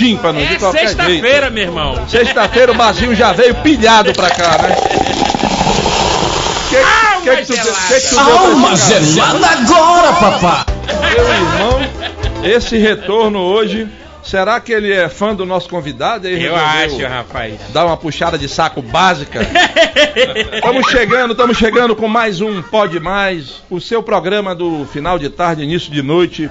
de 0.00 0.14
É 0.14 0.56
qualquer 0.58 0.86
jeito. 0.86 0.96
sexta-feira, 0.96 1.50
meu 1.50 1.62
irmão. 1.64 2.08
Sexta-feira 2.08 2.72
o 2.72 2.74
Bazinho 2.74 3.14
já 3.14 3.32
veio 3.32 3.54
pilhado 3.56 4.12
pra 4.12 4.30
cá, 4.30 4.58
né? 4.62 4.76
Que, 6.68 6.76
Alma 6.76 7.20
que, 7.22 7.36
que, 7.36 7.46
tu, 7.46 7.54
gelada. 7.56 7.76
que, 7.88 8.00
que 8.00 8.08
tu 8.08 8.14
deu 8.14 8.24
pra 8.24 8.34
Alma 8.40 8.76
gelada 8.76 9.46
agora, 9.46 10.12
papá. 10.14 10.66
Meu 11.14 11.34
irmão, 11.34 11.80
esse 12.44 12.78
retorno 12.78 13.40
hoje, 13.40 13.88
será 14.22 14.60
que 14.60 14.72
ele 14.72 14.92
é 14.92 15.08
fã 15.08 15.34
do 15.34 15.44
nosso 15.44 15.68
convidado? 15.68 16.28
Ele 16.28 16.46
Eu 16.46 16.54
acho, 16.56 17.04
rapaz. 17.06 17.54
Dar 17.70 17.86
uma 17.86 17.96
puxada 17.96 18.38
de 18.38 18.48
saco 18.48 18.80
básica. 18.80 19.40
Estamos 20.54 20.86
chegando, 20.90 21.32
estamos 21.32 21.56
chegando 21.58 21.96
com 21.96 22.06
mais 22.08 22.40
um 22.40 22.62
Pode 22.62 23.00
Mais, 23.00 23.62
o 23.68 23.80
seu 23.80 24.02
programa 24.02 24.54
do 24.54 24.86
final 24.92 25.18
de 25.18 25.28
tarde, 25.28 25.62
início 25.62 25.90
de 25.92 26.02
noite, 26.02 26.48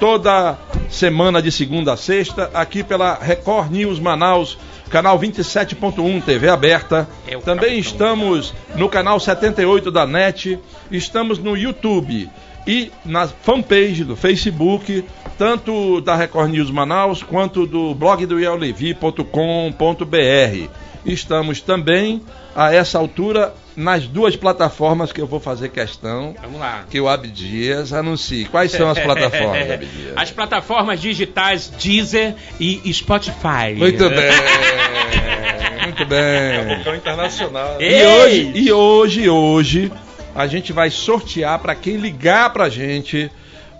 toda 0.00 0.56
semana 0.90 1.40
de 1.40 1.52
segunda 1.52 1.92
a 1.92 1.96
sexta, 1.96 2.50
aqui 2.52 2.82
pela 2.82 3.14
Record 3.14 3.70
News 3.70 3.98
Manaus, 3.98 4.58
canal 4.90 5.18
27.1 5.18 6.22
TV 6.22 6.48
aberta. 6.48 7.08
É 7.26 7.36
Também 7.38 7.78
estamos 7.78 8.52
no 8.74 8.88
canal 8.88 9.20
78 9.20 9.90
da 9.90 10.06
NET, 10.06 10.58
estamos 10.90 11.38
no 11.38 11.56
YouTube 11.56 12.28
e 12.66 12.90
na 13.04 13.26
fanpage 13.26 14.04
do 14.04 14.16
Facebook, 14.16 15.04
tanto 15.38 16.00
da 16.00 16.14
Record 16.14 16.50
News 16.50 16.70
Manaus 16.70 17.22
quanto 17.22 17.66
do 17.66 17.94
blog 17.94 18.26
do 18.26 18.38
iellevi.com.br. 18.38 20.89
Estamos 21.04 21.60
também 21.60 22.20
a 22.54 22.74
essa 22.74 22.98
altura 22.98 23.54
nas 23.76 24.06
duas 24.06 24.36
plataformas 24.36 25.12
que 25.12 25.20
eu 25.20 25.26
vou 25.26 25.40
fazer 25.40 25.70
questão 25.70 26.34
Vamos 26.42 26.60
lá. 26.60 26.84
que 26.90 27.00
o 27.00 27.08
Abdias 27.08 27.92
anuncie. 27.92 28.44
Quais 28.44 28.70
são 28.72 28.90
as 28.90 28.98
plataformas, 29.00 29.70
Abdias? 29.70 30.12
As 30.16 30.30
plataformas 30.30 31.00
digitais 31.00 31.68
Deezer 31.68 32.34
e 32.58 32.92
Spotify. 32.92 33.74
Muito 33.76 34.08
bem, 34.10 34.30
muito 35.84 36.04
bem. 36.06 36.96
internacional. 36.96 37.76
E 37.80 37.84
Ei! 37.84 38.04
hoje, 38.06 38.52
e 38.54 38.72
hoje, 38.72 39.28
hoje, 39.28 39.92
a 40.34 40.46
gente 40.46 40.72
vai 40.72 40.90
sortear 40.90 41.58
para 41.58 41.74
quem 41.74 41.96
ligar 41.96 42.52
pra 42.52 42.68
gente. 42.68 43.30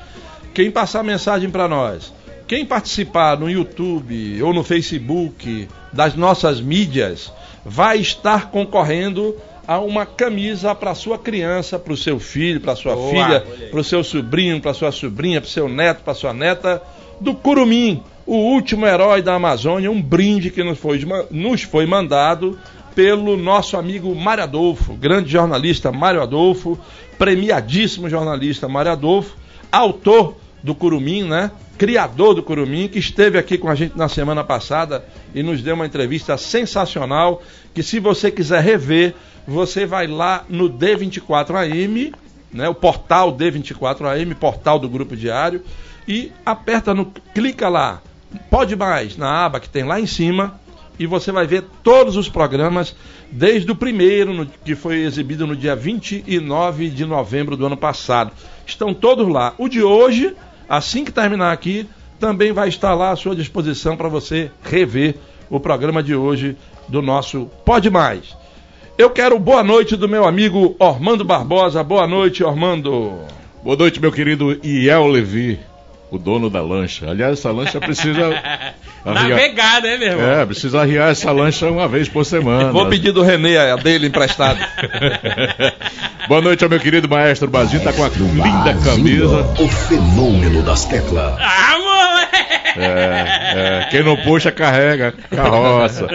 Quem 0.54 0.70
passar 0.70 1.02
mensagem 1.02 1.50
para 1.50 1.68
nós, 1.68 2.12
quem 2.46 2.64
participar 2.64 3.38
no 3.38 3.50
YouTube 3.50 4.40
ou 4.42 4.54
no 4.54 4.62
Facebook 4.62 5.68
das 5.92 6.14
nossas 6.14 6.60
mídias, 6.60 7.32
vai 7.64 7.98
estar 7.98 8.50
concorrendo 8.50 9.34
a 9.66 9.80
uma 9.80 10.06
camisa 10.06 10.74
para 10.74 10.94
sua 10.94 11.18
criança, 11.18 11.78
para 11.78 11.92
o 11.92 11.96
seu 11.96 12.20
filho, 12.20 12.60
para 12.60 12.76
sua 12.76 12.94
Boa. 12.94 13.10
filha, 13.10 13.40
para 13.70 13.80
o 13.80 13.84
seu 13.84 14.04
sobrinho, 14.04 14.60
para 14.60 14.72
sua 14.72 14.92
sobrinha, 14.92 15.40
para 15.40 15.48
o 15.48 15.50
seu 15.50 15.68
neto, 15.68 16.02
para 16.04 16.14
sua 16.14 16.32
neta, 16.32 16.82
do 17.20 17.34
Curumim, 17.34 18.02
o 18.24 18.36
último 18.36 18.86
herói 18.86 19.22
da 19.22 19.34
Amazônia, 19.34 19.90
um 19.90 20.00
brinde 20.00 20.50
que 20.50 20.62
nos 20.62 20.78
foi, 20.78 21.04
nos 21.30 21.62
foi 21.62 21.86
mandado 21.86 22.58
pelo 22.94 23.36
nosso 23.36 23.76
amigo 23.76 24.14
Mário 24.14 24.44
Adolfo, 24.44 24.94
grande 24.94 25.30
jornalista 25.30 25.92
Mário 25.92 26.22
Adolfo, 26.22 26.78
premiadíssimo 27.18 28.08
jornalista 28.08 28.68
Mário 28.68 28.92
Adolfo, 28.92 29.36
autor 29.70 30.36
do 30.62 30.74
Curumim, 30.74 31.24
né? 31.24 31.50
Criador 31.78 32.34
do 32.34 32.42
Curumim, 32.42 32.88
que 32.88 32.98
esteve 32.98 33.38
aqui 33.38 33.58
com 33.58 33.68
a 33.68 33.74
gente 33.74 33.96
na 33.96 34.08
semana 34.08 34.42
passada 34.42 35.04
e 35.34 35.42
nos 35.42 35.62
deu 35.62 35.74
uma 35.74 35.86
entrevista 35.86 36.36
sensacional. 36.38 37.42
Que 37.74 37.82
se 37.82 37.98
você 38.00 38.30
quiser 38.30 38.62
rever, 38.62 39.14
você 39.46 39.84
vai 39.86 40.06
lá 40.06 40.44
no 40.48 40.68
D24AM, 40.70 42.14
né? 42.52 42.68
O 42.68 42.74
portal 42.74 43.32
D24AM, 43.36 44.34
portal 44.34 44.78
do 44.78 44.88
Grupo 44.88 45.16
Diário, 45.16 45.62
e 46.08 46.32
aperta 46.44 46.94
no, 46.94 47.06
clica 47.34 47.68
lá, 47.68 48.00
pode 48.50 48.76
mais 48.76 49.16
na 49.16 49.44
aba 49.44 49.60
que 49.60 49.68
tem 49.68 49.84
lá 49.84 50.00
em 50.00 50.06
cima 50.06 50.58
e 50.98 51.06
você 51.06 51.30
vai 51.32 51.46
ver 51.46 51.64
todos 51.82 52.16
os 52.16 52.28
programas 52.28 52.94
desde 53.30 53.70
o 53.70 53.74
primeiro, 53.76 54.32
no- 54.32 54.46
que 54.46 54.74
foi 54.74 55.00
exibido 55.02 55.46
no 55.46 55.54
dia 55.56 55.74
29 55.76 56.88
de 56.88 57.04
novembro 57.04 57.56
do 57.56 57.66
ano 57.66 57.76
passado. 57.76 58.30
Estão 58.64 58.94
todos 58.94 59.28
lá. 59.28 59.52
O 59.58 59.68
de 59.68 59.82
hoje, 59.82 60.34
assim 60.68 61.04
que 61.04 61.12
terminar 61.12 61.52
aqui, 61.52 61.88
também 62.18 62.52
vai 62.52 62.68
estar 62.68 62.94
lá 62.94 63.10
à 63.10 63.16
sua 63.16 63.36
disposição 63.36 63.96
para 63.96 64.08
você 64.08 64.50
rever 64.62 65.16
o 65.50 65.60
programa 65.60 66.02
de 66.02 66.14
hoje 66.14 66.56
do 66.88 67.02
nosso 67.02 67.50
Pode 67.64 67.90
Mais. 67.90 68.36
Eu 68.98 69.10
quero 69.10 69.38
boa 69.38 69.62
noite 69.62 69.96
do 69.96 70.08
meu 70.08 70.26
amigo 70.26 70.74
Ormando 70.78 71.24
Barbosa. 71.24 71.84
Boa 71.84 72.06
noite, 72.06 72.42
Ormando. 72.42 73.18
Boa 73.62 73.76
noite, 73.76 74.00
meu 74.00 74.10
querido 74.10 74.58
Iel 74.64 75.06
Levi, 75.06 75.60
o 76.10 76.18
dono 76.18 76.48
da 76.50 76.60
lancha. 76.62 77.10
Aliás, 77.10 77.38
essa 77.38 77.50
lancha 77.50 77.80
precisa. 77.80 78.26
arriar- 79.04 79.28
Navegar, 79.28 79.82
né, 79.82 79.96
meu 79.96 80.08
irmão? 80.08 80.30
É, 80.30 80.46
precisa 80.46 80.80
arriar 80.80 81.10
essa 81.10 81.30
lancha 81.32 81.70
uma 81.70 81.86
vez 81.88 82.08
por 82.08 82.24
semana. 82.24 82.72
Vou 82.72 82.88
pedir 82.88 83.12
do 83.12 83.22
Renê 83.22 83.56
a 83.56 83.76
dele 83.76 84.06
emprestado. 84.08 84.58
Boa 86.28 86.40
noite 86.40 86.64
ao 86.64 86.70
meu 86.70 86.80
querido 86.80 87.08
maestro 87.08 87.48
Bazinho, 87.48 87.82
tá 87.84 87.92
com 87.92 88.02
a 88.04 88.08
linda 88.08 88.74
camisa. 88.84 89.42
O 89.60 89.68
fenômeno 89.68 90.62
das 90.62 90.84
teclas. 90.84 91.34
Ah, 91.38 91.78
moleque! 91.78 92.56
É, 92.78 93.82
é, 93.84 93.88
quem 93.90 94.02
não 94.02 94.16
puxa, 94.16 94.50
carrega, 94.50 95.14
carroça. 95.30 96.06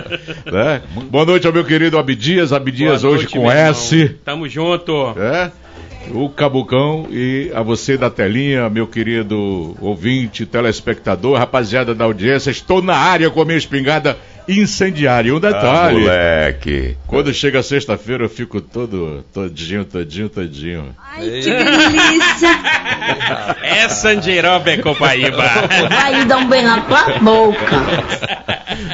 né? 0.46 0.82
Boa 1.10 1.26
noite 1.26 1.48
ao 1.48 1.54
meu 1.54 1.64
querido 1.64 1.98
Abdias, 1.98 2.52
Abdias 2.54 3.02
Boa 3.04 3.14
hoje 3.14 3.24
noite, 3.24 3.38
com. 3.38 3.50
S. 3.52 4.10
Tamo 4.26 4.48
junto. 4.50 5.16
É? 5.18 5.50
O 6.10 6.30
Cabucão 6.30 7.08
e 7.10 7.52
a 7.54 7.62
você 7.62 7.98
da 7.98 8.10
telinha, 8.10 8.70
meu 8.70 8.88
querido 8.88 9.78
ouvinte, 9.80 10.46
telespectador, 10.46 11.38
rapaziada 11.38 11.94
da 11.94 12.06
audiência, 12.06 12.50
estou 12.50 12.82
na 12.82 12.96
área 12.96 13.30
com 13.30 13.42
a 13.42 13.46
minha 13.46 13.58
espingarda 13.58 14.18
incendiária. 14.48 15.30
E 15.30 15.32
um 15.32 15.40
detalhe, 15.40 16.02
moleque. 16.02 16.98
quando 17.08 17.34
chega 17.34 17.64
sexta-feira 17.64 18.26
eu 18.26 18.30
fico 18.30 18.60
todo, 18.60 19.24
todinho, 19.34 19.86
todinho, 19.86 20.28
todinho. 20.28 20.96
Ai, 21.00 21.30
que 21.30 21.50
delícia! 21.50 22.60
É 23.62 23.90
Sandiroba, 23.90 24.78
Copaíba. 24.78 25.44
Vai 25.90 26.26
dar 26.26 26.38
um 26.38 26.48
bem 26.48 26.64
na 26.64 26.82
tua 26.82 27.20
boca. 27.20 27.78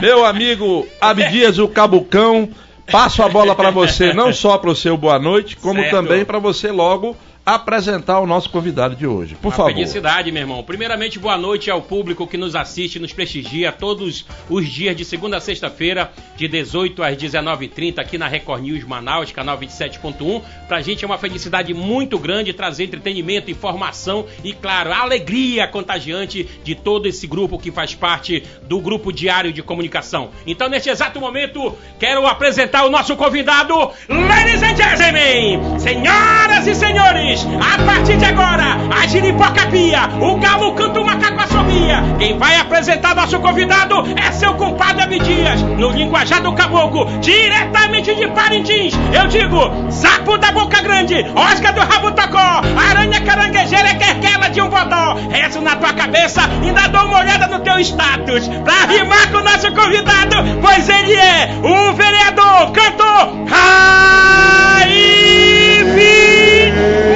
Meu 0.01 0.25
amigo 0.25 0.87
Abdias, 0.99 1.57
o 1.57 1.67
Cabucão, 1.67 2.49
passo 2.91 3.21
a 3.21 3.29
bola 3.29 3.55
para 3.55 3.69
você, 3.69 4.13
não 4.13 4.31
só 4.33 4.57
para 4.57 4.69
o 4.69 4.75
seu 4.75 4.97
boa 4.97 5.19
noite, 5.19 5.55
como 5.55 5.79
Certo. 5.79 5.91
também 5.91 6.25
para 6.25 6.39
você 6.39 6.71
logo 6.71 7.15
apresentar 7.47 8.19
o 8.19 8.27
nosso 8.27 8.49
convidado 8.49 8.93
de 8.93 9.07
hoje. 9.07 9.35
Por 9.35 9.47
Uma 9.47 9.55
favor. 9.55 9.73
felicidade, 9.73 10.29
meu 10.33 10.41
irmão. 10.41 10.61
Primeiramente, 10.61 11.17
boa 11.17 11.37
noite 11.37 11.71
ao 11.71 11.81
público 11.81 12.27
que 12.27 12.35
nos 12.35 12.57
assiste, 12.57 12.99
nos 12.99 13.13
prestigia 13.13 13.71
todos 13.71 14.25
os 14.49 14.67
dias 14.67 14.97
de 14.97 15.05
segunda 15.05 15.37
a 15.37 15.39
sexta-feira, 15.39 16.11
de 16.35 16.45
18 16.45 17.01
às 17.01 17.15
19h30, 17.15 17.99
aqui 17.99 18.17
na 18.17 18.27
Record 18.27 18.63
News 18.63 18.83
Manaus, 18.83 19.31
canal 19.31 19.57
27.1. 19.57 20.41
Pra 20.67 20.81
gente 20.81 21.05
é 21.05 21.07
uma 21.07 21.17
felicidade 21.17 21.73
muito 21.73 22.19
grande 22.19 22.51
trazer 22.51 22.83
entretenimento, 22.83 23.49
informação 23.49 24.25
e, 24.43 24.51
claro, 24.51 24.91
a 24.91 24.99
alegria 24.99 25.65
contagiante 25.69 26.43
de 26.65 26.75
todo 26.75 27.07
esse 27.07 27.25
grupo 27.27 27.57
que 27.57 27.71
faz 27.71 27.95
parte 27.95 28.43
do 28.63 28.81
Grupo 28.81 29.13
Diário 29.13 29.53
de 29.53 29.63
Comunicação. 29.63 30.31
Então, 30.45 30.67
neste 30.67 30.89
exato 30.89 31.17
momento, 31.21 31.73
quero 31.97 32.27
apresentar 32.27 32.83
o 32.83 32.89
nosso 32.89 33.15
convidado, 33.15 33.73
ladies 34.09 34.61
and 34.61 34.75
gentlemen, 34.75 35.79
senhoras 35.79 36.67
e 36.67 36.75
senhores, 36.75 37.36
a 37.45 37.83
partir 37.83 38.17
de 38.17 38.25
agora, 38.25 38.77
a 38.89 39.07
giripoca 39.07 39.67
pia, 39.67 40.09
o 40.19 40.37
galo 40.37 40.73
canta 40.73 40.99
o 40.99 41.05
macaco 41.05 41.41
assovia. 41.41 42.03
Quem 42.17 42.37
vai 42.37 42.55
apresentar 42.59 43.15
nosso 43.15 43.39
convidado 43.39 44.03
é 44.15 44.31
seu 44.31 44.53
compadre 44.55 45.03
Abdias, 45.03 45.61
no 45.61 45.91
linguajar 45.91 46.41
do 46.41 46.53
caboclo, 46.53 47.05
diretamente 47.19 48.15
de 48.15 48.27
Parintins. 48.27 48.93
Eu 49.13 49.27
digo, 49.27 49.91
sapo 49.91 50.37
da 50.37 50.51
boca 50.51 50.81
grande, 50.81 51.15
osca 51.35 51.71
do 51.71 51.81
rabo 51.81 52.11
tocó, 52.11 52.61
aranha 52.89 53.21
caranguejeira, 53.21 53.95
querquela 53.95 54.47
de 54.49 54.61
um 54.61 54.69
bodó. 54.69 55.15
Rezo 55.29 55.61
na 55.61 55.75
tua 55.75 55.93
cabeça, 55.93 56.41
ainda 56.63 56.87
dou 56.87 57.05
uma 57.05 57.19
olhada 57.19 57.47
no 57.47 57.59
teu 57.59 57.79
status, 57.79 58.47
pra 58.63 58.85
rimar 58.85 59.31
com 59.31 59.37
o 59.37 59.43
nosso 59.43 59.71
convidado, 59.73 60.37
pois 60.61 60.89
ele 60.89 61.13
é 61.13 61.49
o 61.61 61.93
vereador, 61.93 62.71
cantor 62.71 63.45
Raif 63.47 64.57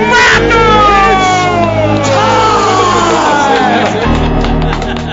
Matos! 0.10 1.42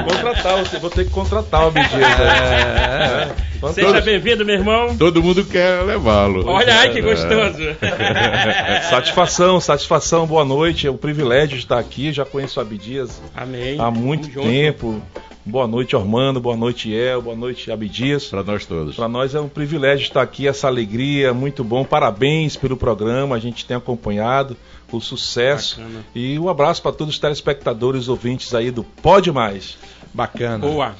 Contratar, 0.05 0.59
você 0.59 0.79
vou 0.79 0.91
ter 0.91 1.05
que 1.05 1.11
contratar 1.11 1.69
o. 1.69 1.73
É, 1.79 1.83
é. 1.83 3.48
Seja 3.75 4.00
bem-vindo, 4.00 4.44
meu 4.44 4.55
irmão. 4.55 4.96
Todo 4.96 5.20
mundo 5.20 5.44
quer 5.44 5.82
levá-lo. 5.82 6.46
Olha 6.46 6.78
aí 6.78 6.93
que 6.93 7.02
gostoso. 7.02 7.58
Satisfação, 8.88 9.60
satisfação, 9.60 10.26
boa 10.26 10.44
noite. 10.44 10.87
É 10.87 10.90
um 10.90 10.96
privilégio 10.96 11.58
estar 11.58 11.78
aqui. 11.78 12.12
Já 12.12 12.25
conheço 12.25 12.60
o 12.60 12.62
Abdias 12.62 13.20
Amém. 13.34 13.81
há 13.81 13.90
muito 13.90 14.31
junto. 14.31 14.46
tempo. 14.46 15.02
Boa 15.44 15.66
noite, 15.66 15.96
Ormando. 15.96 16.38
Boa 16.40 16.56
noite, 16.56 16.93
El. 16.94 17.22
Boa 17.22 17.34
noite, 17.34 17.72
Abdias. 17.72 18.26
Para 18.26 18.44
nós 18.44 18.64
todos. 18.64 18.94
Para 18.94 19.08
nós 19.08 19.34
é 19.34 19.40
um 19.40 19.49
privilégio 19.49 20.05
estar 20.05 20.22
aqui, 20.22 20.46
essa 20.46 20.69
alegria, 20.69 21.34
muito 21.34 21.64
bom. 21.64 21.84
Parabéns 21.84 22.55
pelo 22.55 22.76
programa, 22.76 23.34
a 23.34 23.38
gente 23.40 23.64
tem 23.64 23.76
acompanhado 23.76 24.56
o 24.93 25.00
sucesso. 25.00 25.81
Bacana. 25.81 26.05
E 26.14 26.38
um 26.38 26.49
abraço 26.49 26.81
para 26.81 26.93
todos 26.93 27.14
os 27.14 27.20
telespectadores, 27.20 28.08
ouvintes 28.08 28.55
aí 28.55 28.70
do 28.70 28.84
Pode 28.84 29.32
Mais. 29.32 29.76
Bacana. 30.14 30.58
Boa. 30.58 30.94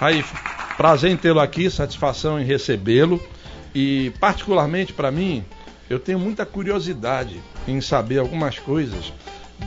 Aí, 0.00 0.22
prazer 0.76 1.10
em 1.10 1.16
tê-lo 1.16 1.40
aqui, 1.40 1.70
satisfação 1.70 2.40
em 2.40 2.44
recebê-lo. 2.44 3.22
E, 3.74 4.12
particularmente 4.20 4.92
para 4.92 5.10
mim, 5.10 5.44
eu 5.88 5.98
tenho 5.98 6.18
muita 6.18 6.46
curiosidade 6.46 7.40
em 7.68 7.80
saber 7.80 8.18
algumas 8.18 8.58
coisas 8.58 9.12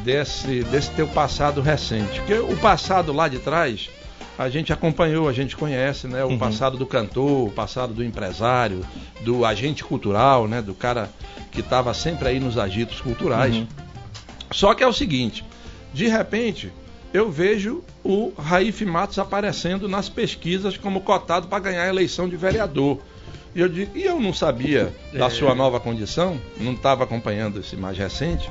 desse, 0.03 0.63
desse 0.63 0.91
teu 0.91 1.07
passado 1.07 1.61
recente. 1.61 2.19
Porque 2.19 2.33
o 2.33 2.57
passado 2.57 3.13
lá 3.13 3.27
de 3.27 3.39
trás, 3.39 3.89
a 4.37 4.49
gente 4.49 4.71
acompanhou, 4.71 5.27
a 5.27 5.33
gente 5.33 5.55
conhece, 5.55 6.07
né? 6.07 6.23
O 6.23 6.37
passado 6.37 6.77
do 6.77 6.85
cantor, 6.85 7.47
o 7.47 7.51
passado 7.51 7.93
do 7.93 8.03
empresário, 8.03 8.85
do 9.21 9.45
agente 9.45 9.83
cultural, 9.83 10.47
né? 10.47 10.61
Do 10.61 10.73
cara 10.73 11.09
que 11.51 11.59
estava 11.59 11.93
sempre 11.93 12.29
aí 12.29 12.39
nos 12.39 12.57
agitos 12.57 13.01
culturais. 13.01 13.63
Só 14.51 14.73
que 14.73 14.83
é 14.83 14.87
o 14.87 14.93
seguinte, 14.93 15.43
de 15.93 16.07
repente, 16.07 16.71
eu 17.13 17.29
vejo 17.29 17.83
o 18.11 18.33
Raif 18.41 18.83
Matos 18.85 19.19
aparecendo 19.19 19.87
nas 19.87 20.09
pesquisas 20.09 20.75
como 20.77 21.01
cotado 21.01 21.47
para 21.47 21.59
ganhar 21.59 21.83
a 21.83 21.87
eleição 21.89 22.27
de 22.27 22.35
vereador. 22.35 22.99
E 23.55 23.59
eu 23.61 23.69
digo, 23.69 23.97
e 23.97 24.03
eu 24.03 24.19
não 24.19 24.33
sabia 24.33 24.91
da 25.13 25.25
É. 25.25 25.29
sua 25.29 25.53
nova 25.55 25.79
condição, 25.79 26.39
não 26.59 26.73
estava 26.73 27.03
acompanhando 27.03 27.59
esse 27.59 27.75
mais 27.75 27.97
recente. 27.97 28.49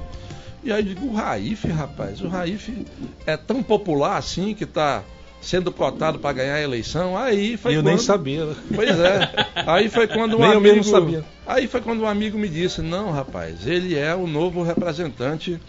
E 0.63 0.73
aí 0.73 0.81
eu 0.81 0.85
digo, 0.95 1.07
o 1.07 1.15
Raif, 1.15 1.67
rapaz, 1.69 2.21
o 2.21 2.29
Raif 2.29 2.85
é 3.27 3.37
tão 3.37 3.63
popular 3.63 4.17
assim 4.17 4.55
que 4.55 4.65
está 4.65 5.03
sendo 5.41 5.71
cotado 5.71 6.19
para 6.19 6.33
ganhar 6.33 6.55
a 6.57 6.61
eleição. 6.61 7.17
Aí 7.17 7.57
foi 7.57 7.73
eu 7.77 7.79
quando... 7.79 7.87
nem 7.87 7.99
sabia. 7.99 8.45
né? 8.45 8.55
Pois 8.75 8.99
é. 8.99 9.31
Aí 9.67 9.89
foi 9.89 10.09
quando 10.09 10.37
um 10.37 10.41
Nem 10.43 10.51
eu 10.51 10.59
amigo. 10.59 10.75
mesmo 10.77 10.91
sabia. 10.91 11.25
Aí 11.47 11.69
foi 11.69 11.81
quando 11.81 12.03
um 12.03 12.09
amigo 12.09 12.37
me 12.37 12.49
disse: 12.49 12.83
Não, 12.83 13.13
rapaz, 13.13 13.67
ele 13.67 13.97
é 13.97 14.15
o 14.17 14.27
novo 14.27 14.63
representante 14.65 15.61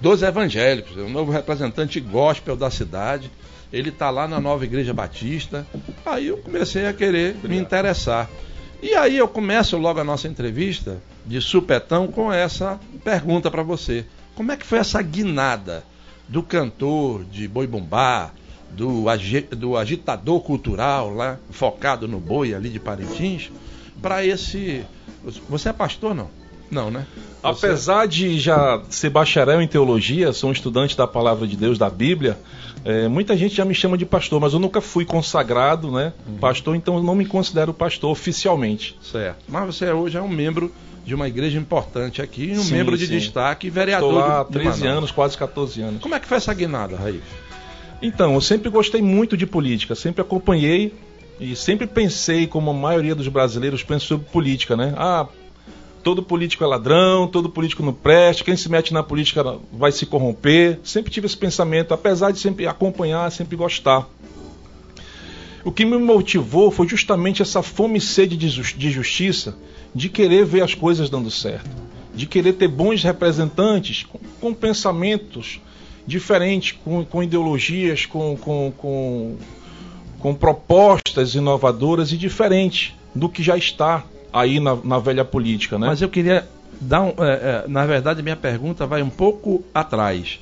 dos 0.00 0.22
evangélicos, 0.22 0.96
é 0.96 1.02
o 1.02 1.08
novo 1.08 1.30
representante 1.30 2.00
gospel 2.00 2.56
da 2.56 2.70
cidade. 2.70 3.30
Ele 3.72 3.90
está 3.90 4.10
lá 4.10 4.26
na 4.26 4.40
nova 4.40 4.64
Igreja 4.64 4.92
Batista. 4.92 5.66
Aí 6.04 6.26
eu 6.28 6.38
comecei 6.38 6.86
a 6.86 6.92
querer 6.92 7.36
me 7.44 7.56
interessar. 7.56 8.28
E 8.82 8.94
aí 8.94 9.16
eu 9.16 9.28
começo 9.28 9.76
logo 9.76 10.00
a 10.00 10.04
nossa 10.04 10.26
entrevista 10.26 11.00
de 11.24 11.40
supetão 11.40 12.08
com 12.08 12.32
essa 12.32 12.80
pergunta 13.04 13.50
para 13.50 13.62
você. 13.62 14.04
Como 14.34 14.50
é 14.50 14.56
que 14.56 14.66
foi 14.66 14.78
essa 14.78 15.00
guinada 15.02 15.84
do 16.26 16.42
cantor 16.42 17.24
de 17.24 17.46
boi 17.46 17.66
bumbá, 17.66 18.30
do, 18.70 19.08
agi- 19.08 19.42
do 19.50 19.76
agitador 19.76 20.40
cultural 20.40 21.12
lá, 21.12 21.38
focado 21.50 22.08
no 22.08 22.18
boi 22.18 22.54
ali 22.54 22.70
de 22.70 22.80
Parintins, 22.80 23.50
para 24.00 24.24
esse. 24.24 24.84
Você 25.48 25.68
é 25.68 25.72
pastor, 25.72 26.14
não? 26.14 26.30
Não, 26.70 26.90
né? 26.90 27.06
Você- 27.42 27.66
Apesar 27.66 28.06
de 28.06 28.38
já 28.38 28.80
ser 28.88 29.10
bacharel 29.10 29.60
em 29.62 29.66
teologia, 29.66 30.32
sou 30.32 30.50
um 30.50 30.52
estudante 30.52 30.96
da 30.96 31.06
palavra 31.06 31.46
de 31.46 31.56
Deus, 31.56 31.78
da 31.78 31.88
Bíblia, 31.90 32.38
é, 32.84 33.08
muita 33.08 33.36
gente 33.36 33.54
já 33.54 33.64
me 33.64 33.74
chama 33.74 33.96
de 33.98 34.04
pastor, 34.06 34.40
mas 34.40 34.52
eu 34.52 34.58
nunca 34.58 34.80
fui 34.80 35.04
consagrado, 35.04 35.90
né? 35.90 36.12
Uhum. 36.28 36.36
Pastor, 36.38 36.76
então 36.76 36.96
eu 36.96 37.02
não 37.02 37.14
me 37.14 37.24
considero 37.26 37.72
pastor 37.74 38.10
oficialmente. 38.10 38.96
Certo. 39.02 39.38
Mas 39.48 39.66
você 39.66 39.90
hoje 39.90 40.16
é 40.16 40.22
um 40.22 40.28
membro 40.28 40.72
de 41.04 41.14
uma 41.14 41.26
igreja 41.26 41.58
importante 41.58 42.20
aqui, 42.22 42.52
um 42.52 42.62
Sim, 42.62 42.74
membro 42.74 42.96
de 42.96 43.06
sim. 43.06 43.18
destaque 43.18 43.68
vereador. 43.70 44.10
Estou 44.10 44.20
lá 44.20 44.40
há 44.40 44.42
do- 44.42 44.46
de 44.48 44.52
13 44.52 44.80
Manaus. 44.80 44.96
anos, 44.98 45.10
quase 45.10 45.36
14 45.36 45.80
anos. 45.80 46.00
Como 46.02 46.14
é 46.14 46.20
que 46.20 46.26
foi 46.26 46.36
essa 46.36 46.52
guinada, 46.54 46.96
Raif? 46.96 47.22
Então, 48.02 48.34
eu 48.34 48.40
sempre 48.40 48.70
gostei 48.70 49.02
muito 49.02 49.36
de 49.36 49.46
política, 49.46 49.94
sempre 49.94 50.22
acompanhei 50.22 50.94
e 51.38 51.56
sempre 51.56 51.86
pensei, 51.86 52.46
como 52.46 52.70
a 52.70 52.74
maioria 52.74 53.14
dos 53.14 53.28
brasileiros 53.28 53.82
pensa 53.82 54.06
sobre 54.06 54.26
política, 54.30 54.76
né? 54.76 54.94
Ah, 54.96 55.26
todo 56.02 56.22
político 56.22 56.64
é 56.64 56.66
ladrão, 56.66 57.26
todo 57.26 57.48
político 57.48 57.82
não 57.82 57.92
presta, 57.92 58.44
quem 58.44 58.56
se 58.56 58.70
mete 58.70 58.92
na 58.92 59.02
política 59.02 59.58
vai 59.72 59.92
se 59.92 60.06
corromper. 60.06 60.78
Sempre 60.82 61.10
tive 61.10 61.26
esse 61.26 61.36
pensamento, 61.36 61.92
apesar 61.92 62.30
de 62.32 62.38
sempre 62.38 62.66
acompanhar, 62.66 63.30
sempre 63.30 63.56
gostar. 63.56 64.08
O 65.64 65.70
que 65.70 65.84
me 65.84 65.98
motivou 65.98 66.70
foi 66.70 66.88
justamente 66.88 67.42
essa 67.42 67.62
fome 67.62 67.98
e 67.98 68.00
sede 68.00 68.36
de 68.36 68.48
jus- 68.48 68.74
de 68.76 68.90
justiça, 68.90 69.56
de 69.94 70.08
querer 70.08 70.44
ver 70.44 70.62
as 70.62 70.74
coisas 70.74 71.10
dando 71.10 71.30
certo, 71.30 71.68
de 72.14 72.26
querer 72.26 72.54
ter 72.54 72.68
bons 72.68 73.02
representantes 73.02 74.04
com, 74.04 74.18
com 74.40 74.54
pensamentos 74.54 75.60
diferentes, 76.06 76.72
com, 76.82 77.04
com 77.04 77.22
ideologias, 77.22 78.06
com, 78.06 78.36
com 80.18 80.34
propostas 80.34 81.34
inovadoras 81.34 82.10
e 82.12 82.16
diferentes 82.16 82.94
do 83.14 83.28
que 83.28 83.42
já 83.42 83.56
está 83.56 84.04
aí 84.32 84.60
na, 84.60 84.76
na 84.76 84.98
velha 84.98 85.24
política, 85.24 85.78
né? 85.78 85.86
Mas 85.86 86.00
eu 86.02 86.08
queria 86.08 86.46
dar 86.80 87.02
um. 87.02 87.08
é, 87.18 87.64
é, 87.64 87.64
na 87.68 87.84
verdade, 87.86 88.22
minha 88.22 88.36
pergunta 88.36 88.86
vai 88.86 89.02
um 89.02 89.10
pouco 89.10 89.64
atrás. 89.74 90.40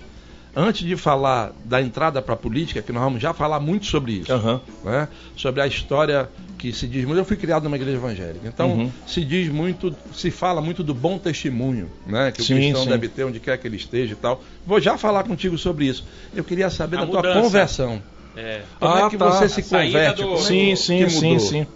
Antes 0.56 0.84
de 0.84 0.96
falar 0.96 1.52
da 1.64 1.80
entrada 1.80 2.20
para 2.20 2.34
a 2.34 2.36
política, 2.36 2.82
que 2.82 2.90
nós 2.90 3.02
vamos 3.02 3.22
já 3.22 3.32
falar 3.32 3.60
muito 3.60 3.86
sobre 3.86 4.12
isso, 4.12 4.32
Aham. 4.32 4.60
né? 4.82 5.06
sobre 5.36 5.60
a 5.60 5.66
história 5.68 6.28
que 6.58 6.72
se 6.72 6.88
diz 6.88 7.04
muito. 7.04 7.18
Eu 7.18 7.24
fui 7.24 7.36
criado 7.36 7.62
numa 7.64 7.76
igreja 7.76 7.96
evangélica, 7.96 8.48
então 8.48 8.70
Uhum. 8.72 8.90
se 9.06 9.24
diz 9.24 9.48
muito, 9.48 9.94
se 10.12 10.32
fala 10.32 10.60
muito 10.60 10.82
do 10.82 10.92
bom 10.94 11.16
testemunho, 11.16 11.88
né? 12.04 12.32
Que 12.32 12.42
o 12.42 12.44
Sim, 12.44 12.54
cristão 12.56 12.82
sim. 12.82 12.88
deve 12.88 13.08
ter 13.08 13.22
onde 13.24 13.38
quer 13.38 13.56
que 13.58 13.68
ele 13.68 13.76
esteja 13.76 14.14
e 14.14 14.16
tal. 14.16 14.42
Vou 14.66 14.80
já 14.80 14.98
falar 14.98 15.22
contigo 15.22 15.56
sobre 15.56 15.84
isso. 15.86 16.04
Eu 16.34 16.42
queria 16.42 16.70
saber 16.70 16.96
A 16.96 17.00
da 17.02 17.06
tua 17.06 17.16
mudança. 17.18 17.40
conversão. 17.40 18.02
É. 18.34 18.62
Como 18.80 18.94
Ah, 18.94 19.00
é 19.06 19.10
que 19.10 19.16
tá. 19.16 19.30
você 19.30 19.48
se 19.48 19.62
converte? 19.62 20.22
do- 20.22 20.34
é 20.34 20.36
Sim, 20.38 20.76
sim, 20.76 21.08
sim, 21.08 21.38
sim. 21.38 21.66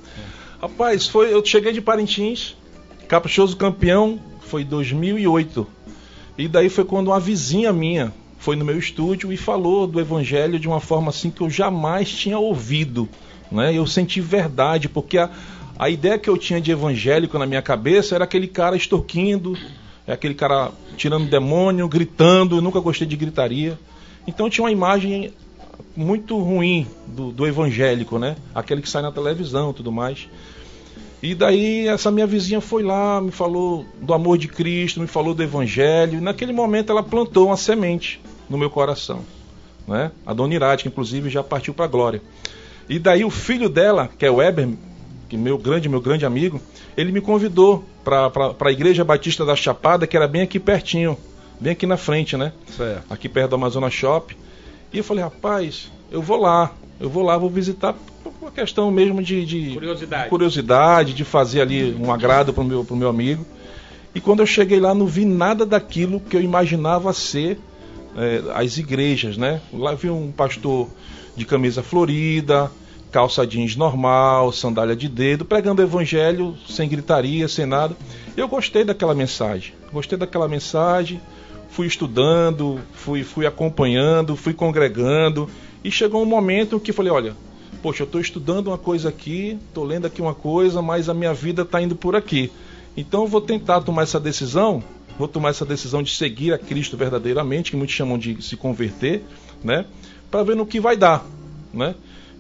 Rapaz, 0.62 1.09
foi, 1.09 1.35
eu 1.35 1.45
cheguei 1.45 1.73
de 1.73 1.81
Parintins, 1.81 2.54
Caprichoso 3.09 3.57
campeão, 3.57 4.21
foi 4.42 4.62
2008. 4.62 5.66
E 6.38 6.47
daí 6.47 6.69
foi 6.69 6.85
quando 6.85 7.09
uma 7.09 7.19
vizinha 7.19 7.73
minha 7.73 8.12
foi 8.38 8.54
no 8.54 8.64
meu 8.64 8.78
estúdio 8.78 9.33
e 9.33 9.37
falou 9.37 9.88
do 9.88 10.00
evangelho 10.00 10.61
de 10.61 10.69
uma 10.69 10.78
forma 10.78 11.11
assim 11.11 11.31
que 11.31 11.40
eu 11.40 11.50
jamais 11.50 12.11
tinha 12.11 12.38
ouvido, 12.38 13.09
né? 13.50 13.76
Eu 13.76 13.88
senti 13.88 14.21
verdade, 14.21 14.88
porque 14.88 15.19
a, 15.19 15.31
a 15.76 15.90
ideia 15.90 16.16
que 16.16 16.31
eu 16.31 16.38
tinha 16.38 16.61
de 16.61 16.71
evangélico 16.71 17.37
na 17.40 17.47
minha 17.47 17.61
cabeça 17.61 18.14
era 18.14 18.23
aquele 18.23 18.47
cara 18.47 18.76
extorquindo, 18.76 19.59
é 20.07 20.12
aquele 20.12 20.35
cara 20.35 20.71
tirando 20.97 21.28
demônio, 21.28 21.88
gritando, 21.88 22.57
eu 22.57 22.62
nunca 22.62 22.78
gostei 22.78 23.07
de 23.07 23.16
gritaria. 23.16 23.76
Então 24.28 24.49
tinha 24.49 24.64
uma 24.64 24.71
imagem 24.71 25.33
muito 25.97 26.38
ruim 26.38 26.87
do, 27.09 27.33
do 27.33 27.47
evangélico, 27.49 28.16
né? 28.16 28.37
Aquele 28.54 28.81
que 28.81 28.88
sai 28.88 29.02
na 29.02 29.11
televisão 29.11 29.73
e 29.73 29.75
tudo 29.75 29.90
mais. 29.90 30.28
E 31.23 31.37
daí 31.37 31.87
essa 31.87 32.11
minha 32.11 32.26
vizinha 32.26 32.61
foi 32.61 32.83
lá, 32.83 33.21
me 33.21 33.31
falou 33.31 33.87
do 34.00 34.12
amor 34.12 34.37
de 34.37 34.49
Cristo, 34.49 35.00
me 35.00 35.07
falou 35.07 35.33
do 35.33 35.43
evangelho. 35.43 36.19
E 36.19 36.21
naquele 36.21 36.52
momento 36.52 36.91
ela 36.91 37.02
plantou 37.02 37.47
uma 37.47 37.57
semente 37.57 38.21
no 38.50 38.59
meu 38.59 38.69
coração, 38.69 39.21
né? 39.87 40.11
A 40.26 40.35
dona 40.35 40.55
Irade, 40.55 40.83
que 40.83 40.88
inclusive 40.88 41.31
já 41.31 41.43
partiu 41.43 41.73
para 41.73 41.85
a 41.85 41.88
glória. 41.88 42.21
E 42.88 42.99
daí 42.99 43.25
o 43.25 43.31
filho 43.31 43.69
dela, 43.69 44.11
que 44.19 44.26
é 44.26 44.31
o 44.31 44.37
Weber, 44.37 44.69
que 45.29 45.37
meu 45.37 45.57
grande, 45.57 45.88
meu 45.88 46.00
grande 46.00 46.26
amigo, 46.26 46.61
ele 46.97 47.12
me 47.12 47.21
convidou 47.21 47.85
para 48.05 48.33
a 48.61 48.73
igreja 48.73 49.05
Batista 49.05 49.45
da 49.45 49.55
Chapada, 49.55 50.09
que 50.09 50.17
era 50.17 50.26
bem 50.26 50.43
aqui 50.43 50.59
pertinho, 50.59 51.17
bem 51.61 51.73
aqui 51.73 51.87
na 51.87 51.97
frente, 51.97 52.37
né? 52.37 52.52
Certo. 52.76 53.05
aqui 53.09 53.29
perto 53.29 53.50
do 53.50 53.57
Amazonas 53.57 53.95
Shop. 53.95 54.37
E 54.93 54.99
eu 54.99 55.05
falei, 55.05 55.23
rapaz, 55.23 55.91
eu 56.12 56.21
vou 56.21 56.37
lá, 56.37 56.71
eu 57.00 57.09
vou 57.09 57.23
lá, 57.23 57.38
vou 57.38 57.49
visitar 57.49 57.95
por 58.23 58.33
uma 58.40 58.50
questão 58.50 58.90
mesmo 58.90 59.23
de, 59.23 59.47
de 59.47 59.73
Curiosidade. 59.73 60.28
curiosidade, 60.28 61.14
de 61.14 61.25
fazer 61.25 61.62
ali 61.62 61.97
um 61.99 62.12
agrado 62.12 62.52
pro 62.52 62.62
meu, 62.62 62.85
pro 62.85 62.95
meu 62.95 63.09
amigo. 63.09 63.47
E 64.14 64.21
quando 64.21 64.40
eu 64.40 64.47
cheguei 64.47 64.78
lá, 64.78 64.95
não 64.95 65.07
vi 65.07 65.25
nada 65.25 65.64
daquilo 65.64 66.21
que 66.21 66.37
eu 66.37 66.42
imaginava 66.42 67.14
ser 67.14 67.59
é, 68.14 68.42
as 68.54 68.76
igrejas, 68.76 69.38
né? 69.38 69.62
Lá 69.73 69.95
vi 69.95 70.11
um 70.11 70.31
pastor 70.31 70.87
de 71.35 71.47
camisa 71.47 71.83
florida, 71.83 72.71
calça 73.11 73.47
jeans 73.47 73.75
normal, 73.75 74.52
sandália 74.52 74.95
de 74.95 75.09
dedo, 75.09 75.47
pregando 75.47 75.81
o 75.81 75.85
evangelho 75.85 76.54
sem 76.69 76.87
gritaria, 76.90 77.49
sem 77.49 77.64
nada. 77.64 77.97
Eu 78.37 78.47
gostei 78.49 78.85
daquela 78.85 79.14
mensagem, 79.14 79.73
gostei 79.90 80.19
daquela 80.19 80.47
mensagem, 80.47 81.23
fui 81.71 81.87
estudando, 81.87 82.81
fui, 82.92 83.25
fui 83.25 83.47
acompanhando, 83.47 84.37
fui 84.37 84.52
congregando 84.52 85.49
e 85.85 85.91
chegou 85.91 86.23
um 86.23 86.27
momento 86.27 86.79
que 86.79 86.93
falei, 86.93 87.12
olha, 87.12 87.37
poxa, 87.83 88.03
eu 88.03 88.07
estou 88.07 88.21
estudando 88.21 88.69
uma 88.69 88.79
coisa 88.79 89.09
aqui, 89.09 89.59
estou 89.69 89.85
lendo 89.85 90.07
aqui 90.07 90.23
uma 90.23 90.35
coisa, 90.35 90.81
mas 90.81 91.09
a 91.09 91.15
minha 91.15 91.35
vida 91.35 91.62
está 91.62 91.83
indo 91.83 91.97
por 91.97 92.15
aqui. 92.15 92.51
Então 92.97 93.23
eu 93.23 93.27
vou 93.27 93.41
tentar 93.41 93.81
tomar 93.81 94.03
essa 94.03 94.21
decisão, 94.21 94.83
vou 95.19 95.27
tomar 95.27 95.51
essa 95.51 95.65
decisão 95.65 96.03
de 96.03 96.15
seguir 96.15 96.53
a 96.53 96.59
Cristo 96.59 96.97
verdadeiramente, 96.97 97.71
que 97.71 97.77
muitos 97.77 97.95
chamam 97.95 98.19
de 98.19 98.41
se 98.43 98.57
converter, 98.57 99.23
né? 99.65 99.87
Para 100.31 100.45
ver 100.45 100.57
no 100.57 100.67
que 100.67 100.79
vai 100.79 100.97
dar, 100.97 101.25
né? 101.73 101.95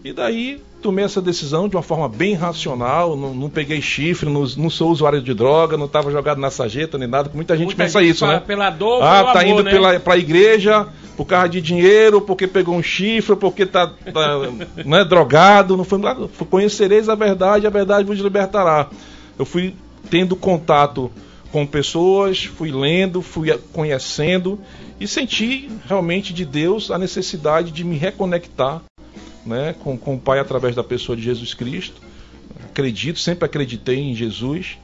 E 0.04 0.12
daí 0.12 0.60
tomei 0.82 1.04
essa 1.04 1.22
decisão 1.22 1.68
de 1.68 1.76
uma 1.76 1.82
forma 1.82 2.08
bem 2.08 2.34
racional, 2.34 3.16
não, 3.16 3.32
não 3.32 3.48
peguei 3.48 3.80
chifre, 3.80 4.28
não, 4.28 4.44
não, 4.56 4.68
sou 4.68 4.90
usuário 4.90 5.22
de 5.22 5.32
droga, 5.32 5.76
não 5.76 5.86
estava 5.86 6.10
jogado 6.10 6.40
na 6.40 6.50
sarjeta 6.50 6.98
nem 6.98 7.06
nada, 7.06 7.30
muita 7.32 7.56
gente 7.56 7.66
Muita 7.66 7.84
pensa 7.84 8.00
gente 8.00 8.10
isso, 8.10 8.20
fala 8.20 8.34
né? 8.34 8.42
pela 8.44 8.68
dor 8.68 9.00
ah, 9.00 9.32
tá 9.32 9.40
amor, 9.40 9.46
indo 9.46 9.62
né? 9.62 9.70
pela, 9.70 10.00
pra 10.00 10.18
igreja 10.18 10.88
por 11.16 11.26
causa 11.26 11.48
de 11.48 11.60
dinheiro, 11.60 12.20
porque 12.20 12.46
pegou 12.46 12.74
um 12.74 12.82
chifre, 12.82 13.36
porque 13.36 13.66
tá, 13.66 13.86
tá 13.86 14.38
né, 14.84 15.04
drogado, 15.04 15.76
não 15.76 15.84
foi, 15.84 16.00
conhecereis 16.48 17.08
a 17.08 17.14
verdade, 17.14 17.66
a 17.66 17.70
verdade 17.70 18.06
vos 18.06 18.18
libertará. 18.18 18.88
Eu 19.38 19.44
fui 19.44 19.74
tendo 20.10 20.34
contato 20.34 21.10
com 21.50 21.66
pessoas, 21.66 22.44
fui 22.44 22.72
lendo, 22.72 23.20
fui 23.20 23.56
conhecendo 23.72 24.58
e 24.98 25.06
senti 25.06 25.70
realmente 25.86 26.32
de 26.32 26.44
Deus 26.44 26.90
a 26.90 26.98
necessidade 26.98 27.70
de 27.70 27.84
me 27.84 27.96
reconectar 27.96 28.82
né, 29.44 29.74
com, 29.82 29.98
com 29.98 30.14
o 30.14 30.18
Pai 30.18 30.38
através 30.38 30.74
da 30.74 30.82
pessoa 30.82 31.16
de 31.16 31.22
Jesus 31.22 31.52
Cristo. 31.52 32.00
Acredito, 32.64 33.18
sempre 33.18 33.44
acreditei 33.44 33.98
em 33.98 34.14
Jesus, 34.14 34.78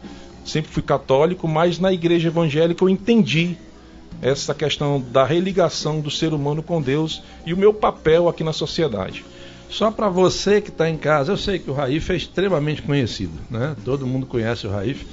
sempre 0.44 0.70
fui 0.70 0.82
católico, 0.82 1.48
mas 1.48 1.78
na 1.78 1.92
igreja 1.92 2.28
evangélica 2.28 2.84
eu 2.84 2.88
entendi 2.88 3.56
essa 4.20 4.54
questão 4.54 5.00
da 5.00 5.24
religação 5.24 6.00
do 6.00 6.10
ser 6.10 6.32
humano 6.32 6.62
com 6.62 6.82
Deus 6.82 7.22
e 7.46 7.52
o 7.52 7.56
meu 7.56 7.72
papel 7.72 8.28
aqui 8.28 8.42
na 8.42 8.52
sociedade. 8.52 9.24
Só 9.70 9.90
para 9.90 10.08
você 10.08 10.60
que 10.60 10.70
está 10.70 10.88
em 10.88 10.96
casa, 10.96 11.32
eu 11.32 11.36
sei 11.36 11.58
que 11.58 11.70
o 11.70 11.74
Raif 11.74 12.10
é 12.10 12.16
extremamente 12.16 12.82
conhecido, 12.82 13.34
né? 13.50 13.76
Todo 13.84 14.06
mundo 14.06 14.26
conhece 14.26 14.66
o 14.66 14.70
Raif, 14.70 15.06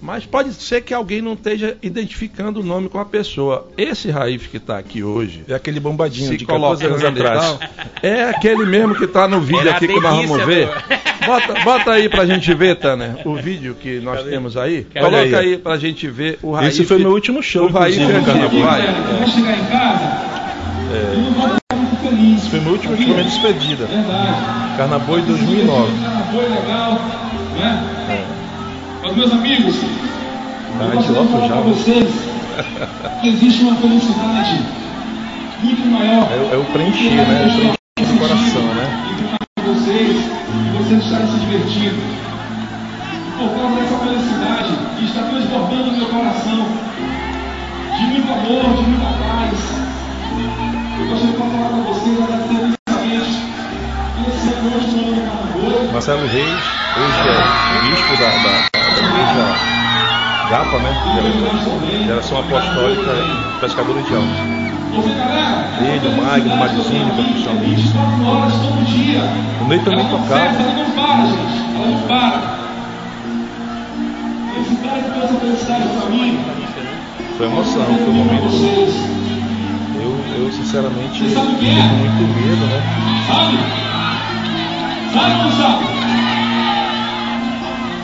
mas 0.00 0.24
pode 0.26 0.52
ser 0.54 0.80
que 0.82 0.94
alguém 0.94 1.20
não 1.20 1.32
esteja 1.34 1.76
identificando 1.82 2.60
o 2.60 2.62
nome 2.62 2.88
com 2.88 2.98
a 2.98 3.04
pessoa. 3.04 3.66
Esse 3.76 4.10
Raif 4.10 4.48
que 4.48 4.56
está 4.58 4.78
aqui 4.78 5.02
hoje, 5.02 5.44
É 5.48 5.54
aquele 5.54 5.80
bombadinho 5.80 6.36
de 6.36 6.44
14 6.46 6.86
anos 6.86 7.00
colocando 7.00 7.20
atrás. 7.26 7.58
tal, 7.58 7.68
é 8.02 8.22
aquele 8.24 8.64
mesmo 8.66 8.94
que 8.94 9.04
está 9.04 9.26
no 9.28 9.40
vídeo 9.40 9.60
Era 9.60 9.72
a 9.72 9.76
aqui 9.76 9.88
que 9.88 10.00
nós 10.00 10.26
vamos 10.26 10.44
ver. 10.46 10.68
Bota, 11.26 11.54
bota 11.62 11.90
aí 11.92 12.08
pra 12.08 12.24
gente 12.24 12.54
ver, 12.54 12.76
Tanner, 12.76 13.16
o 13.26 13.34
vídeo 13.34 13.74
que 13.78 14.00
nós 14.00 14.22
temos 14.22 14.56
aí. 14.56 14.86
Quero 14.90 15.10
Coloca 15.10 15.38
aí 15.38 15.58
pra 15.58 15.76
gente 15.76 16.08
ver 16.08 16.38
o 16.42 16.52
Raif. 16.52 16.68
Esse 16.70 16.86
foi 16.86 16.96
meu 16.98 17.10
último 17.10 17.42
show, 17.42 17.66
o 17.66 17.70
Raif 17.70 17.96
inclusive, 18.00 18.18
no 18.20 18.24
Carnaval. 18.24 19.18
vou 19.18 19.28
chegar 19.28 19.58
em 19.58 19.64
casa 19.66 20.04
É. 20.94 21.14
e. 22.14 22.34
Esse 22.36 22.48
foi 22.48 22.60
meu 22.60 22.72
último 22.72 22.96
show, 22.96 23.06
minha 23.08 23.24
despedida. 23.24 23.84
Verdade. 23.84 24.76
Carnaval 24.78 25.18
em 25.18 25.24
2009. 25.26 25.92
Foi 26.32 26.48
legal, 26.48 26.92
né? 27.58 28.37
Mas 29.08 29.16
meus 29.16 29.32
amigos, 29.32 29.74
Tá, 30.76 30.84
eu 30.84 30.90
gostaria 30.90 31.22
de 31.22 31.28
falar 31.32 31.48
para 31.48 31.60
vocês 31.62 32.08
que 33.22 33.28
existe 33.28 33.62
uma 33.62 33.74
felicidade 33.76 34.60
muito 35.62 35.88
maior 35.88 36.28
É, 36.30 36.54
é 36.54 36.56
o 36.58 36.64
preencher, 36.66 37.14
né? 37.14 37.42
É 37.42 37.46
o 37.46 37.56
preencher 37.56 38.12
do 38.12 38.20
coração, 38.20 38.62
né? 38.74 38.84
de 39.56 39.64
vocês 39.64 40.16
vocês 40.76 41.02
estarem 41.02 41.26
se 41.26 41.38
divertindo. 41.40 42.02
Por 43.38 43.48
causa 43.56 43.76
dessa 43.80 43.98
felicidade 43.98 44.72
que 44.98 45.04
está 45.06 45.22
transbordando 45.22 45.86
no 45.86 45.96
meu 45.96 46.06
coração, 46.08 46.66
de 47.96 48.02
muito 48.08 48.30
amor, 48.30 48.76
de 48.76 48.90
muita 48.90 49.06
paz. 49.24 49.58
Eu 51.00 51.06
gostaria 51.08 51.32
de 51.32 51.38
falar 51.38 51.68
para 51.68 51.82
vocês, 51.92 52.20
agradecer 52.20 52.52
imensamente 52.52 53.48
esse 54.28 54.52
ano 54.52 54.76
hoje 54.76 55.17
Marcelo 55.92 56.26
Reis, 56.26 56.48
hoje 56.96 57.28
é 57.28 57.80
bispo 57.88 58.16
da, 58.16 58.28
da, 58.30 58.50
da 58.72 58.78
igreja 58.98 59.44
Gapa, 60.50 60.78
né? 60.78 60.90
Gera- 61.14 62.04
Geração 62.06 62.38
Apostólica 62.40 63.12
Pescadora 63.60 64.02
de 64.02 64.14
Almas. 64.14 64.38
Ele, 65.80 66.08
o 66.08 66.22
Magno, 66.22 66.54
o 66.54 66.56
Marizinho, 66.58 67.14
percussionista. 67.14 67.62
24 67.62 68.26
horas 68.26 68.52
todo 68.54 68.84
dia. 68.86 69.20
O 69.60 69.64
Ney 69.68 69.78
também 69.80 70.04
tocava. 70.08 70.50
não 70.58 70.90
para, 70.90 71.26
gente. 71.26 71.76
Ela 71.76 71.86
não 71.86 72.02
para. 72.08 72.58
Felicidade 74.54 75.02
por 75.12 75.22
essa 75.22 75.34
felicidade 75.34 75.88
para 76.00 76.10
mim. 76.10 76.38
Foi 77.36 77.46
emoção, 77.46 77.84
foi 77.84 78.08
um 78.08 78.12
momento. 78.12 78.48
Eu, 80.00 80.44
eu 80.44 80.52
sinceramente, 80.52 81.20
com 81.20 81.40
muito 81.40 82.34
medo, 82.34 82.66
né? 82.66 82.82
sabe? 83.28 83.58
Sabe 85.18 85.34
ou 85.34 85.50
não? 85.50 85.82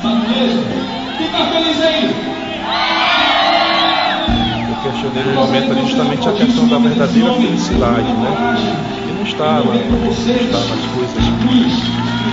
Sabe 0.02 0.28
mesmo? 0.28 0.64
Quem 1.16 1.28
feliz 1.30 1.80
aí? 1.80 2.02
Eu 4.68 4.75
questionei 4.83 5.23
no 5.23 5.35
momento 5.35 5.71
ali 5.71 5.83
justamente 5.83 6.28
a 6.28 6.33
questão 6.33 6.66
da 6.66 6.78
verdadeira 6.78 7.33
felicidade, 7.35 8.12
né? 8.14 8.56
Que 9.06 9.12
não 9.12 9.23
está, 9.23 9.44
na, 9.44 9.61
não 9.62 10.11
está 10.11 10.59
nas 10.59 10.85
coisas 10.92 11.25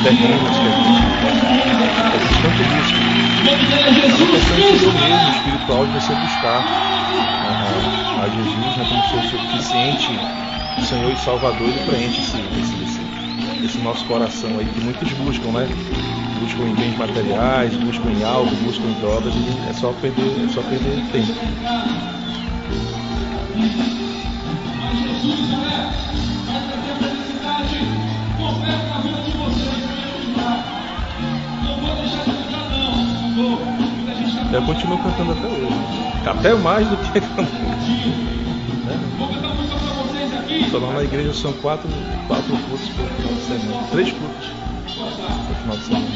terrenas 0.02 0.50
que 0.50 0.66
a 0.66 0.72
gente 0.72 1.02
a 2.02 2.18
gente 2.18 2.38
tanto 2.42 2.62
busca. 2.74 2.98
Jesus 4.56 4.94
mesmo, 4.94 5.30
espiritual, 5.36 5.86
de 5.86 5.92
você 5.94 6.14
buscar 6.16 6.62
a, 7.46 8.24
a 8.24 8.30
Jesus 8.30 8.78
né, 8.78 8.86
como 8.90 9.04
seu 9.10 9.22
suficiente 9.30 10.10
Senhor 10.84 11.12
e 11.12 11.18
Salvador, 11.18 11.68
ele 11.68 11.80
preenche 11.86 12.22
esse, 12.22 12.38
esse, 12.60 12.74
esse, 12.84 13.01
esse 13.64 13.78
nosso 13.80 14.06
coração 14.06 14.50
aí 14.60 14.66
que 14.66 14.82
muitos 14.82 15.12
buscam, 15.14 15.52
né? 15.52 15.68
Buscam 16.40 16.64
em 16.64 16.76
bens 16.76 16.98
materiais, 16.98 17.74
buscam 17.76 18.10
em 18.10 18.24
algo, 18.24 18.50
buscam 18.64 18.88
em 18.88 19.00
drogas, 19.00 19.34
e 19.34 19.70
é 19.70 19.74
só 19.74 19.94
perder, 19.94 20.46
é 20.46 20.50
só 20.50 20.62
perder 20.64 21.04
tempo. 21.12 21.34
Eu 34.54 34.62
continuo 34.64 34.98
cantando 34.98 35.32
até 35.32 35.48
hoje. 35.48 36.02
Até 36.26 36.56
mais 36.56 36.88
do 36.88 36.98
que 36.98 37.22
cantando. 37.22 38.41
Estou 40.74 40.88
lá 40.88 40.94
na 40.94 41.04
igreja, 41.04 41.34
são 41.34 41.52
quatro, 41.52 41.90
quatro 42.30 42.56
cultos 42.56 42.88
por 42.88 43.06
final 43.06 43.34
de 43.34 43.42
semana. 43.42 43.88
Três 43.92 44.10
cultos 44.14 44.48
por 44.96 45.56
final 45.58 45.76
de 45.76 45.84
semana. 45.84 46.08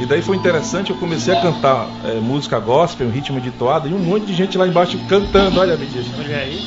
E 0.00 0.06
daí 0.06 0.22
foi 0.22 0.38
interessante, 0.38 0.88
eu 0.88 0.96
comecei 0.96 1.34
a 1.36 1.42
cantar 1.42 1.86
é, 2.06 2.14
música 2.14 2.58
gospel, 2.58 3.08
um 3.08 3.10
ritmo 3.10 3.38
de 3.42 3.50
toada, 3.50 3.88
e 3.88 3.92
um 3.92 3.98
monte 3.98 4.24
de 4.24 4.32
gente 4.32 4.56
lá 4.56 4.66
embaixo 4.66 4.98
cantando, 5.06 5.60
olha, 5.60 5.76
me 5.76 5.84
diz. 5.84 6.06
Olha 6.18 6.38
aí. 6.38 6.58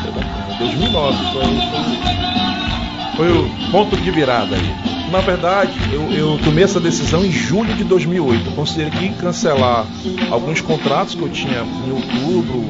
Foi 0.00 0.12
bacana. 0.12 0.58
2009 0.58 1.16
foi, 1.34 1.44
foi, 3.18 3.28
foi 3.28 3.32
o 3.38 3.70
ponto 3.70 3.94
de 3.98 4.10
virada 4.10 4.56
aí. 4.56 4.95
Na 5.10 5.20
verdade, 5.20 5.72
eu, 5.92 6.02
eu 6.12 6.38
tomei 6.42 6.64
essa 6.64 6.80
decisão 6.80 7.24
em 7.24 7.30
julho 7.30 7.74
de 7.74 7.84
2008. 7.84 8.46
Eu 8.46 8.52
considerei 8.52 8.90
que 8.90 9.14
cancelar 9.14 9.86
alguns 10.30 10.60
contratos 10.60 11.14
que 11.14 11.22
eu 11.22 11.28
tinha 11.28 11.62
em 11.62 11.92
outubro, 11.92 12.64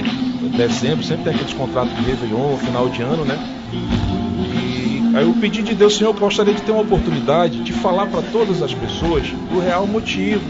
dezembro, 0.57 1.05
sempre 1.05 1.25
tem 1.25 1.35
aqueles 1.35 1.55
contratos 1.55 1.95
de 1.97 2.02
Réveillon, 2.02 2.57
final 2.59 2.88
de 2.88 3.02
ano, 3.02 3.25
né? 3.25 3.38
E 3.73 5.16
aí 5.16 5.25
eu 5.25 5.35
pedi 5.40 5.62
de 5.62 5.75
Deus, 5.75 5.97
Senhor, 5.97 6.14
eu 6.14 6.21
gostaria 6.21 6.52
de 6.52 6.61
ter 6.61 6.73
uma 6.73 6.83
oportunidade 6.83 7.62
de 7.62 7.73
falar 7.73 8.07
para 8.07 8.23
todas 8.23 8.62
as 8.62 8.73
pessoas 8.75 9.26
o 9.55 9.59
real 9.59 9.87
motivo. 9.87 10.45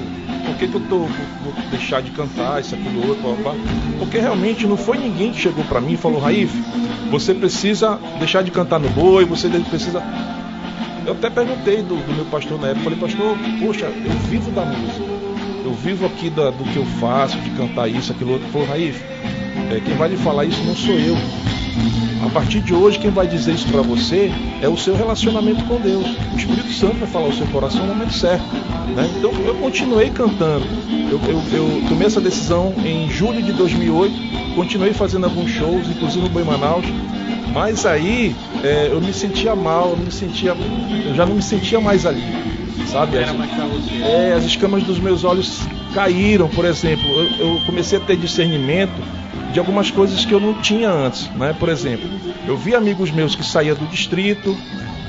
Por 0.44 0.56
que, 0.56 0.68
que 0.68 0.74
eu 0.74 0.80
tô, 0.88 0.98
vou, 0.98 1.08
vou 1.44 1.52
deixar 1.70 2.02
de 2.02 2.10
cantar 2.12 2.60
isso, 2.60 2.74
aquilo, 2.74 3.08
outro, 3.08 3.42
blá. 3.42 3.52
Porque 3.98 4.18
realmente 4.18 4.66
não 4.66 4.76
foi 4.76 4.96
ninguém 4.96 5.32
que 5.32 5.40
chegou 5.40 5.64
para 5.64 5.80
mim 5.80 5.94
e 5.94 5.96
falou, 5.96 6.20
Raif, 6.20 6.52
você 7.10 7.34
precisa 7.34 7.98
deixar 8.18 8.42
de 8.42 8.50
cantar 8.50 8.78
no 8.78 8.88
boi, 8.90 9.24
você 9.24 9.48
precisa. 9.48 10.02
Eu 11.06 11.12
até 11.12 11.30
perguntei 11.30 11.82
do, 11.82 11.94
do 11.94 12.14
meu 12.14 12.24
pastor 12.26 12.60
na 12.60 12.68
época, 12.68 12.84
falei, 12.84 12.98
pastor, 12.98 13.36
poxa, 13.60 13.86
eu 13.86 14.12
vivo 14.28 14.50
da 14.50 14.64
música, 14.64 15.04
eu 15.64 15.72
vivo 15.72 16.06
aqui 16.06 16.28
da- 16.30 16.50
do 16.50 16.64
que 16.64 16.76
eu 16.76 16.84
faço, 17.00 17.38
de 17.38 17.50
cantar 17.50 17.88
isso, 17.88 18.10
aquilo 18.12 18.32
outro. 18.32 18.46
Ele 18.46 18.52
falou, 18.52 18.66
Raif, 18.68 19.00
é, 19.70 19.80
quem 19.80 19.94
vai 19.96 20.08
lhe 20.08 20.16
falar 20.16 20.44
isso 20.44 20.62
não 20.64 20.74
sou 20.74 20.94
eu. 20.94 21.16
A 22.26 22.30
partir 22.30 22.60
de 22.60 22.74
hoje, 22.74 22.98
quem 22.98 23.10
vai 23.10 23.26
dizer 23.26 23.52
isso 23.54 23.68
para 23.68 23.82
você 23.82 24.32
é 24.60 24.68
o 24.68 24.76
seu 24.76 24.96
relacionamento 24.96 25.62
com 25.64 25.78
Deus. 25.78 26.06
O 26.32 26.36
Espírito 26.36 26.72
Santo 26.72 26.94
vai 26.96 27.08
falar 27.08 27.26
ao 27.26 27.32
seu 27.32 27.46
coração 27.48 27.86
no 27.86 27.94
momento 27.94 28.12
certo. 28.14 28.44
né? 28.96 29.08
Então 29.18 29.30
eu 29.46 29.54
continuei 29.56 30.10
cantando. 30.10 30.66
Eu, 31.10 31.20
eu- 31.28 31.42
eu 31.52 31.88
tomei 31.88 32.06
essa 32.06 32.20
decisão 32.20 32.74
em 32.84 33.08
julho 33.10 33.42
de 33.42 33.52
2008. 33.52 34.14
Continuei 34.56 34.92
fazendo 34.92 35.24
alguns 35.24 35.50
shows, 35.50 35.86
inclusive 35.88 36.22
no 36.22 36.30
Boi 36.30 36.42
Manaus. 36.42 36.84
Mas 37.56 37.86
aí 37.86 38.36
é, 38.62 38.88
eu 38.92 39.00
me 39.00 39.12
sentia 39.14 39.56
mal, 39.56 39.92
eu 39.92 39.96
me 39.96 40.10
sentia, 40.10 40.54
eu 41.06 41.14
já 41.14 41.24
não 41.24 41.34
me 41.36 41.42
sentia 41.42 41.80
mais 41.80 42.04
ali, 42.04 42.22
sabe? 42.86 43.16
As- 43.18 43.30
é, 44.02 44.32
as 44.34 44.44
escamas 44.44 44.82
dos 44.82 44.98
meus 45.00 45.24
olhos 45.24 45.60
caíram, 45.94 46.48
por 46.50 46.66
exemplo. 46.66 47.08
Eu, 47.18 47.46
eu 47.54 47.60
comecei 47.64 47.96
a 47.96 48.00
ter 48.02 48.16
discernimento 48.18 48.92
de 49.52 49.58
algumas 49.58 49.90
coisas 49.90 50.22
que 50.24 50.34
eu 50.34 50.40
não 50.40 50.52
tinha 50.60 50.90
antes, 50.90 51.30
né? 51.30 51.54
Por 51.58 51.70
exemplo, 51.70 52.06
eu 52.46 52.58
vi 52.58 52.74
amigos 52.74 53.10
meus 53.10 53.34
que 53.34 53.42
saíam 53.42 53.74
do 53.74 53.86
distrito, 53.86 54.54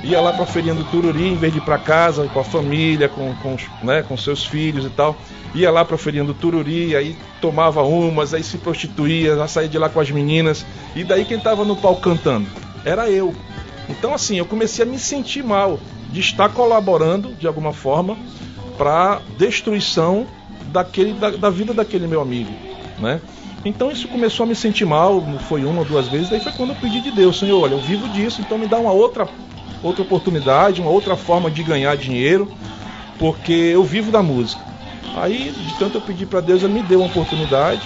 ia 0.07 0.21
lá 0.21 0.31
para 0.31 0.43
a 0.43 0.47
feirinha 0.47 0.73
do 0.73 0.85
Tururi, 0.85 1.27
em 1.27 1.35
vez 1.35 1.51
de 1.51 1.59
ir 1.59 1.61
para 1.61 1.77
casa 1.77 2.27
com 2.33 2.39
a 2.39 2.43
família, 2.43 3.09
com, 3.09 3.33
com, 3.35 3.57
né, 3.83 4.01
com 4.03 4.15
seus 4.15 4.45
filhos 4.45 4.85
e 4.85 4.89
tal, 4.89 5.17
ia 5.53 5.69
lá 5.69 5.83
para 5.83 5.95
a 5.95 5.97
feirinha 5.97 6.23
do 6.23 6.33
Tururi, 6.33 6.95
aí 6.95 7.17
tomava 7.41 7.83
umas, 7.83 8.33
aí 8.33 8.41
se 8.41 8.57
prostituía, 8.57 9.35
já 9.35 9.47
saía 9.47 9.67
de 9.67 9.77
lá 9.77 9.89
com 9.89 9.99
as 9.99 10.09
meninas, 10.09 10.65
e 10.95 11.03
daí 11.03 11.25
quem 11.25 11.37
estava 11.37 11.65
no 11.65 11.75
palco 11.75 12.01
cantando? 12.01 12.47
Era 12.85 13.09
eu. 13.09 13.35
Então 13.89 14.13
assim, 14.13 14.37
eu 14.37 14.45
comecei 14.45 14.83
a 14.83 14.87
me 14.87 14.97
sentir 14.97 15.43
mal 15.43 15.77
de 16.09 16.21
estar 16.21 16.49
colaborando 16.49 17.33
de 17.33 17.45
alguma 17.45 17.73
forma 17.73 18.17
para 18.77 19.21
destruição 19.37 20.25
daquele 20.71 21.13
da, 21.13 21.31
da 21.31 21.49
vida 21.49 21.73
daquele 21.73 22.07
meu 22.07 22.21
amigo, 22.21 22.51
né? 22.99 23.19
Então 23.65 23.91
isso 23.91 24.07
começou 24.07 24.45
a 24.45 24.47
me 24.47 24.55
sentir 24.55 24.85
mal, 24.85 25.21
foi 25.49 25.65
uma 25.65 25.79
ou 25.79 25.85
duas 25.85 26.07
vezes, 26.07 26.29
daí 26.29 26.39
foi 26.39 26.53
quando 26.53 26.69
eu 26.69 26.75
pedi 26.77 27.01
de 27.01 27.11
Deus, 27.11 27.39
Senhor, 27.39 27.61
olha, 27.61 27.73
eu 27.73 27.79
vivo 27.79 28.07
disso, 28.07 28.39
então 28.39 28.57
me 28.57 28.67
dá 28.67 28.77
uma 28.77 28.91
outra 28.91 29.27
outra 29.83 30.01
oportunidade, 30.01 30.81
uma 30.81 30.91
outra 30.91 31.15
forma 31.15 31.49
de 31.49 31.63
ganhar 31.63 31.95
dinheiro, 31.95 32.51
porque 33.19 33.53
eu 33.53 33.83
vivo 33.83 34.11
da 34.11 34.21
música. 34.21 34.61
Aí, 35.15 35.51
de 35.51 35.73
tanto 35.79 35.97
eu 35.97 36.01
pedir 36.01 36.27
para 36.27 36.41
Deus, 36.41 36.63
ele 36.63 36.73
me 36.73 36.83
deu 36.83 36.99
uma 36.99 37.07
oportunidade, 37.07 37.81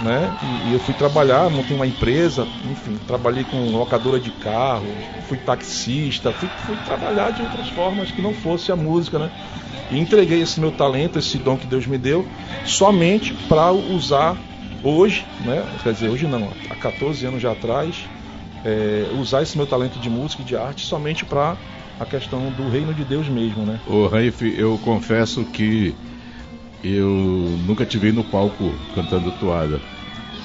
né? 0.00 0.32
E, 0.42 0.70
e 0.70 0.72
eu 0.72 0.80
fui 0.80 0.94
trabalhar, 0.94 1.50
montei 1.50 1.76
uma 1.76 1.86
empresa, 1.86 2.46
enfim, 2.70 2.98
trabalhei 3.06 3.44
com 3.44 3.70
locadora 3.70 4.18
de 4.18 4.30
carro, 4.30 4.86
fui 5.28 5.36
taxista, 5.36 6.32
fui, 6.32 6.48
fui 6.66 6.76
trabalhar 6.86 7.32
de 7.32 7.42
outras 7.42 7.68
formas 7.68 8.10
que 8.10 8.22
não 8.22 8.32
fosse 8.32 8.72
a 8.72 8.76
música, 8.76 9.18
né? 9.18 9.30
E 9.90 9.98
entreguei 9.98 10.40
esse 10.40 10.60
meu 10.60 10.70
talento, 10.70 11.18
esse 11.18 11.36
dom 11.36 11.56
que 11.56 11.66
Deus 11.66 11.86
me 11.86 11.98
deu, 11.98 12.26
somente 12.64 13.34
para 13.48 13.72
usar 13.72 14.36
hoje, 14.82 15.26
né? 15.44 15.64
Quer 15.82 15.92
dizer, 15.92 16.08
hoje 16.08 16.26
não, 16.26 16.48
há 16.70 16.74
14 16.76 17.26
anos 17.26 17.42
já 17.42 17.52
atrás, 17.52 18.08
é, 18.64 19.08
usar 19.14 19.42
esse 19.42 19.56
meu 19.56 19.66
talento 19.66 19.98
de 19.98 20.10
música 20.10 20.42
e 20.42 20.44
de 20.44 20.56
arte 20.56 20.84
somente 20.86 21.24
para 21.24 21.56
a 21.98 22.04
questão 22.06 22.50
do 22.50 22.68
reino 22.68 22.94
de 22.94 23.04
Deus 23.04 23.28
mesmo, 23.28 23.64
né? 23.66 23.80
Ô, 23.86 24.06
Raif, 24.06 24.42
eu 24.58 24.78
confesso 24.78 25.44
que 25.44 25.94
eu 26.82 27.58
nunca 27.66 27.84
te 27.84 27.98
vi 27.98 28.10
no 28.12 28.24
palco 28.24 28.72
cantando 28.94 29.30
toada. 29.32 29.80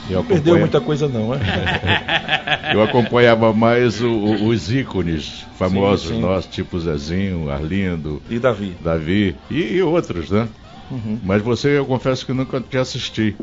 Eu, 0.10 0.24
Perdeu 0.24 0.54
acompanha- 0.56 0.60
muita 0.60 0.82
coisa 0.82 1.08
não, 1.08 1.30
né? 1.32 1.40
eu 2.74 2.82
acompanhava 2.84 3.54
mais 3.54 4.02
o- 4.02 4.10
o- 4.12 4.48
os 4.50 4.72
ícones 4.72 5.46
famosos 5.54 6.10
Sim, 6.10 6.16
sim. 6.16 6.22
nossos, 6.22 6.52
tipo 6.54 6.80
Zezinho, 6.80 7.50
Arlindo, 7.50 8.22
E 8.30 8.38
Davi? 8.38 8.76
Davi 8.84 9.36
e, 9.50 9.76
e 9.76 9.82
outros, 9.82 10.30
né? 10.30 10.48
Uhum. 10.92 11.20
Mas 11.24 11.42
você, 11.42 11.78
eu 11.78 11.86
confesso 11.86 12.26
que 12.26 12.34
nunca 12.34 12.62
te 12.62 12.78
assisti. 12.78 13.36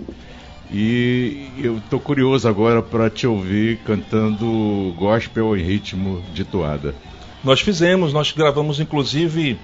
E 0.73 1.49
eu 1.59 1.81
tô 1.91 2.01
curioso 2.01 2.49
agora 2.49 2.81
para 2.81 3.11
te 3.11 3.27
ouvir 3.27 3.79
cantando 3.85 4.95
gospel 4.97 5.57
em 5.57 5.63
ritmo 5.63 6.23
de 6.33 6.45
toada. 6.45 6.95
Nós 7.45 7.61
fizemos, 7.61 8.13
nós 8.13 8.33
gravamos 8.33 8.81
inclusive 8.81 9.59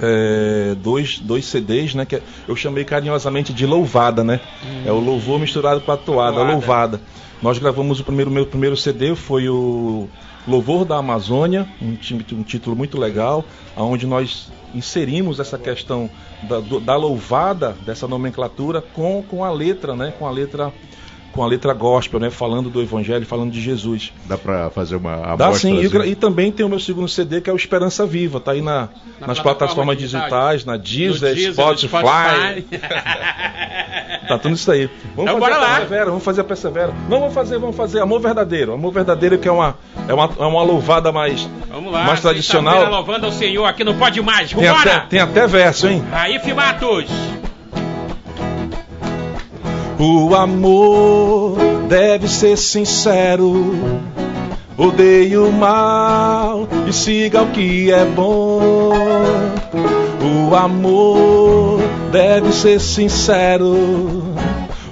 é, 0.00 0.74
dois, 0.82 1.18
dois 1.20 1.44
CDs, 1.44 1.94
né? 1.94 2.04
Que 2.04 2.20
eu 2.48 2.56
chamei 2.56 2.84
carinhosamente 2.84 3.52
de 3.52 3.64
louvada, 3.64 4.24
né? 4.24 4.40
É 4.84 4.90
o 4.90 4.98
louvor 4.98 5.38
misturado 5.38 5.80
com 5.80 5.92
a 5.92 5.96
toada, 5.96 6.36
Toada. 6.36 6.52
louvada. 6.52 7.00
Nós 7.40 7.58
gravamos 7.58 8.00
o 8.00 8.04
primeiro, 8.04 8.30
meu 8.30 8.46
primeiro 8.46 8.76
CD 8.76 9.14
foi 9.14 9.48
o 9.48 10.08
Louvor 10.46 10.84
da 10.84 10.96
Amazônia, 10.96 11.66
um, 11.80 11.96
um 12.32 12.42
título 12.42 12.76
muito 12.76 12.98
legal, 12.98 13.44
onde 13.76 14.06
nós 14.06 14.52
inserimos 14.74 15.40
essa 15.40 15.58
questão 15.58 16.10
da, 16.42 16.60
da 16.80 16.96
louvada, 16.96 17.72
dessa 17.86 18.06
nomenclatura, 18.06 18.82
com, 18.82 19.22
com 19.22 19.42
a 19.42 19.50
letra, 19.50 19.96
né? 19.96 20.12
Com 20.18 20.26
a 20.26 20.30
letra 20.30 20.72
com 21.34 21.42
a 21.42 21.46
letra 21.46 21.72
gospel, 21.74 22.20
né? 22.20 22.30
Falando 22.30 22.70
do 22.70 22.80
Evangelho, 22.80 23.26
falando 23.26 23.50
de 23.50 23.60
Jesus. 23.60 24.12
Dá 24.26 24.38
para 24.38 24.70
fazer 24.70 24.96
uma 24.96 25.16
Dá 25.36 25.46
amostra? 25.46 25.58
sim, 25.70 25.80
e, 25.80 25.88
gra- 25.88 26.06
e 26.06 26.14
também 26.14 26.52
tem 26.52 26.64
o 26.64 26.68
meu 26.68 26.78
segundo 26.78 27.08
CD 27.08 27.40
que 27.40 27.50
é 27.50 27.52
o 27.52 27.56
Esperança 27.56 28.06
Viva, 28.06 28.38
tá 28.40 28.52
aí 28.52 28.62
na, 28.62 28.88
Na 29.20 29.26
nas 29.26 29.40
plataforma 29.40 29.94
plataformas 29.94 29.98
digitais. 29.98 30.64
na 30.64 30.76
Deezer, 30.76 31.34
Deezer, 31.34 31.52
Spotify, 31.52 32.64
tá 34.28 34.38
tudo 34.38 34.54
isso 34.54 34.70
aí. 34.70 34.88
Vamos 35.16 35.30
Então 35.32 35.40
fazer 35.40 35.40
bora 35.40 35.54
a 35.56 35.58
lá. 35.58 35.74
persevera, 35.76 36.04
vamos 36.06 36.24
fazer 36.24 36.40
a 36.40 36.44
persevera. 36.44 36.94
Não 37.08 37.18
vamos 37.20 37.34
fazer, 37.34 37.58
vamos 37.58 37.76
fazer 37.76 38.00
Amor 38.00 38.20
Verdadeiro. 38.20 38.72
Amor 38.72 38.92
Verdadeiro 38.92 39.38
que 39.38 39.48
é 39.48 39.52
uma 39.52 39.76
é 40.08 40.14
uma, 40.14 40.30
é 40.38 40.44
uma 40.44 40.62
louvada 40.62 41.10
mais 41.12 41.48
Vamos 41.68 41.92
lá, 41.92 42.04
mais 42.04 42.20
tradicional. 42.20 42.90
louvando 42.90 43.26
ao 43.26 43.32
Senhor 43.32 43.64
aqui 43.64 43.82
no 43.84 43.94
Pode 43.94 44.20
Mais. 44.22 44.52
Tem 44.52 44.68
até, 44.68 45.00
tem 45.00 45.20
até 45.20 45.46
verso, 45.46 45.88
hein? 45.88 46.04
Aí, 46.12 46.38
Matos. 46.54 47.06
O 49.98 50.34
amor 50.34 51.56
deve 51.88 52.28
ser 52.28 52.56
sincero. 52.56 53.74
Odeie 54.76 55.36
o 55.38 55.52
mal 55.52 56.66
e 56.88 56.92
siga 56.92 57.42
o 57.42 57.46
que 57.46 57.92
é 57.92 58.04
bom. 58.04 58.60
O 60.50 60.54
amor 60.54 61.80
deve 62.10 62.52
ser 62.52 62.80
sincero. 62.80 64.24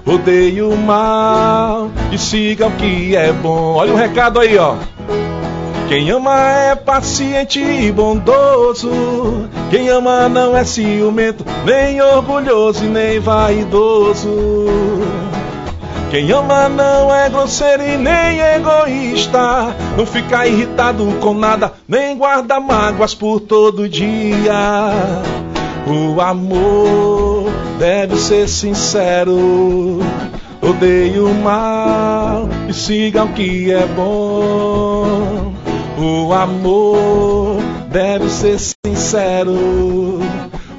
Odeie 0.06 0.62
o 0.62 0.76
mal 0.76 1.90
e 2.12 2.18
siga 2.18 2.68
o 2.68 2.72
que 2.72 3.16
é 3.16 3.32
bom. 3.32 3.74
Olha 3.74 3.92
o 3.92 3.96
recado 3.96 4.38
aí, 4.38 4.56
ó. 4.56 4.76
Quem 5.92 6.10
ama 6.10 6.34
é 6.34 6.74
paciente 6.74 7.60
e 7.60 7.92
bondoso. 7.92 8.90
Quem 9.68 9.90
ama 9.90 10.26
não 10.26 10.56
é 10.56 10.64
ciumento, 10.64 11.44
nem 11.66 12.00
orgulhoso 12.00 12.86
e 12.86 12.88
nem 12.88 13.20
vaidoso. 13.20 14.30
Quem 16.10 16.32
ama 16.32 16.66
não 16.70 17.14
é 17.14 17.28
grosseiro 17.28 17.82
e 17.82 17.98
nem 17.98 18.40
egoísta. 18.40 19.76
Não 19.94 20.06
fica 20.06 20.46
irritado 20.46 21.04
com 21.20 21.34
nada, 21.34 21.74
nem 21.86 22.16
guarda 22.16 22.58
mágoas 22.58 23.14
por 23.14 23.40
todo 23.40 23.86
dia. 23.86 24.94
O 25.86 26.18
amor 26.22 27.50
deve 27.78 28.16
ser 28.16 28.48
sincero. 28.48 30.00
Odeie 30.62 31.20
o 31.20 31.34
mal 31.34 32.48
e 32.66 32.72
siga 32.72 33.24
o 33.24 33.28
que 33.34 33.70
é 33.70 33.86
bom. 33.88 35.51
O 36.02 36.32
amor 36.32 37.62
deve 37.88 38.28
ser 38.28 38.58
sincero. 38.58 40.18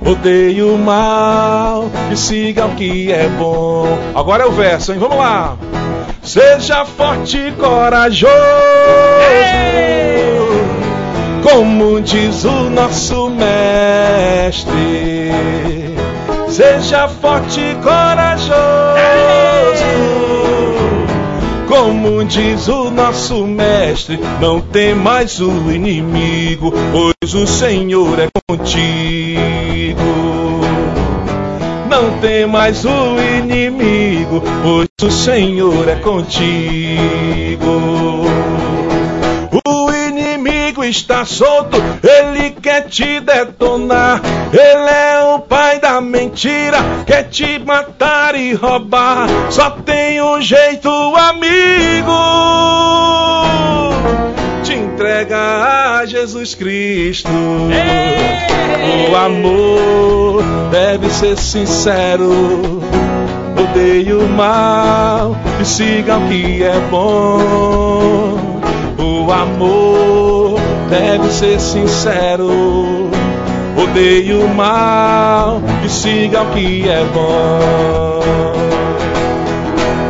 Odeie 0.05 0.61
o 0.61 0.77
mal 0.77 1.89
e 2.11 2.17
siga 2.17 2.65
o 2.65 2.75
que 2.75 3.09
é 3.09 3.29
bom. 3.29 3.87
Agora 4.13 4.43
é 4.43 4.45
o 4.45 4.51
verso, 4.51 4.91
hein? 4.91 4.99
Vamos 4.99 5.15
lá. 5.15 5.55
Seja 6.21 6.83
forte 6.83 7.37
e 7.37 7.53
corajoso. 7.53 8.33
Como 11.41 12.01
diz 12.01 12.43
o 12.43 12.69
nosso 12.69 13.29
mestre. 13.29 14.73
Seja 16.49 17.07
forte 17.07 17.61
e 17.61 17.75
corajoso. 17.75 18.53
Como 21.73 22.23
diz 22.23 22.67
o 22.67 22.91
nosso 22.91 23.47
mestre, 23.47 24.19
não 24.39 24.61
tem 24.61 24.93
mais 24.93 25.41
o 25.41 25.71
inimigo, 25.71 26.71
pois 26.91 27.33
o 27.33 27.47
Senhor 27.47 28.19
é 28.19 28.29
contigo. 28.47 30.03
Não 31.89 32.19
tem 32.19 32.45
mais 32.45 32.85
o 32.85 33.17
inimigo, 33.39 34.43
pois 34.61 34.87
o 35.01 35.09
Senhor 35.11 35.89
é 35.89 35.95
contigo. 35.95 36.53
O 39.65 39.91
inimigo 39.91 40.83
está 40.83 41.23
solto, 41.25 41.77
ele 42.01 42.51
quer 42.51 42.87
te 42.87 43.19
detonar. 43.19 44.19
Ele 44.51 44.89
é 44.89 45.35
o 45.35 45.39
pai 45.39 45.79
da 45.79 46.01
mentira, 46.01 46.77
quer 47.05 47.23
te 47.29 47.59
matar 47.59 48.33
e 48.33 48.53
roubar. 48.53 49.27
Só 49.51 49.69
tem 49.69 50.19
um 50.21 50.41
jeito, 50.41 50.89
amigo. 50.89 52.11
Te 54.63 54.73
entrega 54.73 55.99
a 55.99 56.05
Jesus 56.07 56.55
Cristo. 56.55 57.29
O 59.11 59.15
amor 59.15 60.43
deve 60.71 61.11
ser 61.11 61.37
sincero. 61.37 62.81
Odeie 63.55 64.13
o 64.13 64.27
mal 64.27 65.37
e 65.61 65.65
siga 65.65 66.17
o 66.17 66.27
que 66.27 66.63
é 66.63 66.79
bom. 66.89 68.52
O 68.97 69.31
amor 69.31 70.59
deve 70.89 71.29
ser 71.31 71.59
sincero. 71.59 73.09
Odeie 73.81 74.33
o 74.33 74.47
mal 74.47 75.61
e 75.83 75.89
siga 75.89 76.41
o 76.43 76.51
que 76.51 76.87
é 76.87 77.03
bom. 77.05 78.23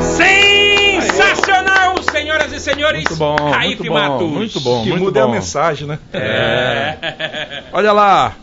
Sensacional, 0.01 1.95
senhoras 2.11 2.51
e 2.51 2.59
senhores. 2.59 3.03
Muito 3.03 3.15
bom, 3.15 3.35
Raif 3.35 3.77
muito 3.77 3.83
bom, 3.85 3.93
Matos. 3.93 4.29
muito 4.29 4.59
bom. 4.59 4.83
Que 4.83 4.89
muito 4.89 5.03
muda 5.03 5.19
é 5.19 5.23
a 5.23 5.25
bom. 5.27 5.31
mensagem, 5.33 5.87
né? 5.87 5.99
É. 6.13 7.63
Olha 7.71 7.91
lá, 7.91 8.33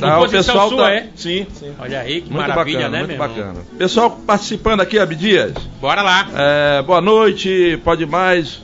Tá, 0.00 0.20
o 0.20 0.28
pessoal 0.28 0.68
sua, 0.68 0.84
tá- 0.84 0.92
é? 0.92 1.06
Sim, 1.16 1.46
sim. 1.52 1.72
Olha 1.78 2.00
aí, 2.00 2.20
que 2.20 2.32
Muito 2.32 2.48
maravilha, 2.48 2.78
bacana, 2.88 2.92
né, 2.92 2.98
muito 2.98 3.18
meu 3.18 3.26
irmão? 3.26 3.44
bacana. 3.52 3.66
Pessoal 3.78 4.10
participando 4.24 4.80
aqui, 4.80 4.96
Abdias. 4.98 5.54
Bora 5.80 6.02
lá. 6.02 6.28
É, 6.36 6.82
boa 6.82 7.00
noite, 7.00 7.80
pode 7.84 8.06
mais. 8.06 8.62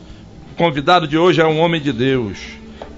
Convidado 0.56 1.08
de 1.08 1.18
hoje 1.18 1.40
é 1.40 1.46
um 1.46 1.58
homem 1.58 1.80
de 1.80 1.92
Deus. 1.92 2.38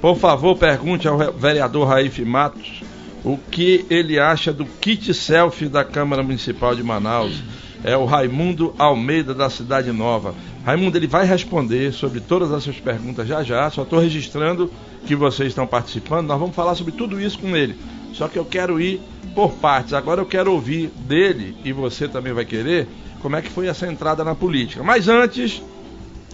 Por 0.00 0.16
favor, 0.16 0.56
pergunte 0.58 1.08
ao 1.08 1.16
re- 1.16 1.30
vereador 1.32 1.88
Raif 1.88 2.22
Matos 2.24 2.82
o 3.24 3.38
que 3.50 3.84
ele 3.88 4.18
acha 4.18 4.52
do 4.52 4.64
kit 4.66 5.12
selfie 5.14 5.68
da 5.68 5.82
Câmara 5.82 6.22
Municipal 6.22 6.74
de 6.76 6.82
Manaus. 6.82 7.42
É 7.82 7.96
o 7.96 8.04
Raimundo 8.04 8.74
Almeida 8.78 9.34
da 9.34 9.48
Cidade 9.48 9.90
Nova. 9.92 10.34
Raimundo, 10.64 10.98
ele 10.98 11.06
vai 11.06 11.24
responder 11.24 11.92
sobre 11.92 12.20
todas 12.20 12.52
essas 12.52 12.76
perguntas 12.78 13.26
já 13.26 13.42
já. 13.42 13.70
Só 13.70 13.82
estou 13.82 14.00
registrando 14.00 14.70
que 15.06 15.14
vocês 15.16 15.48
estão 15.48 15.66
participando. 15.66 16.26
Nós 16.26 16.38
vamos 16.38 16.54
falar 16.54 16.74
sobre 16.74 16.92
tudo 16.92 17.20
isso 17.20 17.38
com 17.38 17.56
ele. 17.56 17.76
Só 18.12 18.28
que 18.28 18.38
eu 18.38 18.44
quero 18.44 18.80
ir 18.80 19.00
por 19.34 19.52
partes. 19.52 19.92
Agora 19.94 20.20
eu 20.20 20.26
quero 20.26 20.52
ouvir 20.52 20.90
dele, 21.06 21.56
e 21.64 21.72
você 21.72 22.08
também 22.08 22.32
vai 22.32 22.44
querer, 22.44 22.88
como 23.20 23.36
é 23.36 23.42
que 23.42 23.50
foi 23.50 23.66
essa 23.68 23.86
entrada 23.86 24.24
na 24.24 24.34
política. 24.34 24.82
Mas 24.82 25.06
antes, 25.08 25.62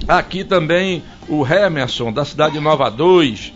aqui 0.08 0.44
também 0.44 1.02
o 1.28 1.46
Hemerson, 1.46 2.12
da 2.12 2.24
Cidade 2.24 2.58
Nova 2.60 2.90
2, 2.90 3.52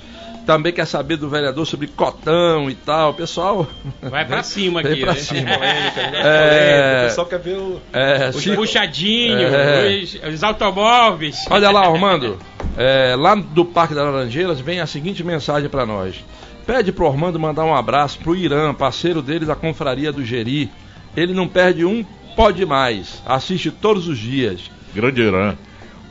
também 0.46 0.72
quer 0.72 0.86
saber 0.86 1.16
do 1.16 1.28
vereador 1.28 1.66
sobre 1.66 1.88
cotão 1.88 2.70
e 2.70 2.74
tal. 2.74 3.12
Pessoal. 3.14 3.66
Vai 4.00 4.24
pra 4.24 4.42
cima 4.44 4.80
aqui. 4.80 4.96
pra 5.00 5.12
né? 5.14 5.18
cima. 5.18 5.40
Polêmica, 5.54 6.10
né? 6.10 6.20
É. 6.20 6.22
Polêmica. 6.22 6.98
O 7.02 7.08
pessoal 7.08 7.26
quer 7.26 7.38
ver 7.40 7.56
o. 7.58 7.80
É, 7.92 8.28
Os 8.30 8.42
Chico- 8.42 8.56
puxadinhos, 8.56 9.52
É. 9.52 10.00
os, 10.02 10.34
os 10.34 10.42
automóveis. 10.44 11.44
Olha 11.50 11.70
lá, 11.70 11.86
Armando. 11.86 12.38
É, 12.78 13.14
lá 13.16 13.34
do 13.34 13.64
Parque 13.64 13.94
das 13.94 14.04
Laranjeiras 14.04 14.60
vem 14.60 14.80
a 14.80 14.86
seguinte 14.86 15.24
mensagem 15.24 15.66
para 15.66 15.86
nós. 15.86 16.22
Pede 16.66 16.92
pro 16.92 17.06
Armando 17.06 17.40
mandar 17.40 17.64
um 17.64 17.74
abraço 17.74 18.18
pro 18.18 18.36
Irã, 18.36 18.74
parceiro 18.74 19.22
dele 19.22 19.46
da 19.46 19.54
confraria 19.54 20.12
do 20.12 20.22
Geri. 20.22 20.70
Ele 21.16 21.32
não 21.32 21.48
perde 21.48 21.86
um 21.86 22.04
pode 22.36 22.66
mais. 22.66 23.22
Assiste 23.24 23.70
todos 23.70 24.06
os 24.08 24.18
dias. 24.18 24.70
Grande 24.94 25.22
Irã, 25.22 25.54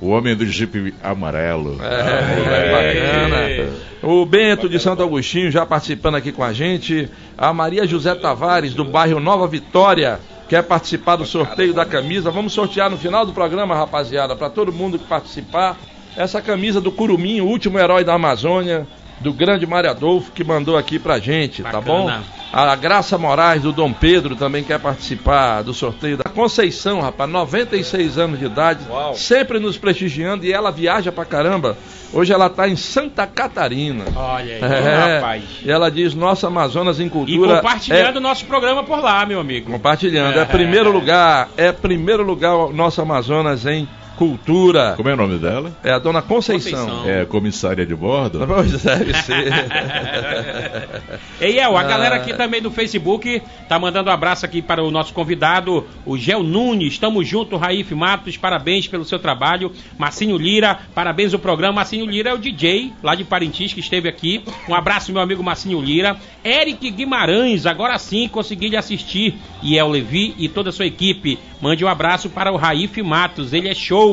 o 0.01 0.10
homem 0.10 0.36
do 0.36 0.45
Jeep 0.45 0.93
amarelo. 1.01 1.77
É, 1.81 2.71
bacana. 2.71 3.73
O 4.03 4.25
Bento 4.25 4.69
de 4.69 4.79
Santo 4.79 5.01
Agostinho 5.01 5.49
já 5.49 5.65
participando 5.65 6.15
aqui 6.15 6.31
com 6.31 6.43
a 6.43 6.53
gente. 6.53 7.10
A 7.38 7.53
Maria 7.53 7.88
José 7.88 8.13
Tavares, 8.13 8.73
do 8.73 8.86
bairro 8.86 9.19
Nova 9.19 9.47
Vitória, 9.47 10.19
quer 10.47 10.63
participar 10.63 11.15
do 11.15 11.25
sorteio 11.25 11.73
da 11.73 11.86
camisa. 11.86 12.29
Vamos 12.29 12.53
sortear 12.53 12.89
no 12.89 12.97
final 12.97 13.25
do 13.25 13.34
programa, 13.34 13.75
rapaziada, 13.75 14.36
para 14.36 14.49
todo 14.49 14.71
mundo 14.71 14.99
que 14.99 15.05
participar. 15.05 15.77
Essa 16.15 16.41
camisa 16.41 16.79
do 16.79 16.91
Curumim, 16.91 17.41
o 17.41 17.47
último 17.47 17.77
herói 17.77 18.03
da 18.03 18.13
Amazônia, 18.13 18.88
do 19.19 19.32
grande 19.34 19.65
Mário 19.65 19.89
Adolfo, 19.89 20.32
que 20.32 20.43
mandou 20.43 20.78
aqui 20.78 20.99
pra 20.99 21.19
gente, 21.19 21.63
tá 21.63 21.80
bom? 21.82 22.06
Bacana. 22.06 22.23
A 22.54 22.73
Graça 22.75 23.17
Moraes, 23.17 23.62
do 23.62 23.73
Dom 23.73 23.91
Pedro, 23.91 24.36
também 24.36 24.63
quer 24.63 24.80
participar 24.80 25.62
do 25.62 25.73
sorteio 25.73 26.15
da 26.17 26.23
Conceição, 26.30 27.01
rapaz, 27.01 27.30
96 27.30 28.17
anos 28.17 28.39
de 28.39 28.45
idade, 28.45 28.80
Uau. 28.89 29.13
sempre 29.15 29.60
nos 29.60 29.78
prestigiando 29.78 30.45
e 30.45 30.54
ela 30.54 30.71
viaja 30.71 31.12
pra 31.12 31.25
caramba. 31.25 31.78
Hoje 32.13 32.32
ela 32.32 32.49
tá 32.49 32.67
em 32.69 32.78
Santa 32.78 33.28
Catarina. 33.28 34.06
Olha 34.15 34.56
aí, 34.56 34.62
É, 34.62 35.15
rapaz. 35.15 35.43
E 35.65 35.69
ela 35.71 35.89
diz: 35.91 36.13
Nossa 36.13 36.47
Amazonas 36.47 36.99
em 37.01 37.08
E 37.08 37.10
cultura. 37.10 37.58
compartilhando 37.58 38.15
é- 38.15 38.19
o 38.19 38.21
nosso 38.21 38.45
programa 38.45 38.84
por 38.84 39.01
lá, 39.01 39.25
meu 39.25 39.39
amigo. 39.41 39.71
Compartilhando. 39.71 40.39
É 40.39 40.45
primeiro 40.45 40.91
lugar, 40.93 41.49
é 41.58 41.71
primeiro 41.73 42.23
lugar 42.23 42.56
o 42.56 42.71
nosso 42.73 43.01
Amazonas 43.01 43.65
em 43.65 43.86
cultura. 43.86 44.04
Como 44.95 45.10
é 45.10 45.13
o 45.13 45.17
nome 45.17 45.38
dela? 45.38 45.71
É 45.84 45.91
a 45.91 45.99
dona 45.99 46.21
Conceição. 46.21 46.88
Conceição. 46.88 47.10
É 47.10 47.25
comissária 47.25 47.86
de 47.86 47.95
bordo? 47.95 48.45
Pois 48.47 48.82
deve 48.84 49.13
ser. 49.13 49.54
Ei, 51.41 51.60
El, 51.60 51.75
a 51.78 51.84
galera 51.84 52.15
Ah. 52.15 52.17
aqui 52.19 52.34
também 52.34 52.62
do 52.62 52.71
Facebook 52.71 53.41
tá 53.67 53.78
mandando 53.78 54.10
um 54.10 54.13
abraço 54.13 54.45
aqui 54.45 54.62
para 54.62 54.82
o 54.84 54.89
nosso 54.91 55.13
convidado, 55.13 55.86
o 56.06 56.17
Gel 56.17 56.43
Nunes. 56.43 56.97
Tamo 56.97 57.23
junto, 57.23 57.58
Raif 57.58 57.93
Matos, 57.93 58.38
parabéns 58.38 58.88
pelo 58.88 59.04
seu 59.06 59.19
trabalho. 59.19 59.71
Marcinho 59.97 60.38
Lira, 60.38 60.80
parabéns 60.93 61.34
ao 61.34 61.39
programa. 61.39 61.73
Marcinho 61.75 62.06
Lira 62.06 62.30
é 62.30 62.34
o 62.34 62.38
DJ 62.38 62.93
lá 63.04 63.15
de 63.15 63.23
Parintins 63.23 63.73
que 63.73 63.80
esteve 63.80 64.08
aqui. 64.08 64.43
Um 64.69 64.75
abraço, 64.75 65.12
meu 65.12 65.21
amigo 65.21 65.43
Marcinho 65.43 65.82
Lira. 65.82 66.15
Eric 66.43 66.89
Guimarães, 66.91 67.65
agora 67.65 67.97
sim 67.97 68.28
consegui 68.28 68.69
lhe 68.69 68.78
assistir. 68.78 69.36
E 69.62 69.78
El 69.78 69.89
Levi 69.89 70.36
e 70.38 70.47
toda 70.47 70.69
a 70.69 70.73
sua 70.73 70.86
equipe. 70.86 71.38
Mande 71.62 71.84
um 71.84 71.88
abraço 71.88 72.30
para 72.30 72.51
o 72.51 72.58
Raif 72.58 73.01
Matos, 73.01 73.51
ele 73.51 73.67
é 73.67 73.73
show. 73.73 74.04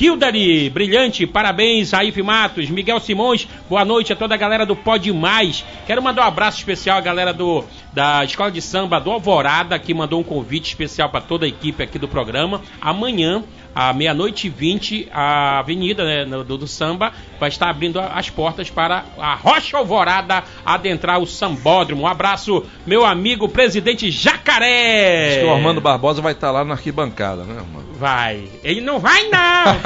Kildari, 0.00 0.70
brilhante, 0.70 1.26
parabéns, 1.26 1.90
Raif 1.90 2.22
Matos, 2.22 2.70
Miguel 2.70 2.98
Simões, 3.00 3.46
boa 3.68 3.84
noite 3.84 4.10
a 4.10 4.16
toda 4.16 4.34
a 4.34 4.38
galera 4.38 4.64
do 4.64 4.74
Pode 4.74 5.12
Mais. 5.12 5.62
Quero 5.86 6.02
mandar 6.02 6.22
um 6.22 6.28
abraço 6.28 6.56
especial 6.56 6.96
à 6.96 7.02
galera 7.02 7.34
do, 7.34 7.62
da 7.92 8.24
Escola 8.24 8.50
de 8.50 8.62
Samba 8.62 8.98
do 8.98 9.10
Alvorada, 9.10 9.78
que 9.78 9.92
mandou 9.92 10.18
um 10.18 10.24
convite 10.24 10.68
especial 10.68 11.10
para 11.10 11.20
toda 11.20 11.44
a 11.44 11.48
equipe 11.48 11.82
aqui 11.82 11.98
do 11.98 12.08
programa. 12.08 12.62
Amanhã, 12.80 13.44
à 13.74 13.92
meia-noite 13.92 14.46
e 14.46 14.50
vinte, 14.50 15.08
a 15.12 15.58
avenida 15.60 16.04
né, 16.04 16.24
no- 16.24 16.44
do, 16.44 16.58
do 16.58 16.66
samba 16.66 17.12
vai 17.38 17.48
estar 17.48 17.70
abrindo 17.70 17.98
a- 18.00 18.12
as 18.14 18.28
portas 18.30 18.68
para 18.70 19.04
a 19.18 19.34
Rocha 19.34 19.76
Alvorada 19.76 20.42
adentrar 20.64 21.18
o 21.20 21.26
sambódromo. 21.26 22.02
Um 22.02 22.06
abraço, 22.06 22.64
meu 22.86 23.04
amigo 23.04 23.48
presidente 23.48 24.10
Jacaré. 24.10 25.28
Diz 25.30 25.38
que 25.38 25.44
o 25.44 25.54
Armando 25.54 25.80
Barbosa 25.80 26.20
vai 26.20 26.32
estar 26.32 26.50
lá 26.50 26.64
na 26.64 26.74
arquibancada, 26.74 27.44
né, 27.44 27.58
Armando? 27.60 27.90
Vai. 27.98 28.44
Ele 28.64 28.80
não 28.80 28.98
vai, 28.98 29.22
não. 29.24 29.30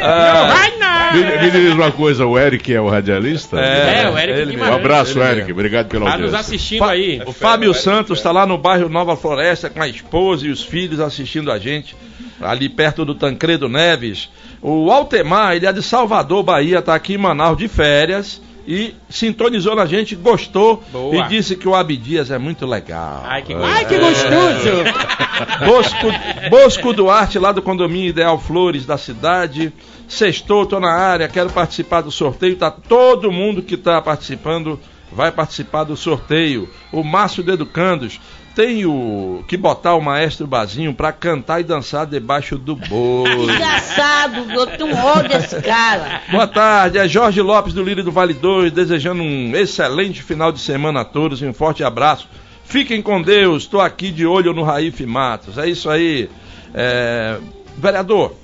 Ah, 0.00 0.34
não 0.34 0.48
vai, 0.56 0.70
não. 0.78 0.94
Me, 1.14 1.42
me 1.44 1.50
diz 1.50 1.72
uma 1.74 1.90
coisa, 1.92 2.26
o 2.26 2.38
Eric 2.38 2.72
é 2.72 2.80
o 2.80 2.88
radialista? 2.88 3.58
É, 3.58 4.08
o 4.10 4.18
Eric 4.18 4.40
ele 4.40 4.56
Um 4.60 4.74
abraço, 4.74 5.12
Ele 5.18 5.24
Eric. 5.24 5.36
mesmo. 5.38 5.52
Obrigado 5.52 5.88
pela 5.88 6.04
Tá 6.06 6.12
nos 6.18 6.34
audiência. 6.34 6.40
assistindo 6.40 6.78
Fa- 6.80 6.90
aí. 6.90 7.22
O 7.26 7.32
Fábio 7.32 7.72
Santos 7.74 8.18
está 8.18 8.30
lá 8.32 8.46
no 8.46 8.58
bairro 8.58 8.88
Nova 8.88 9.16
Floresta 9.16 9.70
com 9.70 9.82
a 9.82 9.88
esposa 9.88 10.46
e 10.46 10.50
os 10.50 10.62
filhos 10.62 11.00
assistindo 11.00 11.50
a 11.50 11.58
gente, 11.64 11.96
ali 12.40 12.68
perto 12.68 13.04
do 13.04 13.14
Tancredo 13.14 13.68
Neves. 13.68 14.28
O 14.60 14.90
Altemar, 14.90 15.56
ele 15.56 15.66
é 15.66 15.72
de 15.72 15.82
Salvador, 15.82 16.42
Bahia, 16.42 16.78
está 16.78 16.94
aqui 16.94 17.14
em 17.14 17.18
Manaus 17.18 17.56
de 17.56 17.68
férias 17.68 18.40
e 18.66 18.94
sintonizou 19.10 19.74
na 19.74 19.84
gente, 19.84 20.14
gostou 20.14 20.82
Boa. 20.90 21.16
e 21.16 21.28
disse 21.28 21.54
que 21.56 21.68
o 21.68 21.74
Abdias 21.74 22.30
é 22.30 22.38
muito 22.38 22.64
legal. 22.64 23.22
Ai, 23.26 23.42
que, 23.42 23.52
ai, 23.52 23.84
que 23.84 23.98
gostoso. 23.98 24.84
Bosco, 25.66 26.06
Bosco 26.50 26.92
Duarte, 26.92 27.38
lá 27.38 27.52
do 27.52 27.60
condomínio 27.60 28.08
Ideal 28.08 28.38
Flores 28.38 28.86
da 28.86 28.96
cidade. 28.96 29.72
Sextou, 30.08 30.66
tô 30.66 30.78
na 30.80 30.92
área, 30.92 31.28
quero 31.28 31.50
participar 31.50 32.02
do 32.02 32.10
sorteio. 32.10 32.56
Tá 32.56 32.70
todo 32.70 33.32
mundo 33.32 33.62
que 33.62 33.76
tá 33.76 34.00
participando 34.00 34.78
vai 35.14 35.30
participar 35.30 35.84
do 35.84 35.96
sorteio. 35.96 36.68
O 36.92 37.02
Márcio 37.02 37.42
de 37.42 37.52
Educandos 37.52 38.20
tem 38.54 38.86
o 38.86 39.44
que 39.48 39.56
botar 39.56 39.94
o 39.94 40.00
maestro 40.00 40.46
Bazinho 40.46 40.94
pra 40.94 41.10
cantar 41.12 41.60
e 41.60 41.64
dançar 41.64 42.06
debaixo 42.06 42.56
do 42.56 42.76
bolo. 42.76 43.46
Desgraçado, 43.46 44.52
eu 44.52 44.66
tenho 44.66 44.96
ódio 44.96 45.28
desse 45.30 45.60
cara. 45.60 46.22
Boa 46.30 46.46
tarde, 46.46 46.98
é 46.98 47.08
Jorge 47.08 47.40
Lopes 47.40 47.74
do 47.74 47.82
Lírio 47.82 48.04
do 48.04 48.12
Vale 48.12 48.34
2, 48.34 48.70
desejando 48.72 49.22
um 49.22 49.52
excelente 49.56 50.22
final 50.22 50.52
de 50.52 50.60
semana 50.60 51.00
a 51.00 51.04
todos 51.04 51.42
e 51.42 51.46
um 51.46 51.52
forte 51.52 51.82
abraço. 51.82 52.28
Fiquem 52.64 53.02
com 53.02 53.20
Deus, 53.20 53.64
estou 53.64 53.80
aqui 53.80 54.10
de 54.10 54.24
olho 54.24 54.52
no 54.54 54.62
Raif 54.62 55.04
Matos. 55.04 55.58
É 55.58 55.68
isso 55.68 55.90
aí. 55.90 56.30
É, 56.72 57.38
Vereador, 57.76 58.34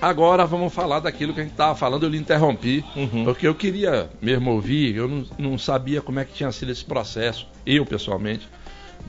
agora 0.00 0.46
vamos 0.46 0.72
falar 0.72 1.00
daquilo 1.00 1.32
que 1.34 1.40
a 1.40 1.42
gente 1.42 1.52
estava 1.52 1.74
falando, 1.74 2.04
eu 2.04 2.08
lhe 2.10 2.18
interrompi, 2.18 2.84
Uhum. 2.96 3.24
porque 3.24 3.46
eu 3.46 3.54
queria 3.54 4.08
mesmo 4.22 4.50
ouvir, 4.52 4.96
eu 4.96 5.06
não, 5.08 5.24
não 5.38 5.58
sabia 5.58 6.00
como 6.00 6.18
é 6.18 6.24
que 6.24 6.32
tinha 6.32 6.50
sido 6.52 6.72
esse 6.72 6.84
processo, 6.84 7.46
eu 7.66 7.84
pessoalmente, 7.84 8.48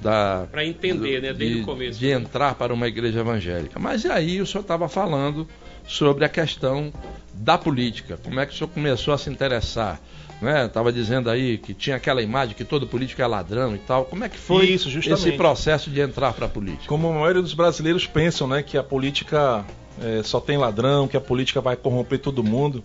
da, 0.02 0.48
Pra 0.52 0.66
entender, 0.66 1.22
né, 1.22 1.34
desde 1.34 1.56
de, 1.56 1.62
o 1.62 1.66
começo. 1.66 2.00
de 2.00 2.10
entrar 2.10 2.56
para 2.56 2.74
uma 2.74 2.88
igreja 2.88 3.20
evangélica. 3.20 3.80
Mas 3.80 4.04
e 4.04 4.08
aí 4.10 4.42
o 4.42 4.46
senhor 4.46 4.62
estava 4.62 4.88
falando 4.88 5.48
sobre 5.88 6.24
a 6.26 6.30
questão 6.30 6.94
da 7.34 7.58
política, 7.58 8.20
como 8.24 8.40
é 8.40 8.46
que 8.46 8.54
o 8.54 8.58
senhor 8.58 8.70
começou 8.70 9.14
a 9.14 9.18
se 9.18 9.30
interessar? 9.30 10.00
Né? 10.42 10.66
Estava 10.68 10.92
dizendo 10.94 11.30
aí 11.30 11.58
que 11.58 11.74
tinha 11.74 11.98
aquela 11.98 12.22
imagem 12.22 12.56
que 12.56 12.64
todo 12.64 12.88
político 12.88 13.22
é 13.22 13.28
ladrão 13.28 13.76
e 13.76 13.80
tal. 13.80 14.06
Como 14.06 14.24
é 14.24 14.30
que 14.30 14.38
foi 14.38 14.68
Isso, 14.68 14.90
justamente. 14.90 15.28
esse 15.28 15.38
processo 15.38 15.90
de 15.90 16.00
entrar 16.00 16.32
para 16.32 16.46
a 16.46 16.50
política? 16.50 16.88
Como 16.88 17.10
a 17.10 17.14
maioria 17.14 17.42
dos 17.42 17.54
brasileiros 17.54 18.08
pensam, 18.08 18.48
né, 18.48 18.64
que 18.64 18.78
a 18.78 18.84
política 18.84 19.66
eh, 20.02 20.22
só 20.24 20.40
tem 20.40 20.58
ladrão, 20.58 21.10
que 21.10 21.18
a 21.18 21.22
política 21.22 21.60
vai 21.60 21.76
corromper 21.76 22.20
todo 22.20 22.42
mundo. 22.42 22.82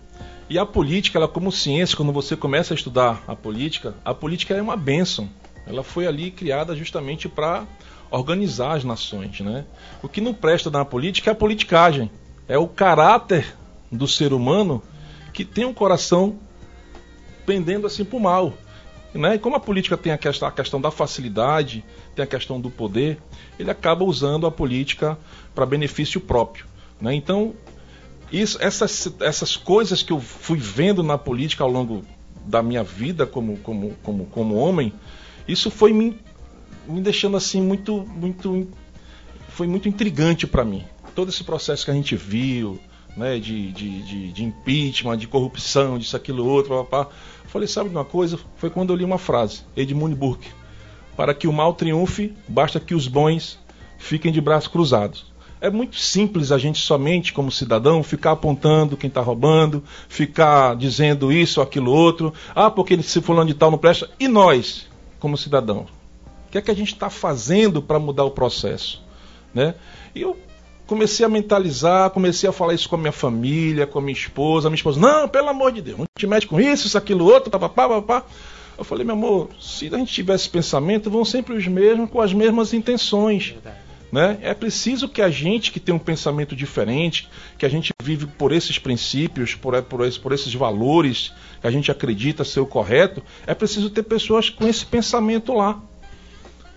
E 0.49 0.59
a 0.59 0.65
política, 0.65 1.17
ela 1.17 1.29
como 1.29 1.49
ciência, 1.51 1.95
quando 1.95 2.11
você 2.11 2.35
começa 2.35 2.73
a 2.73 2.75
estudar 2.75 3.23
a 3.25 3.35
política, 3.35 3.95
a 4.03 4.13
política 4.13 4.53
é 4.53 4.61
uma 4.61 4.75
bênção. 4.75 5.29
Ela 5.67 5.83
foi 5.83 6.07
ali 6.07 6.31
criada 6.31 6.75
justamente 6.75 7.27
para 7.27 7.65
organizar 8.11 8.75
as 8.75 8.83
nações, 8.83 9.39
né? 9.39 9.65
O 10.01 10.07
que 10.07 10.21
não 10.21 10.33
presta 10.33 10.69
na 10.69 10.85
política 10.85 11.31
é 11.31 11.33
a 11.33 11.35
politicagem. 11.35 12.09
É 12.47 12.57
o 12.57 12.67
caráter 12.67 13.55
do 13.91 14.07
ser 14.07 14.33
humano 14.33 14.81
que 15.33 15.43
tem 15.43 15.65
um 15.65 15.73
coração 15.73 16.37
pendendo 17.45 17.87
assim 17.87 18.05
para 18.05 18.17
o 18.17 18.21
mal. 18.21 18.53
Né? 19.13 19.35
E 19.35 19.39
como 19.39 19.55
a 19.55 19.59
política 19.59 19.95
tem 19.95 20.11
a 20.11 20.17
questão, 20.17 20.81
da 20.81 20.91
facilidade, 20.91 21.83
tem 22.15 22.23
a 22.23 22.27
questão 22.27 22.59
do 22.59 22.69
poder, 22.69 23.17
ele 23.57 23.71
acaba 23.71 24.03
usando 24.03 24.45
a 24.45 24.51
política 24.51 25.17
para 25.53 25.65
benefício 25.65 26.19
próprio. 26.19 26.65
Né? 26.99 27.15
Então, 27.15 27.53
isso, 28.31 28.57
essas, 28.61 29.13
essas 29.21 29.55
coisas 29.55 30.03
que 30.03 30.11
eu 30.11 30.19
fui 30.19 30.57
vendo 30.57 31.01
na 31.01 31.17
política 31.17 31.63
ao 31.63 31.71
longo 31.71 32.03
da 32.45 32.61
minha 32.61 32.83
vida 32.83 33.25
como, 33.25 33.57
como, 33.57 33.95
como, 34.03 34.25
como 34.25 34.55
homem, 34.55 34.93
isso 35.47 35.69
foi 35.69 35.93
me, 35.93 36.17
me 36.87 37.01
deixando 37.01 37.37
assim 37.37 37.61
muito, 37.61 38.05
muito, 38.15 38.67
foi 39.49 39.67
muito 39.67 39.87
intrigante 39.87 40.47
para 40.47 40.65
mim. 40.65 40.83
Todo 41.13 41.29
esse 41.29 41.43
processo 41.43 41.85
que 41.85 41.91
a 41.91 41.93
gente 41.93 42.15
viu, 42.15 42.79
né, 43.15 43.39
de, 43.39 43.71
de, 43.71 44.01
de, 44.01 44.31
de 44.31 44.43
impeachment, 44.43 45.17
de 45.17 45.27
corrupção, 45.27 45.97
disso, 45.97 46.15
aquilo, 46.15 46.45
outro, 46.45 46.83
papá. 46.83 47.09
Falei, 47.47 47.67
sabe 47.67 47.89
de 47.89 47.95
uma 47.95 48.05
coisa? 48.05 48.37
Foi 48.57 48.69
quando 48.69 48.91
eu 48.91 48.95
li 48.95 49.03
uma 49.03 49.17
frase, 49.17 49.61
Edmund 49.75 50.15
Burke. 50.15 50.49
Para 51.15 51.33
que 51.33 51.47
o 51.47 51.53
mal 51.53 51.73
triunfe, 51.73 52.33
basta 52.47 52.79
que 52.79 52.93
os 52.93 53.07
bons 53.07 53.57
fiquem 53.97 54.31
de 54.31 54.41
braços 54.41 54.67
cruzados. 54.67 55.33
É 55.61 55.69
muito 55.69 55.95
simples 55.95 56.51
a 56.51 56.57
gente 56.57 56.79
somente, 56.79 57.31
como 57.31 57.49
cidadão, 57.49 58.03
ficar 58.03 58.31
apontando 58.31 58.97
quem 58.97 59.07
está 59.07 59.21
roubando, 59.21 59.83
ficar 60.09 60.75
dizendo 60.75 61.31
isso, 61.31 61.61
aquilo, 61.61 61.91
outro. 61.91 62.33
Ah, 62.53 62.69
porque 62.69 63.01
se 63.01 63.21
fulano 63.21 63.47
de 63.47 63.53
tal 63.53 63.71
não 63.71 63.77
presta. 63.77 64.09
E 64.19 64.27
nós, 64.27 64.85
como 65.19 65.37
cidadão? 65.37 65.87
O 66.47 66.51
que 66.51 66.57
é 66.57 66.61
que 66.61 66.71
a 66.71 66.75
gente 66.75 66.93
está 66.93 67.09
fazendo 67.09 67.81
para 67.81 67.99
mudar 67.99 68.23
o 68.23 68.31
processo? 68.31 69.03
Né? 69.53 69.75
E 70.13 70.21
eu 70.21 70.37
comecei 70.85 71.25
a 71.25 71.29
mentalizar, 71.29 72.09
comecei 72.11 72.49
a 72.49 72.53
falar 72.53 72.73
isso 72.73 72.87
com 72.87 72.95
a 72.95 72.99
minha 72.99 73.11
família, 73.11 73.87
com 73.87 73.99
a 73.99 74.01
minha 74.01 74.13
esposa. 74.13 74.67
A 74.67 74.69
minha 74.69 74.77
esposa, 74.77 74.99
não, 74.99 75.27
pelo 75.27 75.49
amor 75.49 75.71
de 75.71 75.81
Deus, 75.81 75.97
não 75.97 76.05
te 76.17 76.27
mete 76.27 76.47
com 76.47 76.59
isso, 76.59 76.87
isso, 76.87 76.97
aquilo, 76.97 77.25
outro, 77.25 77.49
papapá, 77.49 77.87
papapá. 77.87 78.25
Eu 78.77 78.83
falei, 78.83 79.05
meu 79.05 79.15
amor, 79.15 79.49
se 79.59 79.87
a 79.87 79.97
gente 79.97 80.13
tivesse 80.13 80.43
esse 80.43 80.49
pensamento, 80.49 81.09
vão 81.09 81.23
sempre 81.23 81.55
os 81.55 81.65
mesmos, 81.65 82.09
com 82.09 82.19
as 82.19 82.33
mesmas 82.33 82.73
intenções. 82.73 83.55
Né? 84.15 84.37
É 84.41 84.53
preciso 84.53 85.09
que 85.09 85.21
a 85.21 85.29
gente 85.29 85.73
que 85.73 85.79
tem 85.79 85.93
um 85.93 85.99
pensamento 85.99 86.55
diferente, 86.55 87.27
que 87.57 87.65
a 87.65 87.69
gente 87.69 87.91
vive 88.01 88.25
por 88.25 88.53
esses 88.53 88.79
princípios, 88.79 89.55
por, 89.55 89.83
por, 89.83 90.09
por 90.19 90.31
esses 90.31 90.53
valores 90.53 91.33
que 91.59 91.67
a 91.67 91.69
gente 91.69 91.91
acredita 91.91 92.45
ser 92.45 92.61
o 92.61 92.65
correto, 92.65 93.21
é 93.45 93.53
preciso 93.53 93.89
ter 93.89 94.03
pessoas 94.03 94.49
com 94.49 94.65
esse 94.65 94.85
pensamento 94.85 95.51
lá. 95.51 95.81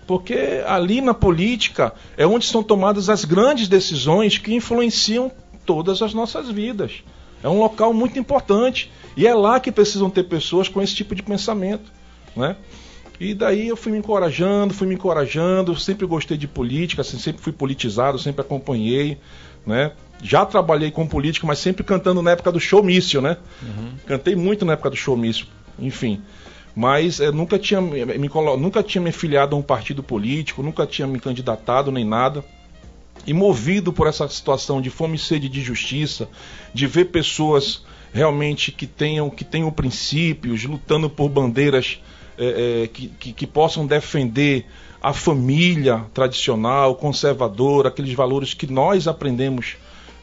Porque 0.05 0.61
ali 0.67 0.99
na 0.99 1.13
política 1.13 1.93
é 2.17 2.27
onde 2.27 2.45
são 2.45 2.61
tomadas 2.61 3.09
as 3.09 3.23
grandes 3.23 3.69
decisões 3.69 4.37
que 4.37 4.53
influenciam 4.53 5.31
todas 5.65 6.01
as 6.01 6.13
nossas 6.13 6.49
vidas. 6.49 7.05
É 7.41 7.47
um 7.47 7.57
local 7.57 7.93
muito 7.93 8.19
importante. 8.19 8.91
E 9.15 9.25
é 9.25 9.33
lá 9.33 9.61
que 9.61 9.71
precisam 9.71 10.09
ter 10.09 10.23
pessoas 10.23 10.67
com 10.67 10.81
esse 10.81 10.93
tipo 10.93 11.15
de 11.15 11.23
pensamento. 11.23 11.89
Né? 12.35 12.57
E 13.19 13.33
daí 13.33 13.67
eu 13.67 13.75
fui 13.75 13.91
me 13.91 13.97
encorajando, 13.97 14.73
fui 14.73 14.87
me 14.87 14.95
encorajando, 14.95 15.77
sempre 15.77 16.05
gostei 16.05 16.37
de 16.37 16.47
política, 16.47 17.01
assim, 17.01 17.19
sempre 17.19 17.41
fui 17.41 17.51
politizado, 17.51 18.17
sempre 18.17 18.41
acompanhei, 18.41 19.17
né? 19.65 19.91
Já 20.23 20.45
trabalhei 20.45 20.89
com 20.89 21.05
política, 21.05 21.45
mas 21.45 21.59
sempre 21.59 21.83
cantando 21.83 22.21
na 22.21 22.31
época 22.31 22.51
do 22.51 22.59
showmício, 22.59 23.21
né? 23.21 23.37
Uhum. 23.61 23.91
Cantei 24.05 24.35
muito 24.35 24.65
na 24.65 24.73
época 24.73 24.91
do 24.91 24.95
showmício, 24.95 25.47
enfim. 25.77 26.21
Mas 26.73 27.19
é, 27.19 27.29
nunca, 27.29 27.59
tinha, 27.59 27.81
me, 27.81 28.05
nunca 28.57 28.81
tinha 28.81 29.01
me 29.01 29.11
filiado 29.11 29.53
a 29.53 29.59
um 29.59 29.61
partido 29.61 30.01
político, 30.01 30.63
nunca 30.63 30.85
tinha 30.85 31.07
me 31.07 31.19
candidatado 31.19 31.91
nem 31.91 32.05
nada. 32.05 32.43
E 33.27 33.33
movido 33.33 33.91
por 33.91 34.07
essa 34.07 34.29
situação 34.29 34.81
de 34.81 34.89
fome 34.89 35.17
e 35.17 35.19
sede 35.19 35.49
de 35.49 35.61
justiça, 35.61 36.29
de 36.73 36.87
ver 36.87 37.05
pessoas 37.05 37.83
realmente 38.13 38.71
que 38.71 38.87
tenham, 38.87 39.29
que 39.29 39.43
tenham 39.43 39.69
princípios, 39.71 40.63
lutando 40.63 41.09
por 41.09 41.27
bandeiras 41.27 41.99
é, 42.39 42.83
é, 42.83 42.87
que, 42.87 43.07
que, 43.07 43.33
que, 43.33 43.47
possam 43.47 43.85
defender 43.85 44.65
a 45.01 45.13
família 45.13 46.05
tradicional, 46.13 46.95
conservadora, 46.95 47.89
aqueles 47.89 48.13
valores 48.13 48.53
que 48.53 48.65
nós 48.65 49.07
aprendemos 49.07 49.75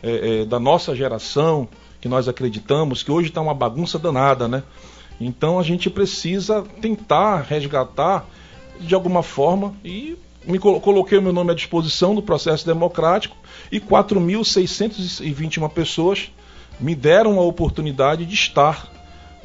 é, 0.02 0.40
é 0.40 0.44
da 0.44 0.58
nossa 0.58 0.96
geração, 0.96 1.68
que 2.00 2.08
nós 2.08 2.28
acreditamos, 2.28 3.02
que 3.02 3.10
hoje 3.10 3.28
está 3.28 3.40
uma 3.40 3.54
bagunça 3.54 3.98
danada, 3.98 4.48
né? 4.48 4.62
Então 5.20 5.58
a 5.58 5.62
gente 5.62 5.88
precisa 5.88 6.62
tentar 6.80 7.42
resgatar 7.42 8.26
de 8.78 8.94
alguma 8.94 9.22
forma 9.22 9.74
e 9.84 10.16
me 10.46 10.58
coloquei 10.58 11.18
o 11.18 11.22
meu 11.22 11.32
nome 11.32 11.50
à 11.50 11.54
disposição 11.54 12.14
do 12.14 12.22
processo 12.22 12.64
democrático 12.64 13.36
e 13.72 13.80
4.621 13.80 15.68
pessoas 15.70 16.30
me 16.78 16.94
deram 16.94 17.38
a 17.38 17.42
oportunidade 17.42 18.24
de 18.24 18.34
estar 18.34 18.88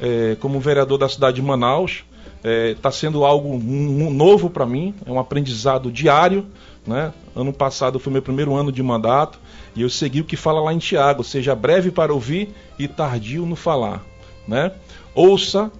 é, 0.00 0.36
como 0.40 0.60
vereador 0.60 0.98
da 0.98 1.08
cidade 1.08 1.36
de 1.36 1.42
Manaus. 1.42 2.04
Está 2.42 2.48
é, 2.48 2.74
tá 2.74 2.90
sendo 2.90 3.24
algo 3.24 3.56
novo 3.56 4.50
para 4.50 4.66
mim, 4.66 4.94
é 5.06 5.10
um 5.10 5.18
aprendizado 5.18 5.92
diário. 5.92 6.46
Né? 6.84 7.12
Ano 7.36 7.52
passado 7.52 8.00
foi 8.00 8.12
meu 8.12 8.22
primeiro 8.22 8.54
ano 8.54 8.72
de 8.72 8.82
mandato 8.82 9.38
e 9.76 9.82
eu 9.82 9.88
segui 9.88 10.20
o 10.20 10.24
que 10.24 10.36
fala 10.36 10.60
lá 10.60 10.74
em 10.74 10.78
Tiago: 10.78 11.22
seja 11.22 11.54
breve 11.54 11.92
para 11.92 12.12
ouvir 12.12 12.52
e 12.78 12.88
tardio 12.88 13.46
no 13.46 13.54
falar. 13.54 14.04
Né? 14.46 14.72
ouça 15.14 15.70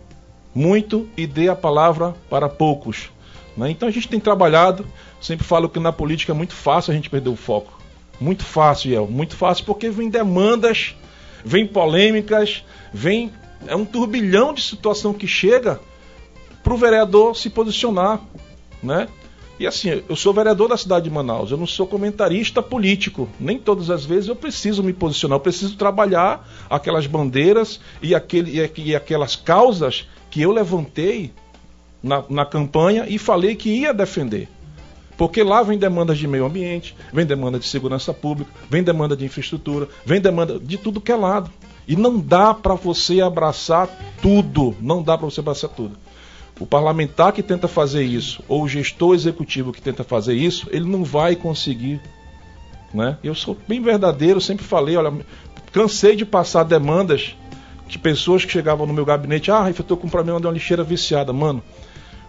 muito 0.55 1.09
e 1.16 1.27
dê 1.27 1.48
a 1.48 1.57
palavra 1.57 2.14
para 2.29 2.48
poucos. 2.48 3.11
Né? 3.57 3.70
Então 3.70 3.88
a 3.88 3.92
gente 3.92 4.09
tem 4.09 4.20
trabalhado, 4.20 4.87
sempre 5.20 5.46
falo 5.46 5.68
que 5.68 5.81
na 5.81 5.92
política 5.92 6.33
é 6.33 6.35
muito 6.35 6.55
fácil 6.55 6.92
a 6.92 6.94
gente 6.94 7.11
perder 7.11 7.31
o 7.31 7.37
foco. 7.37 7.81
Muito 8.20 8.44
fácil, 8.44 8.90
Iel, 8.90 9.09
muito 9.09 9.35
fácil, 9.35 9.64
porque 9.64 9.90
vem 9.90 10.09
demandas, 10.09 10.94
vem 11.44 11.66
polêmicas, 11.66 12.64
vem. 12.92 13.33
É 13.66 13.77
um 13.77 13.85
turbilhão 13.85 14.53
de 14.53 14.61
situação 14.61 15.12
que 15.14 15.27
chega 15.27 15.81
para 16.62 16.75
o 16.75 16.77
vereador 16.77 17.37
se 17.37 17.51
posicionar. 17.51 18.20
Né? 18.83 19.09
E 19.59 19.66
assim, 19.66 20.03
eu 20.09 20.16
sou 20.16 20.33
vereador 20.33 20.68
da 20.68 20.77
cidade 20.77 21.05
de 21.05 21.11
Manaus, 21.11 21.51
eu 21.51 21.57
não 21.57 21.66
sou 21.66 21.87
comentarista 21.87 22.62
político. 22.62 23.29
Nem 23.38 23.59
todas 23.59 23.90
as 23.90 24.05
vezes 24.05 24.29
eu 24.29 24.37
preciso 24.37 24.83
me 24.83 24.92
posicionar, 24.92 25.37
eu 25.37 25.40
preciso 25.40 25.77
trabalhar 25.77 26.48
aquelas 26.68 27.07
bandeiras 27.07 27.81
e, 28.03 28.14
aquele, 28.14 28.61
e 28.77 28.96
aquelas 28.96 29.37
causas 29.37 30.09
que 30.31 30.42
eu 30.42 30.51
levantei 30.51 31.33
na, 32.03 32.25
na 32.29 32.44
campanha 32.44 33.07
e 33.09 33.18
falei 33.18 33.55
que 33.55 33.70
ia 33.70 33.94
defender. 33.94 34.48
Porque 35.16 35.42
lá 35.42 35.62
vem 35.62 35.79
demandas 35.79 36.18
de 36.18 36.27
meio 36.27 36.46
ambiente, 36.46 36.96
vem 37.12 37.25
demanda 37.25 37.59
de 37.59 37.66
segurança 37.66 38.12
pública, 38.12 38.51
vem 38.68 38.83
demanda 38.83 39.16
de 39.16 39.25
infraestrutura, 39.25 39.87
vem 40.05 40.20
demanda 40.20 40.59
de 40.59 40.77
tudo 40.77 41.01
que 41.01 41.12
é 41.12 41.16
lado. 41.16 41.51
E 41.87 41.94
não 41.94 42.18
dá 42.18 42.55
para 42.55 42.75
você 42.75 43.20
abraçar 43.20 43.88
tudo, 44.20 44.75
não 44.81 45.03
dá 45.03 45.16
para 45.16 45.27
você 45.27 45.40
abraçar 45.40 45.70
tudo. 45.70 45.96
O 46.62 46.66
parlamentar 46.66 47.33
que 47.33 47.42
tenta 47.42 47.66
fazer 47.66 48.05
isso, 48.05 48.40
ou 48.46 48.62
o 48.62 48.68
gestor 48.68 49.16
executivo 49.16 49.72
que 49.72 49.83
tenta 49.83 50.05
fazer 50.05 50.35
isso, 50.35 50.68
ele 50.70 50.88
não 50.88 51.03
vai 51.03 51.35
conseguir. 51.35 52.01
Né? 52.94 53.18
Eu 53.20 53.35
sou 53.35 53.59
bem 53.66 53.83
verdadeiro, 53.83 54.40
sempre 54.40 54.64
falei, 54.64 54.96
olha, 54.96 55.12
cansei 55.72 56.14
de 56.14 56.25
passar 56.25 56.62
demandas 56.62 57.35
de 57.88 57.98
pessoas 57.98 58.44
que 58.44 58.53
chegavam 58.53 58.87
no 58.87 58.94
meu 58.94 59.05
gabinete, 59.05 59.51
ah, 59.51 59.64
eu 59.66 59.70
estou 59.72 59.96
com 59.96 60.09
problema 60.09 60.40
de 60.40 60.46
uma 60.46 60.53
lixeira 60.53 60.85
viciada, 60.85 61.33
mano. 61.33 61.61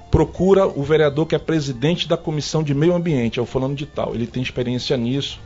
Procura 0.09 0.65
o 0.65 0.81
vereador 0.81 1.27
que 1.27 1.35
é 1.35 1.39
presidente 1.39 2.07
da 2.07 2.17
comissão 2.17 2.63
de 2.63 2.73
meio 2.73 2.95
ambiente, 2.95 3.37
é 3.37 3.41
o 3.41 3.45
falando 3.45 3.75
de 3.75 3.85
tal. 3.85 4.15
Ele 4.15 4.25
tem 4.25 4.41
experiência 4.41 4.97
nisso. 4.97 5.39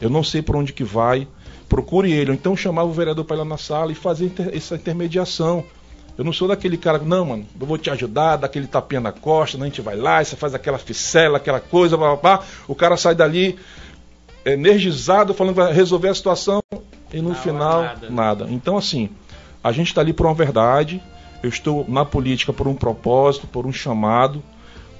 Eu 0.00 0.10
não 0.10 0.24
sei 0.24 0.42
por 0.42 0.56
onde 0.56 0.72
que 0.72 0.82
vai. 0.82 1.28
Procure 1.68 2.10
ele, 2.10 2.32
ou 2.32 2.34
então 2.34 2.56
chamava 2.56 2.88
o 2.88 2.92
vereador 2.92 3.24
para 3.24 3.36
ir 3.36 3.38
lá 3.38 3.44
na 3.44 3.58
sala 3.58 3.92
e 3.92 3.94
fazer 3.94 4.32
essa 4.52 4.74
intermediação. 4.74 5.64
Eu 6.16 6.24
não 6.24 6.32
sou 6.32 6.46
daquele 6.46 6.76
cara, 6.76 6.98
não, 6.98 7.24
mano, 7.24 7.46
eu 7.60 7.66
vou 7.66 7.76
te 7.76 7.90
ajudar, 7.90 8.36
daquele 8.36 8.66
tapinha 8.68 9.00
na 9.00 9.10
costa, 9.10 9.58
né, 9.58 9.64
a 9.64 9.68
gente 9.68 9.80
vai 9.80 9.96
lá, 9.96 10.22
você 10.22 10.36
faz 10.36 10.54
aquela 10.54 10.78
ficela, 10.78 11.38
aquela 11.38 11.58
coisa, 11.58 11.96
blá, 11.96 12.16
blá, 12.16 12.36
blá. 12.36 12.46
o 12.68 12.74
cara 12.74 12.96
sai 12.96 13.14
dali 13.14 13.58
energizado, 14.44 15.34
falando 15.34 15.54
que 15.54 15.60
vai 15.60 15.72
resolver 15.72 16.08
a 16.08 16.14
situação, 16.14 16.62
e 17.12 17.20
no 17.20 17.30
não, 17.30 17.34
final, 17.34 17.82
nada. 17.82 18.10
nada. 18.10 18.46
Então, 18.48 18.76
assim, 18.76 19.10
a 19.62 19.72
gente 19.72 19.88
está 19.88 20.00
ali 20.00 20.12
por 20.12 20.26
uma 20.26 20.34
verdade, 20.34 21.02
eu 21.42 21.48
estou 21.48 21.84
na 21.88 22.04
política 22.04 22.52
por 22.52 22.68
um 22.68 22.74
propósito, 22.74 23.46
por 23.46 23.66
um 23.66 23.72
chamado, 23.72 24.42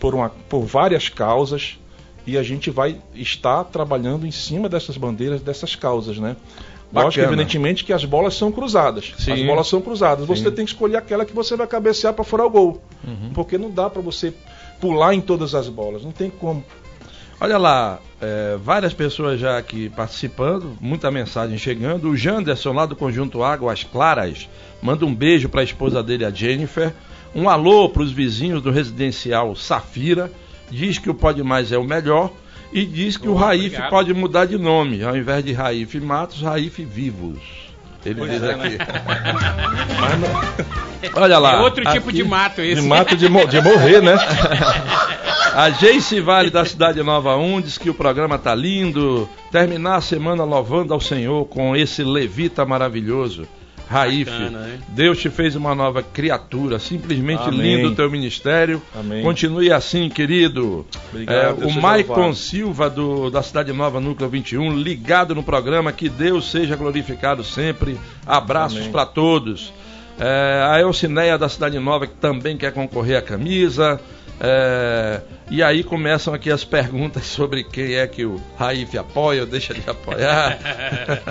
por, 0.00 0.14
uma, 0.14 0.31
por 0.48 0.62
várias 0.62 1.09
causas, 1.09 1.79
e 2.27 2.37
a 2.38 2.42
gente 2.42 2.70
vai 2.70 3.00
estar 3.14 3.64
trabalhando 3.64 4.27
em 4.27 4.31
cima 4.31 4.68
dessas 4.68 4.96
bandeiras, 4.96 5.42
dessas 5.42 5.77
causas, 5.77 6.18
né? 6.18 6.37
Bacana. 6.94 7.07
Lógico, 7.07 7.26
evidentemente, 7.26 7.85
que 7.85 7.92
as 7.92 8.04
bolas 8.04 8.37
são 8.37 8.52
cruzadas. 8.52 9.12
Sim. 9.18 9.33
As 9.33 9.42
bolas 9.42 9.66
são 9.66 9.80
cruzadas. 9.80 10.26
Você 10.26 10.44
Sim. 10.44 10.50
tem 10.52 10.64
que 10.64 10.70
escolher 10.70 10.96
aquela 10.96 11.24
que 11.24 11.35
você 11.35 11.57
vai 11.57 11.66
cabecear 11.66 12.14
para 12.14 12.24
furar 12.24 12.46
o 12.46 12.50
gol. 12.50 12.83
Uhum. 13.04 13.30
Porque 13.35 13.59
não 13.59 13.68
dá 13.68 13.90
para 13.90 14.00
você 14.00 14.33
pular 14.80 15.12
em 15.12 15.20
todas 15.20 15.57
as 15.57 15.68
bolas. 15.68 16.04
Não 16.04 16.12
tem 16.12 16.30
como. 16.30 16.64
Olha 17.40 17.59
lá, 17.59 17.98
é, 18.22 18.57
várias 18.62 18.94
pessoas 18.94 19.40
já 19.40 19.59
aqui 19.59 19.88
participando, 19.88 20.78
muita 20.80 21.11
mensagem 21.11 21.59
chegando. 21.59 22.11
O 22.11 22.16
Janderson, 22.16 22.72
lá 22.72 22.87
do 22.87 22.94
Conjunto 22.94 23.42
Águas 23.42 23.83
Claras, 23.83 24.48
manda 24.80 25.04
um 25.04 25.12
beijo 25.12 25.48
para 25.48 25.62
a 25.62 25.64
esposa 25.64 26.00
dele, 26.00 26.24
a 26.24 26.30
Jennifer. 26.30 26.94
Um 27.35 27.48
alô 27.48 27.88
para 27.88 28.02
os 28.02 28.12
vizinhos 28.12 28.62
do 28.62 28.70
residencial 28.70 29.57
Safira. 29.57 30.30
Diz 30.70 30.98
que 30.98 31.11
o 31.11 31.14
Pode 31.14 31.42
Mais 31.42 31.72
é 31.72 31.76
o 31.76 31.83
melhor 31.83 32.30
e 32.74 32.84
diz 32.84 33.16
que 33.16 33.28
oh, 33.28 33.32
o 33.32 33.34
Raif 33.37 33.66
obrigado. 33.66 33.90
pode 33.90 34.12
mudar 34.12 34.46
de 34.46 34.58
nome. 34.58 35.04
Ao 35.04 35.16
invés 35.16 35.44
de 35.44 35.52
Raif 35.52 36.00
Matos, 36.00 36.42
Raif 36.42 36.84
Vivos. 36.84 37.38
Ele 38.04 38.16
pois 38.16 38.30
diz 38.32 38.42
é, 38.42 38.52
aqui. 38.52 38.78
Olha 41.14 41.38
lá. 41.38 41.54
É 41.54 41.60
outro 41.60 41.84
tipo 41.92 42.12
de 42.12 42.24
mato 42.24 42.60
esse. 42.60 42.82
De 42.82 42.88
mato 42.88 43.16
de, 43.16 43.28
mo 43.28 43.46
de 43.46 43.60
morrer, 43.62 44.02
né? 44.02 44.14
A 45.54 45.70
Geice 45.70 46.20
Vale 46.20 46.50
da 46.50 46.64
Cidade 46.64 47.00
Nova 47.00 47.37
1 47.37 47.60
diz 47.60 47.78
que 47.78 47.88
o 47.88 47.94
programa 47.94 48.37
tá 48.38 48.52
lindo. 48.54 49.28
Terminar 49.52 49.96
a 49.96 50.00
semana 50.00 50.42
louvando 50.42 50.92
ao 50.92 51.00
Senhor 51.00 51.46
com 51.46 51.76
esse 51.76 52.02
levita 52.02 52.66
maravilhoso. 52.66 53.46
Raif. 53.88 54.31
Bacana? 54.31 54.81
Deus 54.88 55.18
te 55.18 55.29
fez 55.31 55.55
uma 55.55 55.75
nova 55.75 56.03
criatura, 56.03 56.79
simplesmente 56.79 57.42
Amém. 57.42 57.77
lindo 57.77 57.88
o 57.88 57.94
teu 57.94 58.11
ministério. 58.11 58.83
Amém. 58.94 59.23
Continue 59.23 59.73
assim, 59.73 60.09
querido. 60.09 60.87
Obrigado, 61.11 61.62
É, 61.62 61.66
o 61.66 61.81
Maicon 61.81 62.14
louvado. 62.14 62.37
Silva, 62.37 62.90
do, 62.90 63.31
da 63.31 63.42
Cidade 63.42 63.73
Nova 63.73 64.01
Núcleo 64.01 64.29
21, 64.29 64.77
ligado 64.77 65.35
no 65.35 65.42
programa. 65.42 65.92
Que 65.92 66.09
Deus 66.09 66.51
seja 66.51 66.77
glorificado 66.77 67.44
sempre. 67.44 67.99
Abraços 68.27 68.87
para 68.88 69.07
todos. 69.07 69.73
É, 70.18 70.64
a 70.70 70.81
Elcineia 70.81 71.37
da 71.37 71.49
Cidade 71.49 71.79
Nova, 71.79 72.07
que 72.07 72.14
também 72.14 72.57
quer 72.57 72.73
concorrer 72.73 73.16
à 73.18 73.23
camisa. 73.23 74.01
É, 74.40 75.20
e 75.51 75.62
aí 75.62 75.85
começam 75.85 76.35
aqui 76.35 76.51
as 76.51 76.64
perguntas 76.64 77.25
sobre 77.27 77.62
quem 77.64 77.94
é 77.94 78.07
que 78.07 78.25
o 78.25 78.40
Raif 78.59 78.97
apoia 78.99 79.42
ou 79.42 79.47
deixa 79.47 79.73
de 79.73 79.88
apoiar. 79.88 80.59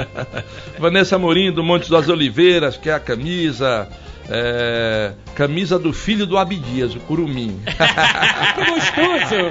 Vanessa 0.80 1.18
Morim, 1.20 1.52
do 1.52 1.64
Montes 1.64 1.90
das 1.90 2.08
Oliveiras, 2.10 2.78
quer 2.78 2.94
a 2.94 3.00
camisa. 3.00 3.88
é, 4.30 5.12
camisa 5.36 5.78
do 5.78 5.92
filho 5.92 6.26
do 6.26 6.38
Abdias, 6.38 6.96
o 6.96 7.00
Curumim. 7.02 7.60
Gostoso. 8.56 9.48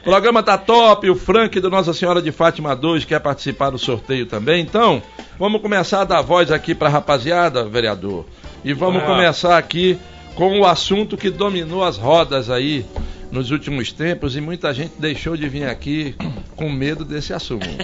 O 0.00 0.04
programa 0.04 0.42
tá 0.42 0.56
top, 0.56 1.08
o 1.10 1.14
Frank 1.14 1.58
do 1.60 1.68
Nossa 1.70 1.92
Senhora 1.92 2.22
de 2.22 2.32
Fátima 2.32 2.74
2 2.74 3.04
quer 3.04 3.20
participar 3.20 3.70
do 3.70 3.78
sorteio 3.78 4.26
também. 4.26 4.62
Então, 4.62 5.02
vamos 5.38 5.60
começar 5.60 6.00
a 6.00 6.04
dar 6.04 6.22
voz 6.22 6.50
aqui 6.50 6.74
pra 6.74 6.88
rapaziada, 6.88 7.64
vereador. 7.68 8.24
E 8.64 8.72
vamos 8.72 9.02
Ah. 9.02 9.06
começar 9.06 9.58
aqui 9.58 9.98
com 10.34 10.60
o 10.60 10.66
assunto 10.66 11.16
que 11.16 11.30
dominou 11.30 11.84
as 11.84 11.96
rodas 11.96 12.50
aí 12.50 12.84
nos 13.30 13.50
últimos 13.50 13.92
tempos 13.92 14.36
e 14.36 14.40
muita 14.40 14.72
gente 14.72 14.92
deixou 14.98 15.36
de 15.36 15.48
vir 15.48 15.64
aqui 15.66 16.14
com 16.56 16.70
medo 16.70 17.04
desse 17.04 17.32
assunto. 17.32 17.66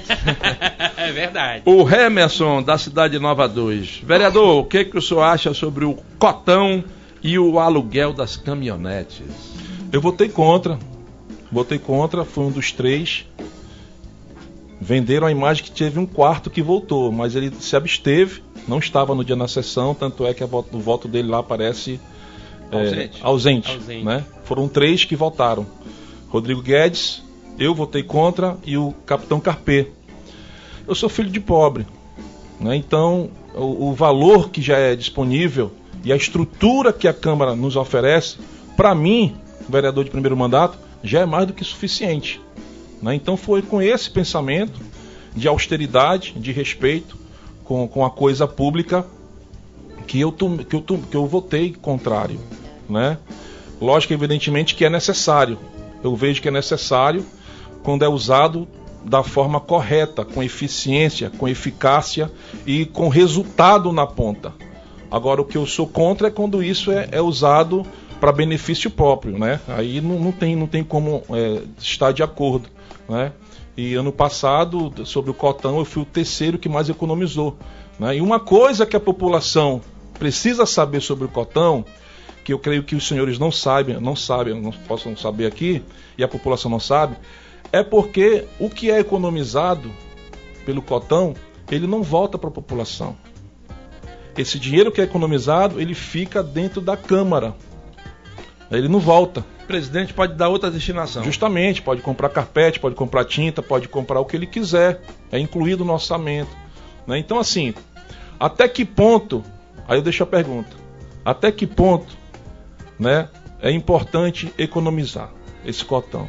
É 1.00 1.12
verdade. 1.12 1.62
O 1.64 1.88
Hemerson, 1.88 2.62
da 2.62 2.76
Cidade 2.76 3.18
Nova 3.18 3.48
2. 3.48 4.02
Vereador, 4.04 4.58
o 4.60 4.64
que, 4.66 4.84
que 4.84 4.98
o 4.98 5.02
senhor 5.02 5.22
acha 5.22 5.54
sobre 5.54 5.84
o 5.86 5.94
cotão 6.18 6.84
e 7.22 7.38
o 7.38 7.58
aluguel 7.58 8.12
das 8.12 8.36
caminhonetes? 8.36 9.22
Eu 9.90 9.98
votei 10.02 10.28
contra. 10.28 10.78
Votei 11.50 11.78
contra, 11.78 12.22
foi 12.22 12.44
um 12.44 12.50
dos 12.50 12.70
três. 12.70 13.24
Venderam 14.78 15.26
a 15.26 15.30
imagem 15.30 15.64
que 15.64 15.70
teve 15.70 15.98
um 15.98 16.04
quarto 16.06 16.50
que 16.50 16.60
voltou, 16.62 17.10
mas 17.10 17.34
ele 17.34 17.50
se 17.58 17.74
absteve, 17.74 18.42
não 18.68 18.78
estava 18.78 19.14
no 19.14 19.24
dia 19.24 19.36
na 19.36 19.48
sessão, 19.48 19.94
tanto 19.94 20.26
é 20.26 20.34
que 20.34 20.42
a 20.42 20.46
voto- 20.46 20.76
o 20.76 20.80
voto 20.80 21.08
dele 21.08 21.28
lá 21.28 21.38
aparece 21.38 21.98
é, 22.72 22.76
Ausente. 22.76 23.18
ausente, 23.22 23.72
Ausente. 23.72 24.04
né? 24.04 24.24
Foram 24.44 24.68
três 24.68 25.04
que 25.04 25.16
votaram. 25.16 25.66
Rodrigo 26.28 26.62
Guedes, 26.62 27.22
eu 27.58 27.74
votei 27.74 28.02
contra 28.02 28.56
e 28.64 28.76
o 28.76 28.92
Capitão 29.04 29.40
Carpê. 29.40 29.88
Eu 30.86 30.94
sou 30.94 31.08
filho 31.08 31.30
de 31.30 31.40
pobre, 31.40 31.86
né? 32.60 32.76
Então 32.76 33.30
o, 33.54 33.88
o 33.88 33.94
valor 33.94 34.50
que 34.50 34.62
já 34.62 34.76
é 34.78 34.94
disponível 34.94 35.72
e 36.04 36.12
a 36.12 36.16
estrutura 36.16 36.92
que 36.92 37.06
a 37.06 37.12
Câmara 37.12 37.54
nos 37.54 37.76
oferece, 37.76 38.38
para 38.76 38.94
mim, 38.94 39.36
vereador 39.68 40.04
de 40.04 40.10
primeiro 40.10 40.36
mandato, 40.36 40.78
já 41.02 41.20
é 41.20 41.26
mais 41.26 41.46
do 41.46 41.52
que 41.52 41.64
suficiente. 41.64 42.40
né? 43.02 43.14
Então 43.14 43.36
foi 43.36 43.62
com 43.62 43.80
esse 43.82 44.10
pensamento 44.10 44.80
de 45.34 45.46
austeridade, 45.48 46.34
de 46.36 46.52
respeito 46.52 47.16
com, 47.64 47.86
com 47.86 48.04
a 48.04 48.10
coisa 48.10 48.46
pública 48.48 49.06
que 50.06 50.20
eu, 50.20 50.32
que, 50.32 50.74
eu, 50.74 50.82
que 50.82 51.16
eu 51.16 51.26
votei 51.26 51.72
contrário. 51.72 52.40
Né? 52.90 53.16
Lógico, 53.80 54.12
evidentemente, 54.12 54.74
que 54.74 54.84
é 54.84 54.90
necessário. 54.90 55.58
Eu 56.02 56.14
vejo 56.16 56.42
que 56.42 56.48
é 56.48 56.50
necessário 56.50 57.24
quando 57.82 58.04
é 58.04 58.08
usado 58.08 58.68
da 59.04 59.22
forma 59.22 59.60
correta, 59.60 60.24
com 60.24 60.42
eficiência, 60.42 61.30
com 61.30 61.48
eficácia 61.48 62.30
e 62.66 62.84
com 62.84 63.08
resultado 63.08 63.92
na 63.92 64.06
ponta. 64.06 64.52
Agora, 65.10 65.40
o 65.40 65.44
que 65.44 65.56
eu 65.56 65.66
sou 65.66 65.86
contra 65.86 66.28
é 66.28 66.30
quando 66.30 66.62
isso 66.62 66.92
é, 66.92 67.08
é 67.10 67.20
usado 67.20 67.86
para 68.20 68.30
benefício 68.30 68.90
próprio, 68.90 69.38
né? 69.38 69.58
Aí 69.66 70.00
não, 70.00 70.18
não 70.18 70.32
tem, 70.32 70.54
não 70.54 70.66
tem 70.66 70.84
como 70.84 71.22
é, 71.30 71.62
estar 71.78 72.12
de 72.12 72.22
acordo, 72.22 72.68
né? 73.08 73.32
E 73.76 73.94
ano 73.94 74.12
passado, 74.12 74.92
sobre 75.06 75.30
o 75.30 75.34
cotão, 75.34 75.78
eu 75.78 75.84
fui 75.86 76.02
o 76.02 76.06
terceiro 76.06 76.58
que 76.58 76.68
mais 76.68 76.90
economizou. 76.90 77.56
Né? 77.98 78.16
E 78.16 78.20
uma 78.20 78.38
coisa 78.38 78.84
que 78.84 78.94
a 78.94 79.00
população 79.00 79.80
precisa 80.18 80.66
saber 80.66 81.00
sobre 81.00 81.24
o 81.24 81.28
cotão, 81.28 81.84
que 82.44 82.52
eu 82.52 82.58
creio 82.58 82.82
que 82.82 82.94
os 82.94 83.06
senhores 83.06 83.38
não 83.38 83.50
sabem, 83.52 84.00
não 84.00 84.16
sabem, 84.16 84.60
não 84.60 84.70
possam 84.70 85.16
saber 85.16 85.46
aqui, 85.46 85.82
e 86.16 86.24
a 86.24 86.28
população 86.28 86.70
não 86.70 86.80
sabe, 86.80 87.16
é 87.72 87.82
porque 87.82 88.46
o 88.58 88.68
que 88.68 88.90
é 88.90 88.98
economizado 88.98 89.90
pelo 90.64 90.82
cotão, 90.82 91.34
ele 91.70 91.86
não 91.86 92.02
volta 92.02 92.38
para 92.38 92.48
a 92.48 92.52
população. 92.52 93.16
Esse 94.36 94.58
dinheiro 94.58 94.92
que 94.92 95.00
é 95.00 95.04
economizado, 95.04 95.80
ele 95.80 95.94
fica 95.94 96.42
dentro 96.42 96.80
da 96.80 96.96
Câmara. 96.96 97.54
Ele 98.70 98.88
não 98.88 99.00
volta. 99.00 99.44
O 99.64 99.66
presidente 99.66 100.14
pode 100.14 100.34
dar 100.34 100.48
outra 100.48 100.70
destinação. 100.70 101.24
Justamente, 101.24 101.82
pode 101.82 102.00
comprar 102.02 102.28
carpete, 102.28 102.78
pode 102.80 102.94
comprar 102.94 103.24
tinta, 103.24 103.62
pode 103.62 103.88
comprar 103.88 104.20
o 104.20 104.24
que 104.24 104.36
ele 104.36 104.46
quiser. 104.46 105.02
É 105.30 105.38
incluído 105.38 105.84
no 105.84 105.92
orçamento. 105.92 106.50
né? 107.06 107.18
Então, 107.18 107.38
assim, 107.38 107.74
até 108.38 108.68
que 108.68 108.84
ponto, 108.84 109.44
aí 109.86 109.98
eu 109.98 110.02
deixo 110.02 110.22
a 110.22 110.26
pergunta, 110.26 110.70
até 111.24 111.50
que 111.52 111.66
ponto 111.66 112.19
né, 113.00 113.28
é 113.62 113.70
importante 113.70 114.52
economizar 114.58 115.32
esse 115.64 115.84
cotão? 115.84 116.28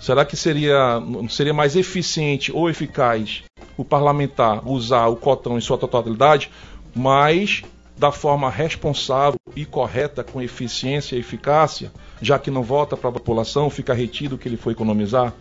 Será 0.00 0.24
que 0.24 0.36
seria, 0.36 1.00
seria 1.28 1.52
mais 1.52 1.76
eficiente 1.76 2.50
ou 2.52 2.70
eficaz 2.70 3.42
o 3.76 3.84
parlamentar 3.84 4.66
usar 4.66 5.06
o 5.08 5.16
cotão 5.16 5.58
em 5.58 5.60
sua 5.60 5.78
totalidade, 5.78 6.50
mas 6.94 7.62
da 7.96 8.10
forma 8.10 8.50
responsável 8.50 9.38
e 9.54 9.64
correta, 9.64 10.24
com 10.24 10.40
eficiência 10.40 11.14
e 11.14 11.20
eficácia, 11.20 11.92
já 12.20 12.38
que 12.38 12.50
não 12.50 12.62
volta 12.62 12.96
para 12.96 13.10
a 13.10 13.12
população, 13.12 13.70
fica 13.70 13.94
retido 13.94 14.34
o 14.34 14.38
que 14.38 14.48
ele 14.48 14.56
foi 14.56 14.72
economizar? 14.72 15.32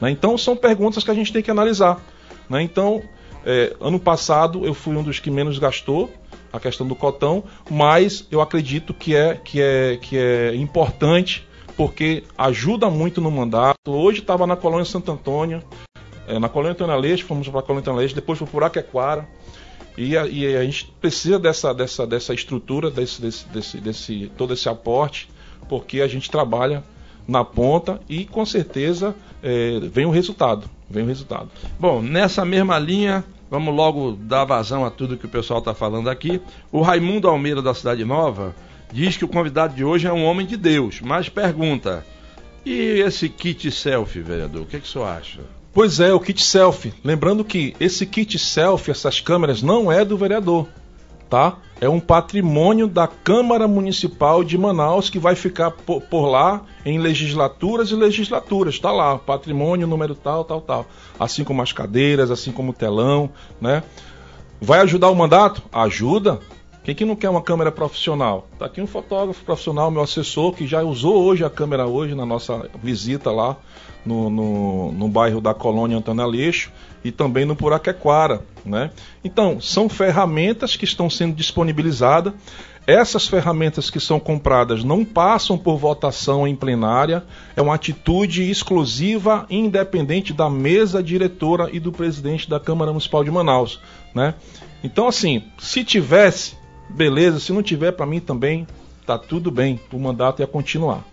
Né? 0.00 0.10
Então, 0.10 0.36
são 0.36 0.56
perguntas 0.56 1.04
que 1.04 1.10
a 1.10 1.14
gente 1.14 1.32
tem 1.32 1.42
que 1.42 1.50
analisar. 1.50 2.02
né? 2.48 2.62
Então, 2.62 3.02
é, 3.46 3.74
ano 3.80 4.00
passado 4.00 4.64
eu 4.66 4.74
fui 4.74 4.96
um 4.96 5.02
dos 5.02 5.20
que 5.20 5.30
menos 5.30 5.58
gastou 5.58 6.10
a 6.54 6.60
questão 6.60 6.86
do 6.86 6.94
cotão, 6.94 7.42
mas 7.68 8.28
eu 8.30 8.40
acredito 8.40 8.94
que 8.94 9.16
é, 9.16 9.34
que 9.34 9.60
é, 9.60 9.96
que 9.96 10.16
é 10.16 10.54
importante 10.54 11.44
porque 11.76 12.22
ajuda 12.38 12.88
muito 12.88 13.20
no 13.20 13.28
mandato. 13.28 13.76
Hoje 13.88 14.20
estava 14.20 14.46
na 14.46 14.54
colônia 14.54 14.84
Santo 14.84 15.10
Antônio, 15.10 15.60
é, 16.28 16.38
na 16.38 16.48
colônia 16.48 16.70
Antônio 16.70 16.94
Aleixo, 16.94 17.24
fomos 17.24 17.48
para 17.48 17.58
a 17.58 17.62
colônia 17.62 17.80
Antônio 17.80 17.98
Aleixo, 17.98 18.14
depois 18.14 18.38
para 18.38 18.56
Uraquequara. 18.56 19.28
E 19.98 20.16
a, 20.16 20.26
e 20.26 20.56
a 20.56 20.64
gente 20.64 20.86
precisa 21.00 21.40
dessa, 21.40 21.74
dessa, 21.74 22.06
dessa 22.06 22.32
estrutura, 22.32 22.88
desse, 22.88 23.20
desse, 23.20 23.48
desse, 23.48 23.80
desse, 23.80 24.32
todo 24.36 24.54
esse 24.54 24.68
aporte, 24.68 25.28
porque 25.68 26.00
a 26.00 26.06
gente 26.06 26.30
trabalha 26.30 26.84
na 27.26 27.44
ponta 27.44 28.00
e 28.08 28.24
com 28.24 28.46
certeza 28.46 29.14
é, 29.42 29.80
vem 29.80 30.06
o 30.06 30.10
resultado. 30.10 30.70
Vem 30.88 31.02
o 31.02 31.06
resultado. 31.06 31.50
Bom, 31.80 32.00
nessa 32.00 32.44
mesma 32.44 32.78
linha, 32.78 33.24
vamos 33.50 33.74
logo 33.74 34.12
dar 34.12 34.44
vazão 34.44 34.84
a 34.84 34.90
tudo 34.90 35.16
que 35.16 35.26
o 35.26 35.28
pessoal 35.28 35.58
está 35.58 35.74
falando 35.74 36.08
aqui. 36.08 36.40
O 36.72 36.82
Raimundo 36.82 37.28
Almeida 37.28 37.62
da 37.62 37.74
Cidade 37.74 38.04
Nova 38.04 38.54
diz 38.92 39.16
que 39.16 39.24
o 39.24 39.28
convidado 39.28 39.74
de 39.74 39.84
hoje 39.84 40.06
é 40.06 40.12
um 40.12 40.24
homem 40.24 40.46
de 40.46 40.56
Deus, 40.56 41.00
mas 41.00 41.28
pergunta: 41.28 42.04
e 42.64 43.00
esse 43.00 43.28
kit 43.28 43.70
selfie, 43.70 44.20
vereador? 44.20 44.62
O 44.62 44.66
que, 44.66 44.80
que 44.80 44.86
o 44.86 44.90
senhor 44.90 45.06
acha? 45.06 45.40
Pois 45.72 45.98
é, 45.98 46.12
o 46.14 46.20
kit 46.20 46.42
selfie. 46.42 46.94
Lembrando 47.02 47.44
que 47.44 47.74
esse 47.80 48.06
kit 48.06 48.38
selfie, 48.38 48.92
essas 48.92 49.20
câmeras, 49.20 49.62
não 49.62 49.90
é 49.90 50.04
do 50.04 50.16
vereador, 50.16 50.68
tá? 51.28 51.56
É 51.80 51.88
um 51.88 52.00
patrimônio 52.00 52.86
da 52.86 53.06
Câmara 53.06 53.66
Municipal 53.66 54.44
de 54.44 54.56
Manaus 54.56 55.10
que 55.10 55.18
vai 55.18 55.34
ficar 55.34 55.70
por, 55.70 56.00
por 56.02 56.26
lá 56.26 56.62
em 56.84 56.98
legislaturas 56.98 57.90
e 57.90 57.94
legislaturas. 57.94 58.78
Tá 58.78 58.90
lá, 58.90 59.18
patrimônio 59.18 59.86
número 59.86 60.14
tal, 60.14 60.44
tal, 60.44 60.60
tal. 60.60 60.86
Assim 61.18 61.44
como 61.44 61.62
as 61.62 61.72
cadeiras, 61.72 62.30
assim 62.30 62.52
como 62.52 62.70
o 62.70 62.74
telão, 62.74 63.30
né? 63.60 63.82
Vai 64.60 64.80
ajudar 64.80 65.10
o 65.10 65.16
mandato? 65.16 65.62
Ajuda. 65.72 66.40
Quem 66.84 66.94
que 66.94 67.04
não 67.04 67.16
quer 67.16 67.30
uma 67.30 67.42
câmera 67.42 67.72
profissional? 67.72 68.46
Tá 68.58 68.66
aqui 68.66 68.80
um 68.80 68.86
fotógrafo 68.86 69.42
profissional, 69.42 69.90
meu 69.90 70.02
assessor, 70.02 70.52
que 70.52 70.66
já 70.66 70.82
usou 70.82 71.24
hoje 71.24 71.42
a 71.42 71.50
câmera 71.50 71.86
hoje 71.86 72.14
na 72.14 72.26
nossa 72.26 72.68
visita 72.82 73.30
lá 73.30 73.56
no, 74.04 74.28
no, 74.28 74.92
no 74.92 75.08
bairro 75.08 75.40
da 75.40 75.54
Colônia 75.54 75.96
Antônio 75.96 76.22
Aleixo 76.22 76.70
e 77.04 77.12
também 77.12 77.44
no 77.44 77.54
Puraquequara, 77.54 78.42
né? 78.64 78.90
Então, 79.22 79.60
são 79.60 79.88
ferramentas 79.88 80.76
que 80.76 80.84
estão 80.84 81.10
sendo 81.10 81.34
disponibilizadas. 81.34 82.32
Essas 82.86 83.26
ferramentas 83.26 83.88
que 83.88 83.98
são 83.98 84.20
compradas 84.20 84.84
não 84.84 85.04
passam 85.04 85.56
por 85.56 85.78
votação 85.78 86.46
em 86.46 86.54
plenária, 86.54 87.24
é 87.56 87.62
uma 87.62 87.74
atitude 87.74 88.50
exclusiva 88.50 89.46
independente 89.48 90.34
da 90.34 90.50
mesa 90.50 91.02
diretora 91.02 91.70
e 91.72 91.80
do 91.80 91.90
presidente 91.90 92.48
da 92.48 92.60
Câmara 92.60 92.90
Municipal 92.90 93.24
de 93.24 93.30
Manaus, 93.30 93.80
né? 94.14 94.34
Então, 94.82 95.08
assim, 95.08 95.44
se 95.58 95.82
tivesse, 95.82 96.56
beleza, 96.90 97.40
se 97.40 97.52
não 97.52 97.62
tiver, 97.62 97.92
para 97.92 98.04
mim 98.04 98.20
também 98.20 98.66
tá 99.06 99.18
tudo 99.18 99.50
bem, 99.50 99.80
o 99.90 99.98
mandato 99.98 100.40
ia 100.40 100.46
continuar. 100.46 101.04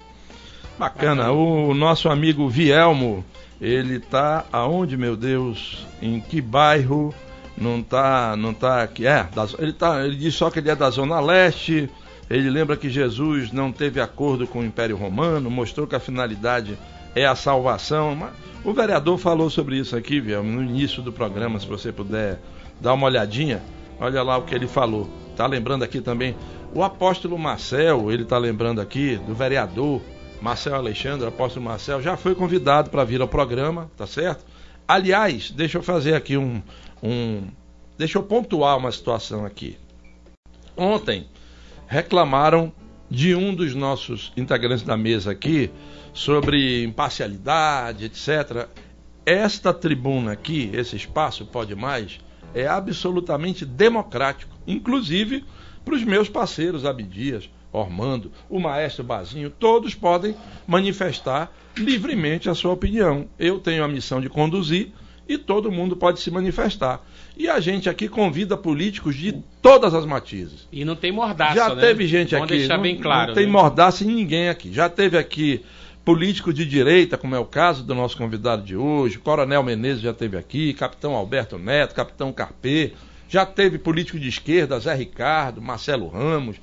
Bacana. 0.82 1.32
O 1.32 1.75
nosso 1.75 2.09
amigo 2.09 2.49
Vielmo, 2.49 3.23
ele 3.61 3.99
tá 3.99 4.45
aonde, 4.51 4.97
meu 4.97 5.15
Deus? 5.15 5.86
Em 6.01 6.19
que 6.19 6.41
bairro? 6.41 7.13
não 7.55 7.84
tá, 7.84 8.36
não 8.36 8.51
tá 8.51 8.82
aqui. 8.82 9.05
É, 9.05 9.29
ele 9.59 9.73
tá, 9.73 10.03
ele 10.03 10.15
diz 10.15 10.34
só 10.34 10.49
que 10.49 10.57
ele 10.57 10.71
é 10.71 10.75
da 10.75 10.89
zona 10.89 11.19
leste. 11.19 11.88
Ele 12.27 12.49
lembra 12.49 12.75
que 12.75 12.89
Jesus 12.89 13.51
não 13.51 13.71
teve 13.71 14.01
acordo 14.01 14.47
com 14.47 14.61
o 14.61 14.65
Império 14.65 14.97
Romano, 14.97 15.51
mostrou 15.51 15.86
que 15.86 15.95
a 15.95 15.99
finalidade 15.99 16.75
é 17.13 17.27
a 17.27 17.36
salvação. 17.36 18.17
O 18.63 18.73
vereador 18.73 19.19
falou 19.19 19.51
sobre 19.51 19.77
isso 19.77 19.95
aqui, 19.95 20.19
viu, 20.19 20.41
no 20.41 20.63
início 20.63 21.03
do 21.03 21.13
programa, 21.13 21.59
se 21.59 21.67
você 21.67 21.91
puder 21.91 22.39
dar 22.79 22.95
uma 22.95 23.05
olhadinha. 23.05 23.61
Olha 23.99 24.23
lá 24.23 24.36
o 24.36 24.45
que 24.45 24.55
ele 24.55 24.67
falou. 24.67 25.07
Tá 25.36 25.45
lembrando 25.45 25.84
aqui 25.84 26.01
também 26.01 26.36
o 26.73 26.82
apóstolo 26.82 27.38
Marcel, 27.38 28.11
ele 28.11 28.25
tá 28.25 28.39
lembrando 28.39 28.82
aqui 28.82 29.17
do 29.27 29.36
vereador 29.36 30.01
Marcel 30.42 30.74
Alexandre, 30.76 31.28
apóstolo 31.28 31.64
Marcel, 31.64 32.02
já 32.02 32.18
foi 32.18 32.34
convidado 32.34 32.89
para 32.89 33.04
vir 33.04 33.22
ao 33.22 33.28
programa, 33.28 33.92
tá 33.96 34.08
certo? 34.08 34.44
Aliás, 34.88 35.52
deixa 35.52 35.78
eu 35.78 35.84
fazer 35.84 36.16
aqui 36.16 36.36
um, 36.36 36.62
um. 37.02 37.48
Deixa 37.98 38.18
eu 38.18 38.24
pontuar 38.24 38.78
uma 38.78 38.92
situação 38.92 39.46
aqui. 39.46 39.78
Ontem 40.76 41.28
reclamaram 41.88 42.74
de 43.10 43.36
um 43.36 43.54
dos 43.54 43.76
nossos 43.76 44.34
integrantes 44.36 44.84
da 44.84 44.98
mesa 44.98 45.32
aqui 45.32 45.70
sobre 46.12 46.84
imparcialidade, 46.84 48.06
etc. 48.06 48.68
Esta 49.24 49.72
tribuna 49.72 50.32
aqui, 50.32 50.72
esse 50.74 50.96
espaço 50.96 51.46
Pode 51.46 51.76
Mais, 51.76 52.20
é 52.54 52.66
absolutamente 52.66 53.64
democrático, 53.64 54.56
inclusive 54.66 55.46
para 55.86 55.96
os 55.96 56.04
meus 56.04 56.28
parceiros 56.30 56.86
Abdias, 56.86 57.50
Ormando, 57.72 58.32
o 58.49 58.59
maestro 58.59 59.03
Bazinho, 59.03 59.49
todos 59.49 59.95
podem 59.95 60.36
manifestar 60.67 61.51
livremente 61.78 62.49
a 62.49 62.55
sua 62.55 62.74
opinião. 62.74 63.28
Eu 63.39 63.59
tenho 63.59 63.84
a 63.84 63.88
missão 63.88 64.19
de 64.19 64.30
conduzir 64.30 64.91
e 65.28 65.38
todo 65.38 65.72
mundo 65.72 65.95
pode 65.95 66.19
se 66.19 66.30
manifestar. 66.30 67.01
E 67.38 67.47
a 67.47 67.59
gente 67.59 67.89
aqui 67.89 68.09
convida 68.09 68.57
políticos 68.57 69.15
de 69.15 69.41
todas 69.61 69.93
as 69.93 70.05
matizes. 70.05 70.67
E 70.72 70.84
não 70.84 70.95
tem 70.95 71.11
mordaça, 71.11 71.55
Já 71.55 71.76
né? 71.76 71.82
teve 71.82 72.05
gente 72.05 72.32
Vamos 72.32 72.45
aqui. 72.45 72.57
deixar 72.57 72.76
não, 72.76 72.84
bem 72.84 72.97
claro. 72.97 73.28
Não 73.28 73.36
tem 73.36 73.45
né? 73.45 73.51
mordaça 73.51 74.03
em 74.03 74.07
ninguém 74.07 74.49
aqui. 74.49 74.74
Já 74.74 74.89
teve 74.89 75.17
aqui 75.17 75.63
político 76.03 76.51
de 76.51 76.65
direita, 76.65 77.17
como 77.17 77.36
é 77.36 77.39
o 77.39 77.45
caso 77.45 77.84
do 77.84 77.95
nosso 77.95 78.17
convidado 78.17 78.63
de 78.63 78.76
hoje. 78.76 79.17
Coronel 79.17 79.63
Menezes 79.63 80.01
já 80.01 80.13
teve 80.13 80.38
aqui, 80.38 80.74
Capitão 80.74 81.15
Alberto 81.15 81.57
Neto, 81.57 81.95
Capitão 81.95 82.34
Carpê. 82.34 82.93
Já 83.30 83.45
teve 83.45 83.78
político 83.78 84.19
de 84.19 84.28
esquerda, 84.28 84.78
Zé 84.80 84.93
Ricardo, 84.93 85.61
Marcelo 85.61 86.09
Ramos. 86.09 86.57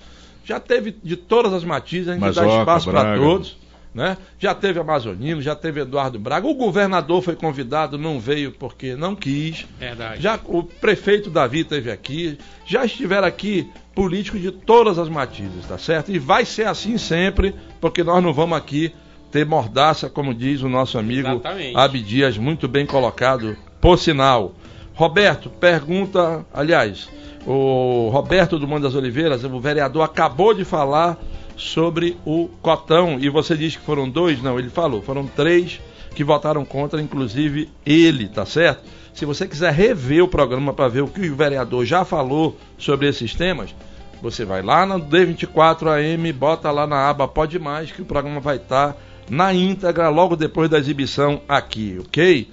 Já 0.48 0.58
teve 0.58 0.96
de 1.04 1.14
todas 1.14 1.52
as 1.52 1.62
matizes, 1.62 2.08
a 2.08 2.14
gente 2.14 2.22
dá 2.22 2.58
espaço 2.58 2.90
para 2.90 3.18
todos. 3.18 3.58
Né? 3.94 4.16
Já 4.38 4.54
teve 4.54 4.80
Amazonino, 4.80 5.42
já 5.42 5.54
teve 5.54 5.80
Eduardo 5.80 6.18
Braga. 6.18 6.46
O 6.46 6.54
governador 6.54 7.20
foi 7.20 7.36
convidado, 7.36 7.98
não 7.98 8.18
veio 8.18 8.52
porque 8.52 8.96
não 8.96 9.14
quis. 9.14 9.66
Verdade. 9.78 10.22
Já 10.22 10.40
o 10.46 10.62
prefeito 10.62 11.28
Davi 11.28 11.60
esteve 11.60 11.90
aqui, 11.90 12.38
já 12.64 12.82
estiveram 12.82 13.28
aqui 13.28 13.70
políticos 13.94 14.40
de 14.40 14.50
todas 14.50 14.98
as 14.98 15.10
matizes, 15.10 15.66
tá 15.66 15.76
certo? 15.76 16.10
E 16.10 16.18
vai 16.18 16.46
ser 16.46 16.66
assim 16.66 16.96
sempre, 16.96 17.54
porque 17.78 18.02
nós 18.02 18.22
não 18.22 18.32
vamos 18.32 18.56
aqui 18.56 18.94
ter 19.30 19.44
mordaça, 19.44 20.08
como 20.08 20.32
diz 20.32 20.62
o 20.62 20.68
nosso 20.70 20.96
amigo 20.96 21.28
Exatamente. 21.28 21.76
Abdias, 21.76 22.38
muito 22.38 22.66
bem 22.66 22.86
colocado, 22.86 23.54
por 23.82 23.98
sinal. 23.98 24.54
Roberto, 24.94 25.50
pergunta, 25.50 26.46
aliás, 26.54 27.10
o 27.46 28.10
Roberto 28.10 28.58
do 28.58 28.66
Mão 28.66 28.80
das 28.80 28.94
Oliveiras, 28.94 29.44
o 29.44 29.60
vereador 29.60 30.02
acabou 30.02 30.54
de 30.54 30.64
falar 30.64 31.18
sobre 31.56 32.16
o 32.24 32.48
cotão 32.62 33.18
e 33.20 33.28
você 33.28 33.56
disse 33.56 33.78
que 33.78 33.84
foram 33.84 34.08
dois, 34.08 34.40
não, 34.42 34.58
ele 34.58 34.70
falou, 34.70 35.02
foram 35.02 35.26
três 35.26 35.80
que 36.14 36.24
votaram 36.24 36.64
contra, 36.64 37.00
inclusive 37.00 37.68
ele, 37.84 38.28
tá 38.28 38.46
certo? 38.46 38.82
Se 39.12 39.24
você 39.24 39.46
quiser 39.46 39.72
rever 39.72 40.22
o 40.22 40.28
programa 40.28 40.72
para 40.72 40.88
ver 40.88 41.02
o 41.02 41.08
que 41.08 41.28
o 41.28 41.34
vereador 41.34 41.84
já 41.84 42.04
falou 42.04 42.56
sobre 42.76 43.08
esses 43.08 43.34
temas, 43.34 43.74
você 44.22 44.44
vai 44.44 44.62
lá 44.62 44.86
no 44.86 45.00
D24 45.00 45.88
AM, 45.88 46.32
bota 46.32 46.70
lá 46.70 46.86
na 46.86 47.08
aba 47.08 47.26
Pode 47.26 47.58
Mais, 47.58 47.90
que 47.90 48.02
o 48.02 48.04
programa 48.04 48.40
vai 48.40 48.56
estar 48.56 48.96
na 49.28 49.52
íntegra 49.52 50.08
logo 50.08 50.36
depois 50.36 50.70
da 50.70 50.78
exibição 50.78 51.40
aqui, 51.48 51.98
ok? 52.00 52.48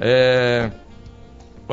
É, 0.00 0.70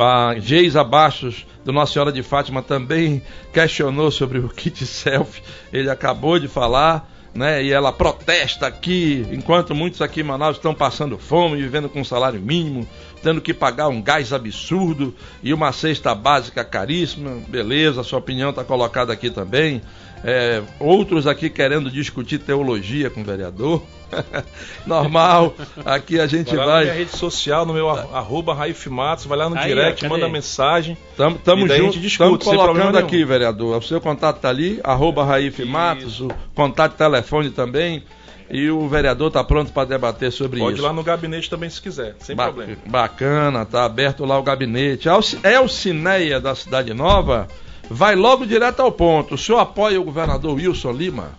a 0.02 0.36
Geisa 0.40 0.84
Bastos, 0.84 1.46
do 1.64 1.72
Nossa 1.72 1.94
Senhora 1.94 2.12
de 2.12 2.22
Fátima, 2.22 2.62
também 2.62 3.22
questionou 3.54 4.12
sobre 4.12 4.40
o 4.40 4.50
kit 4.50 4.86
selfie. 4.88 5.42
Ele 5.72 5.90
acabou 5.90 6.38
de 6.40 6.48
falar, 6.48 7.10
né? 7.34 7.64
E 7.64 7.72
ela 7.72 7.92
protesta 7.92 8.68
aqui, 8.68 9.26
enquanto 9.32 9.76
muitos 9.76 10.02
aqui 10.02 10.22
em 10.22 10.24
Manaus 10.24 10.58
estão 10.58 10.74
passando 10.74 11.18
fome, 11.18 11.62
vivendo 11.62 11.90
com 11.90 12.04
salário 12.04 12.40
mínimo, 12.40 12.88
tendo 13.22 13.42
que 13.42 13.54
pagar 13.54 13.88
um 13.88 14.02
gás 14.02 14.32
absurdo 14.32 15.14
e 15.44 15.54
uma 15.54 15.72
cesta 15.72 16.14
básica 16.16 16.64
caríssima. 16.64 17.42
Beleza, 17.48 18.04
sua 18.04 18.20
opinião 18.20 18.52
está 18.52 18.64
colocada 18.64 19.12
aqui 19.12 19.30
também. 19.30 19.82
É, 20.28 20.64
outros 20.80 21.28
aqui 21.28 21.50
querendo 21.52 21.92
discutir 21.92 22.40
teologia 22.40 23.10
com 23.12 23.22
o 23.22 23.24
vereador. 23.24 23.84
Normal, 24.86 25.54
aqui 25.86 26.20
a 26.20 26.28
gente 26.28 26.56
Vai 26.56 26.66
lá 26.66 26.74
na 26.76 26.80
minha 26.82 26.94
vai. 26.94 26.98
rede 27.00 27.12
social, 27.18 27.66
no 27.66 27.74
meu 27.74 27.90
a- 27.90 28.08
arroba 28.14 28.54
Raif 28.54 28.88
Matos, 28.90 29.26
vai 29.26 29.38
lá 29.38 29.50
no 29.50 29.58
Aí, 29.58 29.68
direct, 29.68 30.06
ó, 30.06 30.10
manda 30.10 30.28
mensagem. 30.30 30.98
Tamo, 31.18 31.38
tamo 31.38 31.68
junto, 31.68 31.98
estamos 32.00 32.44
colocando 32.44 32.92
nenhum. 32.94 33.06
aqui, 33.06 33.24
vereador. 33.26 33.78
O 33.78 33.82
seu 33.82 34.00
contato 34.02 34.40
tá 34.40 34.50
ali, 34.50 34.80
arroba 34.84 35.24
Raif 35.24 35.62
Isso. 35.62 35.72
Matos, 35.72 36.22
o 36.22 36.30
contato 36.54 36.94
de 36.94 36.98
telefone 36.98 37.50
também. 37.52 38.04
E 38.50 38.70
o 38.70 38.88
vereador 38.88 39.32
tá 39.32 39.44
pronto 39.44 39.72
para 39.74 39.88
debater 39.88 40.32
sobre 40.32 40.60
Pode 40.60 40.74
ir 40.74 40.76
isso. 40.76 40.84
lá 40.84 40.94
no 40.94 41.02
gabinete 41.04 41.50
também 41.50 41.68
se 41.68 41.82
quiser, 41.82 42.16
sem 42.20 42.36
Ba- 42.36 42.46
problema. 42.46 42.78
Bacana, 42.86 43.66
tá 43.66 43.84
aberto 43.86 44.24
lá 44.24 44.38
o 44.38 44.44
gabinete. 44.44 45.10
Alci- 45.10 45.40
Elcineia 45.44 46.40
da 46.40 46.54
Cidade 46.54 46.94
Nova 46.94 47.48
vai 47.90 48.16
logo 48.16 48.46
direto 48.46 48.82
ao 48.82 48.92
ponto. 48.92 49.36
O 49.36 49.38
senhor 49.38 49.60
apoia 49.60 50.00
o 50.00 50.04
governador 50.04 50.56
Wilson 50.56 50.92
Lima? 50.92 51.32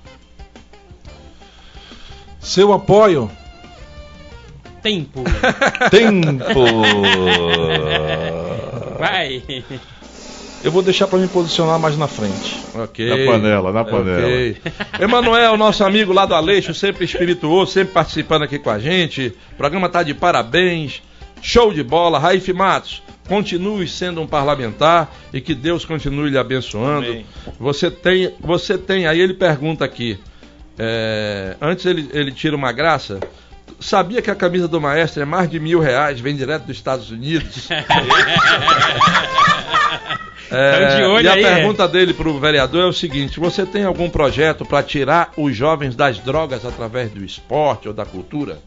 Seu 2.41 2.73
apoio, 2.73 3.31
Tempo. 4.87 5.25
tempo. 5.91 6.65
Vai. 8.97 9.43
Eu 10.63 10.71
vou 10.71 10.81
deixar 10.81 11.09
para 11.09 11.19
me 11.19 11.27
posicionar 11.27 11.77
mais 11.77 11.99
na 11.99 12.07
frente. 12.07 12.63
Ok. 12.73 13.09
Na 13.09 13.33
panela, 13.33 13.73
na 13.73 13.85
panela. 13.85 14.27
Ok. 14.27 14.57
Emanuel, 15.01 15.57
nosso 15.57 15.83
amigo 15.83 16.13
lá 16.13 16.25
do 16.25 16.37
Aleixo, 16.37 16.73
sempre 16.73 17.05
espirituoso, 17.05 17.73
sempre 17.73 17.95
participando 17.95 18.43
aqui 18.43 18.61
com 18.61 18.71
a 18.71 18.79
gente. 18.79 19.35
O 19.55 19.57
programa 19.57 19.89
tá 19.89 20.05
de 20.05 20.15
parabéns. 20.15 21.03
Show 21.43 21.73
de 21.73 21.83
bola. 21.83 22.19
Raif 22.19 22.53
Matos, 22.53 23.03
continue 23.29 23.87
sendo 23.89 24.21
um 24.21 24.27
parlamentar 24.27 25.13
e 25.33 25.41
que 25.41 25.55
Deus 25.55 25.85
continue 25.85 26.31
lhe 26.31 26.39
abençoando. 26.39 27.07
Amém. 27.07 27.27
Você 27.59 27.91
tem, 27.91 28.33
você 28.41 28.77
tem, 28.79 29.07
aí 29.07 29.21
ele 29.21 29.35
pergunta 29.35 29.85
aqui. 29.85 30.19
é, 30.79 31.57
antes 31.61 31.87
ele, 31.87 32.09
ele 32.13 32.33
tira 32.33 32.57
uma 32.57 32.73
graça. 32.73 33.21
Sabia 33.79 34.23
que 34.23 34.31
a 34.31 34.35
camisa 34.35 34.67
do 34.67 34.81
maestro 34.81 35.23
é 35.23 35.27
mais 35.27 35.51
de 35.51 35.61
mil 35.61 35.81
reais, 35.81 36.19
vem 36.21 36.35
direto 36.35 36.65
dos 36.65 36.77
Estados 36.77 37.11
Unidos? 37.11 37.69
É, 40.49 40.89
Tão 40.89 40.97
de 40.97 41.03
olho 41.03 41.25
e 41.25 41.29
a 41.29 41.33
aí, 41.33 41.45
é. 41.45 41.55
pergunta 41.57 41.89
dele 41.89 42.15
para 42.15 42.29
o 42.29 42.39
vereador 42.39 42.85
é 42.85 42.87
o 42.87 42.93
seguinte: 42.93 43.41
você 43.41 43.67
tem 43.67 43.83
algum 43.83 44.09
projeto 44.09 44.65
para 44.65 44.81
tirar 44.81 45.33
os 45.37 45.57
jovens 45.57 45.97
das 45.97 46.21
drogas 46.21 46.65
através 46.65 47.11
do 47.11 47.25
esporte 47.25 47.89
ou 47.89 47.95
da 47.95 48.05
cultura? 48.07 48.61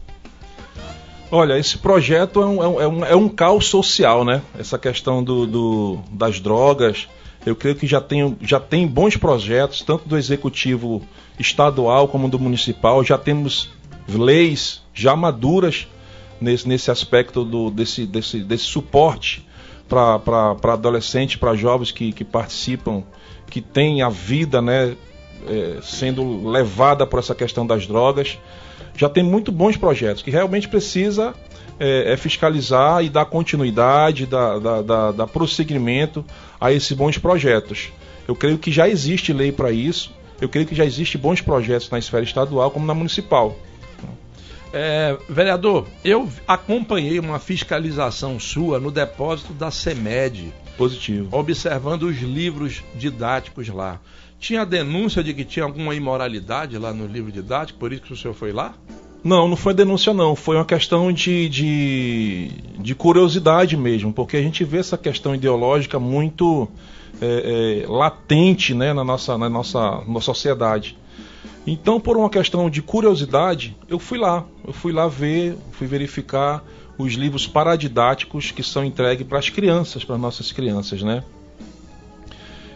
Olha, 1.30 1.56
esse 1.58 1.78
projeto 1.78 2.40
é 2.42 2.46
um, 2.46 2.62
é 2.62 2.68
um- 2.68 2.80
é 2.80 2.88
um, 2.88 3.04
é 3.04 3.16
um 3.16 3.28
caos 3.28 3.66
social, 3.66 4.24
né? 4.24 4.42
Essa 4.58 4.78
questão 4.78 5.22
do, 5.22 5.46
do- 5.46 5.98
das 6.10 6.40
drogas. 6.40 7.08
Eu 7.46 7.54
creio 7.56 7.76
que 7.76 7.86
já 7.86 8.00
tem, 8.00 8.36
já 8.42 8.58
tem 8.60 8.86
bons 8.86 9.16
projetos, 9.16 9.80
tanto 9.82 10.06
do 10.08 10.16
executivo 10.18 11.02
estadual 11.38 12.08
como 12.08 12.28
do 12.28 12.38
municipal. 12.38 13.02
Já 13.04 13.16
temos 13.16 13.70
leis 14.08 14.82
já 14.92 15.14
maduras 15.14 15.86
nesse, 16.40 16.68
nesse 16.68 16.90
aspecto 16.90 17.44
do, 17.44 17.70
desse, 17.70 18.04
desse, 18.06 18.40
desse 18.40 18.64
suporte 18.64 19.46
para 19.88 20.72
adolescentes, 20.72 21.36
para 21.36 21.54
jovens 21.54 21.90
que, 21.92 22.12
que 22.12 22.24
participam, 22.24 23.02
que 23.48 23.60
têm 23.60 24.02
a 24.02 24.08
vida 24.08 24.60
né, 24.60 24.96
eh, 25.48 25.78
sendo 25.82 26.46
levada 26.48 27.06
por 27.06 27.18
essa 27.18 27.34
questão 27.34 27.66
das 27.66 27.86
drogas. 27.86 28.36
Já 29.00 29.08
tem 29.08 29.22
muito 29.24 29.50
bons 29.50 29.78
projetos 29.78 30.22
que 30.22 30.30
realmente 30.30 30.68
precisa 30.68 31.32
é, 31.78 32.12
é 32.12 32.16
fiscalizar 32.18 33.02
e 33.02 33.08
dar 33.08 33.24
continuidade, 33.24 34.26
dar, 34.26 34.58
dar, 34.60 34.82
dar- 34.82 35.12
dar 35.12 35.26
prosseguimento 35.26 36.22
a 36.60 36.70
esses 36.70 36.92
bons 36.92 37.16
projetos. 37.16 37.88
Eu 38.28 38.36
creio 38.36 38.58
que 38.58 38.70
já 38.70 38.86
existe 38.86 39.32
lei 39.32 39.50
para 39.52 39.72
isso. 39.72 40.12
Eu 40.38 40.50
creio 40.50 40.66
que 40.66 40.74
já 40.74 40.84
existe 40.84 41.16
bons 41.16 41.40
projetos 41.40 41.88
na 41.88 41.98
esfera 41.98 42.24
estadual 42.24 42.70
como 42.70 42.84
na 42.84 42.92
municipal. 42.92 43.56
É, 44.70 45.16
vereador, 45.30 45.86
eu 46.04 46.28
acompanhei 46.46 47.18
uma 47.18 47.38
fiscalização 47.38 48.38
sua 48.38 48.78
no 48.78 48.90
depósito 48.90 49.54
da 49.54 49.70
CEMED, 49.70 50.52
Positivo. 50.76 51.34
observando 51.34 52.02
os 52.02 52.18
livros 52.20 52.84
didáticos 52.94 53.66
lá. 53.68 53.98
Tinha 54.40 54.64
denúncia 54.64 55.22
de 55.22 55.34
que 55.34 55.44
tinha 55.44 55.66
alguma 55.66 55.94
imoralidade 55.94 56.78
lá 56.78 56.94
no 56.94 57.06
livro 57.06 57.30
didático, 57.30 57.78
por 57.78 57.92
isso 57.92 58.02
que 58.02 58.12
o 58.14 58.16
senhor 58.16 58.32
foi 58.32 58.52
lá? 58.52 58.74
Não, 59.22 59.46
não 59.46 59.54
foi 59.54 59.74
denúncia 59.74 60.14
não, 60.14 60.34
foi 60.34 60.56
uma 60.56 60.64
questão 60.64 61.12
de, 61.12 61.46
de, 61.50 62.48
de 62.78 62.94
curiosidade 62.94 63.76
mesmo, 63.76 64.14
porque 64.14 64.38
a 64.38 64.42
gente 64.42 64.64
vê 64.64 64.78
essa 64.78 64.96
questão 64.96 65.34
ideológica 65.34 65.98
muito 65.98 66.66
é, 67.20 67.84
é, 67.84 67.86
latente 67.86 68.72
né, 68.72 68.94
na, 68.94 69.04
nossa, 69.04 69.36
na 69.36 69.50
nossa, 69.50 70.02
na 70.08 70.20
sociedade. 70.22 70.96
Então, 71.66 72.00
por 72.00 72.16
uma 72.16 72.30
questão 72.30 72.70
de 72.70 72.80
curiosidade, 72.80 73.76
eu 73.90 73.98
fui 73.98 74.16
lá, 74.16 74.46
eu 74.66 74.72
fui 74.72 74.90
lá 74.90 75.06
ver, 75.06 75.54
fui 75.72 75.86
verificar 75.86 76.64
os 76.96 77.12
livros 77.12 77.46
paradidáticos 77.46 78.50
que 78.50 78.62
são 78.62 78.82
entregues 78.82 79.26
para 79.26 79.38
as 79.38 79.50
crianças, 79.50 80.02
para 80.02 80.16
nossas 80.16 80.50
crianças, 80.50 81.02
né? 81.02 81.22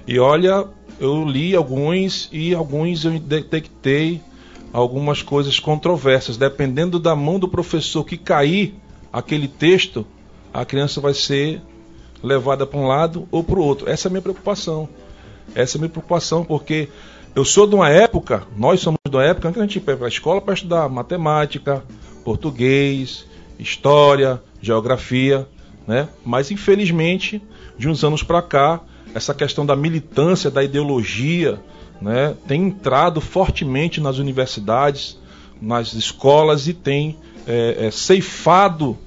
E 0.06 0.18
olha, 0.18 0.66
eu 1.00 1.24
li 1.24 1.54
alguns 1.54 2.28
e 2.32 2.54
alguns 2.54 3.04
eu 3.04 3.18
detectei 3.18 4.20
algumas 4.72 5.22
coisas 5.22 5.58
controversas. 5.58 6.36
Dependendo 6.36 6.98
da 6.98 7.14
mão 7.14 7.38
do 7.38 7.48
professor 7.48 8.04
que 8.04 8.16
cair 8.16 8.74
aquele 9.12 9.48
texto, 9.48 10.06
a 10.52 10.64
criança 10.64 11.00
vai 11.00 11.14
ser 11.14 11.60
levada 12.22 12.66
para 12.66 12.78
um 12.78 12.86
lado 12.86 13.28
ou 13.30 13.44
para 13.44 13.58
o 13.58 13.62
outro. 13.62 13.88
Essa 13.88 14.06
é 14.06 14.08
a 14.08 14.12
minha 14.12 14.22
preocupação. 14.22 14.88
Essa 15.54 15.76
é 15.76 15.78
a 15.78 15.80
minha 15.80 15.90
preocupação, 15.90 16.44
porque 16.44 16.88
eu 17.34 17.44
sou 17.44 17.66
de 17.66 17.74
uma 17.74 17.90
época, 17.90 18.44
nós 18.56 18.80
somos 18.80 18.98
de 19.08 19.16
uma 19.16 19.24
época 19.24 19.52
que 19.52 19.58
a 19.58 19.62
gente 19.62 19.76
ia 19.76 19.96
para 19.96 20.06
a 20.06 20.08
escola 20.08 20.40
para 20.40 20.54
estudar 20.54 20.88
matemática, 20.88 21.84
português, 22.24 23.26
história, 23.58 24.40
geografia, 24.62 25.46
né? 25.86 26.08
Mas 26.24 26.50
infelizmente, 26.50 27.42
de 27.76 27.88
uns 27.88 28.02
anos 28.02 28.22
para 28.22 28.40
cá, 28.40 28.80
essa 29.14 29.32
questão 29.32 29.64
da 29.64 29.76
militância, 29.76 30.50
da 30.50 30.62
ideologia, 30.62 31.60
né, 32.00 32.34
tem 32.46 32.64
entrado 32.64 33.20
fortemente 33.20 34.00
nas 34.00 34.18
universidades, 34.18 35.18
nas 35.60 35.94
escolas 35.94 36.66
e 36.66 36.74
tem 36.74 37.16
é, 37.46 37.86
é, 37.86 37.90
ceifado 37.90 38.98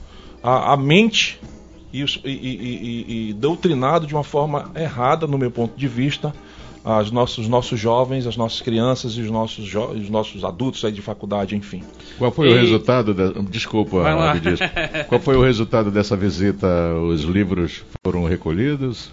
a, 0.41 0.73
a 0.73 0.77
mente 0.77 1.39
e, 1.93 2.03
e, 2.03 2.07
e, 2.25 3.29
e, 3.29 3.33
doutrinado 3.33 4.07
de 4.07 4.13
uma 4.13 4.23
forma 4.23 4.71
errada, 4.75 5.27
no 5.27 5.37
meu 5.37 5.51
ponto 5.51 5.77
de 5.77 5.87
vista, 5.87 6.33
os 7.01 7.11
nossos, 7.11 7.49
nossos 7.49 7.77
jovens, 7.77 8.25
as 8.25 8.37
nossas 8.37 8.61
crianças 8.61 9.13
e 9.13 9.21
os 9.21 9.29
nossos, 9.29 9.73
os 9.75 10.09
nossos 10.09 10.45
adultos 10.45 10.85
aí 10.85 10.91
de 10.91 11.01
faculdade, 11.01 11.53
enfim. 11.53 11.83
Qual 12.17 12.31
foi 12.31 12.49
o 12.49 12.55
resultado? 12.55 13.13
Da... 13.13 13.29
Desculpa, 13.41 13.97
Qual 15.09 15.19
foi 15.19 15.35
o 15.35 15.43
resultado 15.43 15.91
dessa 15.91 16.15
visita? 16.15 16.67
Os 16.93 17.23
livros 17.23 17.83
foram 18.05 18.23
recolhidos? 18.23 19.11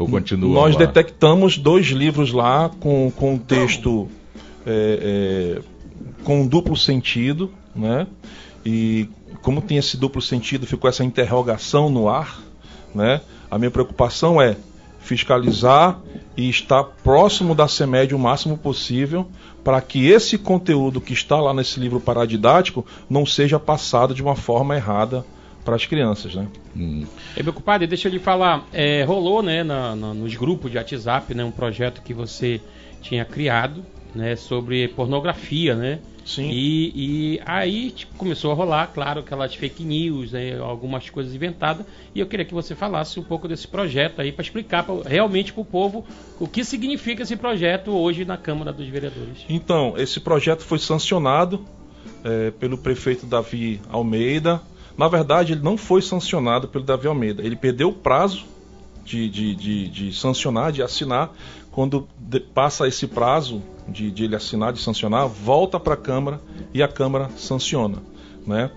Ou 0.00 0.08
continuam 0.08 0.54
Nós 0.54 0.74
lá? 0.74 0.86
detectamos 0.86 1.58
dois 1.58 1.88
livros 1.88 2.32
lá 2.32 2.70
com, 2.80 3.12
com 3.14 3.36
texto 3.36 4.08
é, 4.66 5.58
é, 5.58 5.62
com 6.24 6.46
duplo 6.46 6.74
sentido, 6.74 7.52
né? 7.76 8.06
E 8.64 9.10
como 9.42 9.60
tem 9.60 9.76
esse 9.76 9.98
duplo 9.98 10.22
sentido, 10.22 10.66
ficou 10.66 10.88
essa 10.88 11.04
interrogação 11.04 11.90
no 11.90 12.08
ar, 12.08 12.40
né? 12.94 13.20
A 13.50 13.58
minha 13.58 13.70
preocupação 13.70 14.40
é 14.40 14.56
fiscalizar 15.00 16.00
e 16.34 16.48
estar 16.48 16.82
próximo 16.82 17.54
da 17.54 17.68
CEMED 17.68 18.14
o 18.14 18.18
máximo 18.18 18.56
possível 18.56 19.26
para 19.62 19.82
que 19.82 20.08
esse 20.08 20.38
conteúdo 20.38 20.98
que 20.98 21.12
está 21.12 21.38
lá 21.38 21.52
nesse 21.52 21.78
livro 21.78 22.00
paradidático 22.00 22.86
não 23.08 23.26
seja 23.26 23.58
passado 23.58 24.14
de 24.14 24.22
uma 24.22 24.34
forma 24.34 24.74
errada 24.74 25.26
para 25.70 25.76
as 25.76 25.86
crianças, 25.86 26.34
né? 26.34 26.48
Hum. 26.76 27.06
É, 27.36 27.44
meu 27.44 27.52
compadre, 27.52 27.86
deixa 27.86 28.08
eu 28.08 28.12
lhe 28.12 28.18
falar, 28.18 28.66
é, 28.72 29.04
rolou, 29.04 29.40
né, 29.40 29.62
na, 29.62 29.94
na, 29.94 30.12
nos 30.12 30.34
grupos 30.34 30.68
de 30.68 30.76
WhatsApp, 30.76 31.32
né, 31.32 31.44
um 31.44 31.52
projeto 31.52 32.02
que 32.02 32.12
você 32.12 32.60
tinha 33.00 33.24
criado, 33.24 33.84
né, 34.12 34.34
sobre 34.34 34.88
pornografia, 34.88 35.76
né? 35.76 36.00
Sim. 36.24 36.50
E, 36.50 36.92
e 37.36 37.40
aí 37.46 37.92
tipo, 37.92 38.16
começou 38.16 38.50
a 38.50 38.54
rolar, 38.54 38.88
claro, 38.88 39.20
aquelas 39.20 39.54
fake 39.54 39.84
news, 39.84 40.32
né, 40.32 40.58
algumas 40.58 41.08
coisas 41.08 41.32
inventadas. 41.32 41.86
E 42.12 42.18
eu 42.18 42.26
queria 42.26 42.44
que 42.44 42.52
você 42.52 42.74
falasse 42.74 43.20
um 43.20 43.22
pouco 43.22 43.46
desse 43.46 43.68
projeto 43.68 44.20
aí 44.20 44.32
para 44.32 44.42
explicar 44.42 44.82
pra, 44.82 44.96
realmente 45.06 45.52
para 45.52 45.62
o 45.62 45.64
povo 45.64 46.04
o 46.40 46.48
que 46.48 46.64
significa 46.64 47.22
esse 47.22 47.36
projeto 47.36 47.92
hoje 47.92 48.24
na 48.24 48.36
Câmara 48.36 48.72
dos 48.72 48.88
Vereadores. 48.88 49.44
Então, 49.48 49.94
esse 49.96 50.18
projeto 50.18 50.62
foi 50.62 50.80
sancionado 50.80 51.64
é, 52.24 52.50
pelo 52.50 52.76
prefeito 52.76 53.24
Davi 53.24 53.80
Almeida, 53.88 54.60
na 55.00 55.08
verdade, 55.08 55.54
ele 55.54 55.62
não 55.62 55.78
foi 55.78 56.02
sancionado 56.02 56.68
pelo 56.68 56.84
Davi 56.84 57.08
Almeida. 57.08 57.42
Ele 57.42 57.56
perdeu 57.56 57.88
o 57.88 57.92
prazo 57.94 58.44
de, 59.02 59.30
de, 59.30 59.54
de, 59.54 59.88
de 59.88 60.12
sancionar, 60.12 60.72
de 60.72 60.82
assinar. 60.82 61.32
Quando 61.72 62.06
passa 62.52 62.86
esse 62.86 63.06
prazo 63.06 63.62
de, 63.88 64.10
de 64.10 64.24
ele 64.24 64.36
assinar, 64.36 64.74
de 64.74 64.78
sancionar, 64.78 65.26
volta 65.26 65.80
para 65.80 65.94
a 65.94 65.96
Câmara 65.96 66.38
e 66.74 66.82
a 66.82 66.86
Câmara 66.86 67.30
sanciona. 67.38 67.96
Né? 68.46 68.70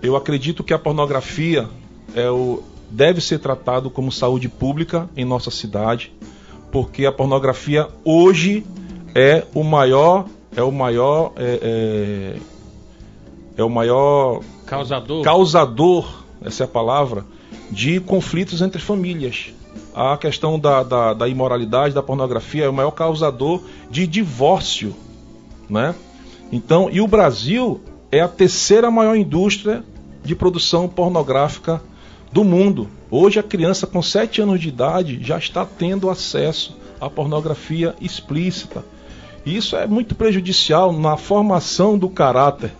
Eu 0.00 0.16
acredito 0.16 0.64
que 0.64 0.72
a 0.72 0.78
pornografia 0.78 1.68
é 2.14 2.30
o, 2.30 2.62
deve 2.90 3.20
ser 3.20 3.38
tratado 3.38 3.90
como 3.90 4.10
saúde 4.10 4.48
pública 4.48 5.06
em 5.14 5.24
nossa 5.26 5.50
cidade, 5.50 6.10
porque 6.72 7.04
a 7.04 7.12
pornografia 7.12 7.88
hoje 8.06 8.64
é 9.14 9.44
o 9.54 9.62
maior 9.62 10.24
é 10.56 10.62
o 10.62 10.72
maior 10.72 11.34
é, 11.36 11.60
é, 11.62 12.40
é 13.58 13.62
o 13.62 13.68
maior 13.68 14.40
causador. 14.68 15.22
causador, 15.22 16.24
essa 16.42 16.64
é 16.64 16.66
a 16.66 16.68
palavra, 16.68 17.24
de 17.70 18.00
conflitos 18.00 18.60
entre 18.60 18.80
famílias. 18.80 19.52
A 19.94 20.16
questão 20.16 20.58
da, 20.58 20.82
da, 20.82 21.14
da 21.14 21.28
imoralidade, 21.28 21.94
da 21.94 22.02
pornografia, 22.02 22.64
é 22.64 22.68
o 22.68 22.72
maior 22.72 22.90
causador 22.90 23.62
de 23.90 24.06
divórcio. 24.06 24.94
Né? 25.68 25.94
Então, 26.52 26.88
e 26.90 27.00
o 27.00 27.08
Brasil 27.08 27.80
é 28.12 28.20
a 28.20 28.28
terceira 28.28 28.90
maior 28.90 29.16
indústria 29.16 29.84
de 30.22 30.34
produção 30.34 30.88
pornográfica 30.88 31.82
do 32.32 32.44
mundo. 32.44 32.88
Hoje 33.10 33.40
a 33.40 33.42
criança 33.42 33.86
com 33.86 34.02
7 34.02 34.42
anos 34.42 34.60
de 34.60 34.68
idade 34.68 35.18
já 35.22 35.38
está 35.38 35.64
tendo 35.64 36.10
acesso 36.10 36.76
à 37.00 37.08
pornografia 37.08 37.94
explícita. 38.00 38.84
Isso 39.46 39.76
é 39.76 39.86
muito 39.86 40.14
prejudicial 40.14 40.92
na 40.92 41.16
formação 41.16 41.96
do 41.96 42.08
caráter 42.08 42.72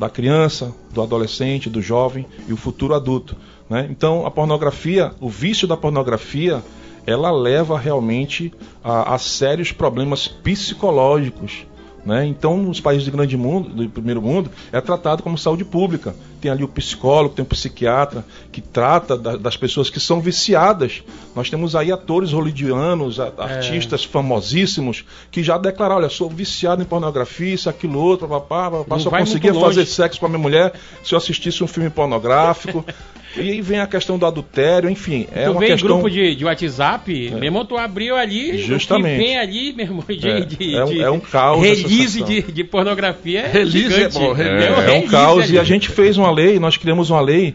da 0.00 0.08
criança, 0.08 0.74
do 0.92 1.02
adolescente, 1.02 1.68
do 1.68 1.82
jovem 1.82 2.24
e 2.48 2.54
o 2.54 2.56
futuro 2.56 2.94
adulto. 2.94 3.36
Né? 3.68 3.86
Então, 3.90 4.24
a 4.24 4.30
pornografia, 4.30 5.12
o 5.20 5.28
vício 5.28 5.68
da 5.68 5.76
pornografia, 5.76 6.64
ela 7.06 7.30
leva 7.30 7.78
realmente 7.78 8.50
a, 8.82 9.14
a 9.14 9.18
sérios 9.18 9.72
problemas 9.72 10.26
psicológicos 10.26 11.66
né? 12.04 12.26
Então, 12.26 12.56
nos 12.56 12.80
países 12.80 13.04
de 13.04 13.10
grande 13.10 13.36
mundo, 13.36 13.68
do 13.68 13.88
primeiro 13.88 14.22
mundo, 14.22 14.50
é 14.72 14.80
tratado 14.80 15.22
como 15.22 15.36
saúde 15.36 15.64
pública. 15.64 16.14
Tem 16.40 16.50
ali 16.50 16.64
o 16.64 16.68
psicólogo, 16.68 17.34
tem 17.34 17.42
o 17.42 17.46
psiquiatra 17.46 18.24
que 18.50 18.60
trata 18.60 19.16
da, 19.16 19.36
das 19.36 19.56
pessoas 19.56 19.90
que 19.90 20.00
são 20.00 20.20
viciadas. 20.20 21.02
Nós 21.36 21.50
temos 21.50 21.76
aí 21.76 21.92
atores 21.92 22.32
hollywoodianos, 22.32 23.20
a, 23.20 23.26
é. 23.26 23.42
artistas 23.42 24.04
famosíssimos 24.04 25.04
que 25.30 25.42
já 25.42 25.58
declararam: 25.58 26.00
olha, 26.00 26.08
sou 26.08 26.30
viciado 26.30 26.82
em 26.82 26.86
pornografia, 26.86 27.54
isso, 27.54 27.68
aquilo, 27.68 27.98
outro, 27.98 28.26
papá, 28.26 28.70
papá 28.70 28.98
só 28.98 29.10
conseguia 29.10 29.52
fazer 29.52 29.84
sexo 29.84 30.18
com 30.18 30.26
a 30.26 30.28
minha 30.28 30.38
mulher 30.38 30.72
se 31.04 31.14
eu 31.14 31.18
assistisse 31.18 31.62
um 31.62 31.66
filme 31.66 31.90
pornográfico. 31.90 32.84
E 33.36 33.40
aí 33.40 33.60
vem 33.60 33.78
a 33.78 33.86
questão 33.86 34.18
do 34.18 34.26
adultério, 34.26 34.90
enfim. 34.90 35.26
É 35.32 35.44
tu 35.44 35.52
uma 35.52 35.60
vem 35.60 35.70
questão... 35.70 35.88
grupo 35.88 36.10
de, 36.10 36.34
de 36.34 36.44
WhatsApp, 36.44 37.28
é. 37.28 37.34
mesmo 37.36 37.64
tu 37.64 37.76
abriu 37.76 38.16
ali, 38.16 38.58
Justamente. 38.58 39.18
vem 39.18 39.38
ali, 39.38 39.72
meu 39.72 39.86
irmão, 39.86 40.04
de, 40.08 40.28
é. 40.28 40.40
de, 40.40 40.74
é, 40.74 40.84
um, 40.84 41.02
é 41.02 41.10
um 41.10 41.20
caos. 41.20 41.62
Release 41.62 42.22
de, 42.22 42.42
de 42.42 42.64
pornografia 42.64 43.42
é 43.42 43.48
release 43.48 44.02
é, 44.02 44.08
bom, 44.08 44.36
é, 44.36 44.88
é, 44.88 44.92
um 44.92 45.06
caos 45.06 45.44
ali. 45.44 45.54
e 45.54 45.58
a 45.58 45.64
gente 45.64 45.88
fez 45.88 46.16
uma 46.18 46.30
lei, 46.30 46.58
nós 46.58 46.76
criamos 46.76 47.10
uma 47.10 47.20
lei, 47.20 47.54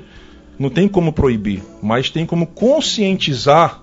não 0.58 0.70
tem 0.70 0.88
como 0.88 1.12
proibir, 1.12 1.62
mas 1.82 2.10
tem 2.10 2.26
como 2.26 2.48
conscientizar, 2.48 3.82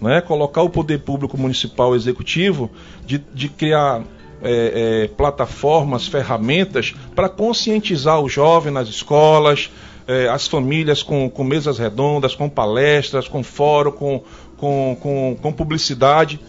né, 0.00 0.20
colocar 0.20 0.62
o 0.62 0.68
poder 0.68 1.00
público 1.00 1.38
municipal 1.38 1.94
executivo 1.94 2.70
de, 3.06 3.18
de 3.34 3.48
criar 3.48 4.02
é, 4.42 5.04
é, 5.04 5.08
plataformas, 5.08 6.06
ferramentas 6.06 6.94
para 7.14 7.28
conscientizar 7.28 8.20
o 8.20 8.28
jovem 8.28 8.72
nas 8.72 8.88
escolas, 8.88 9.70
é, 10.10 10.28
as 10.28 10.48
famílias 10.48 11.04
com, 11.04 11.30
com 11.30 11.44
mesas 11.44 11.78
redondas, 11.78 12.34
com 12.34 12.48
palestras, 12.48 13.28
com 13.28 13.44
fórum, 13.44 13.92
com, 13.92 14.24
com, 14.56 14.96
com, 15.00 15.36
com 15.40 15.52
publicidade, 15.52 16.40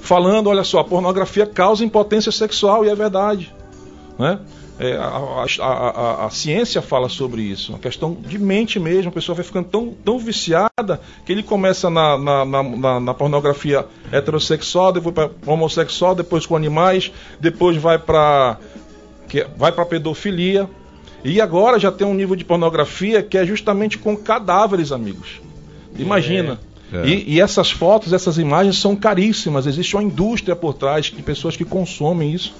falando, 0.00 0.48
olha 0.48 0.62
só, 0.62 0.78
a 0.78 0.84
pornografia 0.84 1.44
causa 1.44 1.84
impotência 1.84 2.30
sexual, 2.30 2.84
e 2.84 2.88
é 2.88 2.94
verdade. 2.94 3.52
Né? 4.16 4.38
É, 4.78 4.96
a, 4.96 5.44
a, 5.60 5.66
a, 5.66 6.26
a, 6.26 6.30
ciência 6.30 6.80
fala 6.80 7.08
sobre 7.08 7.42
isso, 7.42 7.72
uma 7.72 7.80
questão 7.80 8.14
de 8.14 8.38
mente 8.38 8.78
mesmo, 8.78 9.10
a 9.10 9.12
pessoa 9.12 9.34
vai 9.34 9.44
ficando 9.44 9.66
tão, 9.68 9.92
tão 10.04 10.16
viciada 10.16 11.00
que 11.26 11.32
ele 11.32 11.42
começa 11.42 11.90
na, 11.90 12.16
na, 12.16 12.44
na, 12.44 13.00
na 13.00 13.12
pornografia 13.12 13.86
heterossexual, 14.12 14.92
depois 14.92 15.14
para 15.14 15.30
homossexual, 15.44 16.14
depois 16.14 16.46
com 16.46 16.54
animais, 16.54 17.10
depois 17.40 17.76
vai 17.76 17.98
para 17.98 18.56
vai 19.56 19.70
para 19.70 19.86
pedofilia, 19.86 20.68
e 21.24 21.40
agora 21.40 21.78
já 21.78 21.90
tem 21.92 22.06
um 22.06 22.14
nível 22.14 22.34
de 22.36 22.44
pornografia 22.44 23.22
que 23.22 23.36
é 23.36 23.44
justamente 23.44 23.98
com 23.98 24.16
cadáveres, 24.16 24.92
amigos. 24.92 25.40
Imagina. 25.98 26.58
É, 26.92 26.96
é. 26.98 27.06
E, 27.06 27.34
e, 27.34 27.40
essas 27.40 27.70
fotos, 27.70 28.12
essas 28.12 28.38
imagens 28.38 28.78
são 28.78 28.96
caríssimas. 28.96 29.66
Existe 29.66 29.94
uma 29.96 30.02
indústria 30.02 30.56
por 30.56 30.74
trás 30.74 31.06
de 31.06 31.22
pessoas 31.22 31.56
que 31.56 31.64
consomem 31.64 32.32
isso. 32.32 32.52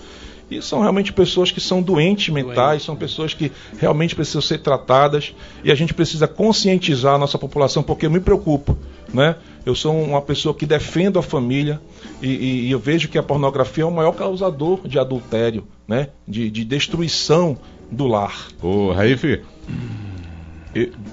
E 0.51 0.61
são 0.61 0.81
realmente 0.81 1.13
pessoas 1.13 1.53
que 1.53 1.61
são 1.61 1.81
doentes 1.81 2.29
mentais, 2.35 2.57
Doentes. 2.57 2.85
são 2.87 2.97
pessoas 2.97 3.33
que 3.33 3.53
realmente 3.79 4.17
precisam 4.17 4.43
ser 4.43 4.59
tratadas 4.59 5.33
e 5.63 5.71
a 5.71 5.77
gente 5.77 5.95
precisa 5.95 6.27
conscientizar 6.27 7.15
a 7.15 7.19
nossa 7.19 7.39
população, 7.39 7.85
porque 7.85 8.05
eu 8.07 8.11
me 8.11 8.19
preocupo, 8.19 8.77
né? 9.15 9.37
Eu 9.65 9.77
sou 9.77 9.95
uma 10.03 10.21
pessoa 10.21 10.53
que 10.53 10.67
defendo 10.67 11.21
a 11.21 11.23
família 11.23 11.81
e, 12.21 12.27
e- 12.29 12.67
e 12.67 12.71
eu 12.73 12.81
vejo 12.81 13.09
que 13.09 13.17
a 13.17 13.23
pornografia 13.23 13.85
é 13.85 13.87
o 13.87 13.93
maior 13.93 14.11
causador 14.11 14.81
de 14.89 14.99
adultério, 14.99 15.69
né? 15.87 16.09
De, 16.27 16.51
de 16.51 16.65
destruição 16.65 17.57
do 17.91 18.07
lar. 18.07 18.35
Ô, 18.63 18.93
Raif, 18.93 19.41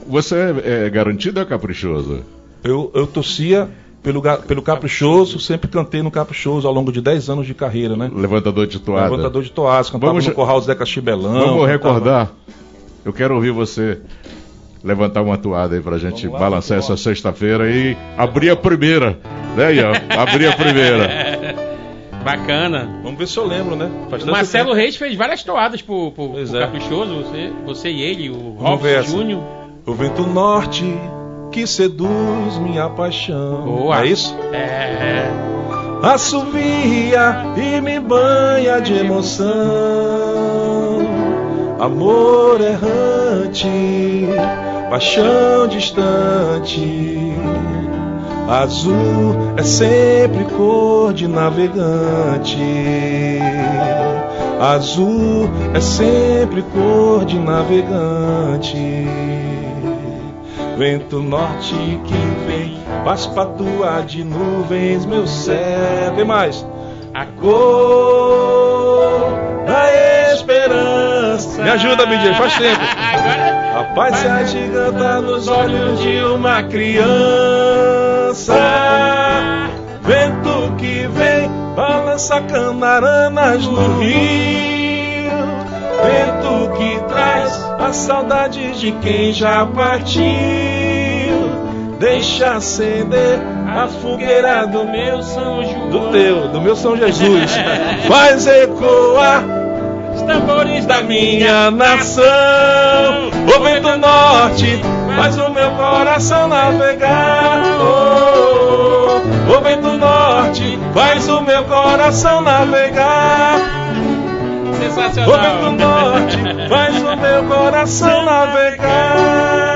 você 0.07 0.35
é, 0.63 0.89
garantido 0.89 1.39
ou 1.39 1.45
é 1.45 1.49
caprichoso? 1.49 2.21
Eu, 2.63 2.91
eu 2.93 3.07
torcia 3.07 3.67
pelo, 4.03 4.21
pelo 4.21 4.61
Caprichoso, 4.61 5.39
sempre 5.39 5.67
cantei 5.67 6.01
no 6.01 6.11
Caprichoso 6.11 6.67
ao 6.67 6.73
longo 6.73 6.91
de 6.91 7.01
10 7.01 7.29
anos 7.29 7.47
de 7.47 7.53
carreira, 7.53 7.95
né? 7.95 8.09
Levantador 8.13 8.67
de 8.67 8.79
toada. 8.79 9.09
Levantador 9.09 9.43
de 9.43 9.51
toalhas, 9.51 9.89
cantava 9.89 10.11
Vamos- 10.11 10.27
no 10.27 10.33
Corral 10.33 10.61
Zeca 10.61 10.85
Chibelão. 10.85 11.33
Vamos 11.33 11.45
cantava- 11.49 11.67
recordar. 11.67 12.31
Eu 13.03 13.11
quero 13.13 13.35
ouvir 13.35 13.51
você 13.51 13.99
levantar 14.83 15.21
uma 15.21 15.37
toada 15.37 15.75
aí 15.75 15.81
pra 15.81 15.97
gente 15.97 16.27
lá, 16.27 16.37
balançar 16.39 16.77
essa 16.77 16.95
sexta-feira 16.95 17.69
e 17.69 17.97
abrir 18.17 18.49
a 18.49 18.55
primeira. 18.55 19.17
Né, 19.55 19.75
Ian? 19.75 19.91
Abrir 20.09 20.47
a 20.47 20.55
primeira. 20.55 21.36
Bacana. 22.27 22.99
Vamos 23.01 23.17
ver 23.17 23.25
se 23.25 23.37
eu 23.37 23.45
lembro, 23.45 23.73
né? 23.77 23.89
Faz 24.09 24.25
Marcelo. 24.25 24.73
Reis 24.73 24.97
fez 24.97 25.15
várias 25.15 25.43
toadas 25.43 25.81
pro, 25.81 26.11
pro, 26.11 26.31
pro 26.31 26.57
é. 26.57 26.59
Caprichoso, 26.59 27.23
você, 27.23 27.53
você 27.65 27.89
e 27.89 28.01
ele, 28.01 28.29
o 28.29 28.57
Robson. 28.59 29.03
Júnior. 29.03 29.41
O 29.85 29.93
vento 29.93 30.23
norte 30.23 30.83
que 31.53 31.65
seduz 31.65 32.57
minha 32.57 32.89
paixão. 32.89 33.61
Boa. 33.63 34.03
É 34.03 34.07
isso? 34.07 34.37
É. 34.51 35.31
Assovia 36.03 37.45
e 37.55 37.79
me 37.79 37.97
banha 38.01 38.81
de 38.81 38.93
emoção. 38.93 39.47
Amor 41.79 42.59
errante, 42.59 43.69
paixão 44.89 45.65
distante. 45.69 47.26
Azul 48.47 49.35
é 49.57 49.63
sempre 49.63 50.45
cor 50.45 51.13
de 51.13 51.27
navegante. 51.27 52.57
Azul 54.57 55.49
é 55.73 55.81
sempre 55.81 56.61
cor 56.61 57.25
de 57.25 57.37
navegante. 57.37 59.05
Vento 60.77 61.21
norte 61.21 61.75
que 62.05 62.47
vem, 62.47 62.79
faz 63.03 63.27
patua 63.27 64.01
de 64.01 64.23
nuvens, 64.23 65.05
meu 65.05 65.27
céu. 65.27 66.13
Vem 66.15 66.23
mais. 66.23 66.65
A 67.13 67.25
cor 67.25 69.29
da 69.65 70.33
esperança. 70.33 71.63
Me 71.63 71.69
ajuda, 71.69 72.05
BJ, 72.05 72.33
faz 72.35 72.57
tempo. 72.57 72.79
Agora. 73.13 73.57
A 73.77 73.83
paz 73.93 74.15
se 74.15 74.27
agiganta 74.27 75.21
nos 75.21 75.47
olhos 75.49 75.99
de 75.99 76.17
uma 76.23 76.63
criança. 76.63 78.16
Vento 80.01 80.75
que 80.77 81.07
vem, 81.07 81.49
balança 81.75 82.41
canaranas 82.41 83.65
no 83.65 83.99
rio. 83.99 85.31
Vento 86.03 86.71
que 86.77 86.99
traz 87.07 87.53
a 87.79 87.93
saudade 87.93 88.79
de 88.79 88.91
quem 88.93 89.31
já 89.31 89.65
partiu. 89.65 90.25
Deixa 91.99 92.55
acender 92.55 93.39
a 93.67 93.87
fogueira 93.87 94.67
do 94.67 94.85
meu 94.85 95.23
São 95.23 95.63
João. 95.63 95.89
Do 95.89 96.11
teu, 96.11 96.49
do 96.49 96.61
meu 96.61 96.75
São 96.75 96.97
Jesus. 96.97 97.51
Faz 98.07 98.45
ecoar 98.45 99.66
Os 100.17 100.23
tambores 100.23 100.83
da 100.87 101.03
minha 101.03 101.69
nação. 101.69 102.23
O 103.55 103.63
vento 103.63 103.97
norte 103.97 104.81
faz 105.15 105.37
o 105.37 105.49
meu 105.51 105.69
coração 105.71 106.47
navegar. 106.47 107.61
Oh, 107.79 109.21
oh, 109.47 109.57
o 109.57 109.61
vento 109.61 109.93
norte 109.93 110.79
faz 110.91 111.29
o 111.29 111.41
meu 111.41 111.63
coração 111.65 112.41
navegar. 112.41 113.59
O 114.65 114.73
vento 114.73 114.91
Sensacional. 114.91 115.71
norte 115.73 116.37
faz 116.67 116.95
o 116.97 117.15
meu 117.15 117.43
coração 117.43 118.25
navegar. 118.25 119.66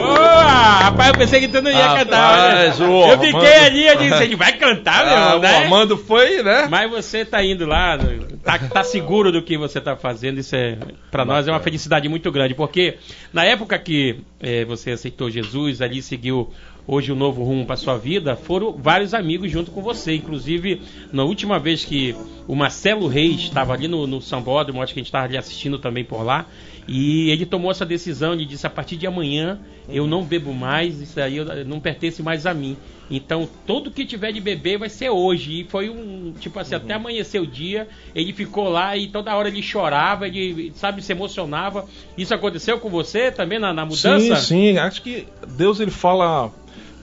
Boa! 0.00 0.80
Rapaz, 0.80 1.08
eu 1.10 1.14
pensei 1.18 1.40
que 1.40 1.48
tu 1.48 1.60
não 1.62 1.70
ia 1.70 1.78
Rapaz, 1.86 1.98
cantar. 2.04 2.80
o 2.88 3.10
eu 3.10 3.18
fiquei 3.18 3.32
Armando- 3.52 3.66
ali, 3.66 3.86
eu 3.86 3.96
disse, 3.96 4.22
ele 4.24 4.36
vai 4.36 4.52
cantar, 4.52 5.04
meu 5.06 5.14
Ah, 5.14 5.16
irmão, 5.20 5.36
o 5.38 5.40
né? 5.40 5.56
Armando 5.56 5.96
foi, 5.96 6.42
né? 6.42 6.66
Mas 6.70 6.90
você 6.90 7.24
tá 7.24 7.42
indo 7.44 7.66
lá, 7.66 7.98
tá, 8.42 8.58
tá 8.58 8.82
seguro 8.84 9.30
do 9.30 9.42
que 9.42 9.56
você 9.58 9.80
tá 9.80 9.96
fazendo, 9.96 10.38
isso 10.40 10.54
é 10.56 10.78
para 11.10 11.24
nós 11.24 11.46
é 11.46 11.50
uma 11.50 11.60
felicidade 11.60 12.08
muito 12.08 12.30
grande, 12.32 12.54
porque 12.54 12.96
na 13.32 13.44
época 13.44 13.78
que 13.78 14.20
eh, 14.40 14.64
você 14.64 14.92
aceitou 14.92 15.30
Jesus, 15.30 15.80
ali 15.82 16.00
seguiu 16.02 16.50
hoje 16.90 17.12
um 17.12 17.14
novo 17.14 17.44
rumo 17.44 17.64
para 17.64 17.76
sua 17.76 17.96
vida, 17.96 18.34
foram 18.34 18.72
vários 18.72 19.14
amigos 19.14 19.48
junto 19.48 19.70
com 19.70 19.80
você, 19.80 20.12
inclusive 20.12 20.82
na 21.12 21.22
última 21.22 21.56
vez 21.56 21.84
que 21.84 22.16
o 22.48 22.56
Marcelo 22.56 23.06
Reis 23.06 23.42
estava 23.42 23.72
ali 23.72 23.86
no, 23.86 24.08
no 24.08 24.20
Sambódromo, 24.20 24.82
acho 24.82 24.92
que 24.92 24.98
a 24.98 25.02
gente 25.02 25.06
estava 25.06 25.26
ali 25.26 25.36
assistindo 25.36 25.78
também 25.78 26.04
por 26.04 26.24
lá, 26.24 26.46
e 26.88 27.30
ele 27.30 27.46
tomou 27.46 27.70
essa 27.70 27.86
decisão, 27.86 28.32
ele 28.32 28.44
disse 28.44 28.66
a 28.66 28.70
partir 28.70 28.96
de 28.96 29.06
amanhã 29.06 29.60
eu 29.88 30.04
não 30.08 30.24
bebo 30.24 30.52
mais, 30.52 31.00
isso 31.00 31.20
aí 31.20 31.36
não 31.64 31.78
pertence 31.78 32.24
mais 32.24 32.44
a 32.44 32.52
mim. 32.52 32.76
Então, 33.08 33.48
tudo 33.66 33.90
que 33.90 34.04
tiver 34.04 34.32
de 34.32 34.40
beber 34.40 34.78
vai 34.78 34.88
ser 34.88 35.10
hoje. 35.10 35.60
E 35.60 35.64
foi 35.64 35.88
um, 35.88 36.32
tipo 36.38 36.58
assim, 36.58 36.76
até 36.76 36.94
amanhecer 36.94 37.40
o 37.40 37.46
dia, 37.46 37.88
ele 38.14 38.32
ficou 38.32 38.68
lá 38.68 38.96
e 38.96 39.08
toda 39.08 39.34
hora 39.34 39.48
ele 39.48 39.62
chorava, 39.62 40.28
ele, 40.28 40.72
sabe, 40.76 41.02
se 41.02 41.12
emocionava. 41.12 41.86
Isso 42.16 42.32
aconteceu 42.32 42.78
com 42.78 42.88
você 42.88 43.32
também 43.32 43.58
na, 43.58 43.72
na 43.72 43.84
mudança? 43.84 44.36
Sim, 44.36 44.72
sim. 44.72 44.78
Acho 44.78 45.02
que 45.02 45.26
Deus 45.56 45.80
ele 45.80 45.90
fala 45.90 46.52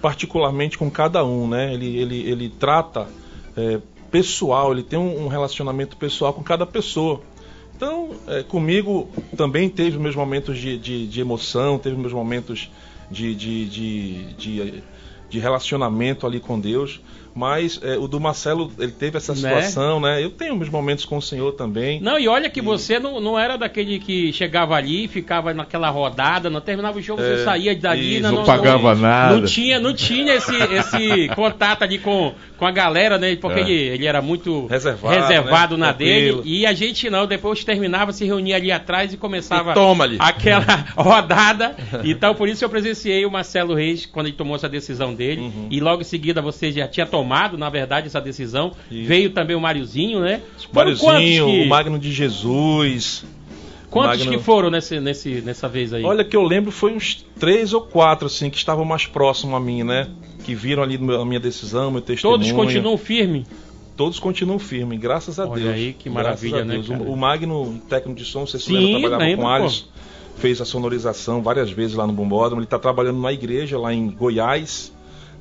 particularmente 0.01 0.77
com 0.77 0.89
cada 0.89 1.23
um, 1.25 1.47
né? 1.47 1.73
Ele, 1.73 1.97
ele, 1.97 2.29
ele 2.29 2.49
trata 2.49 3.07
é, 3.55 3.79
pessoal, 4.11 4.71
ele 4.71 4.83
tem 4.83 4.97
um, 4.97 5.27
relacionamento 5.27 5.97
pessoal 5.97 6.33
com 6.33 6.43
cada 6.43 6.65
pessoa. 6.65 7.21
Então, 7.75 8.11
é, 8.27 8.43
comigo 8.43 9.09
também 9.35 9.69
teve 9.69 9.97
meus 9.99 10.15
momentos 10.15 10.57
de, 10.57 10.77
de, 10.77 11.07
de 11.07 11.21
emoção, 11.21 11.77
teve 11.77 11.95
meus 11.95 12.13
momentos 12.13 12.71
de, 13.11 13.35
de, 13.35 13.65
de, 13.65 14.33
de, 14.33 14.83
de 15.29 15.39
relacionamento 15.39 16.25
ali 16.25 16.39
com 16.39 16.59
Deus. 16.59 16.99
Mas 17.37 17.79
é, 17.83 17.95
o 17.97 18.07
do 18.07 18.19
Marcelo, 18.19 18.71
ele 18.79 18.91
teve 18.91 19.17
essa 19.17 19.33
Né? 19.33 19.37
situação, 19.37 19.99
né? 19.99 20.23
Eu 20.23 20.31
tenho 20.31 20.55
meus 20.55 20.69
momentos 20.69 21.05
com 21.05 21.17
o 21.17 21.21
Senhor 21.21 21.51
também. 21.53 22.01
Não, 22.01 22.17
e 22.17 22.27
olha 22.27 22.49
que 22.49 22.61
você 22.61 22.99
não, 22.99 23.19
não 23.21 23.37
era 23.37 23.57
daquele 23.57 23.99
que 23.99 24.33
chegava 24.33 24.75
ali, 24.75 25.07
ficava 25.07 25.53
naquela 25.53 25.89
rodada, 25.89 26.49
não 26.49 26.59
terminava 26.59 26.97
o 26.97 27.01
jogo, 27.01 27.21
É, 27.21 27.37
você 27.37 27.43
saía 27.43 27.75
dali, 27.75 28.19
não, 28.19 28.31
Não 28.31 28.43
pagava 28.43 28.95
nada. 28.95 29.37
Não 29.37 29.45
tinha, 29.45 29.79
não 29.79 29.93
tinha 29.93 30.33
esse, 30.33 30.55
esse 30.55 31.27
contato 31.35 31.83
ali 31.83 31.99
com, 31.99 32.33
com 32.57 32.65
a 32.65 32.71
galera, 32.71 33.17
né? 33.19 33.35
Porque 33.35 33.59
É. 33.59 33.63
ele, 33.63 33.73
ele 33.73 34.05
era 34.07 34.21
muito 34.21 34.65
Reservado, 34.65 35.15
reservado 35.15 35.77
né? 35.77 35.85
na 35.85 35.91
dele. 35.91 36.31
Tranquilo. 36.33 36.43
E 36.57 36.65
a 36.65 36.73
gente 36.73 37.09
não, 37.09 37.27
depois 37.27 37.63
terminava, 37.63 38.11
se 38.11 38.25
reunia 38.25 38.55
ali 38.55 38.71
atrás 38.71 39.13
e 39.13 39.17
começava 39.17 39.73
E 40.15 40.17
aquela 40.19 40.85
rodada. 40.95 41.75
Então, 42.03 42.33
por 42.33 42.47
isso 42.47 42.63
eu 42.63 42.69
presenciei 42.69 43.25
o 43.25 43.31
Marcelo 43.31 43.73
Reis 43.73 44.05
quando 44.05 44.27
ele 44.27 44.35
tomou 44.35 44.55
essa 44.55 44.69
decisão 44.69 45.13
dele. 45.13 45.41
Uhum. 45.41 45.67
E 45.69 45.79
logo 45.79 46.01
em 46.01 46.05
seguida 46.05 46.41
você 46.41 46.71
já 46.71 46.87
tinha 46.87 47.05
tomado, 47.05 47.26
na 47.27 47.69
verdade, 47.69 48.07
essa 48.07 48.21
decisão. 48.21 48.71
Isso. 48.91 49.07
Veio 49.07 49.29
também 49.31 49.55
o 49.55 49.59
Mariozinho, 49.61 50.19
né? 50.21 50.41
Quantos 50.73 50.99
que- 51.01 51.41
o 51.41 51.67
Magno 51.67 51.99
de 51.99 52.11
Jesus. 52.11 53.25
Quantos 53.89 54.19
Magno- 54.19 54.37
que 54.37 54.43
foram 54.43 54.69
nesse, 54.69 54.99
nesse, 54.99 55.41
nessa 55.41 55.67
vez 55.67 55.93
aí? 55.93 56.03
Olha, 56.03 56.23
que 56.23 56.35
eu 56.35 56.43
lembro 56.43 56.71
foi 56.71 56.93
uns 56.93 57.25
três 57.39 57.73
ou 57.73 57.81
quatro, 57.81 58.27
assim, 58.27 58.49
que 58.49 58.57
estavam 58.57 58.83
mais 58.83 59.05
próximos 59.05 59.55
a 59.55 59.59
mim, 59.59 59.83
né? 59.83 60.07
Que 60.43 60.53
viram 60.53 60.83
ali 60.83 60.95
a 60.95 61.25
minha 61.25 61.39
decisão, 61.39 61.89
meu 61.91 62.01
testemunho. 62.01 62.39
Todos 62.39 62.51
continuam 62.51 62.97
firmes? 62.97 63.45
Todos 63.95 64.19
continuam 64.19 64.59
firmes, 64.59 64.99
graças 64.99 65.39
a 65.39 65.47
Olha 65.47 65.63
Deus. 65.63 65.75
aí, 65.75 65.93
que 65.97 66.09
maravilha, 66.09 66.63
né? 66.63 66.77
O, 66.77 67.13
o 67.13 67.17
Magno, 67.17 67.81
técnico 67.89 68.19
de 68.19 68.25
som, 68.25 68.45
sei 68.45 68.59
se 68.59 68.67
você 68.67 68.73
lembra, 68.73 68.99
trabalhava 68.99 69.23
lembro, 69.23 69.45
com. 69.45 69.51
Alice, 69.51 69.85
fez 70.37 70.61
a 70.61 70.65
sonorização 70.65 71.41
várias 71.41 71.71
vezes 71.71 71.95
lá 71.95 72.05
no 72.05 72.13
Bombódromo. 72.13 72.59
Ele 72.61 72.65
está 72.67 72.77
trabalhando 72.77 73.19
na 73.19 73.31
igreja 73.33 73.79
lá 73.79 73.91
em 73.93 74.07
Goiás. 74.09 74.93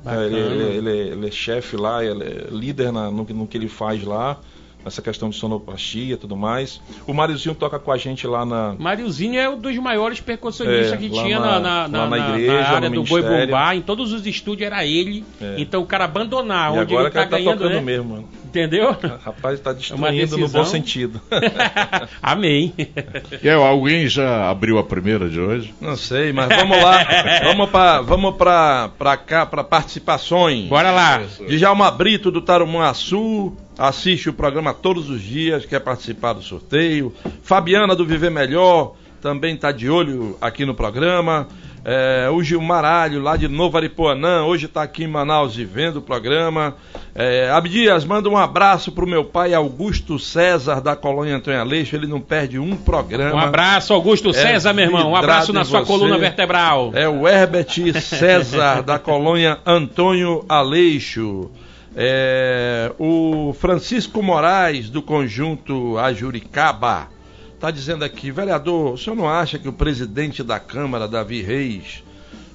É, 0.05 0.25
Ele, 0.25 0.37
ele- 0.37 0.89
ele 1.11 1.27
é- 1.27 1.31
chefe 1.31 1.75
lá, 1.75 2.03
ele 2.03 2.23
é 2.23 2.47
líder 2.49 2.91
na- 2.91 3.11
no, 3.11 3.25
que- 3.25 3.33
no 3.33 3.45
que 3.47 3.57
ele 3.57 3.67
faz 3.67 4.03
lá, 4.03 4.37
nessa 4.85 5.01
questão 5.01 5.29
de 5.29 5.35
sonoplastia 5.35 6.13
e 6.13 6.17
tudo 6.17 6.37
mais. 6.37 6.79
O 7.05 7.13
Mariozinho 7.13 7.53
toca 7.53 7.77
com 7.77 7.91
a 7.91 7.97
gente 7.97 8.25
lá 8.25 8.45
na, 8.45 8.73
Mariozinho 8.79 9.37
é 9.37 9.49
um 9.49 9.59
dos 9.59 9.75
maiores 9.79 10.21
percussionistas 10.21 10.93
É, 10.93 10.97
que 10.97 11.09
tinha 11.09 11.39
na- 11.39 11.59
na, 11.59 11.59
na, 11.59 11.87
na 11.87 12.07
na- 12.07 12.17
na 12.17 12.37
igreja, 12.39 12.69
área 12.69 12.89
do 12.89 13.03
Boi. 13.03 13.21
Bombá. 13.21 13.75
Em 13.75 13.81
todos 13.81 14.13
os 14.13 14.25
estúdios 14.25 14.65
era 14.65 14.85
ele. 14.85 15.25
É. 15.41 15.55
Então 15.57 15.81
o 15.81 15.85
cara 15.85 16.05
abandonar 16.05 16.69
e 16.73 16.79
onde 16.79 16.93
agora 16.93 17.01
ele 17.03 17.09
que 17.09 17.15
tá 17.15 17.21
ele 17.23 17.29
tá 17.31 17.37
ganhando, 17.37 17.57
tocando 17.57 17.73
né? 17.75 17.81
mesmo, 17.81 18.09
mano. 18.11 18.29
Entendeu? 18.57 18.95
Rapaz, 19.23 19.59
tá 19.59 19.69
Uma 19.69 19.75
destruindo 20.11 20.37
no 20.37 20.37
decisão. 20.43 20.63
bom 20.63 20.65
sentido. 20.65 21.21
Amém. 22.21 22.73
E 23.43 23.47
aí, 23.49 23.55
alguém 23.55 24.07
já 24.07 24.49
abriu 24.49 24.77
a 24.77 24.83
primeira 24.83 25.29
de 25.29 25.39
hoje? 25.39 25.73
Não 25.79 25.95
sei, 25.95 26.33
mas 26.33 26.47
vamos 26.49 26.81
lá. 26.81 27.05
vamos 27.43 27.69
para 27.69 28.01
vamos 28.01 28.35
pra, 28.35 28.89
pra 28.97 29.15
cá, 29.17 29.45
para 29.45 29.63
participações. 29.63 30.67
Bora 30.67 30.91
lá. 30.91 31.21
Djalma 31.47 31.91
Brito 31.91 32.31
do 32.31 32.41
Tarumuaçu 32.41 33.55
assiste 33.77 34.29
o 34.29 34.33
programa 34.33 34.73
todos 34.73 35.09
os 35.09 35.21
dias, 35.21 35.65
quer 35.65 35.79
participar 35.79 36.33
do 36.33 36.41
sorteio. 36.41 37.13
Fabiana 37.43 37.95
do 37.95 38.05
Viver 38.05 38.31
Melhor 38.31 38.95
também 39.21 39.55
está 39.55 39.71
de 39.71 39.89
olho 39.89 40.37
aqui 40.41 40.65
no 40.65 40.73
programa. 40.73 41.47
É, 41.89 42.29
o 42.29 42.43
Gilmar 42.43 42.83
Alho, 42.83 43.21
lá 43.21 43.37
de 43.37 43.47
Novo 43.47 43.77
Aripuanã, 43.77 44.43
hoje 44.43 44.65
está 44.65 44.83
aqui 44.83 45.05
em 45.05 45.07
Manaus 45.07 45.57
e 45.57 45.63
vendo 45.63 45.99
o 45.99 46.01
programa. 46.01 46.75
É, 47.15 47.49
Abdias, 47.49 48.03
manda 48.03 48.27
um 48.27 48.35
abraço 48.35 48.91
pro 48.91 49.07
meu 49.07 49.23
pai 49.23 49.53
Augusto 49.53 50.19
César, 50.19 50.81
da 50.81 50.97
colônia 50.97 51.37
Antônio 51.37 51.61
Aleixo, 51.61 51.95
ele 51.95 52.05
não 52.05 52.19
perde 52.19 52.59
um 52.59 52.75
programa. 52.75 53.35
Um 53.35 53.39
abraço, 53.39 53.93
Augusto 53.93 54.31
É 54.31 54.33
César, 54.33 54.73
meu 54.73 54.83
irmão. 54.83 55.11
Um 55.11 55.15
abraço 55.15 55.53
na 55.53 55.63
sua 55.63 55.79
você. 55.79 55.85
coluna 55.85 56.17
vertebral. 56.17 56.91
É 56.93 57.07
o 57.07 57.25
Herbert 57.25 57.69
César, 58.01 58.83
da 58.85 58.99
colônia 58.99 59.59
Antônio 59.65 60.43
Aleixo. 60.49 61.49
É, 61.95 62.91
o 62.99 63.55
Francisco 63.57 64.21
Moraes, 64.21 64.89
do 64.89 65.01
conjunto 65.01 65.97
Ajuricaba, 65.97 67.07
está 67.57 67.71
dizendo 67.71 68.05
aqui, 68.05 68.29
vereador, 68.31 68.93
o 68.93 68.97
senhor 68.97 69.15
não 69.15 69.27
acha 69.27 69.57
que 69.57 69.67
o 69.67 69.73
presidente 69.73 70.43
da 70.43 70.59
Câmara, 70.59 71.07
Davi 71.07 71.41
Reis, 71.41 72.03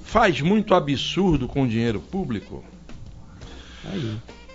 faz 0.04 0.40
muito 0.40 0.74
absurdo 0.74 1.48
com 1.48 1.64
o 1.64 1.68
dinheiro 1.68 1.98
público? 2.00 2.62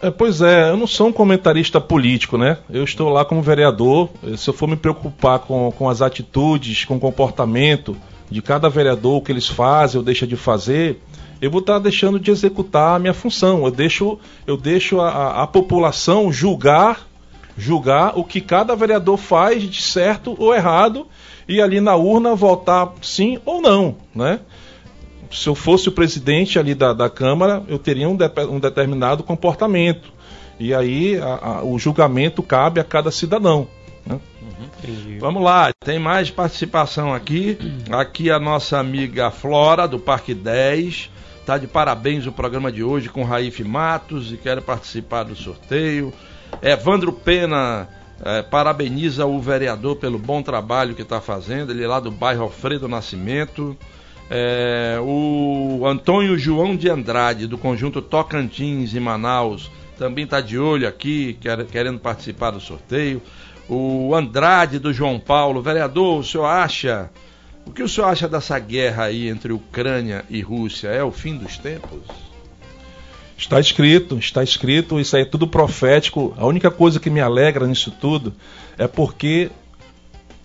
É, 0.01 0.09
pois 0.11 0.41
é, 0.41 0.69
eu 0.69 0.77
não 0.77 0.87
sou 0.87 1.07
um 1.07 1.11
comentarista 1.13 1.81
político, 1.81 2.37
né? 2.37 2.57
Eu 2.69 2.83
estou 2.83 3.09
lá 3.09 3.25
como 3.25 3.41
vereador. 3.41 4.09
Eh, 4.23 4.37
Se 4.37 4.49
eu 4.49 4.53
for 4.53 4.67
me 4.67 4.75
preocupar 4.75 5.39
com, 5.39 5.71
com 5.71 5.89
as 5.89 6.01
atitudes, 6.01 6.85
com 6.85 6.95
o 6.95 6.99
comportamento 6.99 7.97
de 8.29 8.41
cada 8.41 8.69
vereador, 8.69 9.17
o 9.17 9.21
que 9.21 9.31
eles 9.31 9.47
fazem 9.47 9.97
ou 9.99 10.05
deixam 10.05 10.27
de 10.27 10.35
fazer, 10.35 11.01
eu 11.41 11.49
vou 11.49 11.61
estar 11.61 11.79
deixando 11.79 12.19
de 12.19 12.29
executar 12.31 12.95
a 12.95 12.99
minha 12.99 13.13
função. 13.13 13.65
Eu 13.65 13.71
deixo, 13.71 14.19
eu 14.45 14.55
deixo 14.55 15.01
a, 15.01 15.09
a- 15.09 15.43
a 15.43 15.47
população 15.47 16.31
julgar, 16.31 17.07
julgar 17.57 18.17
o 18.17 18.23
que 18.23 18.39
cada 18.41 18.75
vereador 18.75 19.17
faz 19.17 19.63
de 19.63 19.81
certo 19.81 20.35
ou 20.37 20.53
errado 20.53 21.07
e 21.47 21.61
ali 21.61 21.81
na 21.81 21.95
urna 21.95 22.35
votar 22.35 22.91
sim 23.01 23.39
ou 23.45 23.61
não, 23.61 23.95
né? 24.13 24.39
se 25.31 25.47
eu 25.47 25.55
fosse 25.55 25.89
o 25.89 25.91
presidente 25.91 26.57
ali 26.57 26.73
da, 26.73 26.93
da 26.93 27.09
Câmara, 27.09 27.61
eu 27.67 27.77
teria 27.77 28.07
um, 28.07 28.15
de- 28.15 28.29
um 28.49 28.59
determinado 28.61 29.23
comportamento. 29.23 30.13
E 30.57 30.73
aí 30.73 31.19
a- 31.19 31.39
a- 31.57 31.63
o 31.65 31.77
julgamento 31.77 32.41
cabe 32.41 32.79
a 32.79 32.83
cada 32.83 33.11
cidadão. 33.11 33.67
né? 34.05 34.19
Vamos 35.19 35.43
lá, 35.43 35.69
tem 35.83 35.99
mais 35.99 36.31
participação 36.31 37.13
aqui. 37.13 37.57
Aqui 37.91 38.31
a 38.31 38.39
nossa 38.39 38.79
amiga 38.79 39.29
Flora, 39.29 39.85
do 39.85 39.99
Parque 39.99 40.33
10. 40.33 41.09
Tá 41.45 41.57
de 41.57 41.67
parabéns 41.67 42.25
o 42.25 42.31
programa 42.31 42.71
de 42.71 42.81
hoje 42.83 43.09
com 43.09 43.23
Raif 43.23 43.61
Matos 43.65 44.31
e 44.31 44.37
quer 44.37 44.61
participar 44.61 45.23
do 45.23 45.35
sorteio. 45.35 46.13
Evandro 46.61 47.11
Pena 47.13 47.87
eh, 48.23 48.41
parabeniza 48.43 49.25
o 49.25 49.39
vereador 49.39 49.95
pelo 49.97 50.17
bom 50.17 50.41
trabalho 50.41 50.95
que 50.95 51.01
está 51.01 51.21
fazendo. 51.21 51.71
Ele 51.71 51.83
é 51.83 51.87
lá 51.87 51.99
do 51.99 52.11
bairro 52.11 52.43
Alfredo 52.43 52.87
Nascimento. 52.87 53.77
É, 54.29 54.97
o 55.01 55.85
Antônio 55.87 56.37
João 56.37 56.75
de 56.75 56.89
Andrade, 56.89 57.47
do 57.47 57.57
conjunto 57.57 58.01
Tocantins 58.01 58.93
em 58.93 58.99
Manaus, 58.99 59.71
também 59.97 60.25
está 60.25 60.41
de 60.41 60.59
olho 60.59 60.85
aqui, 60.87 61.37
quer- 61.39 61.65
querendo 61.65 61.97
participar 61.99 62.51
do 62.51 62.59
sorteio. 62.59 63.21
O 63.69 64.13
Andrade 64.13 64.79
do 64.79 64.91
João 64.91 65.17
Paulo, 65.19 65.61
vereador, 65.61 66.19
o 66.19 66.23
senhor 66.23 66.45
acha. 66.45 67.09
O 67.65 67.71
que 67.71 67.83
o 67.83 67.87
senhor 67.87 68.07
acha 68.07 68.27
dessa 68.27 68.57
guerra 68.59 69.05
aí 69.05 69.29
entre 69.29 69.51
Ucrânia 69.53 70.25
e 70.29 70.41
Rússia? 70.41 70.89
É 70.89 71.03
o 71.03 71.11
fim 71.11 71.37
dos 71.37 71.57
tempos? 71.57 72.01
Está 73.37 73.59
escrito, 73.59 74.17
está 74.17 74.43
escrito, 74.43 74.99
isso 74.99 75.15
aí 75.15 75.21
é 75.21 75.25
tudo 75.25 75.47
profético. 75.47 76.33
A 76.37 76.45
única 76.45 76.71
coisa 76.71 76.99
que 76.99 77.09
me 77.09 77.21
alegra 77.21 77.67
nisso 77.67 77.91
tudo 77.91 78.33
é 78.77 78.87
porque 78.87 79.51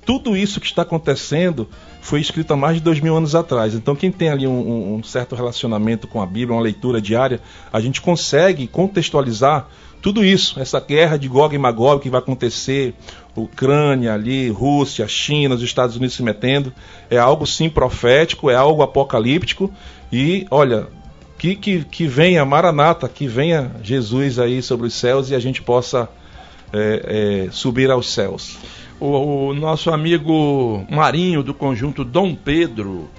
tudo 0.04 0.36
isso 0.36 0.60
que 0.60 0.66
está 0.66 0.82
acontecendo 0.82 1.68
foi 2.02 2.20
escrito 2.20 2.52
há 2.52 2.56
mais 2.56 2.76
de 2.76 2.82
dois 2.82 3.00
mil 3.00 3.16
anos 3.16 3.34
atrás. 3.34 3.74
Então, 3.74 3.94
quem 3.94 4.10
tem 4.10 4.28
ali 4.28 4.46
um, 4.46 4.96
um- 4.96 5.02
certo 5.02 5.34
relacionamento 5.34 6.06
com 6.06 6.20
a 6.20 6.26
Bíblia, 6.26 6.54
uma 6.56 6.62
leitura 6.62 7.00
diária, 7.00 7.40
a 7.72 7.80
gente 7.80 8.00
consegue 8.00 8.66
contextualizar 8.66 9.68
tudo 10.02 10.24
isso, 10.24 10.58
essa 10.60 10.80
guerra 10.80 11.16
de 11.16 11.28
Gog 11.28 11.54
e 11.54 11.58
Magog 11.58 12.02
que 12.02 12.10
vai 12.10 12.18
acontecer, 12.18 12.92
Ucrânia 13.36 14.12
ali, 14.12 14.50
Rússia, 14.50 15.06
China, 15.06 15.54
os 15.54 15.62
Estados 15.62 15.96
Unidos 15.96 16.16
se 16.16 16.22
metendo, 16.24 16.72
é 17.08 17.16
algo 17.16 17.46
sim 17.46 17.70
profético, 17.70 18.50
é 18.50 18.54
algo 18.56 18.82
apocalíptico 18.82 19.72
e, 20.12 20.44
olha, 20.50 20.88
que, 21.42 21.56
que, 21.56 21.84
que 21.84 22.06
venha 22.06 22.44
Maranata, 22.44 23.08
que 23.08 23.26
venha 23.26 23.72
Jesus 23.82 24.38
aí 24.38 24.62
sobre 24.62 24.86
os 24.86 24.94
céus 24.94 25.28
e 25.28 25.34
a 25.34 25.40
gente 25.40 25.60
possa 25.60 26.08
é, 26.72 27.46
é, 27.48 27.50
subir 27.50 27.90
aos 27.90 28.12
céus. 28.12 28.60
O, 29.00 29.48
o 29.48 29.52
nosso 29.52 29.90
amigo 29.90 30.86
Marinho 30.88 31.42
do 31.42 31.52
conjunto 31.52 32.04
Dom 32.04 32.32
Pedro, 32.32 33.10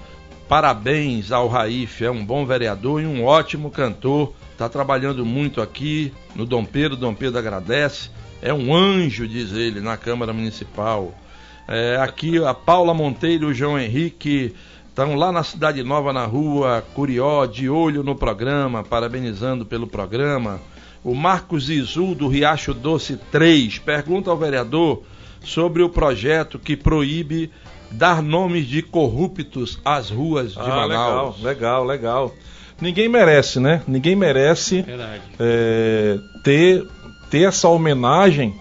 parabéns 0.48 1.34
ao 1.34 1.50
Raif, 1.50 2.02
é 2.02 2.10
um 2.10 2.26
bom 2.26 2.46
vereador 2.46 3.02
e 3.02 3.06
um 3.06 3.26
ótimo 3.26 3.70
cantor. 3.70 4.32
Está 4.54 4.70
trabalhando 4.70 5.26
muito 5.26 5.62
aqui 5.62 6.14
no 6.34 6.46
Dom 6.46 6.64
Pedro, 6.64 6.96
Dom 6.96 7.14
Pedro 7.14 7.40
agradece. 7.40 8.10
É 8.42 8.54
um 8.54 8.74
anjo, 8.74 9.28
diz 9.28 9.52
ele, 9.52 9.82
na 9.82 9.98
Câmara 9.98 10.32
Municipal. 10.32 11.14
É, 11.68 11.98
aqui 12.00 12.42
a 12.42 12.54
Paula 12.54 12.94
Monteiro 12.94 13.48
o 13.48 13.54
João 13.54 13.78
Henrique 13.78 14.56
estão 14.94 15.16
lá 15.16 15.32
na 15.32 15.44
Cidade 15.44 15.82
Nova, 15.84 16.14
na 16.14 16.24
rua 16.24 16.84
Curió, 16.94 17.48
de 17.48 17.68
olho 17.68 18.04
no 18.04 18.16
programa, 18.16 18.84
parabenizando 18.84 19.66
pelo 19.66 19.88
programa. 19.88 20.62
O 21.04 21.16
Marcos 21.16 21.68
Isul, 21.68 22.14
do 22.14 22.28
Riacho 22.28 22.76
Doce 22.76 23.18
3, 23.32 23.80
pergunta 23.80 24.30
ao 24.30 24.38
vereador 24.38 25.02
sobre 25.42 25.82
o 25.82 25.90
projeto 25.90 26.60
que 26.60 26.78
proíbe 26.78 27.52
dar 27.90 28.22
nomes 28.22 28.68
de 28.68 28.84
corruptos 28.84 29.80
às 29.84 30.12
ruas 30.12 30.54
de 30.54 30.60
Ah, 30.60 30.86
legal, 30.86 31.16
Manaus. 31.16 31.42
legal, 31.42 31.84
legal. 31.84 32.32
Ninguém 32.80 33.10
merece, 33.10 33.60
né? 33.60 33.82
Ninguém 33.88 34.16
merece 34.16 34.86
é, 35.40 36.18
ter, 36.44 36.88
ter 37.32 37.48
essa 37.48 37.68
homenagem, 37.68 38.56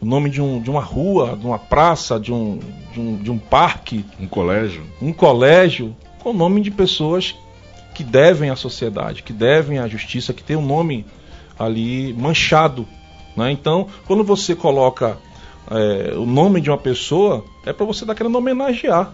o 0.00 0.04
nome 0.06 0.30
de, 0.30 0.40
um, 0.40 0.60
de 0.60 0.70
uma 0.70 0.80
rua, 0.80 1.36
de 1.36 1.44
uma 1.46 1.58
praça, 1.58 2.18
de 2.18 2.32
um, 2.32 2.58
de 2.92 3.00
um, 3.00 3.16
de 3.16 3.30
um 3.30 3.38
parque, 3.38 4.04
Um 4.18 4.26
colégio? 4.26 4.82
um 5.00 5.12
colégio, 5.12 5.94
com 6.20 6.30
o 6.30 6.34
nome 6.34 6.60
de 6.62 6.70
pessoas 6.70 7.34
que 7.94 8.02
devem 8.04 8.50
à 8.50 8.56
sociedade, 8.56 9.22
que 9.22 9.32
devem 9.32 9.78
à 9.78 9.86
justiça, 9.88 10.32
que 10.32 10.42
tem 10.42 10.56
um 10.56 10.64
nome 10.64 11.04
ali 11.58 12.14
manchado. 12.14 12.86
Né? 13.36 13.50
Então, 13.52 13.86
quando 14.06 14.24
você 14.24 14.54
coloca 14.54 15.18
é, 15.70 16.14
o 16.16 16.24
nome 16.24 16.60
de 16.60 16.70
uma 16.70 16.78
pessoa, 16.78 17.44
é 17.66 17.72
para 17.72 17.84
você 17.84 18.04
dar 18.04 18.14
querendo 18.14 18.36
homenagear 18.36 19.12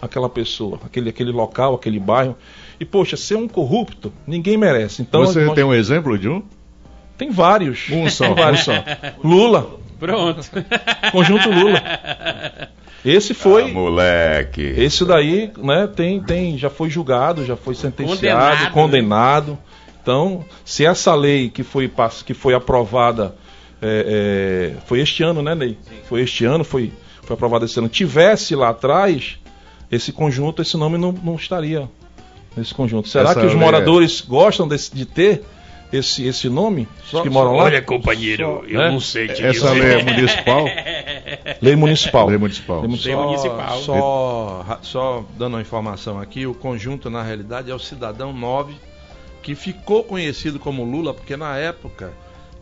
aquela 0.00 0.28
pessoa, 0.28 0.78
aquele, 0.84 1.08
aquele 1.10 1.32
local, 1.32 1.74
aquele 1.74 1.98
bairro. 1.98 2.36
E, 2.78 2.84
poxa, 2.84 3.16
ser 3.16 3.36
um 3.36 3.48
corrupto, 3.48 4.12
ninguém 4.26 4.56
merece. 4.56 5.00
Então, 5.02 5.24
Você 5.24 5.44
nós- 5.44 5.54
tem 5.54 5.64
um 5.64 5.72
exemplo 5.74 6.18
de 6.18 6.28
um? 6.28 6.42
tem 7.16 7.30
vários. 7.30 7.88
Um 7.90 8.08
só, 8.10 8.26
um 8.32 8.56
só. 8.56 8.72
Lula, 9.22 9.78
Pronto. 9.98 10.40
conjunto 11.12 11.50
Lula. 11.50 11.82
Esse 13.04 13.34
foi. 13.34 13.64
Ah, 13.64 13.68
moleque. 13.68 14.62
Esse 14.62 15.04
daí, 15.04 15.52
né, 15.58 15.86
tem, 15.94 16.20
tem, 16.22 16.56
já 16.56 16.70
foi 16.70 16.88
julgado, 16.88 17.44
já 17.44 17.56
foi 17.56 17.74
sentenciado, 17.74 18.70
Condenado, 18.70 18.72
condenado. 18.72 19.58
Então, 20.02 20.44
se 20.64 20.84
essa 20.84 21.14
lei 21.14 21.48
que 21.50 21.62
foi, 21.62 21.90
que 22.26 22.34
foi 22.34 22.54
aprovada, 22.54 23.34
é, 23.80 24.74
é, 24.76 24.80
foi 24.86 25.00
este 25.00 25.22
ano, 25.22 25.42
né, 25.42 25.54
Ney? 25.54 25.78
Foi 26.08 26.22
este 26.22 26.44
ano, 26.44 26.64
foi, 26.64 26.92
foi 27.22 27.34
aprovada 27.34 27.64
esse 27.64 27.78
ano. 27.78 27.88
Tivesse 27.88 28.54
lá 28.54 28.70
atrás, 28.70 29.38
esse 29.90 30.12
conjunto, 30.12 30.60
esse 30.62 30.76
nome 30.76 30.96
não, 30.98 31.12
não 31.12 31.34
estaria 31.36 31.88
nesse 32.56 32.74
conjunto. 32.74 33.08
Será 33.08 33.30
Essa 33.30 33.40
que 33.40 33.46
os 33.46 33.52
é- 33.52 33.56
moradores 33.56 34.20
gostam 34.22 34.66
desse- 34.68 34.94
de 34.94 35.04
ter 35.06 35.42
esse, 35.96 36.26
esse 36.26 36.48
nome? 36.48 36.88
Os 37.12 37.20
que 37.20 37.30
moram 37.30 37.56
lá? 37.56 37.80
companheiro, 37.82 38.64
eu 38.68 38.78
né? 38.80 38.90
não 38.90 39.00
sei 39.00 39.28
te 39.28 39.44
Essa 39.44 39.72
lei 39.72 39.94
é 39.94 40.02
municipal? 40.02 40.64
Lei 41.60 41.76
municipal. 41.76 42.26
Lei 42.28 42.38
municipal. 42.38 42.80
Lei 42.80 42.88
municipal. 42.88 43.16
Lei 43.16 43.26
municipal. 43.26 43.78
Só, 43.82 44.64
ra- 44.66 44.78
só 44.82 45.24
dando 45.36 45.54
uma 45.54 45.60
informação 45.62 46.18
aqui, 46.20 46.46
o 46.46 46.54
conjunto 46.54 47.08
na 47.10 47.22
realidade 47.22 47.70
é 47.70 47.74
o 47.74 47.78
Cidadão 47.78 48.32
9, 48.32 48.74
que 49.42 49.54
ficou 49.54 50.04
conhecido 50.04 50.58
como 50.58 50.84
Lula, 50.84 51.12
porque 51.14 51.36
na 51.36 51.56
época 51.56 52.12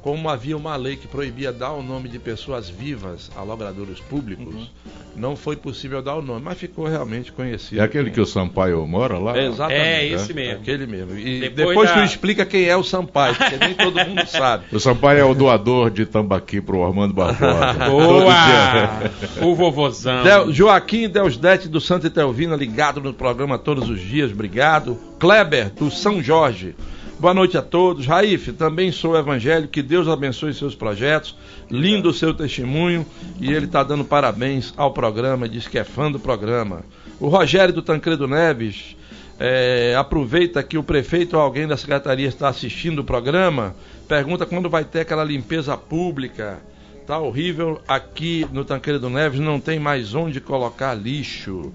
como 0.02 0.28
havia 0.28 0.56
uma 0.56 0.74
lei 0.76 0.96
que 0.96 1.06
proibia 1.06 1.52
dar 1.52 1.70
o 1.72 1.82
nome 1.82 2.08
de 2.08 2.18
pessoas 2.18 2.68
vivas 2.68 3.30
a 3.36 3.42
logradouros 3.42 4.00
públicos, 4.00 4.52
Uhum. 4.54 4.66
não 5.14 5.36
foi 5.36 5.54
possível 5.56 6.02
dar 6.02 6.16
o 6.16 6.22
nome, 6.22 6.42
mas 6.44 6.58
ficou 6.58 6.86
realmente 6.88 7.30
conhecido. 7.30 7.80
É 7.80 7.84
aquele 7.84 8.10
que 8.10 8.20
o 8.20 8.26
Sampaio 8.26 8.84
mora 8.86 9.16
lá? 9.18 9.36
É, 9.38 9.46
exatamente. 9.46 9.80
É, 9.80 10.06
esse 10.08 10.34
mesmo. 10.34 10.60
Aquele 10.60 10.86
mesmo. 10.86 11.16
E 11.16 11.40
Depois 11.40 11.54
depois, 11.68 11.88
da- 11.90 11.94
tu 11.96 12.04
explica 12.04 12.44
quem 12.44 12.64
é 12.64 12.76
o 12.76 12.82
Sampaio, 12.82 13.34
porque 13.36 13.56
nem 13.56 13.74
todo 13.74 13.94
mundo 14.04 14.26
sabe. 14.28 14.64
O 14.72 14.80
Sampaio 14.80 15.20
é 15.20 15.24
o 15.24 15.34
doador 15.34 15.88
de 15.90 16.04
tambaqui 16.04 16.60
pro 16.60 16.84
Armando 16.84 17.14
Barbosa. 17.14 17.72
Boa! 17.88 19.46
o 19.46 19.54
vovozão. 19.54 20.24
Del- 20.24 20.52
Joaquim 20.52 21.08
Deusdete 21.08 21.68
do 21.68 21.80
Santa 21.80 22.08
Etelvina, 22.08 22.56
ligado 22.56 23.00
no 23.00 23.14
programa 23.14 23.58
todos 23.58 23.88
os 23.88 24.00
dias, 24.00 24.32
obrigado. 24.32 24.98
Kleber, 25.18 25.70
do 25.70 25.90
São 25.90 26.20
Jorge. 26.22 26.74
Boa 27.22 27.34
noite 27.34 27.56
a 27.56 27.62
todos. 27.62 28.04
Raif, 28.04 28.52
também 28.52 28.90
sou 28.90 29.16
evangélico, 29.16 29.72
que 29.72 29.80
Deus 29.80 30.08
abençoe 30.08 30.52
seus 30.52 30.74
projetos. 30.74 31.36
Lindo 31.70 32.08
o 32.08 32.12
seu 32.12 32.34
testemunho 32.34 33.06
e 33.40 33.52
ele 33.52 33.66
está 33.66 33.84
dando 33.84 34.04
parabéns 34.04 34.74
ao 34.76 34.92
programa, 34.92 35.48
diz 35.48 35.68
que 35.68 35.78
é 35.78 35.84
fã 35.84 36.10
do 36.10 36.18
programa. 36.18 36.84
O 37.20 37.28
Rogério 37.28 37.72
do 37.72 37.80
Tancredo 37.80 38.26
Neves 38.26 38.96
é, 39.38 39.94
aproveita 39.96 40.64
que 40.64 40.76
o 40.76 40.82
prefeito 40.82 41.36
ou 41.36 41.42
alguém 41.42 41.64
da 41.64 41.76
secretaria 41.76 42.26
está 42.26 42.48
assistindo 42.48 42.98
o 42.98 43.04
programa, 43.04 43.76
pergunta 44.08 44.44
quando 44.44 44.68
vai 44.68 44.82
ter 44.82 45.02
aquela 45.02 45.22
limpeza 45.22 45.76
pública. 45.76 46.60
Tá 47.06 47.20
horrível 47.20 47.80
aqui 47.86 48.44
no 48.52 48.64
Tancredo 48.64 49.08
Neves, 49.08 49.38
não 49.38 49.60
tem 49.60 49.78
mais 49.78 50.12
onde 50.12 50.40
colocar 50.40 50.92
lixo. 50.92 51.72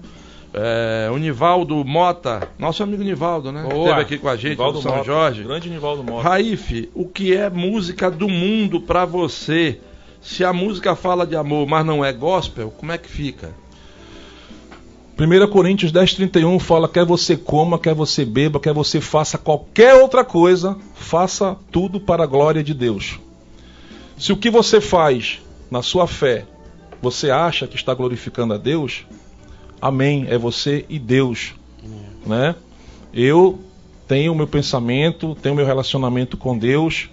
É, 0.52 1.10
o 1.12 1.18
Nivaldo 1.18 1.84
Mota, 1.84 2.48
nosso 2.58 2.82
amigo 2.82 3.02
Nivaldo, 3.02 3.52
né? 3.52 3.66
Boa. 3.68 3.84
Esteve 3.84 4.00
aqui 4.00 4.18
com 4.18 4.28
a 4.28 4.36
gente 4.36 4.50
Nivaldo 4.50 4.78
do 4.78 4.82
São 4.82 4.92
Mota, 4.92 5.04
Jorge. 5.04 5.42
Grande 5.42 5.68
Nivaldo 5.68 6.02
Mota. 6.02 6.28
Raif, 6.28 6.88
o 6.94 7.06
que 7.06 7.36
é 7.36 7.50
música 7.50 8.10
do 8.10 8.28
mundo 8.28 8.80
pra 8.80 9.04
você? 9.04 9.78
Se 10.20 10.44
a 10.44 10.52
música 10.52 10.96
fala 10.96 11.26
de 11.26 11.36
amor, 11.36 11.66
mas 11.66 11.84
não 11.84 12.04
é 12.04 12.12
gospel, 12.12 12.72
como 12.76 12.92
é 12.92 12.98
que 12.98 13.08
fica? 13.08 13.52
1 15.18 15.50
Coríntios 15.50 15.90
10, 15.90 16.14
31 16.14 16.58
fala: 16.60 16.88
quer 16.88 17.04
você 17.04 17.36
coma, 17.36 17.78
quer 17.78 17.94
você 17.94 18.24
beba, 18.24 18.60
quer 18.60 18.72
você 18.72 19.00
faça 19.00 19.36
qualquer 19.36 19.94
outra 19.94 20.24
coisa, 20.24 20.76
faça 20.94 21.56
tudo 21.72 22.00
para 22.00 22.22
a 22.22 22.26
glória 22.26 22.62
de 22.62 22.72
Deus. 22.72 23.18
Se 24.16 24.32
o 24.32 24.36
que 24.36 24.48
você 24.48 24.80
faz 24.80 25.40
na 25.70 25.82
sua 25.82 26.06
fé, 26.06 26.44
você 27.02 27.30
acha 27.30 27.66
que 27.66 27.76
está 27.76 27.92
glorificando 27.94 28.54
a 28.54 28.56
Deus, 28.56 29.06
amém, 29.80 30.26
é 30.28 30.38
você 30.38 30.84
e 30.88 30.98
Deus. 30.98 31.54
Né? 32.26 32.54
Eu 33.12 33.58
tenho 34.06 34.32
o 34.32 34.34
meu 34.34 34.46
pensamento, 34.46 35.36
tenho 35.36 35.54
o 35.54 35.56
meu 35.56 35.66
relacionamento 35.66 36.36
com 36.36 36.56
Deus, 36.56 37.08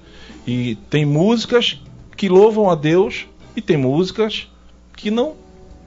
e 0.47 0.75
tem 0.89 1.05
músicas 1.05 1.81
que 2.15 2.29
louvam 2.29 2.69
a 2.69 2.75
Deus 2.75 3.25
e 3.55 3.61
tem 3.61 3.77
músicas 3.77 4.47
que 4.95 5.09
não, 5.09 5.33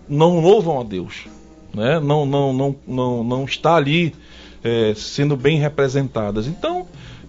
não 0.08 0.40
louvam 0.40 0.80
a 0.80 0.84
Deus 0.84 1.26
né? 1.74 2.00
não, 2.00 2.24
não, 2.26 2.52
não, 2.52 2.76
não, 2.86 3.24
não 3.24 3.44
está 3.44 3.76
ali 3.76 4.14
é, 4.62 4.94
sendo 4.96 5.36
bem 5.36 5.58
representadas. 5.58 6.46
Então, 6.46 6.86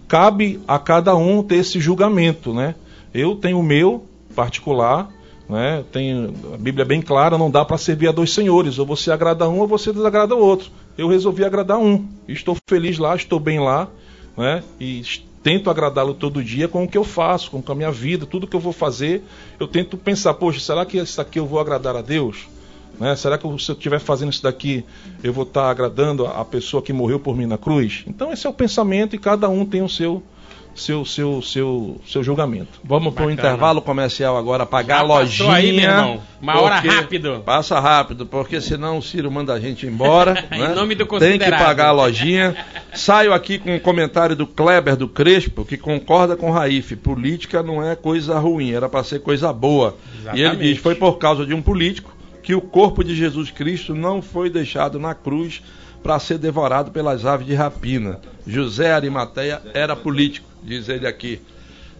cabe 0.08 0.60
a 0.66 0.78
cada 0.78 1.14
um 1.14 1.42
ter 1.42 1.56
esse 1.56 1.80
julgamento. 1.80 2.52
Né? 2.52 2.74
Eu 3.12 3.36
tenho 3.36 3.58
o 3.58 3.62
meu 3.62 4.06
particular, 4.34 5.08
né? 5.50 5.84
tenho, 5.90 6.32
a 6.54 6.56
Bíblia 6.56 6.84
é 6.84 6.86
bem 6.86 7.02
clara, 7.02 7.36
não 7.36 7.50
dá 7.50 7.64
para 7.64 7.76
servir 7.76 8.08
a 8.08 8.12
dois 8.12 8.32
senhores, 8.32 8.78
ou 8.78 8.86
você 8.86 9.10
agrada 9.10 9.48
um 9.48 9.58
ou 9.58 9.66
você 9.66 9.92
desagrada 9.92 10.34
o 10.34 10.38
outro. 10.38 10.70
Eu 10.96 11.08
resolvi 11.08 11.44
agradar 11.44 11.78
um, 11.78 12.08
estou 12.28 12.56
feliz 12.68 12.98
lá, 12.98 13.16
estou 13.16 13.40
bem 13.40 13.58
lá, 13.58 13.88
né? 14.36 14.62
e 14.78 15.02
tento 15.42 15.68
agradá-lo 15.68 16.14
todo 16.14 16.44
dia 16.44 16.68
com 16.68 16.84
o 16.84 16.88
que 16.88 16.96
eu 16.96 17.02
faço, 17.02 17.50
com 17.50 17.72
a 17.72 17.74
minha 17.74 17.90
vida, 17.90 18.24
tudo 18.26 18.46
que 18.46 18.54
eu 18.54 18.60
vou 18.60 18.72
fazer, 18.72 19.24
eu 19.58 19.66
tento 19.66 19.96
pensar, 19.96 20.34
poxa, 20.34 20.60
será 20.60 20.86
que 20.86 20.98
isso 20.98 21.20
aqui 21.20 21.38
eu 21.40 21.46
vou 21.46 21.58
agradar 21.58 21.96
a 21.96 22.02
Deus? 22.02 22.46
Né? 22.98 23.16
Será 23.16 23.36
que 23.36 23.44
se 23.58 23.70
eu 23.70 23.74
estiver 23.74 23.98
fazendo 23.98 24.30
isso 24.30 24.42
daqui, 24.42 24.84
eu 25.24 25.32
vou 25.32 25.44
estar 25.44 25.68
agradando 25.68 26.26
a 26.26 26.44
pessoa 26.44 26.82
que 26.82 26.92
morreu 26.92 27.18
por 27.18 27.36
mim 27.36 27.46
na 27.46 27.58
cruz? 27.58 28.04
Então 28.06 28.32
esse 28.32 28.46
é 28.46 28.50
o 28.50 28.52
pensamento 28.52 29.16
e 29.16 29.18
cada 29.18 29.48
um 29.48 29.64
tem 29.64 29.82
o 29.82 29.88
seu 29.88 30.22
seu 30.74 31.04
seu 31.04 31.42
seu, 31.42 32.00
seu 32.06 32.22
julgamento. 32.22 32.80
Vamos 32.84 33.14
para 33.14 33.24
um 33.24 33.28
Bacana. 33.28 33.48
intervalo 33.48 33.82
comercial 33.82 34.36
agora, 34.36 34.64
pagar 34.64 34.96
Já 34.96 35.00
a 35.00 35.04
lojinha. 35.04 35.52
aí, 35.52 35.72
meu 35.72 35.84
irmão. 35.84 36.22
Uma 36.40 36.60
hora 36.60 36.76
rápido. 36.76 37.42
Passa 37.44 37.78
rápido, 37.78 38.24
porque 38.26 38.60
senão 38.60 38.98
o 38.98 39.02
Ciro 39.02 39.30
manda 39.30 39.52
a 39.52 39.60
gente 39.60 39.86
embora. 39.86 40.44
Em 40.52 40.58
né? 40.58 40.68
nome 40.74 40.94
do 40.94 41.06
Tem 41.18 41.38
que 41.38 41.50
pagar 41.50 41.88
a 41.88 41.92
lojinha. 41.92 42.56
Saio 42.94 43.32
aqui 43.32 43.58
com 43.58 43.74
um 43.74 43.78
comentário 43.78 44.34
do 44.34 44.46
Kleber 44.46 44.96
do 44.96 45.08
Crespo, 45.08 45.64
que 45.64 45.76
concorda 45.76 46.36
com 46.36 46.50
o 46.50 46.52
Raif. 46.52 46.96
Política 46.96 47.62
não 47.62 47.84
é 47.84 47.94
coisa 47.94 48.38
ruim, 48.38 48.72
era 48.72 48.88
para 48.88 49.04
ser 49.04 49.20
coisa 49.20 49.52
boa. 49.52 49.96
E 50.24 50.28
ele 50.28 50.40
Exatamente. 50.42 50.68
diz: 50.68 50.78
foi 50.78 50.94
por 50.94 51.18
causa 51.18 51.44
de 51.44 51.54
um 51.54 51.60
político 51.62 52.20
que 52.42 52.54
o 52.54 52.60
corpo 52.60 53.04
de 53.04 53.14
Jesus 53.14 53.50
Cristo 53.50 53.94
não 53.94 54.22
foi 54.22 54.48
deixado 54.48 54.98
na 54.98 55.14
cruz 55.14 55.62
para 56.02 56.18
ser 56.18 56.38
devorado 56.38 56.90
pelas 56.90 57.24
aves 57.26 57.46
de 57.46 57.54
rapina. 57.54 58.18
José 58.46 58.92
Arimateia 58.92 59.60
era 59.74 59.94
político, 59.94 60.48
diz 60.62 60.88
ele 60.88 61.06
aqui. 61.06 61.40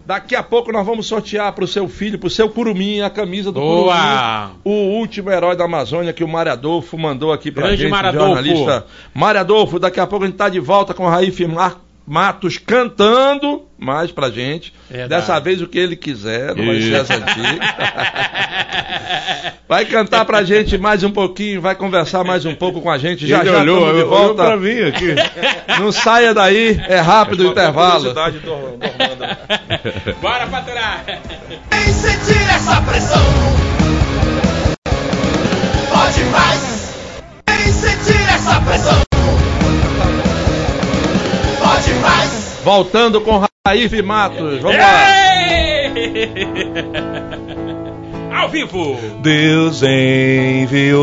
Daqui 0.05 0.35
a 0.35 0.41
pouco 0.41 0.71
nós 0.71 0.83
vamos 0.85 1.05
sortear 1.05 1.53
para 1.53 1.63
o 1.63 1.67
seu 1.67 1.87
filho, 1.87 2.17
para 2.17 2.25
o 2.25 2.29
seu 2.29 2.49
curumim, 2.49 3.01
a 3.01 3.09
camisa 3.09 3.51
do 3.51 3.59
Boa! 3.59 3.93
curumim. 3.93 4.59
O 4.65 4.97
último 4.99 5.29
herói 5.29 5.55
da 5.55 5.65
Amazônia 5.65 6.11
que 6.11 6.23
o 6.23 6.27
Mário 6.27 6.51
Adolfo 6.51 6.97
mandou 6.97 7.31
aqui 7.31 7.51
para 7.51 7.67
Grande 7.67 7.83
gente, 7.83 7.91
Mário 7.91 8.07
o 8.09 8.13
Adolfo. 8.23 8.35
jornalista. 8.35 8.85
Mário 9.13 9.41
Adolfo, 9.41 9.77
daqui 9.79 9.99
a 9.99 10.07
pouco 10.07 10.25
a 10.25 10.27
gente 10.27 10.35
está 10.35 10.49
de 10.49 10.59
volta 10.59 10.93
com 10.95 11.05
o 11.05 11.09
Raif 11.09 11.45
Mar- 11.45 11.79
Matos 12.11 12.57
cantando 12.57 13.63
mais 13.79 14.11
pra 14.11 14.29
gente. 14.29 14.73
Verdade. 14.89 15.21
Dessa 15.21 15.39
vez 15.39 15.61
o 15.61 15.67
que 15.67 15.79
ele 15.79 15.95
quiser, 15.95 16.53
não 16.53 16.65
vai 16.65 16.75
ser 16.75 16.81
Isso. 16.81 17.01
as 17.03 17.09
antigas. 17.09 17.59
Vai 19.65 19.85
cantar 19.85 20.25
pra 20.25 20.43
gente 20.43 20.77
mais 20.77 21.05
um 21.05 21.11
pouquinho, 21.11 21.61
vai 21.61 21.73
conversar 21.73 22.25
mais 22.25 22.43
um 22.43 22.53
pouco 22.53 22.81
com 22.81 22.91
a 22.91 22.97
gente. 22.97 23.25
Já 23.25 23.39
Ele 23.39 23.51
já 23.51 23.59
olhou, 23.61 23.79
de 23.79 23.85
olhou 23.93 24.09
volta. 24.09 24.43
pra 24.43 24.57
mim 24.57 24.77
aqui. 24.81 25.15
Não 25.79 25.89
saia 25.89 26.33
daí, 26.33 26.81
é 26.89 26.99
rápido 26.99 27.45
o 27.45 27.47
intervalo. 27.47 28.03
Do, 28.03 28.13
do. 28.13 30.15
Bora 30.21 30.47
faturar! 30.47 31.05
Vem 31.71 31.93
sentir 31.93 32.41
essa 32.53 32.81
pressão. 32.81 33.23
Pode 35.89 36.23
mais. 36.25 36.93
Vem 37.47 37.71
sentir 37.71 38.21
essa 38.33 38.59
pressão. 38.59 39.00
Voltando 42.63 43.21
com 43.21 43.43
Raif 43.67 44.01
Matos. 44.01 44.59
Vamos 44.61 44.77
lá. 44.77 45.21
Ao 48.41 48.49
vivo! 48.49 48.97
Deus 49.21 49.83
enviou 49.83 51.01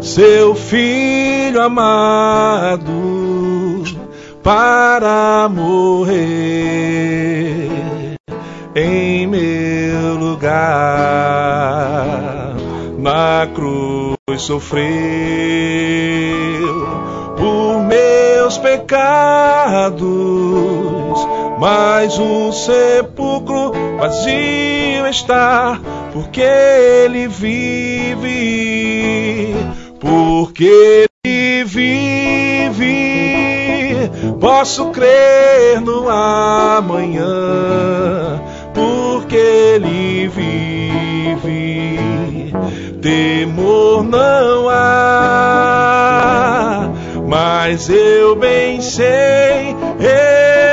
seu 0.00 0.54
filho 0.54 1.60
amado 1.60 2.90
para 4.42 5.48
morrer 5.48 6.16
em 8.74 9.26
meu 9.26 10.16
lugar. 10.16 10.60
Na 12.98 13.46
cruz 13.54 14.16
sofreu 14.38 14.90
por 17.40 17.82
meus 17.84 18.58
pecados, 18.58 19.98
mas 21.58 22.18
o 22.18 22.52
sepulcro 22.52 23.72
vazio 23.98 25.06
está, 25.08 25.80
porque 26.12 26.42
ele 26.42 27.26
vive, 27.28 28.26
porque 29.98 31.08
ele 31.24 31.64
vive. 31.64 32.10
Posso 34.38 34.90
crer 34.90 35.80
no 35.80 36.08
amanhã, 36.08 37.24
porque 38.74 39.36
ele 39.36 40.28
vive. 40.28 40.90
Temor 43.00 44.04
não 44.04 44.68
há, 44.68 45.49
mas 47.30 47.88
eu 47.88 48.34
bem 48.34 48.80
sei, 48.80 49.74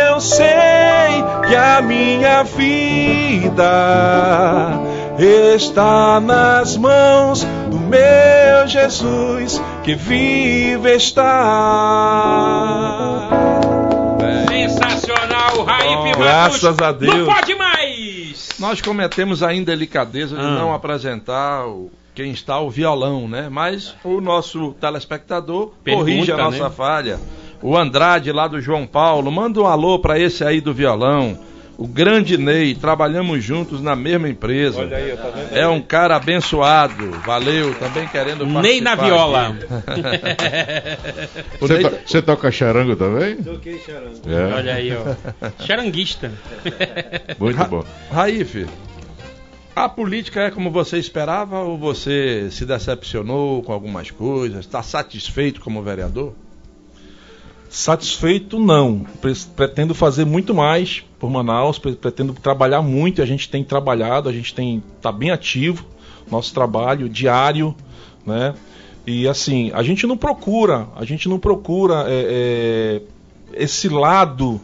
eu 0.08 0.20
sei 0.20 0.48
que 1.48 1.56
a 1.56 1.80
minha 1.84 2.42
vida 2.44 3.64
está 5.20 6.20
nas 6.20 6.76
mãos 6.76 7.44
do 7.70 7.78
meu 7.80 8.68
Jesus, 8.68 9.62
que 9.84 9.94
vive 9.96 10.96
está. 10.96 11.28
Sensacional, 14.50 15.64
Raif 15.64 15.96
Matos! 15.96 16.18
Graças 16.18 16.80
a 16.80 16.92
Deus. 16.92 17.14
Não 17.16 17.26
pode 17.34 17.54
mais! 17.56 18.50
Nós 18.60 18.82
cometemos 18.82 19.44
a 19.44 19.54
indelicadeza 19.54 20.36
de 20.36 20.42
Ah. 20.42 20.50
não 20.56 20.74
apresentar 20.74 21.68
o- 21.68 21.92
quem 22.18 22.32
está 22.32 22.56
ao 22.56 22.68
violão, 22.68 23.28
né? 23.28 23.48
Mas 23.48 23.94
o 24.04 24.20
nosso 24.20 24.74
telespectador 24.82 25.72
Pergunta, 25.84 26.04
corrige 26.04 26.32
a 26.32 26.38
nossa 26.38 26.64
né? 26.64 26.70
falha. 26.76 27.20
O 27.62 27.78
Andrade 27.78 28.32
lá 28.32 28.48
do 28.48 28.60
João 28.60 28.88
Paulo, 28.88 29.32
manda 29.32 29.62
um 29.62 29.68
alô 29.68 30.00
para 30.00 30.18
esse 30.20 30.44
aí 30.44 30.60
do 30.60 30.74
violão. 30.74 31.38
O 31.78 31.88
grande 31.88 32.36
Ney, 32.36 32.74
trabalhamos 32.74 33.44
juntos 33.44 33.84
na 33.84 33.96
mesma 33.96 34.28
empresa. 34.28 34.80
Olha 34.80 34.98
aí, 34.98 35.16
tá 35.16 35.30
vendo? 35.30 35.56
É 35.56 35.68
um 35.68 35.80
cara 35.80 36.16
abençoado. 36.16 37.12
Valeu, 37.24 37.76
também 37.76 38.08
querendo 38.08 38.48
Ney 38.48 38.82
na 38.82 38.98
participar 38.98 39.06
viola. 39.06 39.56
O 41.62 41.68
Você, 41.68 41.78
to- 41.80 41.98
você 42.04 42.22
toca 42.24 42.52
charango 42.52 42.96
também? 42.96 43.36
Toquei 43.38 43.78
charango. 43.80 44.22
É, 44.28 44.56
Olha 44.56 44.74
aí, 44.74 44.92
ó. 44.92 45.16
Charanguista. 45.64 46.32
muito 47.40 47.58
Ra- 47.58 47.66
bom. 47.66 47.84
Raif, 48.12 48.66
a 49.86 49.90
política 49.90 50.42
é 50.42 50.52
como 50.52 50.72
você 50.72 50.98
esperava 50.98 51.60
ou 51.60 51.78
você 51.78 52.50
se 52.52 52.66
decepcionou 52.66 53.62
com 53.62 53.72
algumas 53.72 54.10
coisas? 54.10 54.60
Está 54.60 54.82
satisfeito 54.82 55.62
como 55.62 55.84
vereador? 55.84 56.34
Satisfeito 57.70 58.60
não. 58.60 59.06
Pre- 59.22 59.34
Pretendo 59.56 59.94
fazer 59.94 60.26
muito 60.26 60.54
mais 60.54 61.04
por 61.20 61.30
Manaus, 61.30 61.78
pre- 61.78 61.96
pretendo 61.96 62.34
trabalhar 62.34 62.82
muito, 62.82 63.22
a 63.22 63.26
gente 63.26 63.50
tem 63.50 63.64
trabalhado, 63.64 64.30
a 64.30 64.34
gente 64.34 64.54
tem 64.54 64.82
tá 65.02 65.12
bem 65.12 65.32
ativo, 65.32 65.86
nosso 66.32 66.54
trabalho 66.54 67.10
diário, 67.10 67.76
né? 68.26 68.54
E 69.06 69.28
assim, 69.28 69.72
a 69.74 69.84
gente 69.84 70.06
não 70.08 70.18
procura, 70.18 70.88
a 70.96 71.06
gente 71.06 71.30
não 71.30 71.40
procura 71.40 72.06
é, 72.08 73.02
é, 73.54 73.64
esse 73.64 73.88
lado 73.90 74.60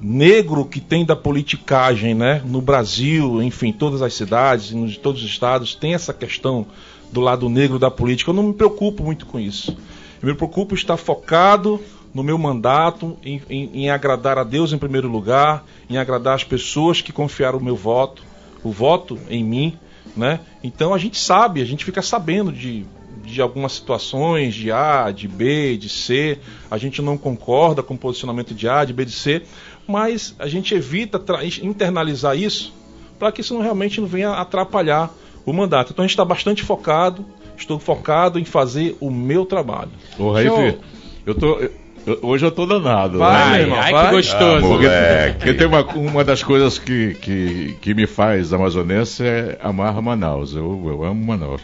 negro 0.00 0.64
que 0.64 0.80
tem 0.80 1.04
da 1.04 1.16
politicagem, 1.16 2.14
né? 2.14 2.42
No 2.44 2.60
Brasil, 2.60 3.42
enfim, 3.42 3.72
todas 3.72 4.02
as 4.02 4.14
cidades, 4.14 4.72
em 4.72 4.86
todos 4.94 5.22
os 5.22 5.28
estados, 5.30 5.74
tem 5.74 5.94
essa 5.94 6.12
questão 6.12 6.66
do 7.10 7.20
lado 7.20 7.48
negro 7.48 7.78
da 7.78 7.90
política. 7.90 8.30
Eu 8.30 8.34
não 8.34 8.42
me 8.44 8.52
preocupo 8.54 9.02
muito 9.02 9.26
com 9.26 9.38
isso. 9.38 9.76
Eu 10.22 10.28
me 10.28 10.34
preocupo 10.34 10.74
estar 10.74 10.96
focado 10.96 11.80
no 12.12 12.22
meu 12.22 12.36
mandato, 12.38 13.16
em, 13.24 13.40
em- 13.48 13.70
em 13.84 13.90
agradar 13.90 14.38
a 14.38 14.44
Deus 14.44 14.72
em 14.72 14.78
primeiro 14.78 15.08
lugar, 15.08 15.64
em 15.88 15.96
agradar 15.98 16.34
as 16.34 16.44
pessoas 16.44 17.00
que 17.02 17.12
confiaram 17.12 17.58
o 17.58 17.62
meu 17.62 17.76
voto, 17.76 18.22
o 18.64 18.70
voto 18.70 19.18
em 19.28 19.44
mim, 19.44 19.78
né? 20.16 20.40
Então 20.64 20.92
a 20.94 20.98
gente 20.98 21.18
sabe, 21.18 21.60
a 21.60 21.64
gente 21.64 21.84
fica 21.84 22.00
sabendo 22.00 22.50
de, 22.50 22.86
de 23.22 23.40
algumas 23.42 23.72
situações 23.72 24.54
de 24.54 24.72
A, 24.72 25.10
de 25.10 25.28
B, 25.28 25.76
de 25.76 25.88
C. 25.90 26.38
A 26.70 26.78
gente 26.78 27.02
não 27.02 27.18
concorda 27.18 27.82
com 27.82 27.94
o 27.94 27.98
posicionamento 27.98 28.54
de 28.54 28.66
A, 28.68 28.84
de 28.84 28.92
B, 28.94 29.04
de 29.04 29.12
C, 29.12 29.42
mas 29.86 30.34
a 30.38 30.48
gente 30.48 30.74
evita 30.74 31.20
internalizar 31.62 32.36
isso 32.36 32.72
para 33.18 33.32
que 33.32 33.40
isso 33.40 33.54
não 33.54 33.62
realmente 33.62 34.00
não 34.00 34.08
venha 34.08 34.30
atrapalhar 34.32 35.10
o 35.44 35.52
mandato. 35.52 35.92
Então 35.92 36.04
a 36.04 36.06
gente 36.06 36.12
está 36.14 36.24
bastante 36.24 36.62
focado, 36.62 37.24
estou 37.56 37.78
focado 37.78 38.38
em 38.38 38.44
fazer 38.44 38.96
o 39.00 39.10
meu 39.10 39.46
trabalho. 39.46 39.90
Ô, 40.18 40.32
Raif, 40.32 40.78
eu 41.24 41.34
tô. 41.34 41.58
eu- 42.06 42.18
hoje 42.22 42.46
eu 42.46 42.50
tô 42.50 42.66
danado. 42.66 43.18
Vai, 43.18 43.52
né? 43.52 43.60
irmão, 43.62 43.78
ai, 43.80 43.92
vai. 43.92 44.06
que 44.10 44.16
gostoso. 44.16 44.56
Ah, 44.64 44.68
moleque. 44.68 45.38
Porque 45.38 45.54
tem 45.54 45.66
uma, 45.66 45.82
uma 45.94 46.24
das 46.24 46.42
coisas 46.42 46.78
que, 46.78 47.14
que, 47.14 47.76
que 47.80 47.94
me 47.94 48.06
faz 48.06 48.52
amazonense 48.52 49.24
é 49.24 49.58
amar 49.62 50.00
Manaus. 50.00 50.54
Eu, 50.54 50.82
eu 50.86 51.04
amo 51.04 51.24
Manaus. 51.24 51.62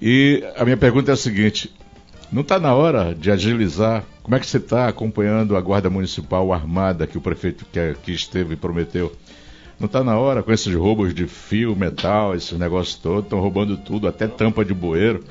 E 0.00 0.42
a 0.56 0.64
minha 0.64 0.76
pergunta 0.76 1.10
é 1.10 1.14
a 1.14 1.16
seguinte: 1.16 1.70
não 2.30 2.42
está 2.42 2.58
na 2.58 2.74
hora 2.74 3.14
de 3.14 3.30
agilizar? 3.30 4.04
Como 4.22 4.36
é 4.36 4.40
que 4.40 4.46
você 4.46 4.58
está 4.58 4.88
acompanhando 4.88 5.56
a 5.56 5.60
Guarda 5.60 5.88
Municipal 5.88 6.52
armada 6.52 7.06
que 7.06 7.16
o 7.16 7.20
prefeito 7.20 7.64
que, 7.72 7.94
que 8.02 8.12
esteve 8.12 8.56
prometeu? 8.56 9.12
Não 9.78 9.86
está 9.86 10.02
na 10.02 10.18
hora 10.18 10.42
com 10.42 10.52
esses 10.52 10.74
roubos 10.74 11.14
de 11.14 11.26
fio, 11.26 11.74
metal, 11.76 12.34
esses 12.34 12.58
negócios 12.58 12.96
todos, 12.96 13.24
estão 13.24 13.40
roubando 13.40 13.76
tudo, 13.76 14.08
até 14.08 14.26
tampa 14.26 14.64
de 14.64 14.74
bueiro. 14.74 15.22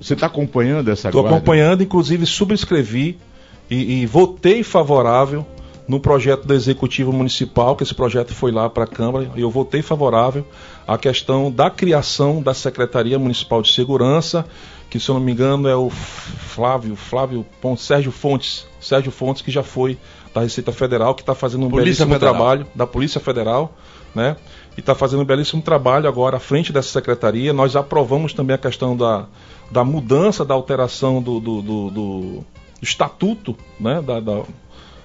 Você 0.00 0.14
está 0.14 0.26
acompanhando 0.26 0.90
essa 0.90 1.08
Estou 1.08 1.26
acompanhando, 1.26 1.82
inclusive 1.82 2.26
subscrevi 2.26 3.18
e, 3.68 4.02
e 4.02 4.06
votei 4.06 4.62
favorável 4.62 5.44
no 5.88 5.98
projeto 5.98 6.46
do 6.46 6.54
Executivo 6.54 7.12
Municipal, 7.12 7.74
que 7.74 7.82
esse 7.82 7.94
projeto 7.94 8.32
foi 8.32 8.52
lá 8.52 8.70
para 8.70 8.84
a 8.84 8.86
Câmara, 8.86 9.28
e 9.34 9.40
eu 9.40 9.50
votei 9.50 9.82
favorável 9.82 10.46
à 10.86 10.96
questão 10.96 11.50
da 11.50 11.68
criação 11.68 12.40
da 12.40 12.54
Secretaria 12.54 13.18
Municipal 13.18 13.60
de 13.60 13.72
Segurança, 13.72 14.46
que 14.90 14.98
se 15.00 15.08
eu 15.08 15.14
não 15.14 15.20
me 15.22 15.32
engano 15.32 15.68
é 15.68 15.76
o 15.76 15.88
Flávio, 15.88 16.96
Flávio 16.96 17.46
Pontes, 17.60 17.84
Sérgio 17.84 18.10
Fontes, 18.12 18.66
Sérgio 18.80 19.10
Fontes, 19.12 19.40
que 19.40 19.50
já 19.50 19.62
foi 19.62 19.96
da 20.34 20.40
Receita 20.42 20.72
Federal, 20.72 21.14
que 21.14 21.22
está 21.22 21.34
fazendo 21.34 21.66
um 21.66 21.70
Polícia 21.70 22.04
belíssimo 22.04 22.12
Federal. 22.14 22.34
trabalho, 22.34 22.66
da 22.74 22.86
Polícia 22.86 23.20
Federal, 23.20 23.74
né? 24.14 24.36
E 24.76 24.80
está 24.80 24.94
fazendo 24.94 25.22
um 25.22 25.24
belíssimo 25.24 25.62
trabalho 25.62 26.08
agora 26.08 26.36
à 26.36 26.40
frente 26.40 26.72
dessa 26.72 26.88
secretaria. 26.88 27.52
Nós 27.52 27.74
aprovamos 27.76 28.32
também 28.32 28.54
a 28.54 28.58
questão 28.58 28.96
da, 28.96 29.26
da 29.70 29.84
mudança, 29.84 30.44
da 30.44 30.54
alteração 30.54 31.22
do, 31.22 31.38
do, 31.40 31.62
do- 31.62 31.90
do 31.90 32.44
estatuto 32.82 33.56
né? 33.78 34.00
da, 34.00 34.20
da, 34.20 34.42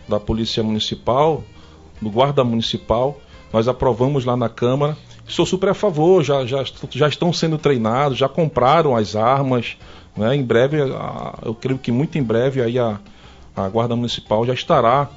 da 0.08 0.20
Polícia 0.20 0.64
Municipal, 0.64 1.44
do 2.02 2.10
Guarda 2.10 2.44
Municipal. 2.44 3.20
Nós 3.52 3.68
aprovamos 3.68 4.26
lá 4.26 4.36
na 4.38 4.50
Câmara. 4.50 4.96
Sou 5.28 5.46
super 5.46 5.70
a 5.70 5.74
favor, 5.74 6.24
já, 6.24 6.46
já, 6.46 6.64
já 6.92 7.08
estão 7.08 7.34
sendo 7.34 7.58
treinados, 7.58 8.18
já 8.18 8.30
compraram 8.30 8.96
as 8.96 9.16
armas. 9.16 9.76
Né? 10.16 10.36
Em 10.36 10.44
breve, 10.44 10.82
a- 10.82 11.40
eu 11.44 11.54
creio 11.56 11.78
que 11.80 11.92
muito 11.92 12.18
em 12.18 12.24
breve 12.24 12.62
aí 12.62 12.78
a, 12.78 13.00
a 13.56 13.68
Guarda 13.68 13.96
Municipal 13.96 14.46
já 14.46 14.54
estará 14.54 15.10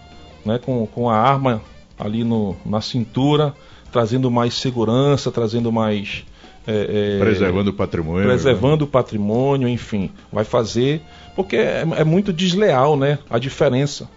né, 0.45 0.59
com, 0.59 0.87
com 0.87 1.11
a 1.11 1.17
arma 1.17 1.61
ali 1.99 2.25
no, 2.25 2.57
na 2.65 2.81
cintura, 2.81 3.55
trazendo 3.93 4.31
mais 4.31 4.55
segurança, 4.55 5.31
trazendo 5.31 5.71
mais. 5.71 6.25
é, 6.67 7.17
é, 7.17 7.19
Preservando 7.19 7.71
o 7.71 7.75
patrimônio. 7.75 8.25
preservando 8.25 8.85
o 8.85 8.89
patrimônio, 8.89 9.69
enfim, 9.69 10.11
vai 10.33 10.45
fazer, 10.45 11.03
porque 11.37 11.57
é, 11.57 11.85
é 11.97 12.05
muito 12.05 12.33
desleal, 12.33 12.97
né? 12.97 13.19
A 13.29 13.39
diferença. 13.39 14.09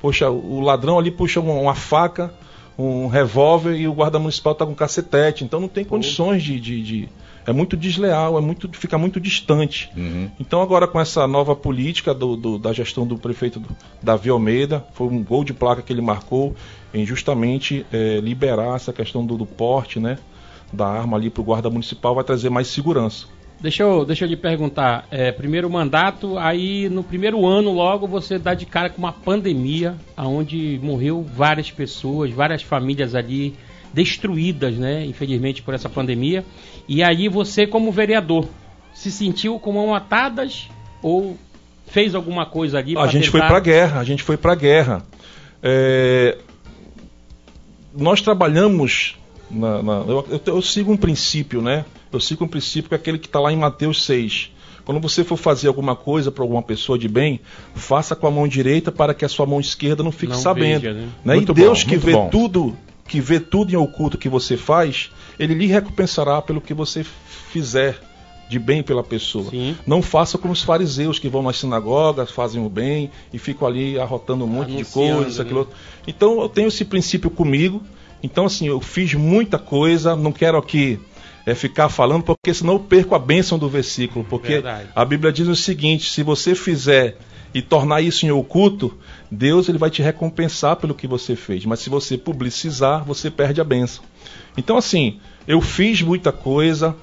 Poxa, 0.00 0.28
o 0.30 0.60
ladrão 0.60 0.98
ali 0.98 1.10
puxa 1.10 1.40
uma, 1.40 1.52
uma 1.54 1.74
faca, 1.74 2.32
um 2.78 3.06
revólver 3.06 3.74
e 3.76 3.88
o 3.88 3.92
guarda 3.94 4.18
municipal 4.18 4.52
está 4.52 4.66
com 4.66 4.72
um 4.72 4.74
cacetete, 4.74 5.44
então 5.44 5.60
não 5.60 5.68
tem 5.68 5.84
condições 5.84 6.42
de, 6.42 6.60
de- 6.60 6.82
de- 6.82 7.08
é 7.46 7.52
muito 7.52 7.76
desleal, 7.76 8.36
é 8.36 8.40
muito 8.40 8.68
fica 8.72 8.98
muito 8.98 9.20
distante. 9.20 9.88
Uhum. 9.96 10.28
Então 10.38 10.60
agora 10.60 10.86
com 10.86 10.98
essa 11.00 11.26
nova 11.28 11.54
política 11.54 12.12
do- 12.12 12.36
do- 12.36 12.58
da 12.58 12.72
gestão 12.72 13.06
do 13.06 13.16
prefeito 13.16 13.62
Davi 14.02 14.28
Almeida, 14.30 14.84
foi 14.94 15.06
um 15.06 15.22
gol 15.22 15.44
de 15.44 15.54
placa 15.54 15.80
que 15.80 15.92
ele 15.92 16.02
marcou 16.02 16.54
em 16.92 17.06
justamente 17.06 17.86
eh, 17.92 18.20
liberar 18.22 18.74
essa 18.76 18.92
questão 18.92 19.24
do, 19.24 19.36
do 19.36 19.46
porte, 19.46 20.00
né? 20.00 20.18
Da 20.72 20.86
arma 20.88 21.16
ali 21.16 21.30
para 21.30 21.40
o 21.40 21.44
guarda 21.44 21.70
municipal 21.70 22.14
vai 22.16 22.24
trazer 22.24 22.50
mais 22.50 22.66
segurança. 22.66 23.26
Deixa 23.60 23.82
eu, 23.82 24.04
deixa 24.04 24.24
eu 24.24 24.28
lhe 24.28 24.36
perguntar. 24.36 25.06
É, 25.10 25.32
primeiro 25.32 25.68
mandato, 25.70 26.36
aí 26.38 26.88
no 26.90 27.02
primeiro 27.02 27.46
ano 27.46 27.72
logo 27.72 28.06
você 28.06 28.38
dá 28.38 28.52
de 28.54 28.66
cara 28.66 28.90
com 28.90 28.98
uma 28.98 29.12
pandemia, 29.12 29.96
onde 30.16 30.78
morreu 30.82 31.22
várias 31.34 31.70
pessoas, 31.70 32.30
várias 32.30 32.62
famílias 32.62 33.14
ali 33.14 33.54
destruídas, 33.94 34.74
né? 34.76 35.04
Infelizmente 35.06 35.62
por 35.62 35.72
essa 35.72 35.88
pandemia. 35.88 36.44
E 36.86 37.02
aí 37.02 37.28
você, 37.28 37.66
como 37.66 37.90
vereador, 37.90 38.46
se 38.94 39.10
sentiu 39.10 39.58
com 39.58 39.72
mão 39.72 39.94
atadas 39.94 40.68
ou 41.02 41.36
fez 41.86 42.14
alguma 42.14 42.44
coisa 42.44 42.78
ali? 42.78 42.96
A 42.98 43.06
gente 43.06 43.30
foi 43.30 43.40
tentar- 43.40 43.52
pra 43.52 43.60
guerra, 43.60 44.00
a 44.00 44.04
gente 44.04 44.22
foi 44.22 44.36
pra 44.36 44.54
guerra. 44.54 45.02
É, 45.62 46.36
Nós 47.98 48.20
trabalhamos. 48.20 49.16
na- 49.50 49.82
na- 49.82 50.04
eu, 50.06 50.26
eu- 50.30 50.40
eu 50.54 50.60
sigo 50.62 50.92
um 50.92 50.96
princípio, 50.96 51.62
né? 51.62 51.84
Eu 52.16 52.20
sigo 52.20 52.44
um 52.44 52.48
princípio 52.48 52.88
que 52.88 52.94
é 52.94 52.98
aquele 52.98 53.18
que 53.18 53.26
está 53.26 53.38
lá 53.38 53.52
em 53.52 53.56
Mateus 53.56 54.04
6. 54.04 54.50
Quando 54.84 55.00
você 55.00 55.24
for 55.24 55.36
fazer 55.36 55.68
alguma 55.68 55.96
coisa 55.96 56.30
para 56.30 56.42
alguma 56.44 56.62
pessoa 56.62 56.98
de 56.98 57.08
bem, 57.08 57.40
faça 57.74 58.14
com 58.14 58.26
a 58.26 58.30
mão 58.30 58.46
direita 58.46 58.92
para 58.92 59.12
que 59.12 59.24
a 59.24 59.28
sua 59.28 59.44
mão 59.44 59.60
esquerda 59.60 60.02
não 60.02 60.12
fique 60.12 60.32
Não 60.32 60.38
sabendo. 60.38 60.80
veja, 60.82 60.94
né? 60.94 61.08
né? 61.24 61.34
E 61.34 61.36
Muito 61.38 61.52
Deus 61.52 61.82
bom, 61.82 61.90
que 61.90 61.96
vê 61.96 62.12
bom. 62.12 62.28
tudo, 62.28 62.76
que 63.06 63.20
vê 63.20 63.40
tudo 63.40 63.72
em 63.72 63.76
oculto 63.76 64.16
que 64.16 64.28
você 64.28 64.56
faz, 64.56 65.10
ele 65.38 65.54
lhe 65.54 65.66
recompensará 65.66 66.40
pelo 66.40 66.60
que 66.60 66.72
você 66.72 67.04
fizer 67.50 68.00
de 68.48 68.58
bem 68.60 68.80
pela 68.82 69.02
pessoa. 69.02 69.50
Sim. 69.50 69.76
Não 69.84 70.00
faça 70.00 70.38
como 70.38 70.52
os 70.52 70.62
fariseus 70.62 71.18
que 71.18 71.28
vão 71.28 71.42
nas 71.42 71.58
sinagogas, 71.58 72.30
fazem 72.30 72.64
o 72.64 72.68
bem 72.68 73.10
e 73.32 73.38
ficam 73.38 73.66
ali 73.66 73.98
arrotando 73.98 74.44
um 74.44 74.48
monte 74.48 74.70
de 74.76 74.84
coisas, 74.84 75.38
né? 75.38 75.42
aquilo 75.42 75.58
outro. 75.60 75.74
Então 76.06 76.40
eu 76.40 76.48
tenho 76.48 76.68
esse 76.68 76.84
princípio 76.84 77.28
comigo. 77.28 77.82
Então 78.22 78.46
assim, 78.46 78.68
eu 78.68 78.80
fiz 78.80 79.14
muita 79.14 79.58
coisa, 79.58 80.14
não 80.14 80.30
quero 80.30 80.56
aqui 80.56 81.00
é, 81.46 81.54
ficar 81.54 81.88
falando, 81.88 82.24
porque 82.24 82.52
senão 82.52 82.74
eu 82.74 82.80
perco 82.80 83.14
a 83.14 83.18
bênção 83.18 83.56
do 83.56 83.68
versículo. 83.68 84.24
Porque 84.24 84.54
Verdade. 84.54 84.88
a 84.94 85.04
Bíblia 85.04 85.32
diz 85.32 85.46
o 85.46 85.54
seguinte: 85.54 86.10
se 86.10 86.24
você 86.24 86.56
fizer 86.56 87.16
e 87.54 87.62
tornar 87.62 88.02
isso 88.02 88.26
em 88.26 88.30
oculto, 88.32 88.98
Deus 89.30 89.68
ele 89.68 89.78
vai 89.78 89.88
te 89.88 90.02
recompensar 90.02 90.76
pelo 90.76 90.94
que 90.94 91.06
você 91.06 91.36
fez. 91.36 91.64
Mas 91.64 91.78
se 91.78 91.88
você 91.88 92.18
publicizar, 92.18 93.04
você 93.04 93.30
perde 93.30 93.60
a 93.60 93.64
bênção. 93.64 94.02
Então 94.58 94.76
assim, 94.76 95.20
eu 95.46 95.60
fiz 95.60 96.02
muita 96.02 96.32
coisa, 96.32 96.96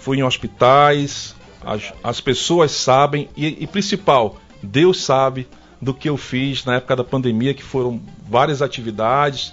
fui 0.00 0.18
em 0.18 0.22
hospitais, 0.22 1.34
as, 1.64 1.94
as 2.04 2.20
pessoas 2.20 2.72
sabem 2.72 3.28
e, 3.34 3.64
e 3.64 3.66
principal, 3.66 4.38
Deus 4.62 5.02
sabe 5.02 5.48
do 5.80 5.94
que 5.94 6.08
eu 6.08 6.16
fiz 6.16 6.64
na 6.64 6.76
época 6.76 6.94
da 6.94 7.02
pandemia, 7.02 7.54
que 7.54 7.62
foram 7.62 8.00
várias 8.28 8.62
atividades, 8.62 9.52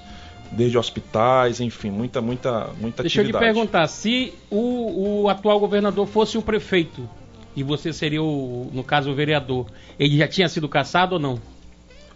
desde 0.51 0.77
hospitais, 0.77 1.59
enfim, 1.59 1.91
muita, 1.91 2.21
muita, 2.21 2.69
muita 2.79 3.03
Deixa 3.03 3.19
eu 3.19 3.23
lhe 3.23 3.29
atividade. 3.29 3.53
perguntar, 3.53 3.87
se 3.87 4.33
o, 4.49 5.21
o 5.23 5.29
atual 5.29 5.59
governador 5.59 6.07
fosse 6.07 6.37
um 6.37 6.41
prefeito 6.41 7.07
e 7.55 7.63
você 7.63 7.91
seria, 7.93 8.21
o, 8.23 8.69
no 8.73 8.83
caso, 8.83 9.11
o 9.11 9.15
vereador, 9.15 9.65
ele 9.99 10.17
já 10.17 10.27
tinha 10.27 10.47
sido 10.49 10.67
caçado 10.67 11.13
ou 11.15 11.19
não? 11.19 11.39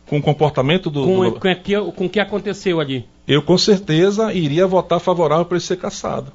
com 0.05 0.17
o 0.17 0.21
comportamento 0.21 0.89
do, 0.89 1.03
Com, 1.05 1.23
do- 1.31 1.39
com, 1.39 1.55
que, 1.55 1.79
com 1.93 2.05
o 2.05 2.09
que 2.09 2.19
aconteceu 2.19 2.79
ali? 2.81 3.05
eu 3.25 3.41
com 3.41 3.57
certeza 3.57 4.33
iria 4.33 4.67
votar 4.67 4.99
favorável 4.99 5.45
para 5.45 5.55
ele 5.55 5.63
ser 5.65 5.77
caçado. 5.77 6.31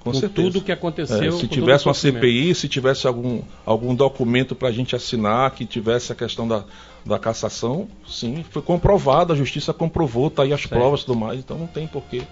Com, 0.00 0.12
Com 0.12 0.14
certeza. 0.14 0.48
tudo 0.48 0.64
que 0.64 0.72
aconteceu. 0.72 1.28
É, 1.28 1.32
se 1.32 1.48
tivesse 1.48 1.86
o 1.86 1.88
uma. 1.88 1.94
CPI, 1.94 2.54
se 2.54 2.68
tivesse 2.68 3.06
algum, 3.06 3.42
algum 3.66 3.94
documento 3.94 4.54
para 4.54 4.68
a 4.68 4.72
gente 4.72 4.94
assinar, 4.94 5.50
que 5.50 5.66
tivesse 5.66 6.12
a 6.12 6.14
questão 6.14 6.46
da, 6.46 6.64
da 7.04 7.18
cassação, 7.18 7.88
sim, 8.06 8.44
foi 8.50 8.62
comprovado, 8.62 9.32
a 9.32 9.36
justiça 9.36 9.72
comprovou, 9.72 10.30
tá 10.30 10.42
aí 10.44 10.52
as 10.52 10.66
provas 10.66 11.00
e 11.00 11.06
tudo 11.06 11.18
mais, 11.18 11.40
então 11.40 11.58
não 11.58 11.66
tem 11.66 11.86
por 11.86 12.02
que 12.02 12.22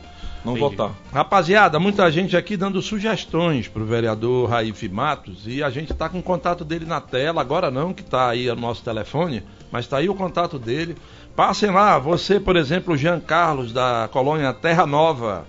não 0.45 0.57
Entendi. 0.57 0.77
votar. 0.77 0.95
Rapaziada, 1.13 1.81
muita 1.81 2.09
gente 2.11 2.37
aqui 2.37 2.57
dando 2.57 2.81
sugestões 2.81 3.67
pro 3.67 3.85
vereador 3.85 4.49
Raif 4.49 4.89
Matos 4.89 5.43
e 5.47 5.61
a 5.61 5.69
gente 5.71 5.93
tá 5.93 6.09
com 6.09 6.21
o 6.21 6.23
contato 6.23 6.65
dele 6.65 6.87
na 6.87 7.01
tela, 7.01 7.41
agora 7.41 7.69
não, 7.69 7.93
que 7.93 8.05
tá 8.05 8.29
aí 8.29 8.49
o 8.49 8.55
nosso 8.55 8.83
telefone, 8.85 9.43
mas 9.73 9.89
tá 9.89 9.99
aí 9.99 10.09
o 10.09 10.15
contato 10.15 10.57
dele. 10.57 10.97
Passem 11.35 11.71
lá, 11.71 11.99
você, 11.99 12.39
por 12.39 12.57
exemplo, 12.57 12.95
o 12.95 12.97
Jean 12.97 13.19
Carlos 13.19 13.73
da 13.73 14.09
colônia 14.13 14.53
Terra 14.55 14.87
Nova, 14.87 15.47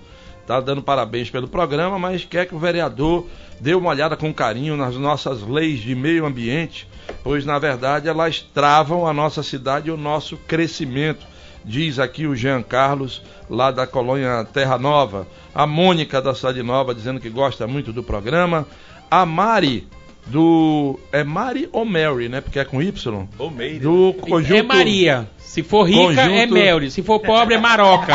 tá 0.48 0.60
dando 0.60 0.82
parabéns 0.82 1.28
pelo 1.28 1.46
programa, 1.46 1.98
mas 1.98 2.24
quer 2.24 2.46
que 2.46 2.54
o 2.54 2.58
vereador 2.58 3.26
dê 3.60 3.74
uma 3.74 3.90
olhada 3.90 4.16
com 4.16 4.32
carinho 4.32 4.78
nas 4.78 4.96
nossas 4.96 5.42
leis 5.42 5.80
de 5.80 5.94
meio 5.94 6.24
ambiente, 6.24 6.88
pois 7.22 7.44
na 7.44 7.58
verdade 7.58 8.08
elas 8.08 8.40
travam 8.40 9.06
a 9.06 9.12
nossa 9.12 9.42
cidade 9.42 9.88
e 9.88 9.92
o 9.92 9.96
nosso 9.98 10.38
crescimento. 10.38 11.26
Diz 11.62 11.98
aqui 11.98 12.26
o 12.26 12.34
Jean 12.34 12.62
Carlos, 12.62 13.20
lá 13.50 13.70
da 13.70 13.86
colônia 13.86 14.42
Terra 14.50 14.78
Nova. 14.78 15.26
A 15.54 15.66
Mônica 15.66 16.22
da 16.22 16.34
Cidade 16.34 16.62
Nova 16.62 16.94
dizendo 16.94 17.20
que 17.20 17.28
gosta 17.28 17.66
muito 17.66 17.92
do 17.92 18.02
programa. 18.02 18.66
A 19.10 19.26
Mari 19.26 19.86
do. 20.28 20.98
É 21.12 21.24
Mari 21.24 21.68
ou 21.72 21.84
Mary, 21.84 22.28
né? 22.28 22.40
Porque 22.40 22.58
é 22.58 22.64
com 22.64 22.80
Y? 22.80 23.28
Ou 23.38 23.50
Meire. 23.50 23.80
Do 23.80 24.14
conjunto. 24.14 24.54
É 24.54 24.62
Maria. 24.62 25.28
Se 25.48 25.62
for 25.62 25.84
rica, 25.84 26.20
é 26.20 26.26
Conjunto- 26.26 26.54
Melry. 26.54 26.90
Se 26.90 27.02
for 27.02 27.18
pobre, 27.20 27.54
é 27.54 27.58
Maroca. 27.58 28.14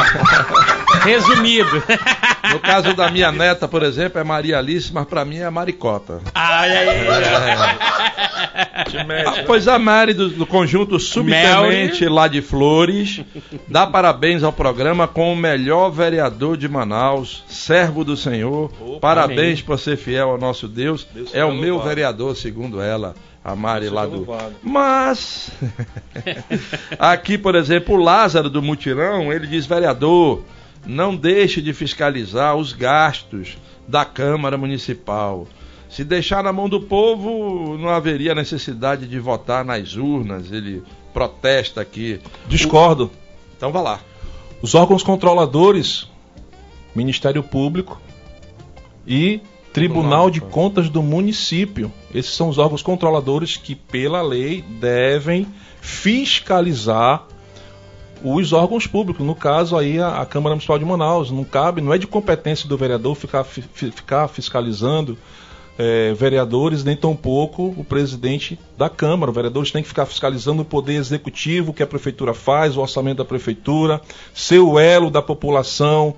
Resumido. 1.03 1.83
No 2.53 2.59
caso 2.59 2.93
da 2.93 3.09
minha 3.09 3.31
neta, 3.31 3.67
por 3.67 3.81
exemplo, 3.81 4.21
é 4.21 4.23
Maria 4.23 4.59
Alice, 4.59 4.93
mas 4.93 5.05
pra 5.05 5.25
mim 5.25 5.39
é 5.39 5.49
Maricota. 5.49 6.21
Ai, 6.35 6.69
ai, 6.77 7.07
ai. 7.07 7.77
Ah, 9.25 9.43
pois 9.47 9.67
a 9.67 9.79
Mari 9.79 10.13
do, 10.13 10.29
do 10.29 10.45
conjunto 10.45 10.99
Subtenente 10.99 12.05
lá 12.07 12.27
de 12.27 12.41
Flores 12.41 13.21
dá 13.67 13.87
parabéns 13.87 14.43
ao 14.43 14.53
programa 14.53 15.07
com 15.07 15.33
o 15.33 15.35
melhor 15.35 15.89
vereador 15.89 16.55
de 16.55 16.69
Manaus, 16.69 17.43
servo 17.47 18.03
do 18.03 18.15
Senhor. 18.15 18.71
parabéns 19.01 19.59
amém. 19.59 19.63
por 19.65 19.79
ser 19.79 19.97
fiel 19.97 20.29
ao 20.29 20.37
nosso 20.37 20.67
Deus. 20.67 21.07
Deus 21.11 21.33
é 21.33 21.43
o 21.43 21.53
meu 21.53 21.81
vereador, 21.81 22.35
segundo 22.35 22.79
ela, 22.81 23.15
a 23.43 23.55
Mari 23.55 23.89
lá 23.89 24.05
seja 24.05 24.17
do. 24.17 24.27
Mas 24.63 25.51
aqui, 26.97 27.37
por 27.37 27.55
exemplo, 27.55 27.95
o 27.95 28.01
Lázaro 28.01 28.49
do 28.49 28.61
Mutirão, 28.61 29.33
ele 29.33 29.47
diz, 29.47 29.65
vereador, 29.65 30.43
não 30.85 31.15
deixe 31.15 31.61
de 31.61 31.73
fiscalizar 31.73 32.55
os 32.55 32.71
gastos 32.71 33.57
da 33.87 34.05
Câmara 34.05 34.57
Municipal. 34.57 35.47
Se 35.89 36.03
deixar 36.03 36.43
na 36.43 36.51
mão 36.51 36.67
do 36.67 36.81
povo, 36.81 37.77
não 37.77 37.89
haveria 37.89 38.33
necessidade 38.33 39.05
de 39.05 39.19
votar 39.19 39.63
nas 39.63 39.95
urnas. 39.95 40.51
Ele 40.51 40.81
protesta 41.13 41.81
aqui. 41.81 42.19
Discordo. 42.47 43.11
Então 43.55 43.71
vá 43.71 43.81
lá. 43.81 43.99
Os 44.61 44.73
órgãos 44.73 45.03
controladores, 45.03 46.09
Ministério 46.95 47.43
Público 47.43 48.01
e 49.05 49.41
Tribunal 49.73 50.29
de 50.29 50.39
Contas 50.39 50.87
do 50.87 51.01
município. 51.01 51.91
Esses 52.13 52.35
são 52.35 52.47
os 52.47 52.59
órgãos 52.59 52.83
controladores 52.83 53.57
que, 53.57 53.73
pela 53.73 54.21
lei, 54.21 54.61
devem 54.79 55.47
fiscalizar 55.81 57.25
os 58.23 58.53
órgãos 58.53 58.85
públicos. 58.87 59.25
No 59.25 59.35
caso 59.35 59.75
aí 59.75 59.99
a, 59.99 60.21
a 60.21 60.25
Câmara 60.25 60.55
Municipal 60.55 60.79
de 60.79 60.85
Manaus. 60.85 61.31
Não 61.31 61.43
cabe, 61.43 61.81
não 61.81 61.93
é 61.93 61.97
de 61.97 62.07
competência 62.07 62.69
do 62.69 62.77
vereador 62.77 63.15
ficar, 63.15 63.43
fi- 63.43 63.63
fi- 63.73 63.91
ficar 63.91 64.27
fiscalizando 64.27 65.17
eh, 65.77 66.13
vereadores, 66.15 66.83
nem 66.83 66.95
tampouco 66.95 67.73
o 67.75 67.83
presidente 67.83 68.59
da 68.77 68.89
Câmara. 68.89 69.31
Os 69.31 69.35
vereadores 69.35 69.71
têm 69.71 69.81
que 69.81 69.89
ficar 69.89 70.05
fiscalizando 70.05 70.61
o 70.61 70.65
poder 70.65 70.93
executivo, 70.93 71.71
o 71.71 71.73
que 71.73 71.83
a 71.83 71.87
prefeitura 71.87 72.33
faz, 72.33 72.77
o 72.77 72.81
orçamento 72.81 73.17
da 73.17 73.25
prefeitura, 73.25 73.99
ser 74.33 74.59
o 74.59 74.79
elo 74.79 75.09
da 75.09 75.21
população 75.21 76.13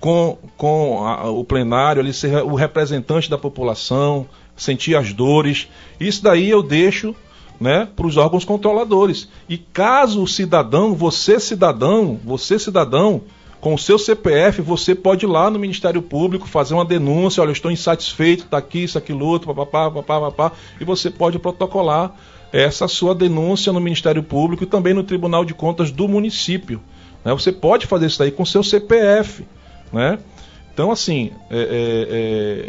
com, 0.00 0.38
com 0.56 1.04
a- 1.06 1.28
o 1.30 1.44
plenário, 1.44 2.00
ali, 2.00 2.12
ser 2.12 2.42
o 2.44 2.54
representante 2.54 3.28
da 3.28 3.38
população, 3.38 4.26
sentir 4.56 4.96
as 4.96 5.12
dores. 5.12 5.68
Isso 5.98 6.22
daí 6.22 6.48
eu 6.50 6.62
deixo 6.62 7.14
né, 7.60 7.88
para 7.96 8.06
os 8.06 8.16
órgãos 8.16 8.44
controladores. 8.44 9.28
E 9.48 9.58
caso 9.58 10.22
o 10.22 10.28
cidadão, 10.28 10.94
você 10.94 11.40
cidadão, 11.40 12.18
você 12.24 12.56
cidadão, 12.58 13.22
com 13.60 13.74
o 13.74 13.78
seu 13.78 13.98
CPF, 13.98 14.62
você 14.62 14.94
pode 14.94 15.26
ir 15.26 15.28
lá 15.28 15.50
no 15.50 15.58
Ministério 15.58 16.00
Público 16.00 16.46
fazer 16.46 16.74
uma 16.74 16.84
denúncia, 16.84 17.40
olha, 17.42 17.48
eu 17.48 17.52
estou 17.52 17.72
insatisfeito, 17.72 18.44
está 18.44 18.58
aqui, 18.58 18.84
isso, 18.84 18.96
aquilo, 18.96 19.26
outro, 19.26 19.52
papapá, 19.52 19.90
papapá, 19.90 20.30
papá, 20.30 20.56
e 20.80 20.84
você 20.84 21.10
pode 21.10 21.40
protocolar 21.40 22.12
essa 22.52 22.86
sua 22.86 23.12
denúncia 23.16 23.72
no 23.72 23.80
Ministério 23.80 24.22
Público 24.22 24.62
e 24.62 24.66
também 24.66 24.94
no 24.94 25.02
Tribunal 25.02 25.44
de 25.44 25.54
Contas 25.54 25.90
do 25.90 26.06
município. 26.06 26.80
né? 27.24 27.32
Você 27.32 27.50
pode 27.50 27.84
fazer 27.86 28.06
isso 28.06 28.20
daí 28.20 28.30
com 28.30 28.44
seu 28.44 28.62
CPF, 28.62 29.44
né? 29.92 30.18
Então, 30.72 30.92
assim, 30.92 31.32
é, 31.50 31.58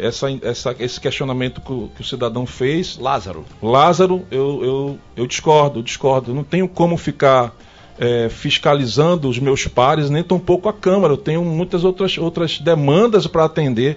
é, 0.02 0.06
essa, 0.06 0.26
essa- 0.42 0.74
esse 0.80 1.00
questionamento 1.00 1.60
que 1.60 1.70
o, 1.72 1.88
que 1.94 2.00
o 2.00 2.04
cidadão 2.04 2.44
fez, 2.44 2.98
Lázaro. 2.98 3.44
Lázaro, 3.62 4.24
eu, 4.32 4.64
eu, 4.64 4.98
eu 5.16 5.26
discordo, 5.28 5.80
discordo. 5.80 6.34
Não 6.34 6.42
tenho 6.42 6.66
como 6.66 6.96
ficar 6.96 7.54
é, 7.98 8.28
fiscalizando 8.28 9.28
os 9.28 9.38
meus 9.38 9.66
pares, 9.68 10.10
nem 10.10 10.24
tampouco 10.24 10.68
a 10.68 10.72
Câmara. 10.72 11.12
Eu 11.12 11.18
tenho 11.18 11.44
muitas 11.44 11.84
outras, 11.84 12.18
outras 12.18 12.58
demandas 12.58 13.28
para 13.28 13.44
atender. 13.44 13.96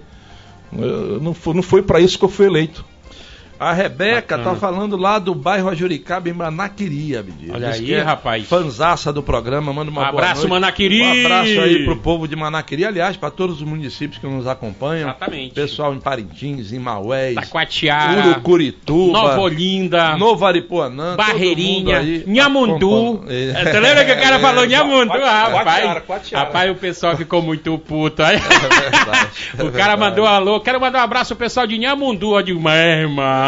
Eu- 0.71 1.19
não 1.19 1.33
foi, 1.33 1.53
não 1.55 1.63
foi 1.63 1.81
para 1.81 1.99
isso 1.99 2.19
que 2.19 2.25
eu 2.25 2.29
fui 2.29 2.45
eleito. 2.45 2.85
A 3.63 3.73
Rebeca 3.73 4.37
Bacana. 4.37 4.43
tá 4.43 4.55
falando 4.55 4.97
lá 4.97 5.19
do 5.19 5.33
bairro 5.33 5.69
Ajuricaba, 5.69 6.29
em 6.29 6.33
Manaquiri, 6.33 7.17
Abdias. 7.17 7.55
Olha 7.55 7.71
Diz 7.71 7.79
aí, 7.79 7.93
é 7.93 8.01
rapaz. 8.01 8.47
Fanzaça 8.47 9.11
do 9.13 9.23
programa, 9.23 9.71
manda 9.73 9.89
uma 9.89 10.01
Um 10.01 10.05
boa 10.05 10.09
abraço, 10.09 10.41
noite. 10.41 10.51
Manaquiri! 10.51 11.01
Um 11.01 11.25
abraço 11.25 11.59
aí 11.61 11.85
pro 11.85 11.97
povo 11.97 12.27
de 12.27 12.35
Manaquiri, 12.35 12.85
aliás, 12.85 13.15
para 13.17 13.29
todos 13.31 13.57
os 13.57 13.61
municípios 13.67 14.19
que 14.19 14.27
nos 14.27 14.47
acompanham. 14.47 15.09
Exatamente. 15.09 15.53
Pessoal 15.53 15.93
em 15.93 15.99
Parintins, 15.99 16.71
em 16.73 16.79
Maués, 16.79 17.35
Taquatiara, 17.35 18.27
Urucurituba, 18.29 19.13
Nova 19.13 19.39
Olinda, 19.41 20.17
Novo 20.17 20.45
Aripuanã, 20.45 21.15
Barreirinha, 21.15 22.01
Nhamundu. 22.27 23.23
É, 23.27 23.63
Você 23.63 23.79
lembra 23.79 24.05
que 24.05 24.11
o 24.11 24.19
cara 24.21 24.39
falou 24.39 24.65
Nhamundu, 24.65 25.11
Quatiara, 25.11 25.57
rapaz? 25.57 26.03
Quatiara. 26.05 26.45
Rapaz, 26.45 26.71
o 26.71 26.75
pessoal 26.75 27.15
ficou 27.17 27.41
muito 27.41 27.77
puto. 27.79 28.21
aí. 28.23 28.37
É 28.73 28.89
verdade, 28.89 29.29
é 29.57 29.63
o 29.63 29.71
cara 29.71 29.95
verdade. 29.95 29.99
mandou 29.99 30.25
um 30.25 30.27
alô. 30.27 30.59
Quero 30.59 30.79
mandar 30.79 30.99
um 30.99 31.03
abraço 31.03 31.35
pro 31.35 31.45
pessoal 31.45 31.65
de 31.67 31.77
Nhamundu. 31.77 32.35
Eu 32.35 32.41
digo, 32.43 32.61
meu 32.61 32.71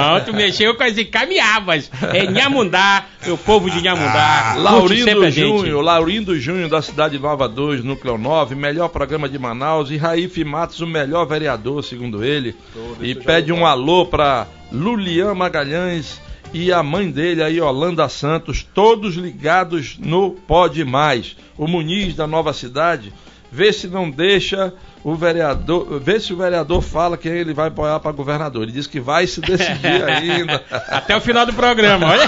irmão, 0.06 0.26
tu 0.26 0.34
mexeu 0.36 0.76
com 0.76 0.84
as 0.84 0.98
encaminhavas. 0.98 1.92
É 2.14 2.26
Nhamundá, 2.26 3.06
meu 3.26 3.38
povo 3.38 3.70
de 3.70 3.82
Nhamundá. 3.82 4.54
Ah, 4.54 4.56
Laurindo. 4.58 5.30
Júnior, 5.32 5.84
Laurindo 5.84 6.40
Júnior 6.40 6.70
da 6.70 6.82
Cidade 6.82 7.20
Nova 7.20 7.48
2, 7.48 7.84
Núcleo 7.84 8.18
9, 8.18 8.56
melhor 8.56 8.90
programa 8.90 9.28
de 9.28 9.38
Manaus 9.38 9.90
e 9.92 9.98
Raif 9.98 10.44
Matos, 10.44 10.82
o 10.82 10.88
melhor 10.88 11.26
vereador, 11.26 11.84
segundo 11.84 12.24
ele. 12.24 12.56
e 13.02 13.16
pede 13.16 13.52
um 13.52 13.66
alô 13.66 14.06
para 14.06 14.48
Lulian 14.72 15.34
Magalhães 15.34 16.22
e 16.54 16.72
a 16.72 16.82
mãe 16.82 17.12
dele, 17.12 17.44
a 17.44 17.48
Yolanda 17.48 18.08
Santos, 18.08 18.66
todos 18.74 19.16
ligados 19.16 19.98
no 20.00 20.32
Pode 20.32 20.86
Mais. 20.86 21.36
O 21.58 21.68
Muniz 21.68 22.16
da 22.16 22.28
Nova 22.28 22.54
Cidade, 22.54 23.12
vê 23.52 23.74
se 23.74 23.88
não 23.88 24.10
deixa 24.10 24.74
o 25.08 25.14
vereador, 25.16 26.00
vê 26.00 26.20
se 26.20 26.34
o 26.34 26.38
vereador 26.38 26.82
fala 26.82 27.16
quem 27.16 27.32
ele 27.32 27.54
vai 27.54 27.68
apoiar 27.68 28.00
para 28.00 28.12
governador. 28.12 28.64
Ele 28.64 28.72
diz 28.72 28.88
que 28.88 29.00
vai 29.00 29.28
se 29.28 29.40
decidir 29.40 30.04
ainda. 30.10 30.64
Até 30.90 31.16
o 31.16 31.22
final 31.22 31.46
do 31.46 31.54
programa, 31.54 32.08
olha. 32.08 32.26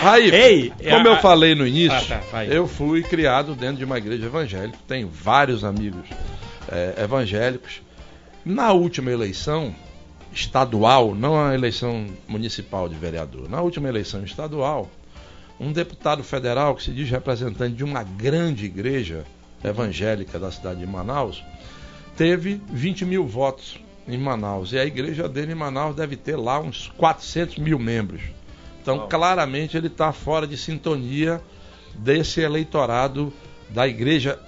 Raif, 0.00 0.32
Ei, 0.34 0.72
como 0.88 1.08
a- 1.08 1.12
eu 1.12 1.16
falei 1.18 1.54
no 1.56 1.66
início, 1.66 2.14
Ah, 2.14 2.20
tá, 2.30 2.44
eu 2.44 2.68
fui 2.68 3.02
criado 3.02 3.54
dentro 3.56 3.76
de 3.78 3.84
uma 3.84 3.98
igreja 3.98 4.26
evangélica, 4.26 4.78
tenho 4.86 5.08
vários 5.08 5.64
amigos 5.64 6.06
eh, 6.68 6.94
evangélicos. 7.02 7.82
Na 8.44 8.72
última 8.72 9.10
eleição 9.10 9.74
estadual, 10.32 11.12
não 11.14 11.40
a 11.44 11.54
eleição 11.54 12.06
municipal 12.28 12.88
de 12.88 12.94
vereador, 12.94 13.48
na 13.48 13.60
última 13.60 13.88
eleição 13.88 14.22
estadual, 14.24 14.88
um 15.60 15.72
deputado 15.72 16.22
federal 16.24 16.74
que 16.76 16.82
se 16.84 16.92
diz 16.92 17.10
representante 17.10 17.74
de 17.74 17.84
uma 17.84 18.02
grande 18.04 18.64
igreja 18.64 19.24
evangélica 19.64 20.38
da 20.38 20.50
cidade 20.50 20.80
de 20.80 20.86
Manaus, 20.86 21.42
teve 22.16 22.60
20 22.68 23.04
mil 23.04 23.26
votos 23.26 23.78
em 24.06 24.18
Manaus. 24.18 24.72
E 24.72 24.78
a 24.78 24.84
igreja 24.84 25.28
dele 25.28 25.52
em 25.52 25.56
Manaus 25.56 25.94
deve 25.94 26.16
ter 26.16 26.36
lá 26.36 26.60
uns 26.60 26.88
400 26.96 27.58
mil 27.58 27.78
membros. 27.78 28.22
Então, 28.80 29.06
claramente, 29.08 29.76
ele 29.76 29.86
está 29.86 30.12
fora 30.12 30.46
de 30.46 30.56
sintonia 30.56 31.40
desse 31.94 32.40
eleitorado 32.40 33.32
da 33.70 33.86
igreja 33.86 34.38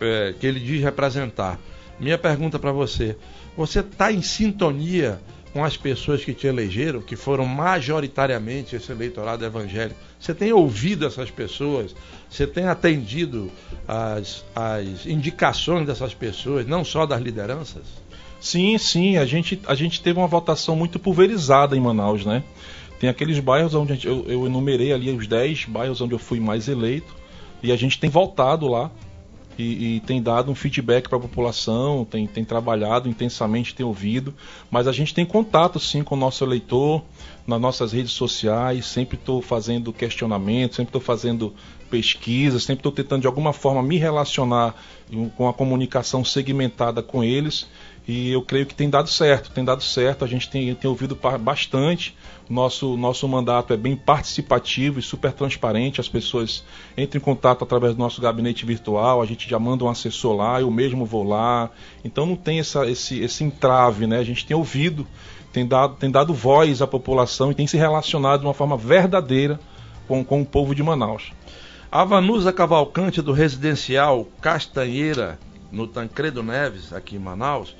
eh, 0.00 0.34
que 0.40 0.46
ele 0.46 0.58
diz 0.58 0.82
representar. 0.82 1.58
Minha 2.00 2.18
pergunta 2.18 2.58
para 2.58 2.72
você: 2.72 3.16
você 3.56 3.80
está 3.80 4.10
em 4.10 4.22
sintonia 4.22 5.20
com 5.54 5.64
as 5.64 5.76
pessoas 5.76 6.24
que 6.24 6.34
te 6.34 6.48
elegeram, 6.48 7.00
que 7.00 7.14
foram 7.14 7.46
majoritariamente 7.46 8.74
esse 8.74 8.90
eleitorado 8.90 9.44
evangélico? 9.44 9.98
Você 10.18 10.34
tem 10.34 10.52
ouvido 10.52 11.06
essas 11.06 11.30
pessoas? 11.30 11.94
Você 12.28 12.44
tem 12.44 12.66
atendido 12.66 13.52
as, 13.86 14.44
as 14.52 15.06
indicações 15.06 15.86
dessas 15.86 16.12
pessoas, 16.12 16.66
não 16.66 16.84
só 16.84 17.06
das 17.06 17.22
lideranças? 17.22 17.84
Sim, 18.40 18.76
sim. 18.78 19.16
A 19.16 19.24
gente, 19.24 19.60
a 19.64 19.76
gente 19.76 20.02
teve 20.02 20.18
uma 20.18 20.26
votação 20.26 20.74
muito 20.74 20.98
pulverizada 20.98 21.76
em 21.76 21.80
Manaus, 21.80 22.26
né? 22.26 22.42
Tem 22.98 23.08
aqueles 23.08 23.38
bairros 23.38 23.74
onde 23.76 23.94
gente, 23.94 24.08
eu, 24.08 24.24
eu 24.26 24.46
enumerei 24.46 24.92
ali 24.92 25.08
os 25.10 25.26
10 25.28 25.66
bairros 25.66 26.00
onde 26.00 26.14
eu 26.14 26.18
fui 26.18 26.40
mais 26.40 26.66
eleito. 26.66 27.14
E 27.62 27.70
a 27.70 27.76
gente 27.76 28.00
tem 28.00 28.10
voltado 28.10 28.66
lá 28.66 28.90
e, 29.58 29.96
e, 29.96 30.00
tem 30.00 30.20
dado 30.22 30.50
um 30.50 30.54
feedback 30.54 31.08
para 31.08 31.18
a 31.18 31.20
população, 31.20 32.04
tem, 32.04 32.26
tem 32.26 32.44
trabalhado 32.44 33.08
intensamente, 33.08 33.74
tem 33.74 33.86
ouvido, 33.86 34.34
mas 34.70 34.88
a 34.88 34.92
gente 34.92 35.14
tem 35.14 35.24
contato 35.24 35.78
sim 35.78 36.02
com 36.02 36.14
o 36.14 36.18
nosso 36.18 36.44
eleitor 36.44 37.02
nas 37.46 37.60
nossas 37.60 37.92
redes 37.92 38.12
sociais, 38.12 38.86
sempre 38.86 39.16
estou 39.16 39.40
fazendo 39.40 39.92
questionamento, 39.92 40.74
sempre 40.74 40.88
estou 40.88 41.00
fazendo 41.00 41.54
pesquisas, 41.90 42.64
sempre 42.64 42.80
estou 42.80 42.92
tentando 42.92 43.20
de 43.20 43.26
alguma 43.26 43.52
forma 43.52 43.82
me 43.82 43.96
relacionar 43.98 44.74
com 45.36 45.48
a 45.48 45.54
comunicação 45.54 46.24
segmentada 46.24 47.02
com 47.02 47.22
eles 47.22 47.68
e 48.06 48.30
eu 48.30 48.42
creio 48.42 48.66
que 48.66 48.74
tem 48.74 48.90
dado 48.90 49.08
certo, 49.08 49.50
tem 49.50 49.64
dado 49.64 49.82
certo, 49.82 50.24
a 50.24 50.28
gente 50.28 50.50
tem, 50.50 50.74
tem 50.74 50.90
ouvido 50.90 51.18
bastante, 51.40 52.14
nosso, 52.48 52.96
nosso 52.98 53.26
mandato 53.26 53.72
é 53.72 53.76
bem 53.76 53.96
participativo 53.96 54.98
e 54.98 55.02
super 55.02 55.32
transparente, 55.32 56.00
as 56.00 56.08
pessoas 56.08 56.62
entram 56.98 57.18
em 57.18 57.24
contato 57.24 57.64
através 57.64 57.94
do 57.94 57.98
nosso 57.98 58.20
gabinete 58.20 58.66
virtual, 58.66 59.22
a 59.22 59.26
gente 59.26 59.48
já 59.48 59.58
manda 59.58 59.84
um 59.84 59.88
assessor 59.88 60.36
lá, 60.36 60.60
eu 60.60 60.70
mesmo 60.70 61.06
vou 61.06 61.24
lá, 61.24 61.70
então 62.04 62.26
não 62.26 62.36
tem 62.36 62.60
essa, 62.60 62.86
esse, 62.86 63.20
esse 63.20 63.42
entrave, 63.42 64.06
né? 64.06 64.18
a 64.18 64.24
gente 64.24 64.44
tem 64.44 64.54
ouvido, 64.54 65.06
tem 65.50 65.66
dado, 65.66 65.96
tem 65.96 66.10
dado 66.10 66.34
voz 66.34 66.82
à 66.82 66.86
população 66.86 67.50
e 67.50 67.54
tem 67.54 67.66
se 67.66 67.78
relacionado 67.78 68.40
de 68.40 68.46
uma 68.46 68.54
forma 68.54 68.76
verdadeira 68.76 69.58
com, 70.06 70.22
com 70.22 70.42
o 70.42 70.46
povo 70.46 70.74
de 70.74 70.82
Manaus. 70.82 71.32
A 71.90 72.04
Vanusa 72.04 72.52
Cavalcante 72.52 73.22
do 73.22 73.32
residencial 73.32 74.26
Castanheira, 74.40 75.38
no 75.70 75.86
Tancredo 75.86 76.42
Neves, 76.42 76.92
aqui 76.92 77.16
em 77.16 77.20
Manaus, 77.20 77.74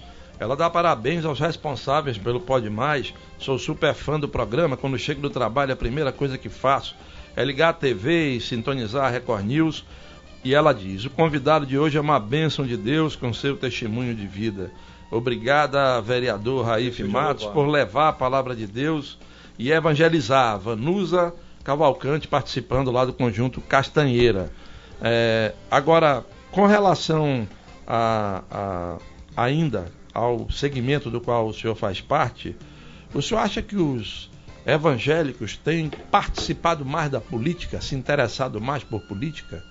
ela 0.45 0.55
dá 0.55 0.69
parabéns 0.69 1.25
aos 1.25 1.41
responsáveis 1.41 2.19
pelo 2.19 2.39
Pode 2.39 2.69
Mais. 2.69 3.15
Sou 3.39 3.59
super 3.59 3.95
fã 3.95 4.21
do 4.21 4.29
programa. 4.29 4.77
Quando 4.77 4.99
chego 4.99 5.23
do 5.23 5.31
trabalho, 5.31 5.73
a 5.73 5.77
primeira 5.77 6.13
coisa 6.13 6.37
que 6.37 6.51
faço 6.51 6.95
é 7.35 7.43
ligar 7.43 7.71
a 7.71 7.73
TV 7.73 8.35
e 8.35 8.41
sintonizar 8.43 9.07
a 9.07 9.09
Record 9.09 9.47
News. 9.47 9.87
E 10.45 10.55
ela 10.55 10.75
diz: 10.75 11.07
O 11.07 11.11
convidado 11.11 11.65
de 11.65 11.79
hoje 11.79 11.97
é 11.97 12.01
uma 12.01 12.21
bênção 12.21 12.67
de 12.67 12.77
Deus 12.77 13.17
com 13.17 13.33
seu 13.33 13.57
testemunho 13.57 14.15
de 14.15 14.27
vida. 14.27 14.71
Obrigada, 15.11 15.99
vereador 16.03 16.67
Raif 16.67 17.03
Matos, 17.05 17.47
por 17.47 17.67
levar 17.67 18.09
a 18.09 18.13
palavra 18.13 18.55
de 18.55 18.67
Deus 18.67 19.19
e 19.59 19.73
evangelizar. 19.73 20.59
Vanusa 20.59 21.33
Cavalcante 21.65 22.29
participando 22.29 22.91
lá 22.91 23.07
do 23.07 23.15
conjunto 23.15 23.63
Castanheira. 23.63 24.51
É, 25.01 25.55
agora, 25.71 26.23
com 26.53 26.67
relação 26.67 27.49
a, 27.87 28.43
a 28.51 28.99
ainda 29.35 30.04
ao 30.15 30.49
segmento 30.51 31.11
do 31.11 31.21
qual 31.21 31.49
o 31.49 31.53
senhor 31.53 31.75
faz 31.75 32.01
parte, 32.01 32.57
o 33.13 33.21
senhor 33.21 33.41
acha 33.41 33.61
que 33.61 33.77
os 33.77 34.31
evangélicos 34.65 35.57
têm 35.57 35.91
participado 36.11 36.85
mais 36.85 37.11
da 37.11 37.21
política, 37.21 37.81
se 37.81 37.95
interessado 37.95 38.61
mais 38.61 38.83
por 38.83 39.03
política? 39.03 39.63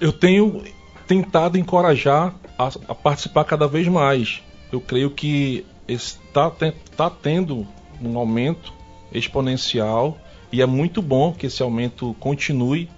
Eu 0.00 0.12
tenho 0.12 0.62
tentado 1.06 1.58
encorajar 1.58 2.34
a, 2.58 2.68
a 2.88 2.94
participar 2.94 3.44
cada 3.44 3.66
vez 3.66 3.86
mais. 3.88 4.42
Eu 4.72 4.80
creio 4.80 5.10
que 5.10 5.66
está 5.86 6.50
tá 6.96 7.10
tendo 7.10 7.66
um 8.00 8.16
aumento 8.16 8.72
exponencial 9.12 10.18
e 10.50 10.62
é 10.62 10.66
muito 10.66 11.02
bom 11.02 11.32
que 11.32 11.46
esse 11.46 11.62
aumento 11.62 12.14
continue, 12.18 12.88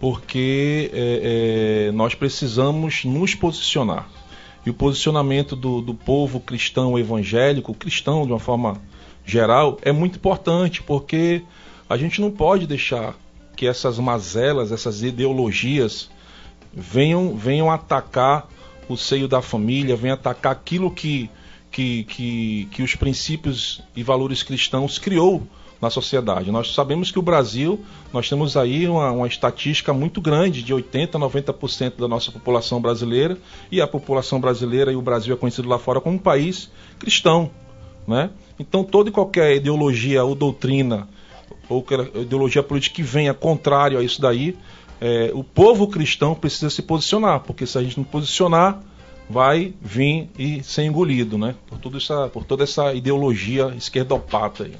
porque 0.00 0.90
é, 0.92 1.88
é, 1.88 1.92
nós 1.92 2.14
precisamos 2.14 3.04
nos 3.04 3.34
posicionar. 3.34 4.08
E 4.68 4.70
o 4.70 4.74
posicionamento 4.74 5.56
do, 5.56 5.80
do 5.80 5.94
povo 5.94 6.40
cristão 6.40 6.98
evangélico, 6.98 7.72
cristão 7.72 8.26
de 8.26 8.32
uma 8.32 8.38
forma 8.38 8.78
geral, 9.24 9.78
é 9.80 9.90
muito 9.90 10.16
importante, 10.16 10.82
porque 10.82 11.42
a 11.88 11.96
gente 11.96 12.20
não 12.20 12.30
pode 12.30 12.66
deixar 12.66 13.14
que 13.56 13.66
essas 13.66 13.98
mazelas, 13.98 14.70
essas 14.70 15.02
ideologias 15.02 16.10
venham, 16.70 17.34
venham 17.34 17.70
atacar 17.70 18.46
o 18.90 18.94
seio 18.94 19.26
da 19.26 19.40
família, 19.40 19.96
venham 19.96 20.12
atacar 20.12 20.52
aquilo 20.52 20.90
que, 20.90 21.30
que, 21.70 22.04
que, 22.04 22.68
que 22.70 22.82
os 22.82 22.94
princípios 22.94 23.82
e 23.94 24.02
valores 24.02 24.42
cristãos 24.42 24.98
criou 24.98 25.46
na 25.80 25.90
sociedade. 25.90 26.50
Nós 26.50 26.74
sabemos 26.74 27.10
que 27.10 27.18
o 27.18 27.22
Brasil, 27.22 27.80
nós 28.12 28.28
temos 28.28 28.56
aí 28.56 28.88
uma, 28.88 29.12
uma 29.12 29.26
estatística 29.26 29.92
muito 29.92 30.20
grande, 30.20 30.62
de 30.62 30.74
80% 30.74 31.14
a 31.14 31.18
90% 31.18 31.98
da 31.98 32.08
nossa 32.08 32.32
população 32.32 32.80
brasileira, 32.80 33.38
e 33.70 33.80
a 33.80 33.86
população 33.86 34.40
brasileira 34.40 34.92
e 34.92 34.96
o 34.96 35.02
Brasil 35.02 35.34
é 35.34 35.36
conhecido 35.36 35.68
lá 35.68 35.78
fora 35.78 36.00
como 36.00 36.16
um 36.16 36.18
país 36.18 36.70
cristão. 36.98 37.50
Né? 38.06 38.30
Então 38.58 38.82
toda 38.82 39.08
e 39.08 39.12
qualquer 39.12 39.54
ideologia 39.54 40.24
ou 40.24 40.34
doutrina 40.34 41.08
ou 41.68 41.84
ideologia 42.14 42.62
política 42.62 42.96
que 42.96 43.02
venha 43.02 43.34
contrário 43.34 43.98
a 43.98 44.02
isso 44.02 44.20
daí, 44.20 44.56
é, 45.00 45.30
o 45.34 45.44
povo 45.44 45.86
cristão 45.86 46.34
precisa 46.34 46.70
se 46.70 46.82
posicionar, 46.82 47.40
porque 47.40 47.66
se 47.66 47.78
a 47.78 47.82
gente 47.82 47.98
não 47.98 48.04
posicionar, 48.04 48.80
vai 49.28 49.74
vir 49.80 50.30
e 50.38 50.62
ser 50.62 50.84
engolido, 50.84 51.36
né? 51.36 51.54
Por, 51.66 51.78
tudo 51.78 51.98
essa, 51.98 52.28
por 52.28 52.44
toda 52.44 52.64
essa 52.64 52.94
ideologia 52.94 53.74
esquerdopata 53.76 54.64
aí. 54.64 54.74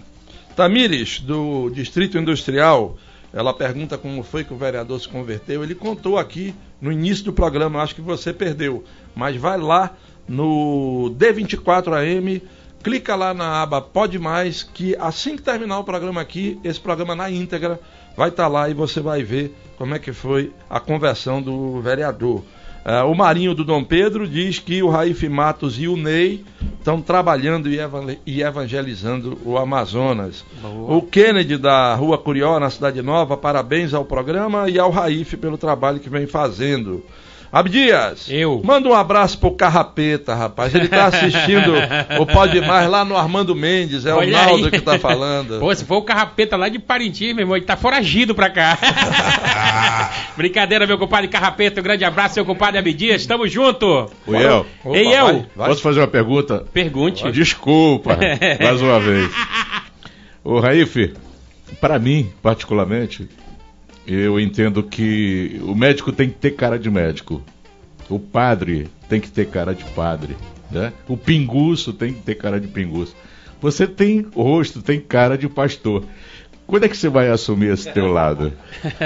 Tamires, 0.57 1.21
do 1.21 1.71
Distrito 1.71 2.19
Industrial, 2.19 2.97
ela 3.33 3.53
pergunta 3.53 3.99
como 3.99 4.23
foi 4.23 4.43
que 4.43 4.53
o 4.53 4.57
vereador 4.57 4.99
se 5.01 5.09
converteu. 5.09 5.63
Ele 5.63 5.75
contou 5.75 6.19
aqui 6.19 6.55
no 6.81 6.91
início 6.91 7.25
do 7.25 7.33
programa, 7.33 7.83
acho 7.83 7.95
que 7.95 8.01
você 8.01 8.33
perdeu. 8.33 8.83
Mas 9.15 9.37
vai 9.37 9.59
lá 9.59 9.95
no 10.27 11.15
D24AM, 11.19 12.43
clica 12.83 13.15
lá 13.15 13.35
na 13.35 13.63
aba 13.63 13.81
Pode 13.81 14.19
Mais, 14.19 14.63
que 14.63 14.97
assim 14.97 15.37
que 15.37 15.43
terminar 15.43 15.79
o 15.79 15.85
programa 15.85 16.21
aqui, 16.21 16.59
esse 16.65 16.81
programa 16.81 17.15
na 17.15 17.31
íntegra 17.31 17.79
vai 18.17 18.31
estar 18.31 18.45
tá 18.45 18.49
lá 18.49 18.69
e 18.69 18.75
você 18.75 19.01
vai 19.01 19.23
ver 19.23 19.55
como 19.77 19.95
é 19.95 19.99
que 19.99 20.13
foi 20.13 20.53
a 20.69 20.81
conversão 20.81 21.41
do 21.41 21.81
vereador. 21.81 22.43
Uh, 22.85 23.11
o 23.11 23.15
Marinho 23.15 23.55
do 23.55 23.65
Dom 23.65 23.85
Pedro 23.85 24.27
diz 24.27 24.59
que 24.59 24.83
o 24.83 24.89
Raif 24.89 25.29
Matos 25.29 25.79
e 25.79 25.87
o 25.87 25.97
Ney 25.97 26.45
estão 26.79 27.03
trabalhando 27.03 27.69
e 28.25 28.43
evangelizando 28.43 29.39
o 29.45 29.59
Amazonas. 29.59 30.45
Boa. 30.63 30.97
O 30.97 31.03
Kennedy 31.03 31.59
da 31.59 31.95
Rua 31.95 32.17
Curió, 32.17 32.59
na 32.59 32.71
Cidade 32.71 33.03
Nova, 33.03 33.37
parabéns 33.37 33.93
ao 33.93 34.05
programa 34.05 34.71
e 34.71 34.79
ao 34.79 34.91
Raif 34.91 35.37
pelo 35.37 35.59
trabalho 35.59 36.01
que 36.01 36.09
vem 36.09 36.27
fazendo. 36.27 37.05
Abdias, 37.51 38.27
eu. 38.29 38.61
Manda 38.63 38.89
um 38.89 38.95
abraço 38.95 39.39
pro 39.39 39.51
Carrapeta, 39.53 40.35
rapaz. 40.35 40.75
Ele 40.75 40.87
tá 40.87 41.07
assistindo 41.07 41.73
o 42.21 42.27
Pode 42.27 42.61
Mais 42.61 42.91
lá 42.91 43.05
no 43.05 43.17
Armando 43.17 43.55
Mendes. 43.55 44.05
É 44.05 44.13
Olha 44.13 44.29
o 44.29 44.31
Naldo 44.31 44.65
aí. 44.67 44.71
que 44.71 44.81
tá 44.81 44.99
falando. 44.99 45.59
Pô, 45.59 45.75
se 45.75 45.85
for 45.85 45.97
o 45.97 46.03
Carrapeta 46.03 46.57
lá 46.57 46.69
de 46.69 46.79
Parintins, 46.79 47.35
meu 47.35 47.45
irmão, 47.45 47.57
ele 47.57 47.65
tá 47.65 47.77
foragido 47.77 48.35
pra 48.35 48.51
cá. 48.51 48.79
Brincadeira, 50.37 50.87
meu 50.87 50.99
compadre 50.99 51.29
Carrapeta. 51.29 51.81
Um 51.81 51.85
grande 51.85 52.05
abraço, 52.05 52.37
meu 52.37 52.45
compadre 52.45 52.79
Abdias. 52.79 53.25
Tamo 53.27 53.49
junto. 53.49 54.11
O 54.27 54.35
El. 54.35 54.67
Ei, 54.93 55.07
El. 55.13 55.25
Vai, 55.27 55.47
vai. 55.57 55.69
Posso 55.69 55.83
fazer 55.83 56.01
uma 56.01 56.09
pergunta? 56.09 56.65
Pergunte. 56.73 57.31
Desculpa, 57.33 58.19
mais 58.61 58.83
uma 58.83 59.01
vez. 59.01 59.31
Ô, 60.45 60.61
Raif, 60.61 61.15
para 61.81 61.99
mim, 61.99 62.31
particularmente, 62.43 63.29
eu 64.09 64.41
entendo 64.41 64.83
que 64.83 65.61
o 65.63 65.75
médico 65.75 66.11
tem 66.11 66.31
que 66.31 66.37
ter 66.37 66.53
cara 66.53 66.79
de 66.79 66.91
médico. 66.91 67.43
O 68.09 68.19
padre 68.19 68.89
tem 69.09 69.21
que 69.21 69.31
ter 69.31 69.49
cara 69.49 69.75
de 69.75 69.85
padre. 69.85 70.35
Né? 70.71 70.95
O 71.07 71.17
pinguço 71.17 71.93
tem 71.93 72.15
que 72.15 72.23
ter 72.23 72.35
cara 72.35 72.59
de 72.59 72.67
pinguço. 72.67 73.15
Você 73.61 73.87
tem 73.87 74.27
rosto, 74.35 74.81
tem 74.81 74.99
cara 74.99 75.37
de 75.37 75.49
pastor. 75.49 76.05
Quando 76.67 76.85
é 76.85 76.89
que 76.89 76.97
você 76.97 77.09
vai 77.09 77.29
assumir 77.29 77.73
esse 77.73 77.91
teu 77.93 78.07
lado? 78.07 78.53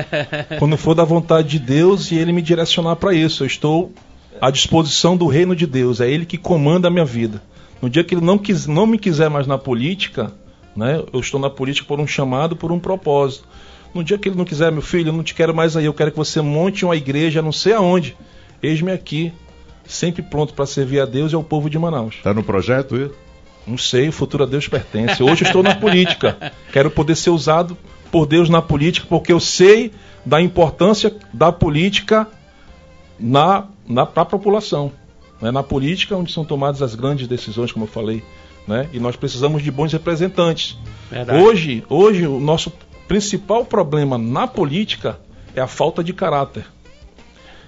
Quando 0.58 0.76
for 0.76 0.94
da 0.94 1.04
vontade 1.04 1.48
de 1.48 1.58
Deus 1.58 2.10
e 2.12 2.16
ele 2.16 2.32
me 2.32 2.42
direcionar 2.42 2.96
para 2.96 3.12
isso. 3.12 3.42
Eu 3.42 3.46
estou 3.46 3.92
à 4.40 4.50
disposição 4.50 5.16
do 5.16 5.26
reino 5.26 5.56
de 5.56 5.66
Deus. 5.66 6.00
É 6.00 6.08
ele 6.08 6.26
que 6.26 6.38
comanda 6.38 6.86
a 6.86 6.90
minha 6.90 7.04
vida. 7.04 7.42
No 7.80 7.90
dia 7.90 8.04
que 8.04 8.14
ele 8.14 8.24
não, 8.24 8.38
quis, 8.38 8.68
não 8.68 8.86
me 8.86 8.98
quiser 8.98 9.28
mais 9.28 9.48
na 9.48 9.58
política, 9.58 10.32
né, 10.76 11.02
eu 11.12 11.18
estou 11.20 11.40
na 11.40 11.50
política 11.50 11.86
por 11.88 11.98
um 11.98 12.06
chamado, 12.06 12.54
por 12.54 12.70
um 12.70 12.78
propósito. 12.78 13.48
No 13.94 14.02
dia 14.02 14.18
que 14.18 14.28
ele 14.28 14.36
não 14.36 14.44
quiser, 14.44 14.72
meu 14.72 14.82
filho, 14.82 15.08
eu 15.08 15.12
não 15.12 15.22
te 15.22 15.34
quero 15.34 15.54
mais 15.54 15.76
aí, 15.76 15.84
eu 15.84 15.94
quero 15.94 16.10
que 16.10 16.16
você 16.16 16.40
monte 16.40 16.84
uma 16.84 16.96
igreja, 16.96 17.42
não 17.42 17.52
sei 17.52 17.74
aonde. 17.74 18.16
Eis-me 18.62 18.90
aqui, 18.90 19.32
sempre 19.84 20.22
pronto 20.22 20.54
para 20.54 20.66
servir 20.66 21.00
a 21.00 21.04
Deus 21.04 21.32
e 21.32 21.34
ao 21.34 21.44
povo 21.44 21.68
de 21.68 21.78
Manaus. 21.78 22.14
Está 22.16 22.32
no 22.32 22.42
projeto 22.42 22.96
isso? 22.96 23.14
Não 23.66 23.78
sei, 23.78 24.08
o 24.08 24.12
futuro 24.12 24.44
a 24.44 24.46
Deus 24.46 24.66
pertence. 24.66 25.22
Hoje 25.22 25.44
eu 25.44 25.46
estou 25.46 25.62
na 25.62 25.74
política. 25.74 26.52
Quero 26.72 26.90
poder 26.90 27.14
ser 27.16 27.30
usado 27.30 27.76
por 28.10 28.26
Deus 28.26 28.48
na 28.48 28.62
política, 28.62 29.06
porque 29.08 29.32
eu 29.32 29.38
sei 29.38 29.92
da 30.24 30.40
importância 30.40 31.14
da 31.32 31.52
política 31.52 32.26
na, 33.18 33.66
na 33.86 34.06
para 34.06 34.22
a 34.22 34.26
população. 34.26 34.92
É 35.40 35.50
na 35.50 35.62
política 35.62 36.16
onde 36.16 36.32
são 36.32 36.44
tomadas 36.44 36.82
as 36.82 36.94
grandes 36.94 37.26
decisões, 37.26 37.72
como 37.72 37.84
eu 37.84 37.88
falei 37.88 38.22
né? 38.66 38.88
E 38.92 39.00
nós 39.00 39.16
precisamos 39.16 39.62
de 39.62 39.70
bons 39.70 39.92
representantes. 39.92 40.78
Verdade. 41.10 41.42
Hoje, 41.42 41.84
hoje 41.88 42.26
o 42.26 42.38
nosso 42.38 42.72
principal 43.08 43.64
problema 43.64 44.16
na 44.16 44.46
política 44.46 45.18
é 45.54 45.60
a 45.60 45.66
falta 45.66 46.02
de 46.02 46.12
caráter. 46.12 46.66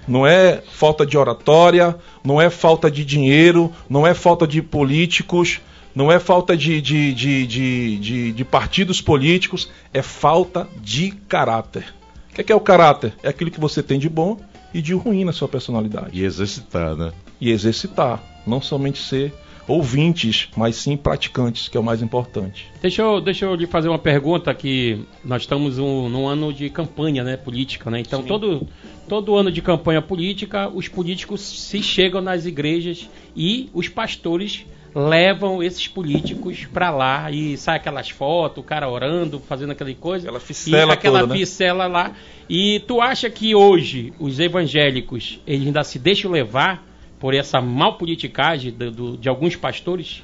Não 0.06 0.26
é 0.26 0.62
falta 0.72 1.06
de 1.06 1.16
oratória, 1.16 1.96
não 2.22 2.40
é 2.40 2.50
falta 2.50 2.90
de 2.90 3.04
dinheiro, 3.04 3.72
não 3.88 4.06
é 4.06 4.12
falta 4.12 4.46
de 4.46 4.60
políticos, 4.60 5.60
não 5.94 6.10
é 6.10 6.18
falta 6.18 6.56
de, 6.56 6.80
de, 6.80 7.14
de, 7.14 8.32
de, 8.32 8.44
partidos 8.44 9.00
políticos, 9.00 9.70
é 9.92 10.02
falta 10.02 10.68
de 10.82 11.12
caráter. 11.28 11.94
O 12.30 12.34
que 12.34 12.40
é, 12.40 12.44
que 12.44 12.52
é 12.52 12.56
o 12.56 12.60
caráter? 12.60 13.14
É 13.22 13.28
aquilo 13.28 13.50
que 13.50 13.60
você 13.60 13.82
tem 13.82 13.98
de 13.98 14.08
bom 14.08 14.38
e 14.74 14.82
de 14.82 14.92
ruim 14.92 15.24
na 15.24 15.32
sua 15.32 15.48
personalidade. 15.48 16.10
E 16.12 16.24
exercitar, 16.24 16.96
né? 16.96 17.12
E 17.40 17.50
exercitar, 17.50 18.20
não 18.46 18.60
somente 18.60 19.00
ser 19.00 19.32
ouvintes, 19.66 20.48
mas 20.56 20.76
sim 20.76 20.96
praticantes, 20.96 21.68
que 21.68 21.76
é 21.76 21.80
o 21.80 21.82
mais 21.82 22.02
importante. 22.02 22.66
Deixa 22.80 23.02
eu, 23.02 23.20
deixa 23.20 23.46
eu 23.46 23.54
lhe 23.54 23.66
fazer 23.66 23.88
uma 23.88 23.98
pergunta 23.98 24.52
que 24.54 25.00
nós 25.24 25.42
estamos 25.42 25.78
um, 25.78 26.08
num 26.08 26.26
ano 26.26 26.52
de 26.52 26.68
campanha 26.70 27.24
né, 27.24 27.36
política, 27.36 27.90
né? 27.90 28.00
Então 28.00 28.22
todo, 28.22 28.66
todo 29.08 29.34
ano 29.34 29.50
de 29.50 29.62
campanha 29.62 30.02
política, 30.02 30.68
os 30.68 30.88
políticos 30.88 31.40
se 31.40 31.82
chegam 31.82 32.20
nas 32.20 32.46
igrejas 32.46 33.08
e 33.34 33.70
os 33.72 33.88
pastores 33.88 34.66
levam 34.94 35.60
esses 35.60 35.88
políticos 35.88 36.66
pra 36.72 36.90
lá 36.90 37.30
e 37.30 37.56
sai 37.56 37.76
aquelas 37.76 38.10
fotos, 38.10 38.62
o 38.62 38.66
cara 38.66 38.88
orando, 38.88 39.40
fazendo 39.40 39.72
aquela 39.72 39.92
coisa. 39.94 40.28
Aquela 40.28 40.40
ficela 40.40 40.92
e 40.92 40.94
aquela 40.94 41.20
toda, 41.20 41.34
né? 41.34 41.40
ficela 41.40 41.86
lá. 41.86 42.12
E 42.48 42.80
tu 42.86 43.00
acha 43.00 43.28
que 43.28 43.54
hoje 43.54 44.12
os 44.20 44.38
evangélicos 44.38 45.40
eles 45.46 45.66
ainda 45.66 45.82
se 45.82 45.98
deixam 45.98 46.30
levar 46.30 46.86
por 47.24 47.32
essa 47.32 47.58
mal 47.58 47.96
politicagem 47.96 48.70
do- 48.70 48.90
do- 48.90 49.16
de 49.16 49.30
alguns 49.30 49.56
pastores? 49.56 50.22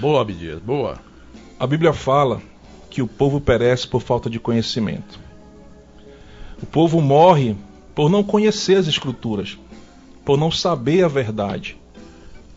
Boa, 0.00 0.20
Abdias, 0.22 0.58
boa. 0.58 0.98
A 1.60 1.64
Bíblia 1.64 1.92
fala 1.92 2.42
que 2.90 3.00
o 3.00 3.06
povo 3.06 3.40
perece 3.40 3.86
por 3.86 4.02
falta 4.02 4.28
de 4.28 4.40
conhecimento. 4.40 5.20
O 6.60 6.66
povo 6.66 7.00
morre 7.00 7.54
por 7.94 8.10
não 8.10 8.24
conhecer 8.24 8.78
as 8.78 8.88
Escrituras, 8.88 9.56
por 10.24 10.36
não 10.36 10.50
saber 10.50 11.04
a 11.04 11.08
verdade. 11.08 11.76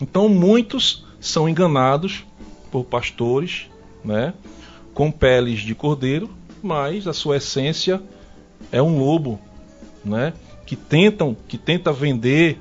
Então 0.02 0.28
muitos 0.28 1.06
são 1.20 1.48
enganados 1.48 2.26
por 2.72 2.84
pastores, 2.84 3.68
né, 4.04 4.34
com 4.92 5.12
peles 5.12 5.60
de 5.60 5.76
cordeiro, 5.76 6.32
mas 6.64 7.06
a 7.08 7.14
sua 7.14 7.38
essência 7.38 8.02
é 8.72 8.82
um 8.82 8.98
lobo, 8.98 9.40
né, 10.04 10.34
que 10.66 10.76
tentam, 10.76 11.38
que 11.48 11.60
tenta 11.60 11.94
vender 11.94 12.60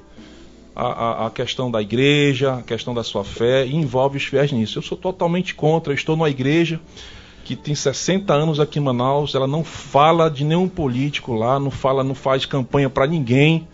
a, 0.75 0.87
a- 0.87 1.27
a 1.27 1.31
questão 1.31 1.71
da 1.71 1.81
igreja, 1.81 2.55
a 2.55 2.63
questão 2.63 2.93
da 2.95 3.03
sua 3.05 3.25
fé 3.25 3.65
e 3.67 3.75
envolve 3.77 4.17
os 4.17 4.25
fiéis 4.25 4.51
nisso. 4.53 4.79
Eu 4.79 4.83
sou 4.83 4.97
totalmente 4.99 5.55
contra. 5.55 5.93
Eu 5.93 5.97
estou 5.97 6.17
numa 6.17 6.29
igreja 6.31 6.81
que 7.45 7.55
tem 7.55 7.75
60 7.75 8.33
anos 8.33 8.59
aqui 8.59 8.79
em 8.79 8.83
Manaus, 8.83 9.35
ela 9.35 9.47
não 9.47 9.63
fala 9.63 10.31
de 10.31 10.45
nenhum 10.45 10.67
político 10.69 11.35
lá, 11.35 11.61
não 11.61 11.71
fala, 11.71 12.03
não 12.03 12.15
faz 12.15 12.47
campanha 12.47 12.89
para 12.89 13.07
ninguém, 13.07 13.69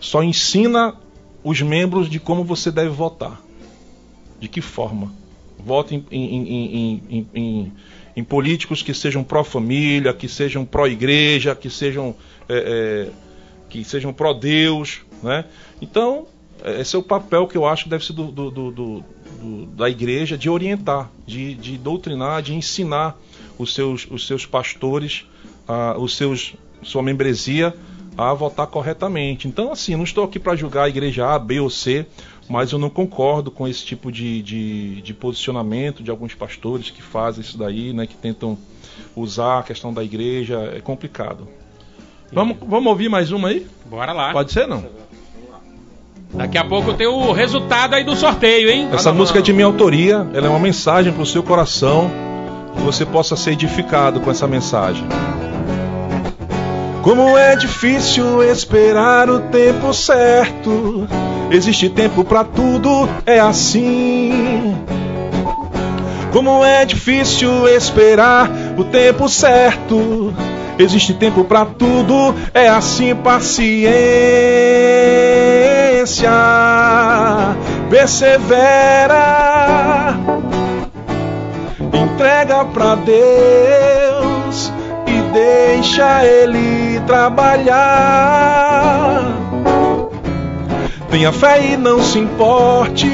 só 0.00 0.20
ensina 0.22 0.94
os 1.44 1.62
membros 1.62 2.08
de 2.10 2.18
como 2.18 2.42
você 2.42 2.72
deve 2.72 2.88
votar. 2.88 3.40
De 4.40 4.48
que 4.48 4.60
forma? 4.60 5.12
Vote 5.64 5.94
em, 5.94 6.04
em- 6.10 7.02
em- 7.34 7.72
em- 8.16 8.24
políticos 8.24 8.82
que 8.82 8.92
sejam 8.92 9.22
pró-família, 9.22 10.12
que 10.12 10.26
sejam 10.28 10.64
pró-igreja, 10.64 11.54
que 11.54 11.70
sejam 11.70 12.14
é, 12.48 13.08
é, 13.08 13.10
que 13.70 13.84
sejam 13.84 14.12
pró-Deus, 14.12 15.02
né? 15.22 15.44
Então, 15.80 16.26
esse 16.64 16.96
é 16.96 16.98
o 16.98 17.02
papel 17.02 17.46
que 17.46 17.56
eu 17.56 17.66
acho 17.66 17.84
que 17.84 17.90
deve 17.90 18.04
ser 18.04 18.12
do, 18.12 18.30
do- 18.30 18.50
do- 18.50 19.04
da 19.76 19.88
igreja, 19.90 20.38
de 20.38 20.48
orientar, 20.48 21.10
de, 21.26 21.54
de 21.54 21.76
doutrinar, 21.76 22.40
de 22.42 22.54
ensinar 22.54 23.18
os 23.58 23.74
seus, 23.74 24.06
os 24.10 24.26
seus 24.26 24.46
pastores, 24.46 25.26
a, 25.68 25.96
os 25.98 26.16
seus, 26.16 26.54
sua 26.82 27.02
membresia 27.02 27.74
a 28.16 28.32
votar 28.32 28.66
corretamente. 28.68 29.46
Então, 29.48 29.72
assim, 29.72 29.96
não 29.96 30.04
estou 30.04 30.24
aqui 30.24 30.38
para 30.38 30.56
julgar 30.56 30.84
a 30.84 30.88
igreja 30.88 31.26
A, 31.28 31.38
B 31.38 31.60
ou 31.60 31.68
C, 31.68 32.06
mas 32.48 32.72
eu 32.72 32.78
não 32.78 32.88
concordo 32.88 33.50
com 33.50 33.66
esse 33.68 33.84
tipo 33.84 34.10
de, 34.12 34.40
de, 34.42 35.02
de 35.02 35.12
posicionamento 35.14 36.02
de 36.02 36.10
alguns 36.10 36.34
pastores 36.34 36.90
que 36.90 37.02
fazem 37.02 37.42
isso 37.42 37.58
daí, 37.58 37.92
né, 37.92 38.06
que 38.06 38.14
tentam 38.14 38.56
usar 39.16 39.58
a 39.58 39.62
questão 39.62 39.92
da 39.92 40.02
igreja, 40.04 40.72
é 40.74 40.80
complicado. 40.80 41.46
Vamos, 42.32 42.56
vamos 42.60 42.86
ouvir 42.86 43.08
mais 43.08 43.30
uma 43.32 43.48
aí? 43.48 43.66
Bora 43.86 44.12
lá. 44.12 44.32
Pode 44.32 44.52
ser, 44.52 44.66
não? 44.66 44.84
Daqui 46.34 46.58
a 46.58 46.64
pouco 46.64 46.92
tem 46.94 47.06
o 47.06 47.32
resultado 47.32 47.94
aí 47.94 48.02
do 48.02 48.16
sorteio, 48.16 48.68
hein? 48.68 48.88
Essa 48.92 49.12
música 49.12 49.38
é 49.38 49.42
de 49.42 49.52
minha 49.52 49.66
autoria, 49.66 50.26
ela 50.34 50.46
é 50.46 50.50
uma 50.50 50.58
mensagem 50.58 51.12
para 51.12 51.22
o 51.22 51.26
seu 51.26 51.42
coração, 51.42 52.10
que 52.76 52.82
você 52.82 53.06
possa 53.06 53.36
ser 53.36 53.52
edificado 53.52 54.20
com 54.20 54.30
essa 54.30 54.46
mensagem. 54.46 55.06
Como 57.02 57.36
é 57.36 57.54
difícil 57.54 58.42
esperar 58.42 59.28
o 59.30 59.40
tempo 59.40 59.92
certo. 59.92 61.06
Existe 61.50 61.88
tempo 61.88 62.24
para 62.24 62.42
tudo, 62.42 63.08
é 63.26 63.38
assim. 63.38 64.74
Como 66.32 66.64
é 66.64 66.84
difícil 66.84 67.68
esperar 67.68 68.50
o 68.76 68.84
tempo 68.84 69.28
certo. 69.28 70.34
Existe 70.78 71.14
tempo 71.14 71.44
para 71.44 71.64
tudo, 71.64 72.34
é 72.52 72.68
assim 72.68 73.14
paciência. 73.14 73.92
Persevera. 77.88 79.14
Entrega 81.92 82.64
para 82.66 82.94
Deus 82.96 84.70
e 85.06 85.22
deixa 85.32 86.22
ele 86.24 87.00
trabalhar. 87.06 88.44
Tenha 91.10 91.32
fé 91.32 91.72
e 91.72 91.76
não 91.78 92.02
se 92.02 92.18
importe 92.18 93.08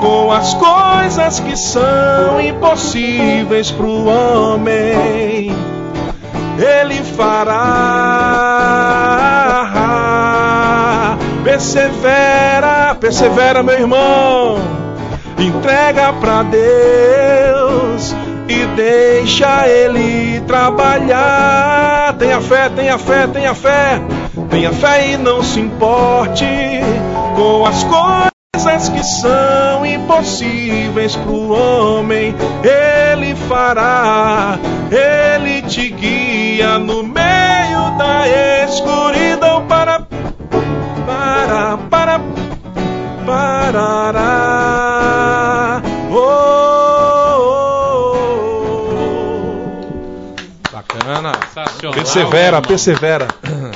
com 0.00 0.30
as 0.30 0.54
coisas 0.54 1.40
que 1.40 1.56
são 1.56 2.40
impossíveis 2.40 3.72
pro 3.72 4.06
homem. 4.06 5.50
Ele 6.56 7.02
fará. 7.16 9.05
Persevera, 11.46 12.96
persevera, 12.96 13.62
meu 13.62 13.78
irmão. 13.78 14.58
Entrega 15.38 16.12
pra 16.14 16.42
Deus 16.42 18.16
e 18.48 18.66
deixa 18.74 19.68
Ele 19.68 20.40
trabalhar. 20.40 22.16
Tenha 22.18 22.40
fé, 22.40 22.68
tenha 22.68 22.98
fé, 22.98 23.28
tenha 23.28 23.54
fé. 23.54 24.02
Tenha 24.50 24.72
fé 24.72 25.12
e 25.12 25.16
não 25.16 25.40
se 25.44 25.60
importe 25.60 26.44
com 27.36 27.64
as 27.64 27.84
coisas 27.84 28.88
que 28.88 29.04
são 29.04 29.86
impossíveis 29.86 31.14
pro 31.14 31.50
homem. 31.50 32.34
Ele 32.64 33.36
fará, 33.48 34.58
Ele 34.90 35.62
te 35.62 35.90
guia 35.90 36.76
no 36.80 37.04
meio 37.04 37.96
da 37.96 38.64
escuridão 38.64 39.64
para, 39.68 40.05
para, 41.46 41.78
para, 41.78 42.18
parará. 43.24 44.22
Oh, 46.10 46.66
Bacana. 50.72 51.32
Sensacional. 51.46 51.94
Persevera, 51.94 52.60
persevera. 52.60 53.28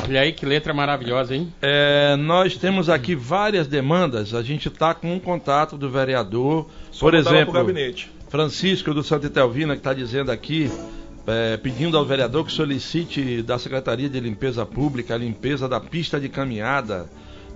Olha 0.09 0.21
aí 0.23 0.33
que 0.33 0.45
letra 0.45 0.75
maravilhosa, 0.75 1.37
hein? 1.37 1.53
É, 1.63 2.17
nós 2.17 2.57
temos 2.57 2.89
aqui 2.89 3.15
várias 3.15 3.69
demandas. 3.69 4.35
A 4.35 4.43
gente 4.43 4.67
está 4.67 4.93
com 4.93 5.15
um 5.15 5.21
contato 5.21 5.79
do 5.79 5.89
vereador. 5.89 6.67
Por 6.99 7.15
lá 7.15 7.23
pro 7.23 7.31
exemplo, 7.33 7.55
gabinete. 7.55 8.11
Francisco 8.29 8.93
do 8.93 9.05
Santa 9.05 9.29
Etelvina, 9.29 9.75
que 9.75 9.81
está 9.81 9.95
dizendo 9.95 10.33
aqui, 10.33 10.69
é, 11.27 11.57
pedindo 11.57 11.97
ao 11.97 12.05
vereador 12.05 12.45
que 12.45 12.53
solicite 12.53 13.43
da 13.43 13.59
Secretaria 13.61 14.09
de 14.09 14.19
Limpeza 14.19 14.67
Pública 14.67 15.15
a 15.15 15.19
limpeza 15.19 15.69
da 15.69 15.79
pista 15.79 16.19
de 16.19 16.29
caminhada 16.29 17.09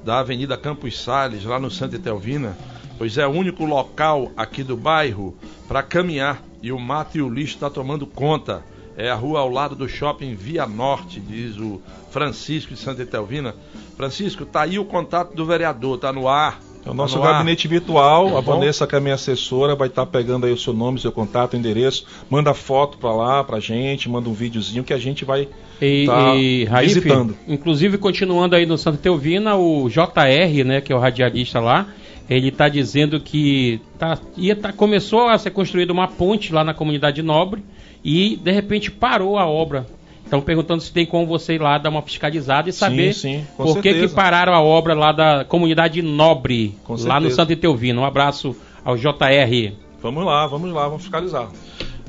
da 0.05 0.18
Avenida 0.18 0.56
Campos 0.56 1.01
Sales, 1.01 1.44
lá 1.44 1.59
no 1.59 1.70
Santa 1.70 1.97
Etelvina, 1.97 2.56
pois 2.98 3.16
é 3.16 3.26
o 3.26 3.31
único 3.31 3.64
local 3.64 4.31
aqui 4.36 4.62
do 4.62 4.76
bairro 4.76 5.35
para 5.66 5.82
caminhar 5.82 6.43
e 6.62 6.70
o 6.70 6.78
mato 6.78 7.16
e 7.16 7.22
o 7.22 7.28
lixo 7.28 7.55
está 7.55 7.70
tomando 7.70 8.06
conta. 8.06 8.62
É 8.97 9.10
a 9.10 9.14
rua 9.14 9.40
ao 9.40 9.51
lado 9.51 9.74
do 9.74 9.89
shopping 9.89 10.35
Via 10.35 10.66
Norte, 10.66 11.18
diz 11.18 11.56
o 11.56 11.81
Francisco 12.10 12.74
de 12.74 12.78
Santa 12.78 13.02
Etelvina. 13.02 13.55
Francisco, 13.97 14.44
tá 14.44 14.62
aí 14.62 14.78
o 14.78 14.85
contato 14.85 15.35
do 15.35 15.47
vereador, 15.47 15.98
tá 15.98 16.12
no 16.12 16.28
ar. 16.28 16.60
É 16.86 16.90
o 16.90 16.94
nosso 16.94 17.19
Tá 17.19 17.20
no 17.20 17.32
gabinete 17.32 17.66
virtual, 17.66 18.31
Tá 18.31 18.39
a? 18.39 18.40
Vanessa, 18.40 18.86
que 18.86 18.94
é 18.94 19.01
minha 19.01 19.15
assessora, 19.15 19.74
vai 19.74 19.89
estar 19.89 20.05
pegando 20.06 20.47
aí 20.47 20.52
o 20.52 20.59
seu 20.59 20.73
nome, 20.73 21.01
seu 21.01 21.11
contato, 21.11 21.56
endereço, 21.56 22.06
manda 22.28 22.52
foto 22.52 22.98
pra 22.98 23.12
lá, 23.12 23.43
pra 23.43 23.59
gente, 23.59 24.09
manda 24.09 24.28
um 24.28 24.35
videozinho 24.35 24.85
que 24.85 24.93
a 24.93 24.98
gente 24.98 25.24
vai 25.24 25.48
E, 25.81 26.05
tá 26.06 26.35
e 26.35 26.65
Raif, 26.65 26.94
visitando. 26.94 27.36
inclusive 27.48 27.97
continuando 27.98 28.55
aí 28.55 28.66
no 28.66 28.77
Santa 28.77 28.98
Teovina, 28.98 29.56
o 29.56 29.89
JR, 29.89 30.65
né, 30.65 30.81
que 30.81 30.93
é 30.93 30.97
o 30.97 30.98
radialista 30.98 31.59
lá, 31.59 31.86
ele 32.28 32.48
está 32.48 32.69
dizendo 32.69 33.20
que 33.20 33.81
tá, 33.98 34.19
ia 34.36 34.56
tá, 34.56 34.73
começou 34.73 35.28
a 35.28 35.39
ser 35.39 35.51
construída 35.51 35.93
uma 35.93 36.09
ponte 36.09 36.52
lá 36.52 36.65
na 36.65 36.74
comunidade 36.74 37.23
nobre 37.23 37.62
e 38.05 38.36
de 38.36 38.51
repente 38.51 38.90
parou 38.90 39.39
a 39.39 39.47
obra. 39.47 39.86
Estão 40.25 40.41
perguntando 40.41 40.83
se 40.83 40.93
tem 40.93 41.05
como 41.05 41.27
você 41.27 41.55
ir 41.55 41.61
lá 41.61 41.77
dar 41.79 41.91
uma 41.91 42.03
fiscalizada 42.03 42.69
e 42.69 42.73
saber 42.73 43.13
sim, 43.15 43.47
com 43.57 43.65
por 43.65 43.83
que, 43.83 43.93
que 43.93 44.09
pararam 44.09 44.55
a 44.55 44.61
obra 44.61 44.95
lá 44.95 45.13
da 45.13 45.45
comunidade 45.45 46.01
nobre, 46.03 46.75
Com 46.83 46.97
lá 46.97 47.21
no. 47.21 47.31
Santa 47.31 47.55
Teovina. 47.55 48.01
Um 48.01 48.05
abraço 48.05 48.57
ao 48.85 48.97
JR. 48.97 49.73
Vamos 50.03 50.25
lá, 50.25 50.47
vamos 50.47 50.73
lá, 50.73 50.85
vamos 50.85 51.03
fiscalizar. 51.03 51.49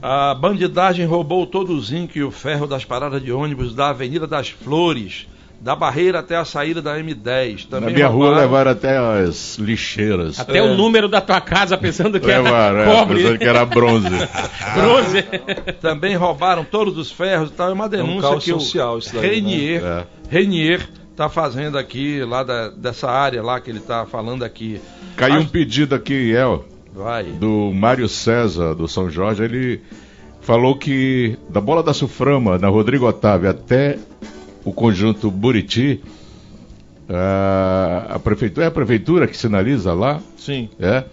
A 0.02 0.34
bandidagem 0.34 1.06
roubou 1.06 1.46
todo 1.46 1.74
o 1.74 1.82
zinco 1.82 2.18
e 2.18 2.24
o 2.24 2.32
ferro 2.32 2.68
das 2.68 2.86
paradas 2.86 3.24
de 3.24 3.32
ônibus 3.32 3.74
da 3.74 3.90
Avenida 3.90 4.28
das 4.28 4.50
Flores, 4.50 5.28
da 5.61 5.76
barreira 5.76 6.19
até 6.19 6.36
a 6.36 6.45
saída 6.45 6.82
da 6.82 6.98
M10. 6.99 7.65
Na 7.72 7.80
Também 7.80 7.95
minha 7.95 8.07
rua 8.07 8.26
roubaram- 8.27 8.41
levaram 8.41 8.72
até 8.72 8.98
as 8.98 9.57
lixeiras. 9.57 10.40
Até 10.40 10.60
É. 10.60 10.61
o 10.61 10.76
número 10.76 11.07
da 11.07 11.19
tua 11.22 11.41
casa 11.41 11.77
pensando 11.77 12.19
que 12.19 12.27
Levaram, 12.27 12.77
era 12.80 12.91
é, 12.91 12.95
pobre. 12.95 13.18
pensando 13.23 13.38
que 13.40 13.45
era 13.45 13.65
bronze. 13.65 14.07
Bronze. 14.76 15.23
Também 15.82 16.15
roubaram 16.15 16.64
todos 16.64 16.98
os 16.98 17.11
ferros 17.11 17.49
e 17.49 17.53
tal. 17.53 17.69
É 17.69 17.73
uma 17.73 17.90
denúncia 17.90 18.30
caos 18.30 18.44
que 18.44 18.53
o 18.53 18.60
social 18.60 18.98
isso 18.99 19.15
daí, 19.15 19.36
Renier, 19.36 19.82
né? 19.82 20.03
Renier 20.30 20.88
tá 21.15 21.30
fazendo 21.30 21.77
aqui, 21.77 22.22
lá 22.23 22.44
da- 22.44 22.69
dessa 22.69 23.10
área 23.10 23.41
lá 23.41 23.60
que 23.60 23.69
ele 23.69 23.80
tá 23.80 24.06
falando 24.06 24.44
aqui. 24.44 24.80
Caiu 25.15 25.36
um 25.36 25.40
Acho- 25.40 25.49
pedido 25.49 25.95
aqui, 25.95 26.32
El, 26.34 26.65
Vai. 26.94 27.23
do 27.23 27.72
Mário 27.73 28.07
César, 28.10 28.76
do 28.76 28.88
São 28.88 29.10
Jorge. 29.10 29.44
Ele 29.44 29.82
falou 30.41 30.76
que 30.77 31.38
da 31.49 31.61
bola 31.61 31.82
da 31.82 31.94
Suframa, 31.94 32.57
na 32.57 32.68
Rodrigo 32.68 33.07
Otávio, 33.07 33.49
até 33.49 33.98
o 34.66 34.74
conjunto 34.74 35.30
Buriti, 35.32 36.02
a, 37.10 38.16
a 38.16 38.20
prefeitura, 38.20 38.66
é 38.66 38.68
a 38.68 38.72
prefeitura 38.72 39.28
que 39.28 39.38
sinaliza 39.38 39.94
lá, 39.94 40.20
Sim. 40.38 40.70
é, 40.80 41.04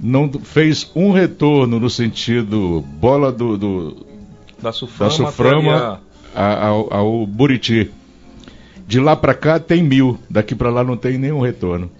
não 0.00 0.30
fez 0.32 0.90
um 0.94 1.10
retorno 1.10 1.80
no 1.80 1.90
sentido 1.90 2.84
bola 3.00 3.32
do, 3.32 3.56
do, 3.58 4.06
Da 4.62 4.70
Suframa, 4.72 5.10
da 5.10 5.16
Suframa 5.16 6.00
a- 6.34 6.66
ao, 6.68 6.94
ao 6.94 7.26
Buriti. 7.26 7.90
De 8.86 8.98
lá 9.00 9.14
pra 9.14 9.34
cá 9.34 9.58
tem 9.60 9.82
mil, 9.82 10.18
daqui 10.30 10.54
pra 10.54 10.70
lá 10.70 10.82
não 10.82 10.96
tem 10.96 11.18
nenhum 11.18 11.40
retorno. 11.40 11.90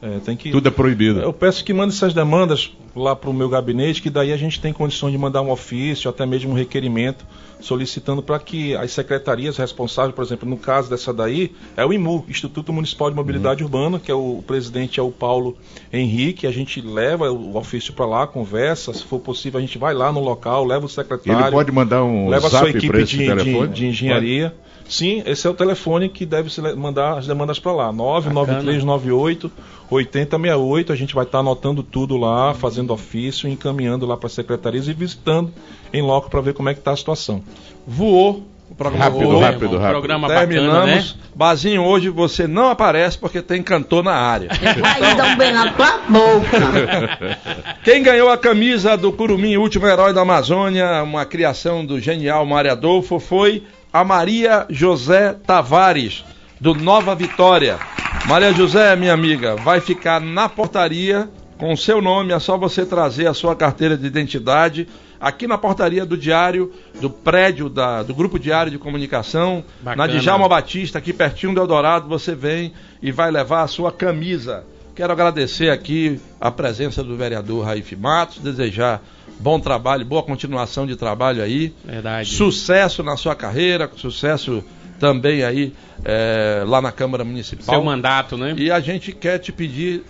É, 0.00 0.18
tem 0.24 0.36
que... 0.36 0.50
Tudo 0.50 0.68
é 0.68 0.70
proibido. 0.70 1.20
Eu 1.20 1.32
peço 1.32 1.64
que 1.64 1.72
mande 1.72 1.94
essas 1.94 2.14
demandas 2.14 2.72
lá 2.94 3.14
para 3.14 3.30
o 3.30 3.32
meu 3.32 3.48
gabinete, 3.48 4.02
que 4.02 4.10
daí 4.10 4.32
a 4.32 4.36
gente 4.36 4.60
tem 4.60 4.72
condições 4.72 5.12
de 5.12 5.18
mandar 5.18 5.42
um 5.42 5.50
ofício, 5.50 6.08
até 6.08 6.24
mesmo 6.26 6.50
um 6.50 6.54
requerimento, 6.54 7.24
solicitando 7.60 8.22
para 8.22 8.38
que 8.38 8.74
as 8.76 8.92
secretarias 8.92 9.56
responsáveis, 9.56 10.14
por 10.14 10.24
exemplo, 10.24 10.48
no 10.48 10.56
caso 10.56 10.88
dessa 10.88 11.12
daí, 11.12 11.52
é 11.76 11.84
o 11.84 11.92
IMU, 11.92 12.24
Instituto 12.28 12.72
Municipal 12.72 13.10
de 13.10 13.16
Mobilidade 13.16 13.62
Urbana, 13.62 13.98
que 13.98 14.10
é 14.10 14.14
o, 14.14 14.38
o 14.38 14.42
presidente 14.42 15.00
é 15.00 15.02
o 15.02 15.10
Paulo 15.10 15.56
Henrique, 15.92 16.46
a 16.46 16.50
gente 16.50 16.80
leva 16.80 17.30
o 17.30 17.56
ofício 17.56 17.92
para 17.92 18.06
lá, 18.06 18.26
conversa, 18.26 18.92
se 18.92 19.04
for 19.04 19.18
possível 19.18 19.58
a 19.58 19.60
gente 19.60 19.78
vai 19.78 19.94
lá 19.94 20.12
no 20.12 20.20
local, 20.20 20.64
leva 20.64 20.86
o 20.86 20.88
secretário. 20.88 21.40
Ele 21.40 21.50
pode 21.50 21.72
mandar 21.72 22.04
um 22.04 22.28
leva 22.28 22.46
a 22.46 22.50
sua 22.50 22.70
equipe 22.70 23.04
de, 23.04 23.18
de- 23.18 23.26
telefone? 23.26 23.68
de 23.68 23.86
engenharia. 23.86 24.54
Sim, 24.88 25.22
esse 25.26 25.46
é 25.46 25.50
o 25.50 25.54
telefone 25.54 26.08
que 26.08 26.24
deve 26.24 26.48
mandar 26.74 27.18
as 27.18 27.26
demandas 27.26 27.58
para 27.58 27.72
lá. 27.72 27.92
99398 27.92 29.50
8068. 29.90 30.92
A 30.92 30.96
gente 30.96 31.14
vai 31.14 31.24
estar 31.24 31.38
anotando 31.38 31.82
tudo 31.82 32.16
lá, 32.16 32.54
fazendo 32.54 32.92
ofício, 32.92 33.48
encaminhando 33.48 34.06
lá 34.06 34.16
para 34.16 34.26
as 34.26 34.32
secretarias 34.32 34.88
e 34.88 34.92
visitando 34.92 35.52
em 35.92 36.02
loco 36.02 36.30
para 36.30 36.40
ver 36.40 36.54
como 36.54 36.68
é 36.68 36.74
que 36.74 36.80
está 36.80 36.92
a 36.92 36.96
situação. 36.96 37.42
Voou. 37.86 38.42
O 38.70 38.74
programa 38.74 39.04
Rápido, 39.06 39.24
voou. 39.24 39.40
rápido, 39.40 39.76
Um 39.76 39.78
rápido. 39.78 39.90
programa 39.92 40.28
bacana, 40.28 40.46
né? 40.46 40.60
Terminamos. 40.60 41.16
Bazinho, 41.34 41.82
hoje 41.84 42.10
você 42.10 42.46
não 42.46 42.68
aparece 42.68 43.16
porque 43.16 43.40
tem 43.40 43.62
cantor 43.62 44.04
na 44.04 44.12
área. 44.12 44.50
Vai 44.78 45.16
dar 45.16 45.28
um 45.28 45.36
bem 45.38 45.52
na 45.54 45.72
tua 45.72 45.98
boca. 46.06 47.38
Quem 47.82 48.02
ganhou 48.02 48.28
a 48.28 48.36
camisa 48.36 48.94
do 48.94 49.10
Curumim, 49.10 49.56
último 49.56 49.86
herói 49.86 50.12
da 50.12 50.20
Amazônia, 50.20 51.02
uma 51.02 51.24
criação 51.24 51.82
do 51.82 51.98
genial 51.98 52.44
Mário 52.44 52.70
Adolfo, 52.70 53.18
foi 53.18 53.62
a 53.98 54.04
Maria 54.04 54.64
José 54.70 55.32
Tavares, 55.44 56.24
do 56.60 56.72
Nova 56.72 57.16
Vitória. 57.16 57.78
Maria 58.26 58.52
José, 58.52 58.94
minha 58.94 59.12
amiga, 59.12 59.56
vai 59.56 59.80
ficar 59.80 60.20
na 60.20 60.48
portaria 60.48 61.28
com 61.58 61.72
o 61.72 61.76
seu 61.76 62.00
nome, 62.00 62.32
é 62.32 62.38
só 62.38 62.56
você 62.56 62.86
trazer 62.86 63.26
a 63.26 63.34
sua 63.34 63.56
carteira 63.56 63.96
de 63.96 64.06
identidade 64.06 64.86
aqui 65.20 65.48
na 65.48 65.58
portaria 65.58 66.06
do 66.06 66.16
diário, 66.16 66.72
do 67.00 67.10
prédio 67.10 67.68
da- 67.68 68.04
do 68.04 68.14
Grupo 68.14 68.38
Diário 68.38 68.70
de 68.70 68.78
Comunicação, 68.78 69.64
Bacana. 69.82 70.06
na 70.06 70.12
Djalma 70.20 70.48
Batista, 70.48 70.98
aqui 70.98 71.12
pertinho 71.12 71.52
do 71.54 71.60
Eldorado, 71.60 72.08
você 72.08 72.36
vem 72.36 72.72
e 73.02 73.10
vai 73.10 73.32
levar 73.32 73.62
a 73.62 73.66
sua 73.66 73.90
camisa. 73.90 74.62
Quero 74.94 75.12
agradecer 75.12 75.70
aqui 75.70 76.20
a 76.40 76.52
presença 76.52 77.02
do 77.02 77.16
vereador 77.16 77.64
Raif 77.64 77.96
Matos, 77.96 78.38
desejar 78.38 79.02
bom 79.38 79.60
trabalho, 79.60 80.04
boa 80.04 80.22
continuação 80.22 80.86
de 80.86 80.96
trabalho 80.96 81.42
aí, 81.42 81.72
Verdade. 81.84 82.30
sucesso 82.30 83.02
na 83.02 83.16
sua 83.16 83.34
carreira, 83.34 83.90
sucesso 83.96 84.64
também 84.98 85.44
aí 85.44 85.72
eh, 86.04 86.64
lá 86.66 86.80
na 86.80 86.92
Câmara 86.92 87.24
Municipal. 87.24 87.74
Seu 87.74 87.84
mandato, 87.84 88.36
né? 88.36 88.54
E 88.56 88.70
a 88.70 88.80
gente 88.80 89.12
quer 89.12 89.38
te 89.38 89.52
pedir, 89.52 90.02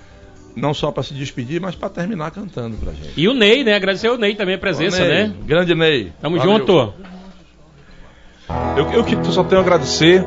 não 0.56 0.72
só 0.72 0.90
para 0.90 1.02
se 1.02 1.14
despedir, 1.14 1.60
mas 1.60 1.74
para 1.74 1.88
terminar 1.90 2.30
cantando 2.30 2.76
pra 2.76 2.92
gente. 2.92 3.12
E 3.16 3.28
o 3.28 3.34
Ney, 3.34 3.64
né? 3.64 3.74
Agradecer 3.74 4.08
o 4.08 4.16
Ney 4.16 4.34
também 4.34 4.54
a 4.54 4.58
presença, 4.58 5.00
Ney, 5.00 5.08
né? 5.08 5.34
Grande 5.44 5.74
Ney. 5.74 6.12
Tamo 6.20 6.38
Valeu. 6.38 6.58
junto. 6.58 6.94
Eu, 8.76 8.90
eu 8.92 9.04
que 9.04 9.14
só 9.30 9.44
tenho 9.44 9.60
a 9.60 9.64
agradecer 9.64 10.26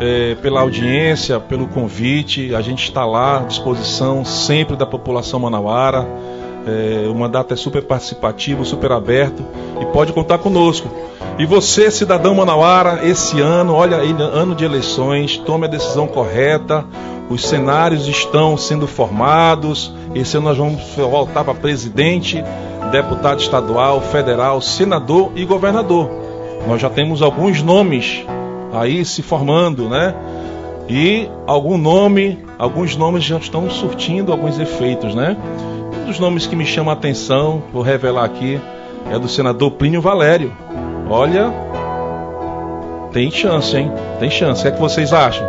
eh, 0.00 0.36
pela 0.40 0.60
audiência, 0.60 1.38
pelo 1.38 1.68
convite. 1.68 2.54
A 2.54 2.62
gente 2.62 2.84
está 2.84 3.04
lá 3.04 3.40
à 3.40 3.44
disposição 3.44 4.24
sempre 4.24 4.74
da 4.76 4.86
população 4.86 5.40
manauara. 5.40 6.06
Eh, 6.68 7.08
o 7.08 7.14
mandato 7.14 7.54
é 7.54 7.56
super 7.56 7.82
participativo, 7.82 8.62
super 8.62 8.92
aberto 8.92 9.42
e 9.80 9.86
pode 9.86 10.12
contar 10.12 10.36
conosco. 10.36 10.90
E 11.38 11.46
você, 11.46 11.90
cidadão 11.90 12.34
manauara, 12.34 13.06
esse 13.06 13.40
ano, 13.40 13.72
olha 13.72 13.96
ano 13.96 14.54
de 14.54 14.64
eleições, 14.64 15.38
tome 15.38 15.64
a 15.66 15.68
decisão 15.68 16.06
correta. 16.06 16.84
Os 17.30 17.46
cenários 17.46 18.06
estão 18.06 18.56
sendo 18.56 18.86
formados. 18.86 19.94
Esse 20.14 20.36
ano 20.36 20.48
nós 20.48 20.58
vamos 20.58 20.82
voltar 20.96 21.44
para 21.44 21.54
presidente, 21.54 22.42
deputado 22.90 23.40
estadual, 23.40 24.00
federal, 24.00 24.60
senador 24.60 25.32
e 25.36 25.44
governador. 25.44 26.10
Nós 26.66 26.80
já 26.80 26.90
temos 26.90 27.22
alguns 27.22 27.62
nomes 27.62 28.24
aí 28.72 29.04
se 29.04 29.22
formando, 29.22 29.88
né? 29.88 30.14
E 30.88 31.28
algum 31.46 31.78
nome, 31.78 32.38
alguns 32.58 32.96
nomes 32.96 33.22
já 33.22 33.36
estão 33.36 33.70
surtindo 33.70 34.32
alguns 34.32 34.58
efeitos, 34.58 35.14
né? 35.14 35.36
Um 36.08 36.10
dos 36.10 36.20
nomes 36.20 36.46
que 36.46 36.56
me 36.56 36.64
chama 36.64 36.90
a 36.90 36.94
atenção, 36.94 37.62
vou 37.70 37.82
revelar 37.82 38.24
aqui, 38.24 38.58
é 39.10 39.18
do 39.18 39.28
senador 39.28 39.72
Plínio 39.72 40.00
Valério. 40.00 40.50
Olha, 41.06 41.52
tem 43.12 43.30
chance, 43.30 43.76
hein? 43.76 43.92
Tem 44.18 44.30
chance. 44.30 44.60
O 44.60 44.62
que 44.62 44.68
é 44.68 44.70
que 44.70 44.80
vocês 44.80 45.12
acham? 45.12 45.46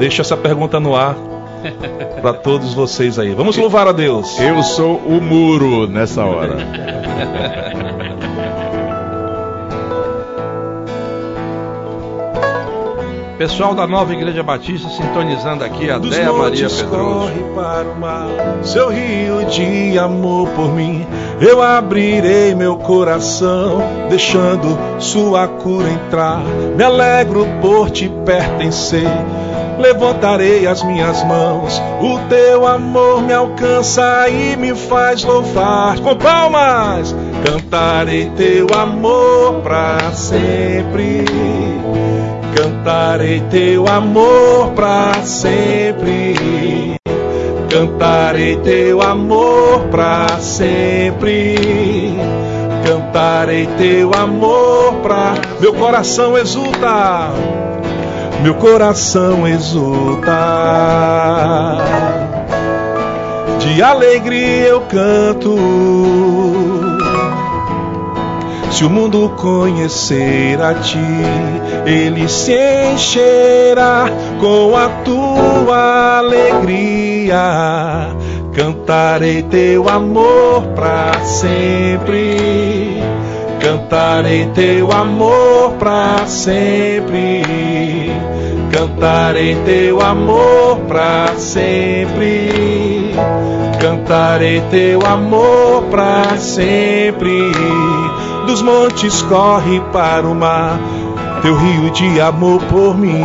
Deixo 0.00 0.20
essa 0.20 0.36
pergunta 0.36 0.80
no 0.80 0.96
ar 0.96 1.14
para 2.20 2.32
todos 2.32 2.74
vocês 2.74 3.20
aí. 3.20 3.32
Vamos 3.34 3.56
louvar 3.56 3.86
a 3.86 3.92
Deus. 3.92 4.36
Eu 4.40 4.60
sou 4.64 4.96
o 4.96 5.20
muro 5.20 5.86
nessa 5.86 6.24
hora. 6.24 6.56
Pessoal 13.38 13.72
da 13.72 13.86
Nova 13.86 14.12
Igreja 14.12 14.42
Batista 14.42 14.88
sintonizando 14.88 15.62
aqui 15.62 15.88
a 15.88 15.96
Dos 15.96 16.10
Maria 16.18 16.68
Pedroso. 16.68 16.86
corre 16.88 17.40
para 17.54 17.88
o 17.88 18.00
mar, 18.00 18.26
seu 18.64 18.90
rio 18.90 19.44
de 19.46 19.96
amor 19.96 20.48
por 20.48 20.74
mim. 20.74 21.06
Eu 21.40 21.62
abrirei 21.62 22.52
meu 22.56 22.76
coração, 22.76 23.80
deixando 24.08 24.76
sua 24.98 25.46
cura 25.46 25.88
entrar. 25.88 26.42
Me 26.76 26.82
alegro 26.82 27.46
por 27.62 27.90
te 27.90 28.08
pertencer. 28.26 29.06
Levantarei 29.78 30.66
as 30.66 30.82
minhas 30.82 31.22
mãos, 31.22 31.80
o 32.00 32.18
teu 32.28 32.66
amor 32.66 33.22
me 33.22 33.32
alcança 33.32 34.28
e 34.28 34.56
me 34.56 34.74
faz 34.74 35.22
louvar. 35.22 35.96
Com 36.00 36.16
palmas, 36.16 37.14
cantarei 37.44 38.28
teu 38.30 38.66
amor 38.76 39.60
pra 39.62 40.10
sempre. 40.10 41.67
Cantarei 42.60 43.40
teu 43.50 43.86
amor 43.86 44.72
pra 44.74 45.22
sempre. 45.22 46.96
Cantarei 47.70 48.56
teu 48.56 49.00
amor 49.00 49.82
pra 49.92 50.26
sempre. 50.40 52.18
Cantarei 52.84 53.68
teu 53.78 54.10
amor 54.12 54.94
pra. 54.94 55.34
Meu 55.60 55.72
coração 55.72 56.36
exulta. 56.36 57.30
Meu 58.42 58.56
coração 58.56 59.46
exulta. 59.46 60.32
de 63.60 63.80
alegria 63.80 64.66
eu 64.66 64.80
canto. 64.80 65.54
Se 68.70 68.84
o 68.84 68.90
mundo 68.90 69.32
conhecer 69.36 70.60
a 70.60 70.74
ti, 70.74 70.98
ele 71.86 72.28
se 72.28 72.54
encherá 72.92 74.10
com 74.38 74.76
a 74.76 74.88
tua 75.04 76.18
alegria. 76.18 77.38
Cantarei 78.52 79.42
teu 79.42 79.88
amor 79.88 80.62
pra 80.74 81.12
sempre. 81.24 83.02
Cantarei 83.60 84.46
teu 84.54 84.92
amor 84.92 85.72
pra 85.78 86.26
sempre. 86.26 88.12
Cantarei 88.70 89.56
teu 89.64 90.00
amor 90.00 90.78
pra 90.86 91.34
sempre. 91.36 93.14
Cantarei 93.80 94.60
teu 94.70 95.00
amor 95.06 95.84
pra 95.90 96.36
sempre. 96.36 97.52
Dos 98.48 98.62
montes 98.62 99.20
corre 99.20 99.78
para 99.92 100.26
o 100.26 100.34
mar, 100.34 100.80
teu 101.42 101.54
rio 101.54 101.90
de 101.90 102.18
amor 102.18 102.62
por 102.62 102.96
mim. 102.96 103.22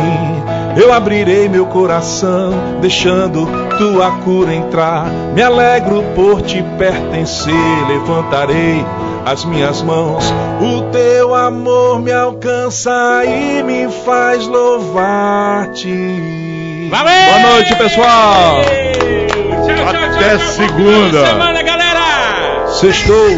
Eu 0.76 0.92
abrirei 0.92 1.48
meu 1.48 1.64
coração, 1.64 2.52
deixando 2.82 3.48
tua 3.78 4.10
cura 4.22 4.54
entrar. 4.54 5.06
Me 5.34 5.40
alegro 5.40 6.02
por 6.14 6.42
te 6.42 6.62
pertencer, 6.76 7.54
levantarei 7.88 8.84
as 9.24 9.46
minhas 9.46 9.80
mãos. 9.80 10.30
O 10.60 10.90
teu 10.90 11.34
amor 11.34 12.00
me 12.02 12.12
alcança 12.12 13.24
e 13.24 13.62
me 13.62 13.88
faz 14.04 14.46
louvar-te. 14.46 15.88
Valeu! 16.90 17.32
Boa 17.32 17.50
noite, 17.54 17.74
pessoal. 17.76 18.56
Tchau, 19.64 19.74
tchau, 19.74 19.86
tchau. 19.86 20.10
Até 20.16 20.36
Bom 20.36 20.52
segunda. 20.52 21.22
de 21.22 21.26
semana, 21.28 21.62
galera! 21.62 22.66
Sextou. 22.66 23.30